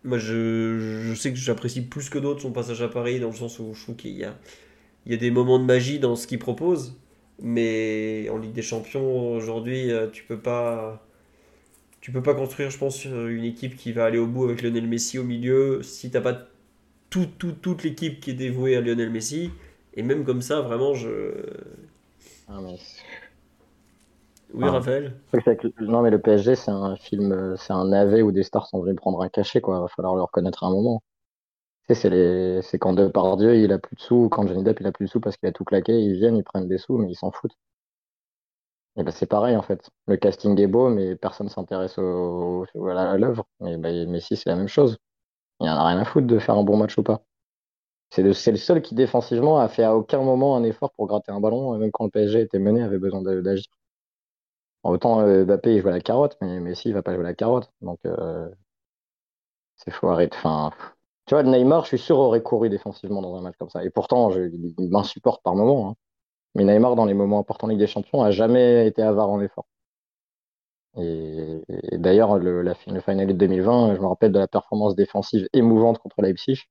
[0.03, 0.79] moi, je,
[1.09, 3.73] je sais que j'apprécie plus que d'autres son passage à Paris, dans le sens où
[3.73, 4.37] je trouve qu'il y a,
[5.05, 6.97] il y a des moments de magie dans ce qu'il propose,
[7.41, 11.05] mais en Ligue des Champions, aujourd'hui, euh, tu peux pas.
[12.01, 14.87] Tu peux pas construire, je pense, une équipe qui va aller au bout avec Lionel
[14.87, 16.47] Messi au milieu si t'as pas
[17.09, 19.51] tout, tout- toute l'équipe qui est dévouée à Lionel Messi.
[19.95, 21.09] Et même comme ça, vraiment, je.
[22.47, 22.77] Ah, mais
[24.53, 24.71] Oui, Ah.
[24.71, 25.15] Raphaël
[25.79, 28.81] Non, mais le PSG, c'est un film, euh, c'est un navet où des stars sont
[28.81, 29.79] venues prendre un cachet, quoi.
[29.81, 31.01] Va falloir le reconnaître à un moment.
[31.87, 32.61] Tu sais, c'est les...
[32.63, 35.05] c'est quand Depardieu, il a plus de sous, ou quand Johnny Depp, il a plus
[35.07, 37.15] de sous parce qu'il a tout claqué, ils viennent, ils prennent des sous, mais ils
[37.15, 37.55] s'en foutent.
[38.97, 39.89] Et ben, c'est pareil, en fait.
[40.07, 42.65] Le casting est beau, mais personne s'intéresse au...
[42.89, 43.45] à l'œuvre.
[43.65, 44.97] Et ben, Messi, c'est la même chose.
[45.61, 47.23] Il en a rien à foutre de faire un bon match ou pas.
[48.11, 51.41] C'est le, seul qui, défensivement, a fait à aucun moment un effort pour gratter un
[51.41, 53.41] ballon, et même quand le PSG était mené, avait besoin de-
[54.83, 54.93] d'agir.
[54.93, 57.27] Autant euh, Mbappé, il joue à la carotte, mais Messi, il va pas jouer à
[57.27, 57.71] la carotte.
[57.81, 58.49] Donc, euh,
[59.77, 60.35] c'est faut arrêter.
[60.37, 60.71] Enfin,
[61.25, 63.83] tu vois, Neymar, je suis sûr, aurait couru défensivement dans un match comme ça.
[63.83, 65.89] Et pourtant, je, il, m'insupporte par moment.
[65.91, 65.95] hein.
[66.55, 69.41] Mais Neymar, dans les moments importants de Ligue des Champions, a jamais été avare en
[69.41, 69.65] effort.
[70.97, 74.95] Et, et d'ailleurs, le, la, le Final de 2020, je me rappelle de la performance
[74.95, 76.63] défensive émouvante contre Leipzig,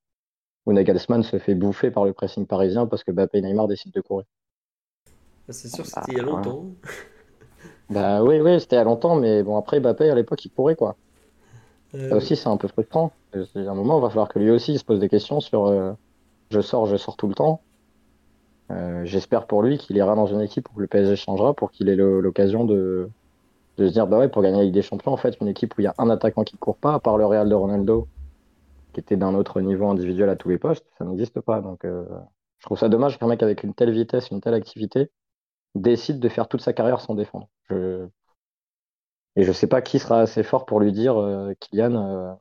[0.66, 3.92] où Nagelsmann se fait bouffer par le pressing parisien parce que Mbappé et Neymar décident
[3.94, 4.26] de courir.
[5.48, 6.66] C'est sûr, Ah, c'était il y a longtemps.
[7.90, 10.98] Bah oui, oui, c'était à longtemps, mais bon, après, Mbappé, à l'époque, il courait, quoi.
[11.94, 13.12] Euh, Ça aussi, c'est un peu frustrant.
[13.34, 15.66] À un moment, il va falloir que lui aussi il se pose des questions sur
[15.66, 15.92] euh,
[16.50, 17.64] je sors, je sors tout le temps.
[18.70, 21.88] Euh, J'espère pour lui qu'il ira dans une équipe où le PSG changera pour qu'il
[21.88, 23.10] ait l'occasion de,
[23.78, 25.76] de se dire bah ouais, pour gagner la Ligue des Champions, en fait, une équipe
[25.78, 28.08] où il y a un attaquant qui court pas, à part le Real de Ronaldo,
[28.92, 31.60] qui était d'un autre niveau individuel à tous les postes, ça n'existe pas.
[31.60, 32.04] Donc, euh,
[32.58, 35.10] je trouve ça dommage qu'un mec avec une telle vitesse, une telle activité,
[35.74, 37.48] décide de faire toute sa carrière sans défendre.
[39.36, 42.32] Et je sais pas qui sera assez fort pour lui dire, euh, Kylian, euh,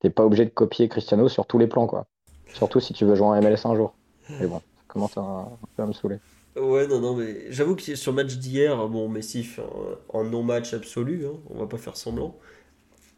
[0.00, 2.06] t'es pas obligé de copier Cristiano sur tous les plans, quoi.
[2.52, 3.94] Surtout si tu veux jouer en MLS un jour.
[4.38, 6.18] Mais bon, ça commence à, à me saouler.
[6.56, 9.62] Ouais, non, non, mais j'avoue que sur le match d'hier, bon, Messi fait
[10.12, 12.38] un non-match absolu, hein, on va pas faire semblant.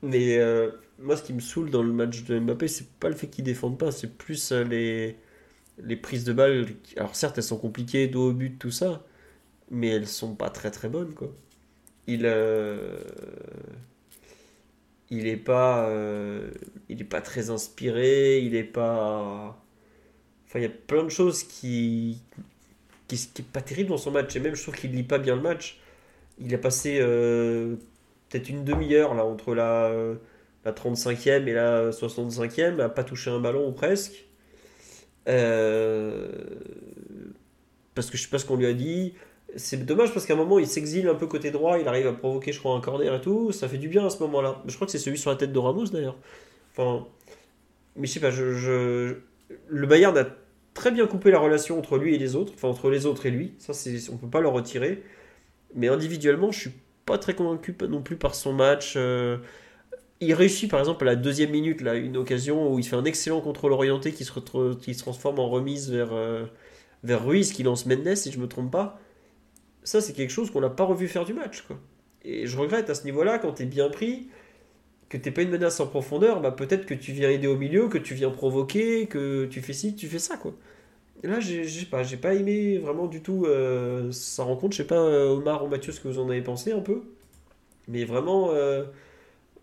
[0.02, 3.14] Mais euh, moi, ce qui me saoule dans le match de Mbappé, c'est pas le
[3.14, 5.16] fait qu'il défende pas, c'est plus euh, les,
[5.78, 6.66] les prises de balles.
[6.96, 9.04] Alors, certes, elles sont compliquées, dos au but, tout ça,
[9.70, 11.32] mais elles sont pas très très bonnes, quoi.
[12.08, 12.98] Il, euh,
[15.10, 16.50] il est pas, euh,
[16.88, 19.62] il est pas très inspiré, il est pas.
[20.46, 22.22] Enfin, il y a plein de choses qui,
[23.08, 24.34] qui, qui est pas terrible dans son match.
[24.36, 25.80] Et même, je trouve qu'il lit pas bien le match.
[26.40, 27.76] Il a passé euh,
[28.30, 30.16] peut-être une demi-heure là entre la, euh,
[30.64, 34.25] la 35e et la 65e à pas toucher un ballon ou presque.
[35.28, 36.28] Euh,
[37.94, 39.14] parce que je sais pas ce qu'on lui a dit.
[39.56, 42.12] C'est dommage parce qu'à un moment il s'exile un peu côté droit, il arrive à
[42.12, 43.52] provoquer, je crois, un corner et tout.
[43.52, 44.62] Ça fait du bien à ce moment-là.
[44.66, 46.16] Je crois que c'est celui sur la tête de Ramos d'ailleurs.
[46.72, 47.06] Enfin,
[47.96, 49.16] mais je sais pas, je,
[49.68, 50.26] le Bayern a
[50.74, 53.30] très bien coupé la relation entre lui et les autres, enfin entre les autres et
[53.30, 53.54] lui.
[53.58, 53.72] Ça,
[54.12, 55.02] on peut pas le retirer.
[55.74, 56.72] Mais individuellement, je suis
[57.06, 58.94] pas très convaincu non plus par son match.
[58.96, 59.38] Euh,
[60.20, 63.04] il réussit par exemple à la deuxième minute, là, une occasion où il fait un
[63.04, 66.44] excellent contrôle orienté qui se, qui se transforme en remise vers, euh,
[67.04, 68.98] vers Ruiz qui lance Mendes, si je me trompe pas.
[69.84, 71.62] Ça, c'est quelque chose qu'on n'a pas revu faire du match.
[71.62, 71.78] Quoi.
[72.24, 74.28] Et je regrette à ce niveau-là, quand tu es bien pris,
[75.08, 77.88] que t'es pas une menace en profondeur, bah peut-être que tu viens aider au milieu,
[77.88, 80.54] que tu viens provoquer, que tu fais ci, tu fais ça, quoi.
[81.22, 84.76] Là, j'ai pas, j'ai pas aimé vraiment du tout euh, sa rencontre.
[84.76, 87.02] Je sais pas, euh, Omar ou Mathieu, ce que vous en avez pensé un peu.
[87.88, 88.50] Mais vraiment,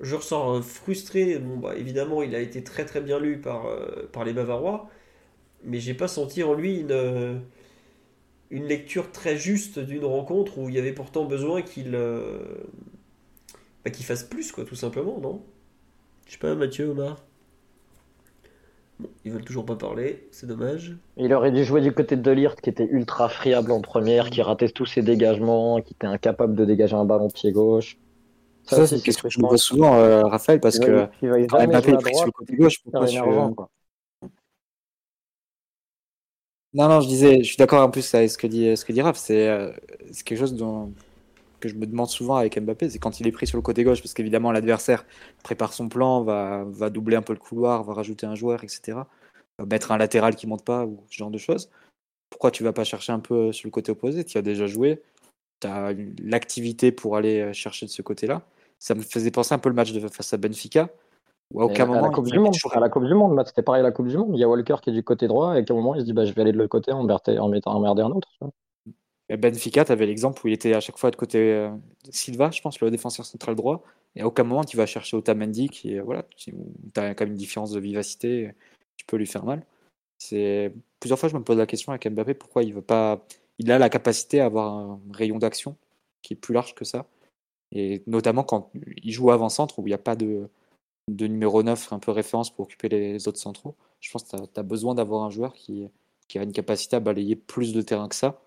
[0.03, 1.40] je ressors frustré.
[1.40, 3.65] Bon, bah, évidemment, il a été très très bien lu par,
[4.11, 4.90] par les Bavarois.
[5.64, 7.41] Mais j'ai pas senti en lui une,
[8.51, 11.98] une lecture très juste d'une rencontre où il y avait pourtant besoin qu'il
[13.83, 15.41] bah, qu'il fasse plus, quoi, tout simplement, non?
[16.25, 17.22] Je sais pas, Mathieu, Omar?
[18.99, 20.95] Bon, ils veulent toujours pas parler, c'est dommage.
[21.17, 24.41] Il aurait dû jouer du côté de Delirte, qui était ultra friable en première, qui
[24.41, 27.98] ratait tous ses dégagements, qui était incapable de dégager un ballon pied gauche.
[28.66, 32.25] Ça, c'est ce que je vois souvent, euh, Raphaël, parce que Mbappé est pris sur
[32.25, 33.19] le côté gauche, pourquoi je...
[36.74, 38.92] Non, non, je disais, je suis d'accord en plus avec ce que dit, ce que
[38.92, 39.72] dit Raph, c'est euh,
[40.25, 40.92] quelque chose dont,
[41.59, 43.83] que je me demande souvent avec Mbappé, c'est quand il est pris sur le côté
[43.83, 45.06] gauche, parce qu'évidemment l'adversaire
[45.43, 48.98] prépare son plan, va, va doubler un peu le couloir, va rajouter un joueur, etc.
[49.59, 51.69] Va mettre un latéral qui monte pas, ou ce genre de choses.
[52.32, 54.24] Pourquoi tu vas pas chercher un peu sur le côté opposé?
[54.25, 55.03] Tu as déjà joué,
[55.61, 55.93] tu as
[56.24, 58.42] l'activité pour aller chercher de ce côté-là.
[58.83, 60.89] Ça me faisait penser un peu le match de face à Benfica,
[61.53, 62.01] où à aucun moment.
[62.01, 64.17] La Coupe du Monde, à la Coupe du Monde, c'était pareil à la Coupe du
[64.17, 64.31] Monde.
[64.33, 66.05] Il y a Walker qui est du côté droit, et à un moment il se
[66.05, 68.27] dit bah, je vais aller de l'autre côté en, en mettant emmerder un autre.
[69.29, 71.69] Benfica, tu avais l'exemple où il était à chaque fois de côté euh,
[72.09, 73.83] Silva, je pense, le défenseur central droit.
[74.17, 76.53] Et à aucun moment, tu vas chercher Otamendi, qui voilà, tu
[76.97, 78.51] as quand même une différence de vivacité,
[78.97, 79.65] tu peux lui faire mal.
[80.17, 83.25] C'est Plusieurs fois, je me pose la question avec Mbappé, pourquoi il veut pas.
[83.59, 85.77] Il a la capacité à avoir un rayon d'action
[86.21, 87.05] qui est plus large que ça.
[87.74, 88.72] Et notamment quand
[89.03, 90.50] il joue avant-centre, où il n'y a pas de,
[91.10, 93.76] de numéro 9 un peu référence pour occuper les autres centraux.
[94.00, 95.88] Je pense que tu as, besoin d'avoir un joueur qui,
[96.27, 98.42] qui a une capacité à balayer plus de terrain que ça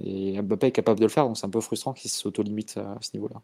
[0.00, 2.96] et Mbappé est capable de le faire, donc c'est un peu frustrant qu'il s'auto-limite à
[3.00, 3.42] ce niveau-là.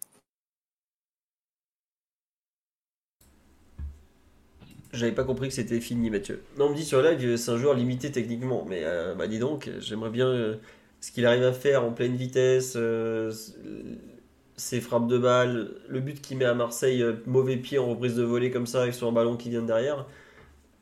[4.93, 6.43] J'avais pas compris que c'était fini, Mathieu.
[6.59, 8.65] Non, on me dit sur live, c'est un joueur limité techniquement.
[8.67, 10.57] Mais euh, bah dis donc, j'aimerais bien euh,
[11.01, 13.31] ce qu'il arrive à faire en pleine vitesse, euh,
[14.57, 18.23] ses frappes de balle, le but qu'il met à Marseille, mauvais pied en reprise de
[18.23, 20.07] volée comme ça, avec son ballon qui vient de derrière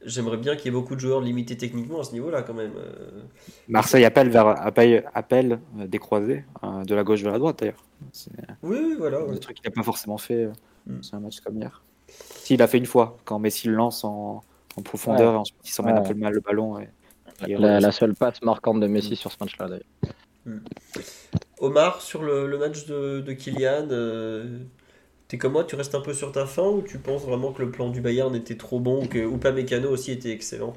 [0.05, 2.73] j'aimerais bien qu'il y ait beaucoup de joueurs limités techniquement à ce niveau-là quand même.
[2.77, 3.23] Euh.
[3.69, 7.59] Marseille appelle vers appelle, appelle euh, des croisés euh, de la gauche vers la droite
[7.59, 7.85] d'ailleurs.
[8.62, 9.20] Oui, oui, voilà.
[9.20, 10.49] Un truc qu'il n'a pas forcément fait.
[10.86, 11.03] Mm.
[11.03, 11.83] C'est un match comme hier.
[12.09, 14.43] S'il a fait une fois quand Messi le lance en,
[14.77, 16.78] en profondeur et ensuite il s'emmène un peu mal le ballon.
[16.78, 16.89] Et,
[17.47, 19.17] la, seule passe marquante de Messi mm.
[19.17, 20.15] sur ce match-là d'ailleurs.
[20.47, 20.59] Mm.
[21.65, 23.89] Omar sur le, match de, de Kylian.
[25.28, 27.62] T'es comme moi, tu restes un peu sur ta fin ou tu penses vraiment que
[27.62, 30.75] le plan du Bayern était trop bon ou que Upamecano aussi était excellent?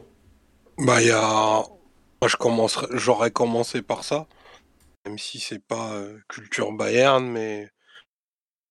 [0.77, 1.07] Bah, il
[2.25, 4.25] je j'aurais commencé par ça,
[5.05, 7.69] même si c'est pas euh, culture Bayern, mais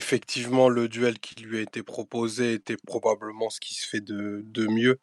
[0.01, 4.43] effectivement, le duel qui lui a été proposé était probablement ce qui se fait de,
[4.45, 4.99] de mieux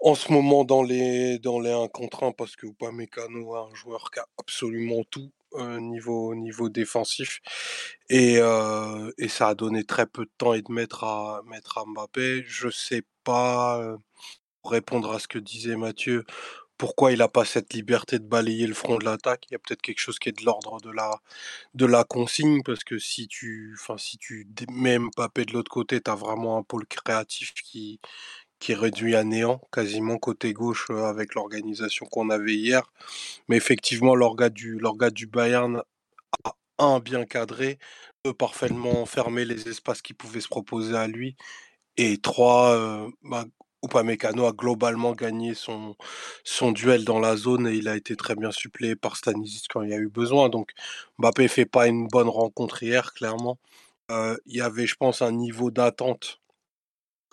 [0.00, 3.74] en ce moment dans les, dans les 1 contre 1 parce que Upamecano est un
[3.74, 5.30] joueur qui a absolument tout
[5.80, 7.40] niveau, niveau défensif.
[8.08, 8.36] Et,
[9.18, 12.44] et ça a donné très peu de temps et de mettre à, mettre à Mbappé.
[12.46, 13.96] Je sais pas,
[14.62, 16.24] pour répondre à ce que disait Mathieu,
[16.78, 19.46] pourquoi il n'a pas cette liberté de balayer le front de l'attaque.
[19.48, 21.20] Il y a peut-être quelque chose qui est de l'ordre de la,
[21.74, 26.10] de la consigne, parce que si tu, si tu mets Mbappé de l'autre côté, tu
[26.10, 28.00] as vraiment un pôle créatif qui,
[28.58, 32.92] qui est réduit à néant quasiment côté gauche avec l'organisation qu'on avait hier.
[33.48, 34.80] Mais effectivement, l'orga du,
[35.12, 35.82] du Bayern
[36.44, 37.78] a un bien cadré,
[38.22, 41.36] peut parfaitement fermer les espaces qui pouvaient se proposer à lui.
[41.96, 43.44] Et trois, euh, bah,
[43.94, 45.96] a globalement gagné son,
[46.44, 49.82] son duel dans la zone et il a été très bien suppléé par Stanisic quand
[49.82, 50.48] il y a eu besoin.
[50.48, 50.72] Donc
[51.18, 53.58] Mbappé fait pas une bonne rencontre hier, clairement.
[54.10, 56.40] Il y avait, je pense, un niveau d'attente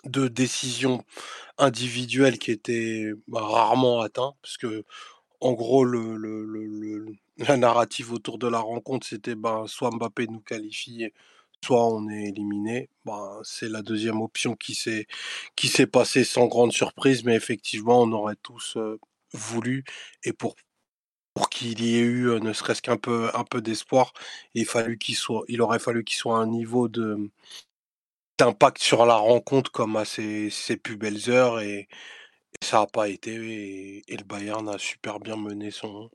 [0.04, 1.04] de décisions
[1.58, 4.84] individuelles qui étaient bah, rarement atteints, parce que
[5.40, 7.06] en gros, le, le,
[7.38, 11.08] la narrative autour de la rencontre, c'était ben, soit Mbappé nous qualifie,
[11.64, 12.88] soit on est éliminé.
[13.04, 18.36] Ben, c'est la deuxième option qui s'est passée sans grande surprise, mais effectivement, on aurait
[18.42, 18.78] tous
[19.34, 19.84] voulu
[20.24, 20.56] et pour
[21.34, 24.12] pour qu'il y ait eu ne serait-ce qu'un peu un peu d'espoir,
[24.54, 24.66] il
[25.48, 27.30] il aurait fallu qu'il soit à un niveau de
[28.44, 30.50] d'impact sur la rencontre comme à ses,
[30.82, 31.88] plus belles heures et,
[32.62, 36.10] ça n'a pas été et, le Bayern a super bien mené son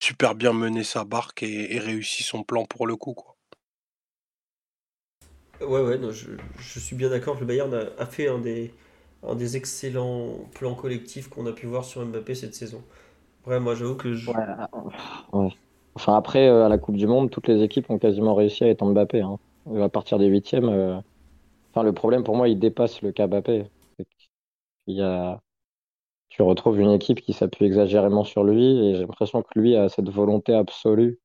[0.00, 3.36] super bien mené sa barque et, réussi son plan pour le coup quoi.
[5.60, 7.40] Ouais, ouais, non, je, je suis bien d'accord.
[7.40, 8.74] Le Bayern a, a fait un des,
[9.26, 12.82] un des excellents plans collectifs qu'on a pu voir sur Mbappé cette saison.
[13.46, 14.30] Ouais, moi j'avoue que je...
[14.30, 14.36] Ouais,
[15.32, 15.54] ouais.
[15.94, 18.68] Enfin, après, euh, à la Coupe du Monde, toutes les équipes ont quasiment réussi à
[18.68, 19.22] être Mbappé.
[19.22, 19.38] Hein.
[19.68, 20.98] Euh, À partir des huitièmes, euh,
[21.76, 23.66] enfin, le problème pour moi, il dépasse le cas Mbappé.
[24.86, 25.40] Qu'il y a...
[26.28, 29.88] Tu retrouves une équipe qui s'appuie exagérément sur lui et j'ai l'impression que lui a
[29.88, 31.20] cette volonté absolue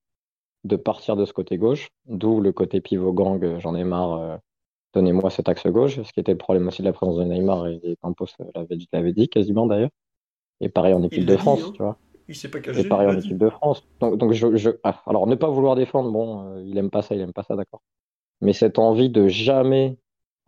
[0.64, 4.14] de partir de ce côté gauche, d'où le côté pivot gang, euh, j'en ai marre,
[4.14, 4.38] euh,
[4.94, 7.68] donnez-moi cet axe gauche, ce qui était le problème aussi de la présence de Neymar
[7.68, 9.92] et, et Campos euh, l'avait dit quasiment d'ailleurs.
[10.62, 11.72] Et pareil en équipe Il de dit, France, hein.
[11.74, 12.00] tu vois.
[12.28, 13.20] Il s'est pas Et caché, il pareil en dit.
[13.20, 13.88] équipe de France.
[14.00, 14.72] Donc, donc je, je...
[14.84, 17.44] ah, alors ne pas vouloir défendre, bon, euh, il aime pas ça, il aime pas
[17.44, 17.82] ça, d'accord.
[18.42, 19.98] Mais cette envie de jamais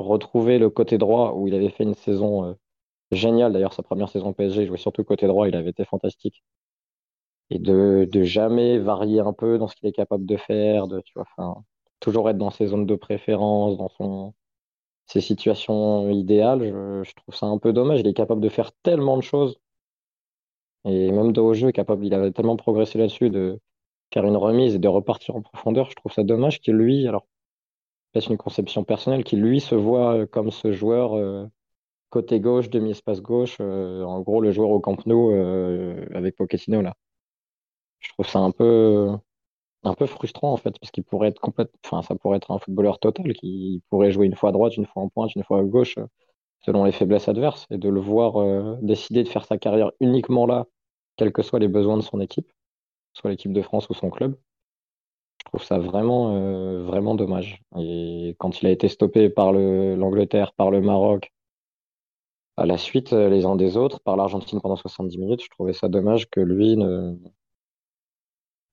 [0.05, 2.53] retrouver le côté droit où il avait fait une saison euh,
[3.11, 6.43] géniale, d'ailleurs sa première saison PSG, il jouait surtout côté droit, il avait été fantastique.
[7.49, 11.13] Et de, jamais varier un peu dans ce qu'il est capable de faire, de, tu
[11.15, 11.63] vois,
[11.99, 14.33] toujours être dans ses zones de préférence, dans son,
[15.07, 16.63] ses situations idéales,
[17.03, 17.99] je, trouve ça un peu dommage.
[17.99, 19.59] Il est capable de faire tellement de choses.
[20.85, 23.59] Et même de haut jeu, capable, il avait tellement progressé là-dessus de
[24.13, 25.89] faire une remise et de repartir en profondeur.
[25.89, 27.25] Je trouve ça dommage qu'il lui, alors,
[28.21, 31.47] c'est une conception personnelle, qu'il lui se voit euh, comme ce joueur euh,
[32.09, 35.31] côté gauche, demi-espace gauche, euh, en gros le joueur au Camp Nou
[36.13, 36.95] avec Pochettino là.
[37.99, 39.09] Je trouve ça un peu
[39.83, 42.59] un peu frustrant en fait, parce qu'il pourrait être complète, enfin ça pourrait être un
[42.59, 45.59] footballeur total qui pourrait jouer une fois à droite, une fois en pointe, une fois
[45.59, 45.95] à gauche,
[46.61, 50.65] selon les faiblesses adverses, et de le voir décider de faire sa carrière uniquement là,
[51.17, 52.51] quels que soient les besoins de son équipe,
[53.13, 54.37] soit l'équipe de France ou son club.
[55.45, 57.61] Je trouve ça vraiment, euh, vraiment dommage.
[57.77, 61.31] Et quand il a été stoppé par le, l'Angleterre, par le Maroc,
[62.57, 65.73] à la suite, euh, les uns des autres, par l'Argentine pendant 70 minutes, je trouvais
[65.73, 67.15] ça dommage que lui ne,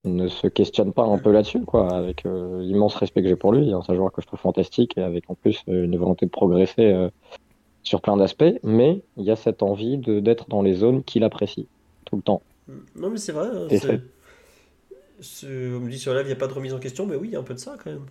[0.05, 3.53] ne se questionne pas un peu là-dessus, quoi, avec euh, l'immense respect que j'ai pour
[3.53, 3.73] lui.
[3.73, 6.31] hein, C'est un joueur que je trouve fantastique et avec en plus une volonté de
[6.31, 7.11] progresser euh,
[7.83, 11.25] sur plein d'aspects, mais il y a cette envie de d'être dans les zones qu'il
[11.25, 11.67] apprécie
[12.05, 12.43] tout le temps.
[12.97, 13.49] Non, mais c'est vrai.
[13.49, 14.97] hein, Et c'est- c'est- c'est-
[15.77, 17.29] On me dit sur live, il n'y a pas de remise en question, mais oui,
[17.29, 18.07] il y a un peu de ça quand même.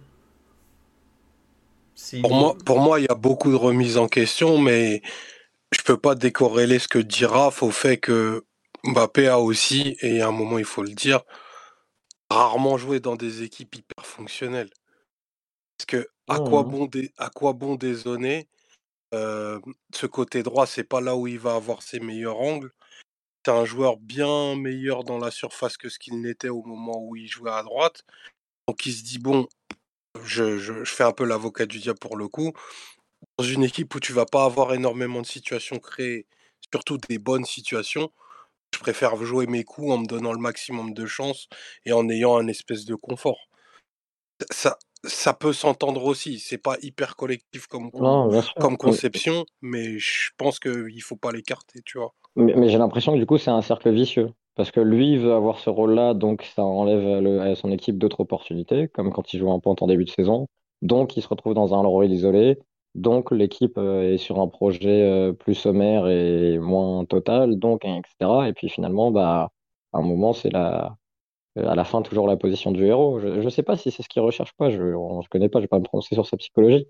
[2.22, 5.02] Pour moi, pour moi, il y a beaucoup de remises en question, mais
[5.72, 8.46] je peux pas décorréler ce que dit Raph au fait que
[8.84, 11.22] Mbappé a aussi, et à un moment il faut le dire,
[12.30, 14.70] rarement joué dans des équipes hyper fonctionnelles.
[15.78, 16.70] Parce que à quoi Mhm.
[16.72, 18.48] bon, dé- à quoi bon dézonner
[19.14, 19.60] euh,
[19.94, 22.72] ce côté droit, c'est pas là où il va avoir ses meilleurs angles.
[23.46, 27.16] C'est un joueur bien meilleur dans la surface que ce qu'il n'était au moment où
[27.16, 28.04] il jouait à droite.
[28.68, 29.48] Donc il se dit bon,
[30.24, 32.54] je, fais un peu l'avocat du diable pour le coup.
[33.38, 36.28] Dans une équipe où tu vas pas avoir énormément de situations créées,
[36.74, 38.12] surtout des bonnes situations,
[38.74, 41.48] je préfère jouer mes coups en me donnant le maximum de chance
[41.86, 43.50] et en ayant un espèce de confort.
[44.52, 46.40] Ça, ça peut s'entendre aussi.
[46.40, 48.30] C'est pas hyper collectif comme, Non,
[48.78, 52.14] conception, mais je pense qu'il faut pas l'écarter, tu vois.
[52.36, 54.32] mais- mais j'ai l'impression que du coup, c'est un cercle vicieux.
[54.56, 57.98] Parce que lui veut avoir ce rôle-là, donc ça enlève à, le- à son équipe
[57.98, 60.48] d'autres opportunités, comme quand il joue en pointe en début de saison.
[60.82, 62.60] Donc, il se retrouve dans un rôle isolé.
[62.96, 68.50] Donc, l'équipe euh, est sur un projet euh, plus sommaire et moins total, donc, etc.
[68.50, 69.50] Et puis finalement, bah,
[69.94, 70.98] à un moment, c'est la,
[71.66, 73.20] à la fin toujours la position du héros.
[73.20, 75.64] Je ne sais pas si c'est ce qu'il recherche pas, je ne connais pas, je
[75.64, 76.88] vais pas me prononcer sur sa psychologie.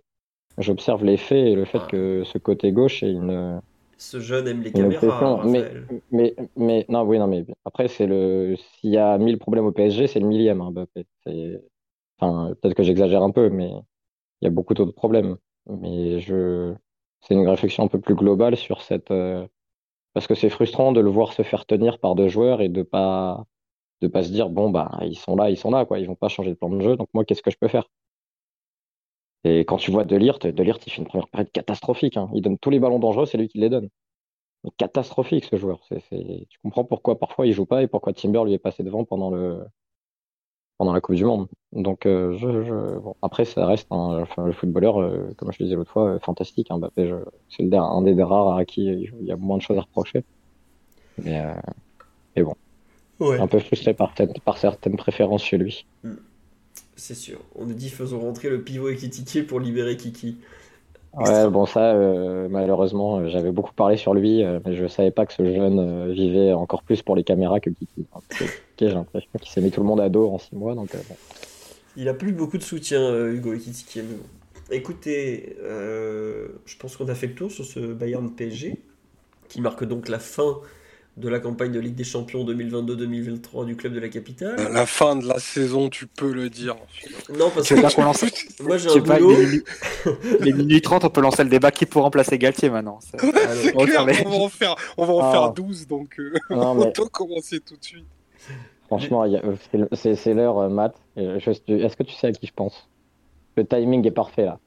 [0.58, 3.62] J'observe les faits et le fait Ah, que ce côté gauche est une,
[4.00, 5.52] ce jeune aime les caméras, obsession.
[5.52, 5.72] Mais,
[6.12, 9.74] mais, mais, non, oui, non, mais après, c'est le, s'il y a 1000 problèmes au
[9.74, 11.06] PSG, c'est le millième, hein, Mbappé.
[12.18, 13.70] Enfin, peut-être que j'exagère un peu, mais
[14.42, 15.36] il y a beaucoup d'autres problèmes.
[15.68, 16.74] Mais je,
[17.22, 19.46] c'est une réflexion un peu plus globale sur cette, euh,
[20.14, 22.84] parce que c'est frustrant de le voir se faire tenir par deux joueurs et de
[22.84, 23.46] pas,
[24.02, 26.00] de pas se dire, bon, bah, ils sont là, ils sont là, quoi.
[26.00, 27.90] Ils vont pas changer de plan de jeu, donc moi, qu'est-ce que je peux faire?
[29.44, 32.30] Et quand tu vois De Ligt, De Ligt, il fait une première période catastrophique, hein.
[32.34, 33.90] Il donne tous les ballons dangereux, c'est lui qui les donne.
[34.78, 35.80] Catastrophique, ce joueur.
[35.90, 39.32] Tu comprends pourquoi parfois il joue pas et pourquoi Timber lui est passé devant pendant
[39.32, 39.64] le,
[40.78, 41.48] pendant la Coupe du Monde.
[41.74, 46.16] Donc, euh, après, ça reste un, le footballeur, euh, comme je le disais l'autre fois,
[46.16, 46.72] euh, fantastique.
[46.72, 50.24] Hein, c'est un des rares à qui il y a moins de choses à reprocher.
[51.18, 51.54] Mais
[52.38, 52.56] bon,
[53.20, 54.14] Ouais, un peu frustré par,
[54.58, 55.86] certaines préférences chez lui.
[56.96, 57.40] c'est sûr.
[57.56, 60.38] On nous dit faisons rentrer le pivot Ekitike pour libérer Kiki.
[61.14, 65.10] Ouais, bon, ça, euh, malheureusement, euh, j'avais beaucoup parlé sur lui, euh, mais je savais
[65.10, 68.06] pas que ce jeune euh, vivait encore plus pour les caméras que Kiki.
[68.80, 71.16] J'ai l'impression qu'il s'est mis tout le monde à dos en six mois, donc bon.
[71.98, 74.04] Il a plus beaucoup de soutien, Hugo bon.
[74.72, 78.78] Écoutez, je pense qu'on a fait le tour sur ce Bayern PSG,
[79.50, 80.60] qui marque donc la fin
[81.20, 84.60] de la campagne de Ligue des Champions 2022-2023 du club de la capitale.
[84.60, 86.76] À la fin de la saison, tu peux le dire.
[87.38, 88.24] Non, parce que pas qu'on lance
[88.62, 89.36] moi j'ai Je un boulot.
[90.40, 93.00] les minuit 30, on peut lancer le débat qui pour remplacer Galtier maintenant.
[93.02, 95.20] Ça- Alors, C'est On va clair, faire les- on va en faire, on va en
[95.20, 95.32] Ah.
[95.32, 98.06] faire 12, donc euh, Non, mais autant commencer tout de suite.
[98.88, 99.56] franchement, euh,
[100.16, 100.96] c'est l'heure, euh, Matt.
[101.18, 102.88] Est-ce que tu sais à qui je pense?
[103.58, 104.58] Le timing est parfait là.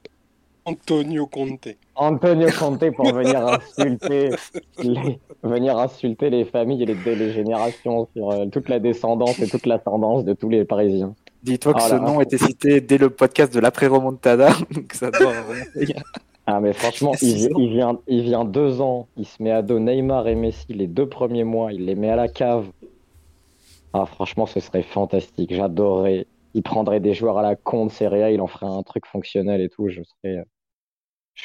[0.65, 1.77] Antonio Conte.
[1.95, 4.31] Antonio Conte pour venir insulter
[4.79, 9.49] les, venir insulter les familles et les, les générations sur euh, toute la descendance et
[9.49, 11.15] toute l'ascendance de tous les Parisiens.
[11.43, 15.31] Dis-toi que Ah ce nom était cité dès le podcast de l'après-remontada, donc ça doit
[15.31, 15.95] remonter.
[16.47, 19.79] Ah mais franchement, il, il vient, il vient deux ans, il se met à dos
[19.79, 22.67] Neymar et Messi les deux premiers mois, il les met à la cave.
[23.93, 26.27] Ah franchement, ce serait fantastique, j'adorerais.
[26.55, 29.07] Il prendrait des joueurs à la con de Serie A, il en ferait un truc
[29.07, 30.45] fonctionnel et tout, je serais,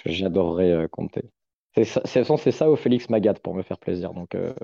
[0.05, 1.21] j'adorerais euh, compter.
[1.75, 4.13] C'est ça, c'est c'est ça au Félix Magat pour me faire plaisir.
[4.13, 4.53] Donc euh,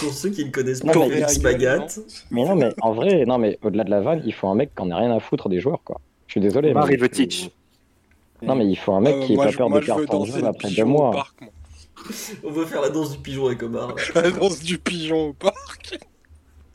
[0.00, 1.86] Pour ceux qui ne connaissent pas mais- Félix Magat,
[2.30, 4.74] mais non, mais en vrai, non mais au-delà de la vanne, il faut un mec
[4.74, 6.00] qui en a rien à foutre des joueurs quoi.
[6.26, 6.68] Je suis désolé.
[6.68, 7.50] mais- Marivetic.
[8.42, 10.42] Non mais il faut un mec Euh, qui moi, pas peur moi, de carton jaune
[10.42, 11.10] le après deux mois.
[11.10, 11.50] parc, moi.
[12.44, 13.96] on veut faire la danse du pigeon avec Omar.
[14.14, 15.98] La danse du pigeon au parc.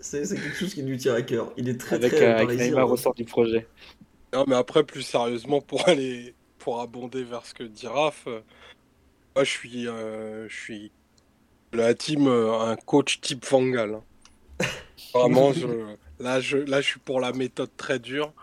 [0.04, 1.54] C'est quelque chose qui nous tient à cœur.
[1.58, 2.60] Il est très Avec, très euh, avec.
[2.60, 2.92] Neymar hein.
[2.92, 3.68] au sort du projet.
[4.34, 8.42] Non, mais après, plus sérieusement, pour aller, pour abonder vers ce que dit Raph, euh,
[9.36, 10.92] moi, je suis, euh, je suis
[11.72, 13.96] la team, euh, un coach type Vangal.
[13.96, 14.66] hein.
[15.16, 15.68] Vraiment, je,
[16.20, 18.34] là, je, là, je suis pour la méthode très dure.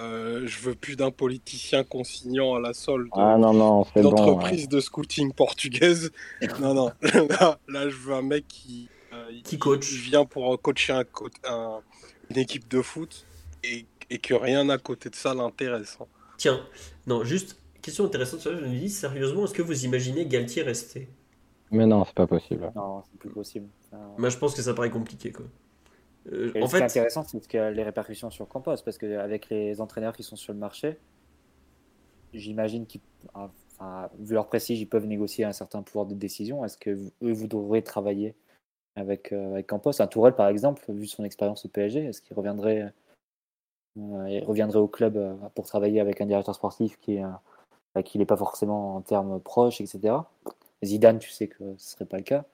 [0.00, 4.10] Euh, je veux plus d'un politicien consignant à la solde Ah non non, c'est bon.
[4.10, 6.10] d'entreprise de scouting portugaise.
[6.60, 8.88] Non, non, là, là, je veux un mec qui,
[9.44, 9.90] Qui il- coach.
[9.92, 11.80] Il vient pour coacher un, co- un-
[12.30, 13.26] une équipe de foot
[13.64, 15.98] et, et que rien à côté de ça l'intéresse.
[16.00, 16.06] hein.
[16.38, 16.60] Tiens,
[17.06, 18.40] non, juste question intéressante.
[18.42, 21.08] Je me dis sérieusement, est-ce que vous imaginez Galtier rester?
[21.70, 22.72] Mais non, c'est pas possible.
[22.74, 23.68] Non, c'est plus possible.
[23.90, 25.44] Ça- Moi, je pense que ça paraît compliqué, quoi.
[26.32, 29.48] Euh, en ce qui est intéressant, c'est ce que les répercussions sur Campos, parce qu'avec
[29.50, 30.96] les entraîneurs qui sont sur le marché,
[32.34, 33.00] j'imagine qu'ils,
[33.34, 36.64] enfin, vu leur prestige, ils peuvent négocier un certain pouvoir de décision.
[36.64, 38.34] Est-ce que vous- eux voudraient travailler
[38.96, 42.36] avec, euh, avec Campos Un Tourelle, par exemple, vu son expérience au PSG, est-ce qu'il
[42.36, 42.92] reviendrait,
[43.98, 47.24] euh, reviendrait au club euh, pour travailler avec un directeur sportif qui est,
[48.14, 50.14] il n'est pas forcément en termes proches, etc.
[50.84, 52.44] Zidane, tu sais que ce serait pas le cas.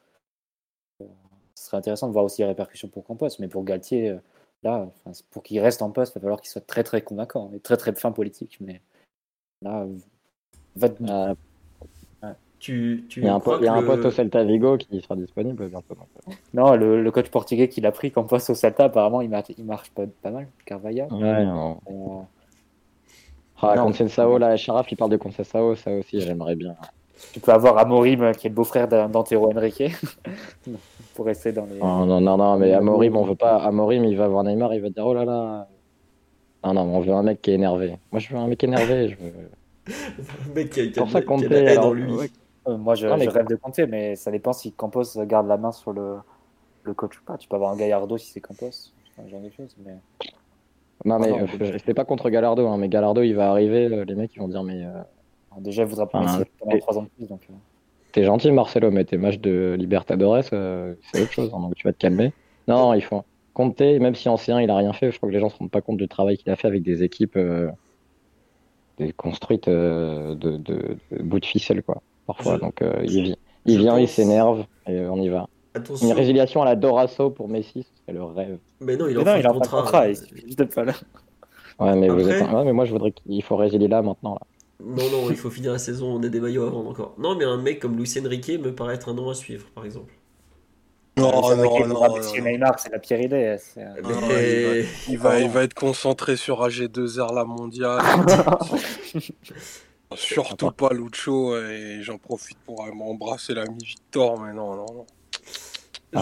[1.01, 4.19] Ce serait intéressant de voir aussi les répercussions pour Campos, mais pour Galtier,
[4.63, 4.89] là,
[5.31, 7.77] pour qu'il reste en poste, il va falloir qu'il soit très très convaincant et très
[7.77, 8.59] très fin politique.
[8.61, 8.83] Mais
[9.63, 9.87] là,
[10.75, 11.35] va
[12.67, 14.05] tu, tu Il y a un, crois po- il y a que un le- poste
[14.07, 15.95] au Celta Vigo qui sera disponible bientôt.
[16.29, 16.33] euh.
[16.55, 19.65] non, le, le coach portugais qu'il a pris Campos au Salta, apparemment, il, mar- il
[19.65, 20.49] marche pas, pas mal.
[20.65, 21.07] Carvaya.
[21.11, 21.79] Ouais, non.
[21.89, 22.23] Euh,
[23.63, 23.85] Ah, Non.
[23.87, 26.75] Conceição, là, Sharaf, il parle de Conceição, ça aussi, j'aimerais bien.
[27.33, 29.83] tu peux avoir Amorim, qui est le beau-frère d'A- d'Antero Henrique,
[31.15, 31.79] pour rester dans les.
[31.81, 33.57] Oh, non, non, non, mais Amorim, on veut pas.
[33.65, 35.69] Amorim, il va voir Neymar, il va dire oh là là.
[36.65, 37.97] Non, non, on veut un mec qui est énervé.
[38.13, 39.09] Moi, je veux un mec énervé.
[39.09, 39.33] Je veux...
[40.49, 42.13] le mec qui a, qui a Pour ça, qui a la haine alors, en lui.
[42.13, 42.31] ouais.
[42.67, 45.57] Euh, moi, je, Non, je rêve de compter, mais ça dépend si Campos garde la
[45.57, 46.17] main sur le,
[46.83, 47.37] le coach ou pas.
[47.37, 49.77] Tu peux avoir un Gallardo si c'est Campos, ce genre de choses.
[49.85, 49.95] Mais...
[51.05, 54.05] Non, mais Ah non, euh, pas contre Gallardo, hein, mais Gallardo, il va arriver, euh,
[54.05, 55.03] les mecs, ils vont dire mais euh,
[55.59, 57.29] déjà, il voudra pas Messi pendant et- 3 ans de plus.
[57.29, 57.55] Donc, euh,
[58.13, 61.93] t'es gentil, Marcelo, mais tes matchs de Libertadores, c'est autre chose, hein, donc tu vas
[61.93, 62.33] te calmer.
[62.67, 63.23] Non, il faut.
[63.55, 65.57] Conte, même si en C1, il a rien fait, je crois que les gens se
[65.57, 67.39] rendent pas compte du travail qu'il a fait avec des équipes
[68.99, 72.57] des- construites de, de, de bout de ficelle, quoi, parfois.
[72.57, 75.47] Je- Donc, euh, il, vi- il vient, il pense- s'énerve, et euh, on y va.
[75.75, 76.07] Attention.
[76.09, 78.59] Une résiliation à la Dorasso pour Messi, ce serait le rêve.
[78.81, 80.09] Mais non, il Mais en non, fait il a de contrat.
[80.09, 80.93] Il suffit juste de pas là.
[81.79, 82.51] Ouais, mais, vous Après- êtes...
[82.51, 84.35] ouais, mais moi, je voudrais qu'il faut résilier là, maintenant.
[84.35, 84.41] Là.
[84.85, 87.15] Non, non, il faut finir la saison, on a des maillots à vendre encore.
[87.19, 89.85] Non, mais un mec comme Luis Enrique me paraît être un nom à suivre, par
[89.85, 90.13] exemple.
[91.19, 92.43] Non, C'est non, non, non.
[92.45, 93.57] Neymar, c'est la pire idée.
[93.59, 97.45] c'est, euh, Mais- Non, il va, il va, il va être concentré sur AG2R la
[97.45, 98.01] mondiale.
[100.15, 105.07] Surtout pas Lucho et j'en profite pour euh, m'embrasser l'ami Victor, mais non, non, non.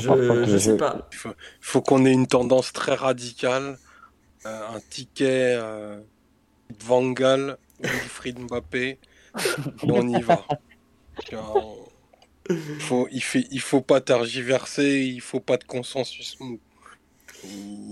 [0.01, 1.09] Je, sais pas.
[1.13, 3.79] Il faut, qu'on ait une tendance très radicale,
[4.47, 6.01] euh, un ticket euh,
[6.81, 8.99] Van Gaal, Wilfried Mbappé, et
[9.83, 10.45] on y va.
[12.81, 16.59] Faut, il, fait, il faut pas tergiverser, il faut pas de consensus mou.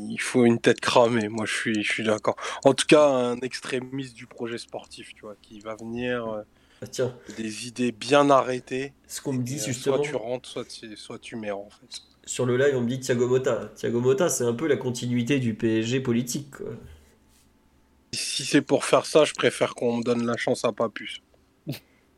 [0.08, 2.36] Il faut une tête cramée, moi je suis, je suis d'accord.
[2.64, 6.42] En tout cas, un extrémiste du projet sportif, tu vois, qui va venir euh,
[6.82, 8.92] Ah, tiens, des idées bien arrêtées.
[9.06, 11.50] ce qu'on me dit et, euh, justement soit tu rentres, soit tu, soit tu mets
[11.50, 12.02] en fait.
[12.26, 13.70] sur le live, on me dit Thiago Motta.
[13.74, 16.50] Thiago Motta, c'est un peu la continuité du PSG politique.
[16.50, 16.66] quoi.
[18.14, 21.22] Si c'est pour faire ça, je préfère qu'on me donne la chance à Papus.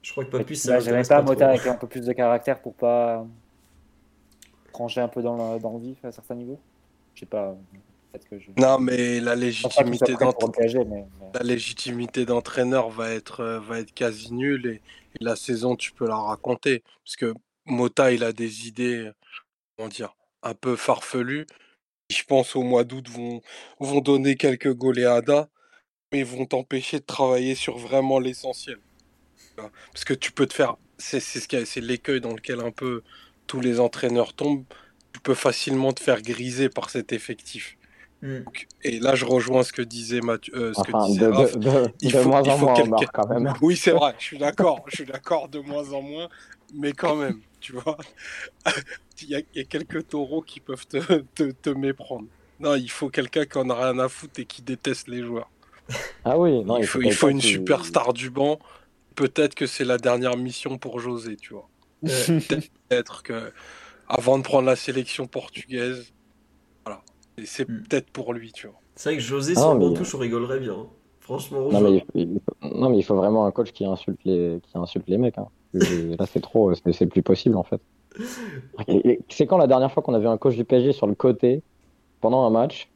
[0.03, 1.23] Je crois que Papus, ça Bah, J'aimerais m'intéresse pas.
[1.23, 3.25] Mota avec un peu plus de caractère pour pas
[4.73, 6.59] trancher un peu dans le, dans le vif à certains niveaux.
[7.15, 7.57] Je sais pas.
[8.13, 8.51] Peut-être que je.
[8.59, 10.53] Non, mais la légitimité d'entraîneur.
[10.53, 14.75] PSG, mais, mais- la légitimité d'entraîneur va être, euh, va être quasi nulle et,
[15.21, 16.83] et la saison, tu peux la raconter.
[17.05, 17.35] Parce que
[17.67, 19.11] Mota, il a des idées,
[19.77, 21.47] comment dire, un peu farfelues.
[22.11, 23.41] Je pense au mois d'août vont,
[23.81, 25.49] vont donner quelques goleadas,
[26.13, 28.79] mais vont t'empêcher de travailler sur vraiment l'essentiel.
[29.57, 33.03] Parce que tu peux te faire, c'est ce c'est l'écueil dans lequel un peu
[33.47, 34.65] tous les entraîneurs tombent.
[35.15, 37.77] Tu peux facilement te faire griser par cet effectif.
[38.21, 38.41] Hmm.
[38.45, 41.31] Donc, et là, je rejoins ce que disait Mathieu, euh, ce que Enfin, disait de,
[41.31, 41.53] Raph.
[41.57, 43.53] de, de, Il de faut- moins il en faut moins, quand même.
[43.63, 46.29] Oui, c'est vrai, je suis d'accord, je suis d'accord de moins en moins,
[46.75, 47.97] mais quand même, tu vois,
[49.23, 50.99] il y, a, il y a quelques taureaux qui peuvent te,
[51.35, 52.27] te, te méprendre.
[52.61, 55.51] Non, il faut quelqu'un qui en a rien à foutre et qui déteste les joueurs.
[56.25, 58.59] Ah oui, non, il, faut, il faut une qui- superstar du banc.
[59.17, 61.69] Peut-être que c'est la dernière mission pour José, tu vois.
[62.03, 63.53] Peut-être que
[64.09, 66.13] avant de prendre la sélection portugaise,
[66.85, 67.03] voilà,
[67.39, 67.83] Et c'est Hmm.
[67.83, 68.81] peut-être pour lui, tu vois.
[68.97, 70.75] C'est vrai que José, sur le touche, on rigolerait bien.
[70.75, 70.91] hein.
[71.21, 74.61] Franchement, Non mais, il, faut- non, mais il faut vraiment un coach qui insulte les,
[74.63, 75.39] qui insulte les mecs.
[75.39, 75.49] hein.
[75.73, 77.81] Là, c'est trop, c'est plus possible en fait.
[79.31, 81.63] C'est quand la dernière fois qu'on avait un coach du PSG sur le côté,
[82.21, 82.93] pendant un match,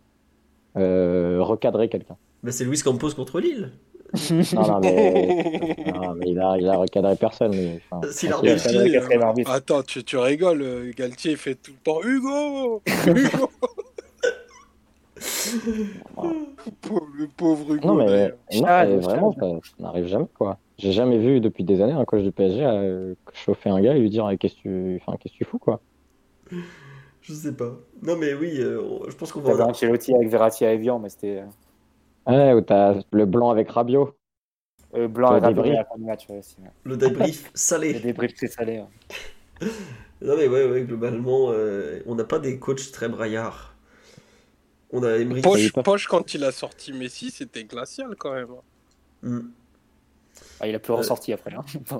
[0.78, 3.73] euh, recadrer quelqu'un Bah, c'est Luis Campos contre Lille.
[4.55, 7.51] Non, non, mais, non, mais il, a, il a recadré personne.
[7.55, 9.51] mais, enfin, S'il on a sait- remis- c'est le quatrième arbitre.
[9.51, 13.51] Attends, tu, tu rigoles, euh, Galtier fait tout le temps Hugo Hugo
[16.83, 17.87] Pauvre- Le pauvre Hugo.
[17.89, 18.37] Non, mais, d'ailleurs.
[18.55, 20.59] non, Ah, mais vraiment, ça, ça n'arrive jamais, quoi.
[20.78, 24.01] J'ai jamais vu depuis des années un coach du PSG euh, chauffer un gars et
[24.01, 25.81] lui dire eh, qu'est-ce que tu, enfin, que tu fous, quoi.
[27.20, 27.73] Je sais pas.
[28.03, 29.67] Non, mais oui, euh, je pense qu'on va.
[29.67, 31.43] Ancelotti avec Verratti et Evian, mais c'était
[32.28, 34.15] Ouais, ou t'as le blanc avec Rabiot.
[34.94, 35.74] euh, blanc Le et Rabiot débrief.
[35.74, 36.26] à la fin du match.
[36.28, 36.70] ouais, aussi, ouais.
[36.84, 37.94] Le débrief salé.
[38.00, 38.81] débriefs très salés.
[38.81, 39.68] ouais.
[40.20, 43.76] Non, mais ouais, ouais, globalement, euh, on n'a pas des coachs très braillards.
[44.90, 45.42] On a Emery.
[45.42, 48.48] Poche, Poche, quand il a sorti Messi, c'était glacial quand même.
[49.23, 49.50] Hmm.
[50.60, 51.55] Ah, il a plus Euh, ressorti après.
[51.55, 51.65] hein.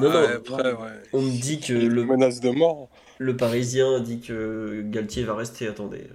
[0.00, 1.02] Non, Ouais, non, après, ouais.
[1.12, 2.90] on me dit que le, menace de mort.
[3.18, 5.66] le Parisien dit que Galtier va rester.
[5.66, 6.06] Attendez.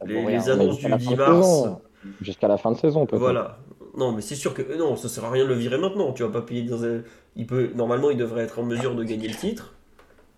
[0.00, 1.64] Ça Les, annonces du la 10 fin de mars.
[2.20, 3.20] Jusqu'à la fin de saison, peut-être.
[3.20, 3.58] Voilà.
[3.96, 6.12] Non, mais c'est sûr que euh, non, ça sert à rien de le virer maintenant.
[6.12, 7.02] Tu vas pas payer dans un...
[7.36, 9.74] Il peut normalement, il devrait être en mesure de gagner le titre.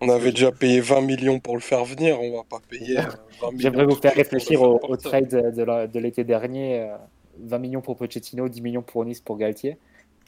[0.01, 3.03] On avait déjà payé 20 millions pour le faire venir, on va pas payer euh,
[3.03, 3.09] 20
[3.53, 3.59] millions.
[3.59, 6.81] J'aimerais vous faire réfléchir au, trade de la- de l'été dernier.
[6.81, 6.97] euh,
[7.39, 9.77] 20 millions pour Pochettino, 10 millions pour Nice pour Galtier.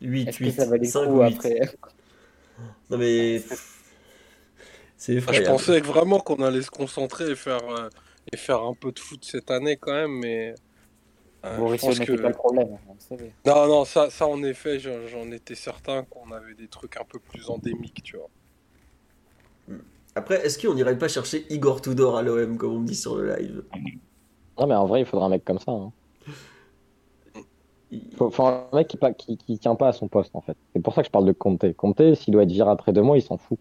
[0.02, 1.34] 8, Est-ce que 8, ça valait le 5 coup ou 8.
[1.36, 1.60] après
[2.90, 3.40] Non mais
[4.96, 7.88] c'est Ah, Je pensais vraiment qu'on allait se concentrer et faire, euh,
[8.32, 10.54] et faire un peu de foot cette année quand même, mais.
[11.52, 12.22] Euh, je Mauricio pense n'était que...
[12.22, 13.32] pas le problème, vous le savez.
[13.46, 17.18] Non, non, ça, ça en effet, j'en étais certain qu'on avait des trucs un peu
[17.18, 18.28] plus endémiques, tu vois.
[20.14, 23.16] Après, est-ce qu'on irait pas chercher Igor Tudor à l'OM comme on me dit sur
[23.16, 23.62] le live?
[24.58, 25.70] Non, mais en vrai, il faudra un mec comme ça.
[25.72, 25.92] hein.
[27.90, 30.56] Il- Faut, faut un mec qui, qui, qui tient pas à son poste, en fait.
[30.74, 31.72] C'est pour ça que je parle de Conte.
[31.74, 33.58] Conte, s'il doit être viré après deux mois, il s'en fout.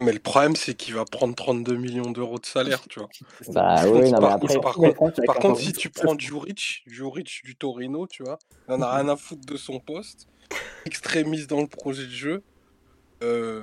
[0.00, 3.08] Mais le problème, c'est qu'il va prendre 32 millions d'euros de salaire, tu vois.
[3.48, 7.42] Bah oui, non, mais Par après, contre, par contre, par si tu prends Juric, Juric
[7.44, 10.28] du Torino, tu vois, il en a rien à foutre de son poste,
[10.86, 12.42] extrémiste dans le projet de jeu,
[13.22, 13.62] euh,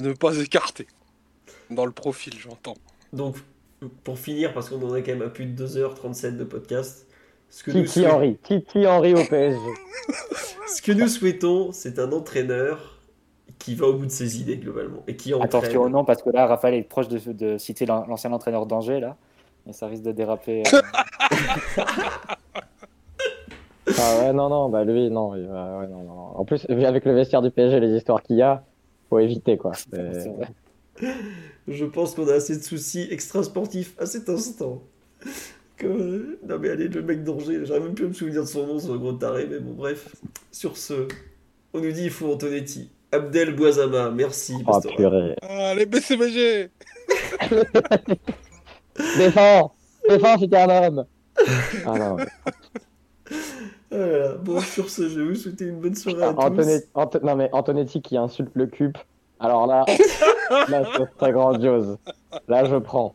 [0.00, 0.88] ne pas écarter.
[1.70, 2.76] Dans le profil, j'entends.
[3.12, 3.36] Donc,
[4.02, 7.06] pour finir, parce qu'on en est quand même à plus de 2h37 de podcast,
[7.50, 8.38] ce que, Titi nous, Henry.
[8.42, 9.58] Titi Henry au PSG.
[10.66, 12.99] ce que nous souhaitons, c'est un entraîneur
[13.60, 15.48] qui va au bout de ses idées globalement et qui entraîne.
[15.48, 18.66] Attention au nom, parce que là, Raphaël est proche de, de citer l'an- l'ancien entraîneur
[18.66, 19.16] d'Angers, là.
[19.68, 20.64] Et ça risque de déraper.
[20.74, 20.80] euh.
[23.98, 26.38] Ah ouais, non, non, bah lui, non, il va- ouais, non, non.
[26.38, 28.64] En plus, avec le vestiaire du PSG, les histoires qu'il y a,
[29.08, 29.72] faut éviter, quoi.
[29.90, 30.28] C'est-
[31.00, 31.08] C'est.
[31.66, 34.82] Je pense qu'on a assez de soucis extra-sportifs à cet instant.
[35.76, 36.38] Que...
[36.46, 38.78] Non mais allez, le mec d'Angers, j'arrive même plus à me souvenir de son nom,
[38.78, 40.14] ce gros taré, mais bon bref.
[40.52, 41.08] Sur ce,
[41.72, 42.90] on nous dit il faut Antonetti.
[43.12, 44.54] Abdel Boisama, merci.
[44.60, 44.94] Oh Pastora.
[44.96, 45.36] purée.
[45.42, 46.70] Ah, les BCBG
[49.18, 49.72] Défends
[50.08, 51.04] Défends t'es un homme
[51.86, 52.26] Ah non, là.
[54.42, 57.20] Bon, sur ce, je vais vous souhaiter une bonne soirée à tous.
[57.22, 58.96] Non mais Antonetti qui insulte le cube.
[59.40, 59.84] Alors là,
[60.68, 61.98] là c'est très grandiose.
[62.48, 63.14] Là je prends.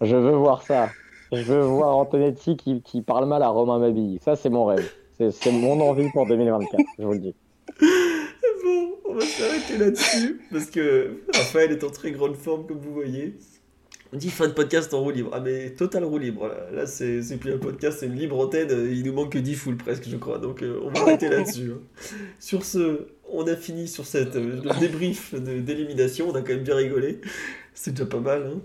[0.00, 0.90] Je veux voir ça.
[1.32, 4.20] Je veux voir Antonetti qui, qui parle mal à Romain Mabille.
[4.24, 4.88] Ça c'est mon rêve.
[5.16, 7.34] C'est c'est mon envie pour 2024, je vous le dis.
[8.68, 12.92] Bon, on va s'arrêter là-dessus parce que Raphaël est en très grande forme comme vous
[12.92, 13.34] voyez.
[14.12, 15.30] On dit fin de podcast en roue libre.
[15.32, 16.48] Ah mais total roue libre.
[16.48, 18.68] Là, Là, c'est c'est plus un podcast, c'est une libre antenne.
[18.90, 20.38] Il nous manque que 10 foules presque je crois.
[20.38, 21.72] Donc euh, on va arrêter là-dessus.
[21.72, 21.80] hein.
[22.38, 26.28] Sur ce, on a fini sur cette euh, le débrief d'élimination.
[26.28, 27.20] On a quand même bien rigolé.
[27.72, 28.50] C'est déjà pas mal.
[28.54, 28.60] hein.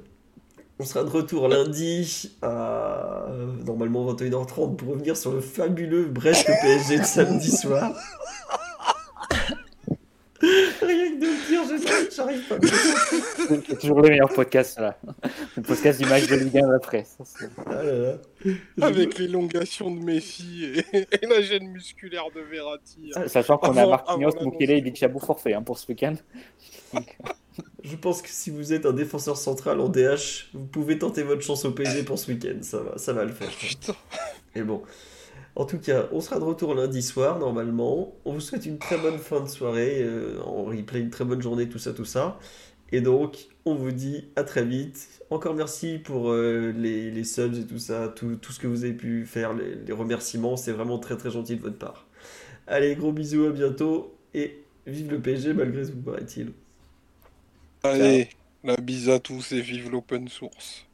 [0.80, 6.46] On sera de retour lundi à euh, normalement 21h30 pour revenir sur le fabuleux Brest
[6.62, 7.94] PSG de samedi soir.
[10.82, 11.64] Rien que de le dire,
[12.10, 12.56] je- j'arrive pas.
[13.68, 14.98] C'est toujours le meilleur podcast, là.
[15.56, 17.04] Le podcast du match de Ligue 1 d'après.
[17.06, 18.14] Ça, c'est- Ah là là.
[18.46, 23.12] Je- Avec l'élongation de Messi et, et la gêne musculaire de Verratti.
[23.28, 24.32] Sachant qu'on a Marquinhos.
[24.42, 26.16] Mukele et Bichabou forfait hein, pour ce week-end.
[26.94, 27.18] Donc,
[27.84, 31.42] Je pense que si vous êtes un défenseur central en DH, vous pouvez tenter votre
[31.42, 32.58] chance au PSG pour ce week-end.
[32.62, 33.50] Ça va, ça va le faire.
[33.50, 33.94] Putain.
[34.56, 34.82] Et bon.
[35.56, 38.16] En tout cas, on sera de retour lundi soir, normalement.
[38.26, 41.42] On vous souhaite une très bonne fin de soirée, euh, en replay, une très bonne
[41.42, 42.40] journée, tout ça, tout ça.
[42.92, 45.10] Et donc, on vous dit à très vite.
[45.30, 48.84] Encore merci pour euh, les, les subs et tout ça, tout, tout ce que vous
[48.84, 50.58] avez pu faire, les, les remerciements.
[50.58, 52.08] C'est vraiment très très gentil de votre part.
[52.68, 54.16] Allez, gros bisous, à bientôt.
[54.34, 56.54] Et vive le PSG malgré tout, paraît-il.
[57.84, 58.30] Allez,
[58.64, 60.86] la bise à tous et vive l'open source.